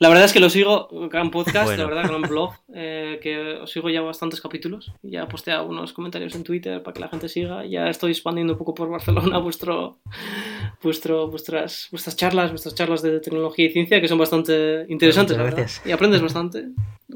La 0.00 0.08
verdad 0.08 0.24
es 0.24 0.32
que 0.32 0.40
lo 0.40 0.50
sigo, 0.50 0.88
gran 1.08 1.30
podcast, 1.30 1.66
Bueno. 1.66 1.84
la 1.84 1.88
verdad, 1.88 2.08
gran 2.10 2.22
blog, 2.22 2.52
eh, 2.74 3.18
que 3.22 3.58
os 3.62 3.70
sigo 3.70 3.88
ya 3.90 4.00
bastantes 4.00 4.40
capítulos. 4.40 4.92
Ya 5.02 5.28
postea 5.28 5.62
unos 5.62 5.92
comentarios 5.92 6.34
en 6.34 6.42
Twitter 6.42 6.82
para 6.82 6.94
que 6.94 7.00
la 7.00 7.08
gente 7.08 7.28
siga. 7.28 7.64
Ya 7.64 7.88
estoy 7.88 8.10
expandiendo 8.10 8.54
un 8.54 8.58
poco 8.58 8.74
por 8.74 8.88
Barcelona 8.90 9.38
vuestro, 9.38 9.98
vuestro, 10.82 11.28
vuestras, 11.28 11.88
vuestras 11.90 12.16
charlas, 12.16 12.50
vuestras 12.50 12.74
charlas 12.74 13.02
de 13.02 13.20
tecnología 13.20 13.66
y 13.66 13.70
ciencia, 13.70 14.00
que 14.00 14.08
son 14.08 14.18
bastante 14.18 14.86
interesantes, 14.88 15.36
la 15.36 15.44
verdad. 15.44 15.70
Y 15.84 15.92
aprendes 15.92 16.20
bastante. 16.22 16.64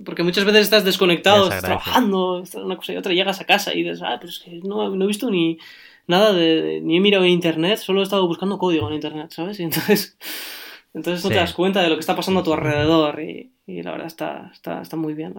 Porque 0.05 0.23
muchas 0.23 0.45
veces 0.45 0.63
estás 0.63 0.85
desconectado, 0.85 1.45
estás 1.45 1.63
trabajando, 1.63 2.43
estás 2.43 2.63
una 2.63 2.77
cosa 2.77 2.93
y 2.93 2.97
otra, 2.97 3.13
llegas 3.13 3.41
a 3.41 3.45
casa 3.47 3.75
y 3.75 3.83
dices, 3.83 4.01
ah, 4.05 4.17
pero 4.21 4.31
es 4.31 4.39
que 4.39 4.61
no, 4.63 4.91
no 4.95 5.05
he 5.05 5.09
visto 5.09 5.31
ni 5.31 5.59
nada 6.07 6.33
de, 6.33 6.81
ni 6.83 6.97
he 6.97 7.01
mirado 7.01 7.25
en 7.25 7.31
internet, 7.31 7.79
solo 7.79 8.01
he 8.01 8.05
estado 8.05 8.27
buscando 8.27 8.59
código 8.59 8.89
en 8.89 8.95
internet, 8.95 9.31
¿sabes? 9.31 9.59
Y 9.61 9.65
entonces, 9.65 10.17
entonces 10.95 11.25
no 11.25 11.31
Sí. 11.31 11.35
te 11.35 11.39
das 11.39 11.55
cuenta 11.55 11.83
de 11.83 11.89
lo 11.91 11.97
que 11.97 12.01
está 12.01 12.17
pasando 12.17 12.41
a 12.41 12.45
tu 12.45 12.53
alrededor 12.53 13.21
y, 13.21 13.55
y 13.67 13.83
la 13.83 13.93
verdad 13.93 14.07
está, 14.09 14.51
está, 14.53 14.81
está 14.83 14.97
muy 14.97 15.15
bien. 15.15 15.35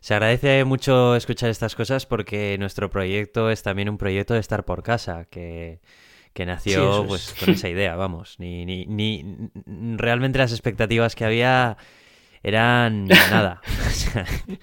Se 0.00 0.14
agradece 0.14 0.64
mucho 0.64 1.16
escuchar 1.16 1.50
estas 1.50 1.74
cosas 1.74 2.06
porque 2.06 2.56
nuestro 2.58 2.90
proyecto 2.90 3.50
es 3.50 3.62
también 3.62 3.88
un 3.88 3.98
proyecto 3.98 4.34
de 4.34 4.40
estar 4.40 4.64
por 4.64 4.82
casa, 4.82 5.24
que, 5.30 5.80
que 6.34 6.46
Sí, 6.64 6.80
nació 6.86 7.04
es. 7.04 7.04
pues 7.08 7.34
con 7.34 7.50
esa 7.50 7.68
idea, 7.68 7.96
vamos. 7.96 8.36
Ni, 8.38 8.66
ni, 8.66 8.86
ni 8.86 9.24
realmente 9.96 10.38
las 10.38 10.52
expectativas 10.52 11.14
que 11.14 11.24
había 11.24 11.76
eran 12.44 13.06
nada. 13.06 13.60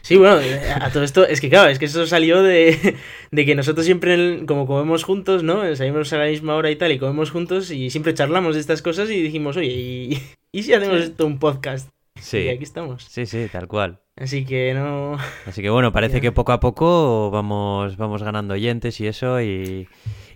Sí, 0.01 0.15
bueno, 0.15 0.39
a 0.79 0.89
todo 0.91 1.03
esto, 1.03 1.27
es 1.27 1.41
que 1.41 1.49
claro, 1.49 1.69
es 1.69 1.77
que 1.77 1.85
eso 1.85 2.07
salió 2.07 2.41
de, 2.41 2.95
de 3.31 3.45
que 3.45 3.55
nosotros 3.55 3.85
siempre, 3.85 4.45
como 4.45 4.65
comemos 4.65 5.03
juntos, 5.03 5.43
¿no? 5.43 5.75
Salimos 5.75 6.13
a 6.13 6.17
la 6.17 6.27
misma 6.27 6.55
hora 6.55 6.71
y 6.71 6.77
tal, 6.77 6.91
y 6.93 6.99
comemos 6.99 7.31
juntos, 7.31 7.69
y 7.69 7.89
siempre 7.89 8.13
charlamos 8.13 8.55
de 8.55 8.61
estas 8.61 8.81
cosas 8.81 9.09
y 9.09 9.21
dijimos, 9.21 9.57
oye, 9.57 9.67
¿y, 9.67 10.21
y 10.53 10.63
si 10.63 10.73
hacemos 10.73 11.01
esto 11.01 11.25
un 11.25 11.39
podcast? 11.39 11.89
Y 12.15 12.21
sí, 12.21 12.49
aquí 12.49 12.63
estamos. 12.63 13.03
sí, 13.03 13.25
sí, 13.25 13.47
tal 13.51 13.67
cual. 13.67 13.99
Así 14.15 14.45
que 14.45 14.73
no. 14.73 15.17
Así 15.45 15.61
que 15.61 15.69
bueno, 15.69 15.91
parece 15.91 16.21
que 16.21 16.31
poco 16.31 16.51
a 16.51 16.59
poco 16.59 17.31
vamos, 17.31 17.97
vamos 17.97 18.23
ganando 18.23 18.53
oyentes 18.53 18.99
y 19.01 19.07
eso 19.07 19.41
y, 19.41 19.87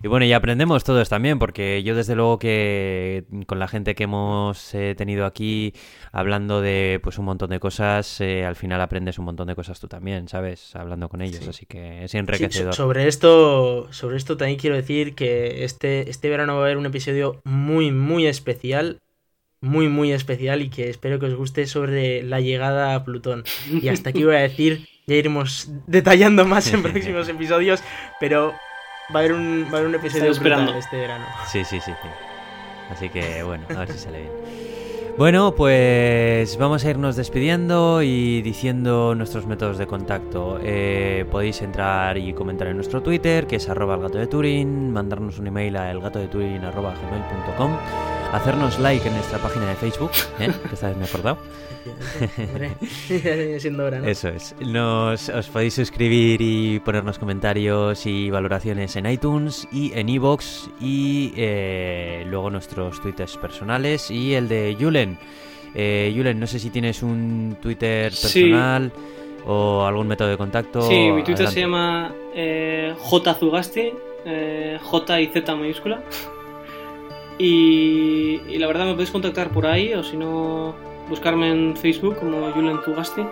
y 0.02 0.08
bueno, 0.08 0.26
y 0.26 0.32
aprendemos 0.32 0.84
todos 0.84 1.08
también, 1.08 1.38
porque 1.38 1.82
yo 1.82 1.94
desde 1.94 2.14
luego 2.14 2.38
que 2.38 3.24
con 3.46 3.58
la 3.58 3.68
gente 3.68 3.94
que 3.94 4.04
hemos 4.04 4.74
eh, 4.74 4.94
tenido 4.96 5.26
aquí 5.26 5.72
hablando 6.12 6.60
de 6.60 7.00
pues 7.02 7.18
un 7.18 7.24
montón 7.26 7.50
de 7.50 7.60
cosas, 7.60 8.20
eh, 8.20 8.44
al 8.44 8.56
final 8.56 8.80
aprendes 8.80 9.18
un 9.18 9.24
montón 9.26 9.48
de 9.48 9.54
cosas 9.54 9.80
tú 9.80 9.88
también, 9.88 10.28
¿sabes? 10.28 10.74
Hablando 10.76 11.08
con 11.08 11.22
ellos, 11.22 11.42
Sí. 11.44 11.50
así 11.50 11.66
que 11.66 12.04
es 12.04 12.10
Sí, 12.10 12.18
enriquecedor. 12.18 12.74
sobre 12.74 13.08
esto, 13.08 13.92
sobre 13.92 14.16
esto 14.16 14.36
también 14.36 14.58
quiero 14.58 14.76
decir 14.76 15.14
que 15.14 15.64
este, 15.64 16.08
este 16.10 16.28
verano 16.28 16.54
va 16.56 16.60
a 16.60 16.64
haber 16.64 16.76
un 16.78 16.86
episodio 16.86 17.40
muy, 17.44 17.90
muy 17.92 18.26
especial. 18.26 19.00
Muy, 19.62 19.88
muy 19.88 20.12
especial 20.12 20.60
y 20.60 20.68
que 20.68 20.90
espero 20.90 21.18
que 21.18 21.26
os 21.26 21.34
guste 21.34 21.66
sobre 21.66 22.22
la 22.22 22.40
llegada 22.40 22.94
a 22.94 23.04
Plutón. 23.04 23.42
Y 23.82 23.88
hasta 23.88 24.10
aquí 24.10 24.22
voy 24.22 24.36
a 24.36 24.40
decir, 24.40 24.86
ya 25.06 25.14
iremos 25.16 25.70
detallando 25.86 26.44
más 26.44 26.72
en 26.74 26.82
próximos 26.84 27.26
episodios, 27.28 27.82
pero 28.20 28.52
va 29.14 29.20
a 29.20 29.22
haber 29.22 29.32
un, 29.32 29.64
va 29.64 29.76
a 29.76 29.80
haber 29.80 29.88
un 29.88 29.94
episodio 29.94 30.30
esperando. 30.30 30.74
este 30.74 30.96
verano. 30.96 31.24
Sí, 31.46 31.64
sí, 31.64 31.80
sí, 31.80 31.92
sí. 32.02 32.08
Así 32.90 33.08
que 33.08 33.42
bueno, 33.42 33.64
a 33.70 33.80
ver 33.80 33.92
si 33.92 33.98
sale 33.98 34.20
bien. 34.20 34.32
Bueno, 35.18 35.54
pues 35.56 36.58
vamos 36.58 36.84
a 36.84 36.90
irnos 36.90 37.16
despidiendo 37.16 38.02
y 38.02 38.42
diciendo 38.42 39.14
nuestros 39.14 39.46
métodos 39.46 39.78
de 39.78 39.86
contacto. 39.86 40.58
Eh, 40.62 41.24
podéis 41.30 41.62
entrar 41.62 42.18
y 42.18 42.34
comentar 42.34 42.68
en 42.68 42.76
nuestro 42.76 43.02
Twitter, 43.02 43.46
que 43.46 43.56
es 43.56 43.66
arroba 43.70 43.94
el 43.94 44.02
gato 44.02 44.18
de 44.18 44.26
Turing, 44.26 44.92
mandarnos 44.92 45.38
un 45.38 45.46
email 45.46 45.74
a 45.78 45.90
elgatodeturing.com, 45.90 47.78
hacernos 48.32 48.78
like 48.78 49.06
en 49.06 49.14
nuestra 49.14 49.38
página 49.38 49.66
de 49.66 49.74
Facebook, 49.76 50.10
¿eh? 50.40 50.50
que 50.68 50.74
esta 50.74 50.88
vez 50.88 50.96
me 50.96 51.04
he 51.04 51.08
acordado. 51.08 51.38
Hombre, 52.38 52.72
ya 53.08 53.34
viene 53.34 53.60
siendo 53.60 53.84
hora, 53.84 54.00
¿no? 54.00 54.08
Eso 54.08 54.28
es. 54.28 54.54
Nos, 54.60 55.28
os 55.28 55.46
podéis 55.48 55.74
suscribir 55.74 56.40
y 56.42 56.80
ponernos 56.80 57.18
comentarios 57.18 58.06
y 58.06 58.28
valoraciones 58.30 58.96
en 58.96 59.06
iTunes 59.06 59.68
y 59.72 59.92
en 59.94 60.08
iVoox 60.08 60.68
y 60.80 61.32
eh, 61.36 62.24
luego 62.28 62.50
nuestros 62.50 63.00
twitters 63.00 63.36
personales 63.36 64.10
y 64.10 64.34
el 64.34 64.48
de 64.48 64.76
Julen. 64.78 65.18
Eh, 65.74 66.12
Julen, 66.16 66.40
no 66.40 66.46
sé 66.46 66.58
si 66.58 66.70
tienes 66.70 67.02
un 67.02 67.56
Twitter 67.60 68.12
Sí. 68.12 68.40
personal 68.50 68.92
o 69.46 69.84
algún 69.86 70.08
método 70.08 70.28
de 70.28 70.36
contacto. 70.36 70.82
Sí, 70.82 70.94
mi 71.12 71.22
Twitter 71.22 71.46
Adelante. 71.46 71.54
se 71.54 71.60
llama 71.60 72.12
eh, 72.34 72.94
JZugasti, 72.98 73.92
eh, 74.24 74.78
J 74.82 75.20
y 75.20 75.26
Z 75.28 75.54
mayúscula. 75.54 76.00
Y, 77.38 78.40
y 78.48 78.58
la 78.58 78.66
verdad 78.66 78.86
me 78.86 78.92
podéis 78.92 79.10
contactar 79.10 79.50
por 79.50 79.66
ahí 79.66 79.92
o 79.94 80.02
si 80.02 80.16
no 80.16 80.74
buscarme 81.08 81.50
en 81.50 81.76
Facebook 81.76 82.16
como 82.18 82.50
Julen 82.52 82.78
Zugasti. 82.84 83.22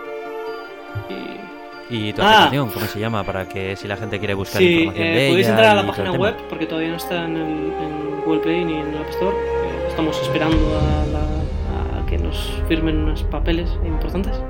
Y, 1.90 2.08
¿Y 2.08 2.12
tu 2.12 2.22
Ah. 2.22 2.44
aplicación, 2.44 2.70
cómo 2.70 2.86
se 2.86 2.98
llama? 3.00 3.24
Para 3.24 3.48
que 3.48 3.76
si 3.76 3.88
la 3.88 3.96
gente 3.96 4.18
quiere 4.18 4.34
buscar 4.34 4.60
sí, 4.60 4.74
información 4.84 5.06
eh, 5.06 5.10
de 5.20 5.28
podéis 5.28 5.46
ella 5.46 5.54
entrar 5.56 5.78
a 5.78 5.82
la 5.82 5.86
página 5.86 6.12
web 6.12 6.34
porque 6.48 6.66
todavía 6.66 6.90
no 6.90 6.96
está 6.96 7.24
en, 7.24 7.36
el, 7.36 7.42
en 7.42 8.20
Google 8.24 8.40
Play 8.40 8.64
ni 8.64 8.74
en 8.74 8.88
el 8.88 8.98
App 8.98 9.08
Store. 9.10 9.36
Eh, 9.36 9.86
estamos 9.88 10.20
esperando 10.22 10.56
a, 10.78 11.06
la- 11.12 12.00
a 12.02 12.06
que 12.06 12.18
nos 12.18 12.52
firmen 12.68 12.98
unos 12.98 13.22
papeles 13.24 13.70
importantes. 13.86 14.40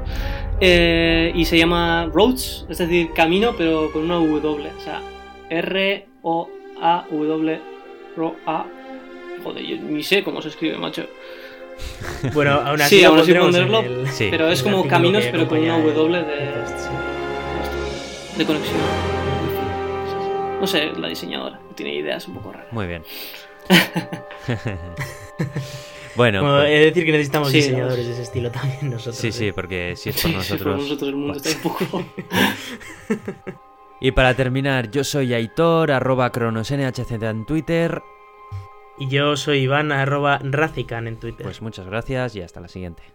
Eh, 0.60 1.32
y 1.34 1.44
se 1.44 1.58
llama 1.58 2.08
Roads, 2.12 2.66
es 2.68 2.78
decir, 2.78 3.10
camino, 3.14 3.52
pero 3.58 3.90
con 3.92 4.04
una 4.04 4.14
W. 4.14 4.70
O 4.76 4.80
sea, 4.80 5.00
R-O-A-W. 5.50 7.60
Ro-A. 8.16 8.64
Joder, 9.44 9.62
yo 9.64 9.76
ni 9.76 10.02
sé 10.02 10.24
cómo 10.24 10.40
se 10.42 10.48
escribe, 10.48 10.76
macho. 10.78 11.06
Bueno, 12.32 12.52
aún 12.52 12.80
así, 12.80 12.98
Sí, 12.98 13.04
aún 13.04 13.18
así 13.18 13.34
ponerlo, 13.34 13.80
el- 13.80 14.08
Sí. 14.08 14.28
Pero 14.30 14.48
es 14.48 14.62
como 14.62 14.86
caminos, 14.88 15.24
pero 15.30 15.46
con 15.46 15.58
una 15.58 15.78
W 15.78 16.22
de, 16.24 16.52
de 18.38 18.44
conexión. 18.46 18.76
No 20.60 20.66
sé, 20.66 20.92
la 20.98 21.08
diseñadora 21.08 21.60
tiene 21.74 21.94
ideas 21.94 22.26
un 22.28 22.34
poco 22.34 22.52
raras. 22.52 22.72
Muy 22.72 22.86
bien. 22.86 23.02
bueno, 26.16 26.40
Bueno, 26.42 26.58
pues- 26.60 26.68
he 26.70 26.78
de 26.78 26.84
decir 26.86 27.04
que 27.04 27.12
necesitamos 27.12 27.50
Sí, 27.50 27.56
diseñadores 27.58 28.06
de 28.06 28.12
ese 28.12 28.22
estilo 28.22 28.50
también 28.50 28.90
nosotros. 28.90 29.16
sí, 29.16 29.32
sí, 29.32 29.48
¿eh? 29.48 29.52
porque 29.52 29.94
si 29.96 30.10
es 30.10 30.22
por 30.22 30.30
nosotros. 30.32 30.62
por 30.74 30.82
nosotros 30.82 31.08
el 31.08 31.16
mundo 31.16 31.34
está 31.36 31.50
un 31.50 31.56
poco. 31.62 32.04
Y 34.00 34.10
para 34.12 34.34
terminar, 34.34 34.90
yo 34.90 35.02
soy 35.04 35.34
Aitor, 35.34 35.90
arroba 35.90 36.30
cronosnhz 36.30 37.10
en 37.10 37.44
Twitter. 37.46 38.02
Y 38.98 39.08
yo 39.08 39.36
soy 39.36 39.58
Iván, 39.60 39.92
arroba 39.92 40.38
Racican 40.42 41.08
en 41.08 41.18
Twitter. 41.18 41.44
Pues 41.44 41.62
muchas 41.62 41.86
gracias 41.86 42.36
y 42.36 42.42
hasta 42.42 42.60
la 42.60 42.68
siguiente. 42.68 43.13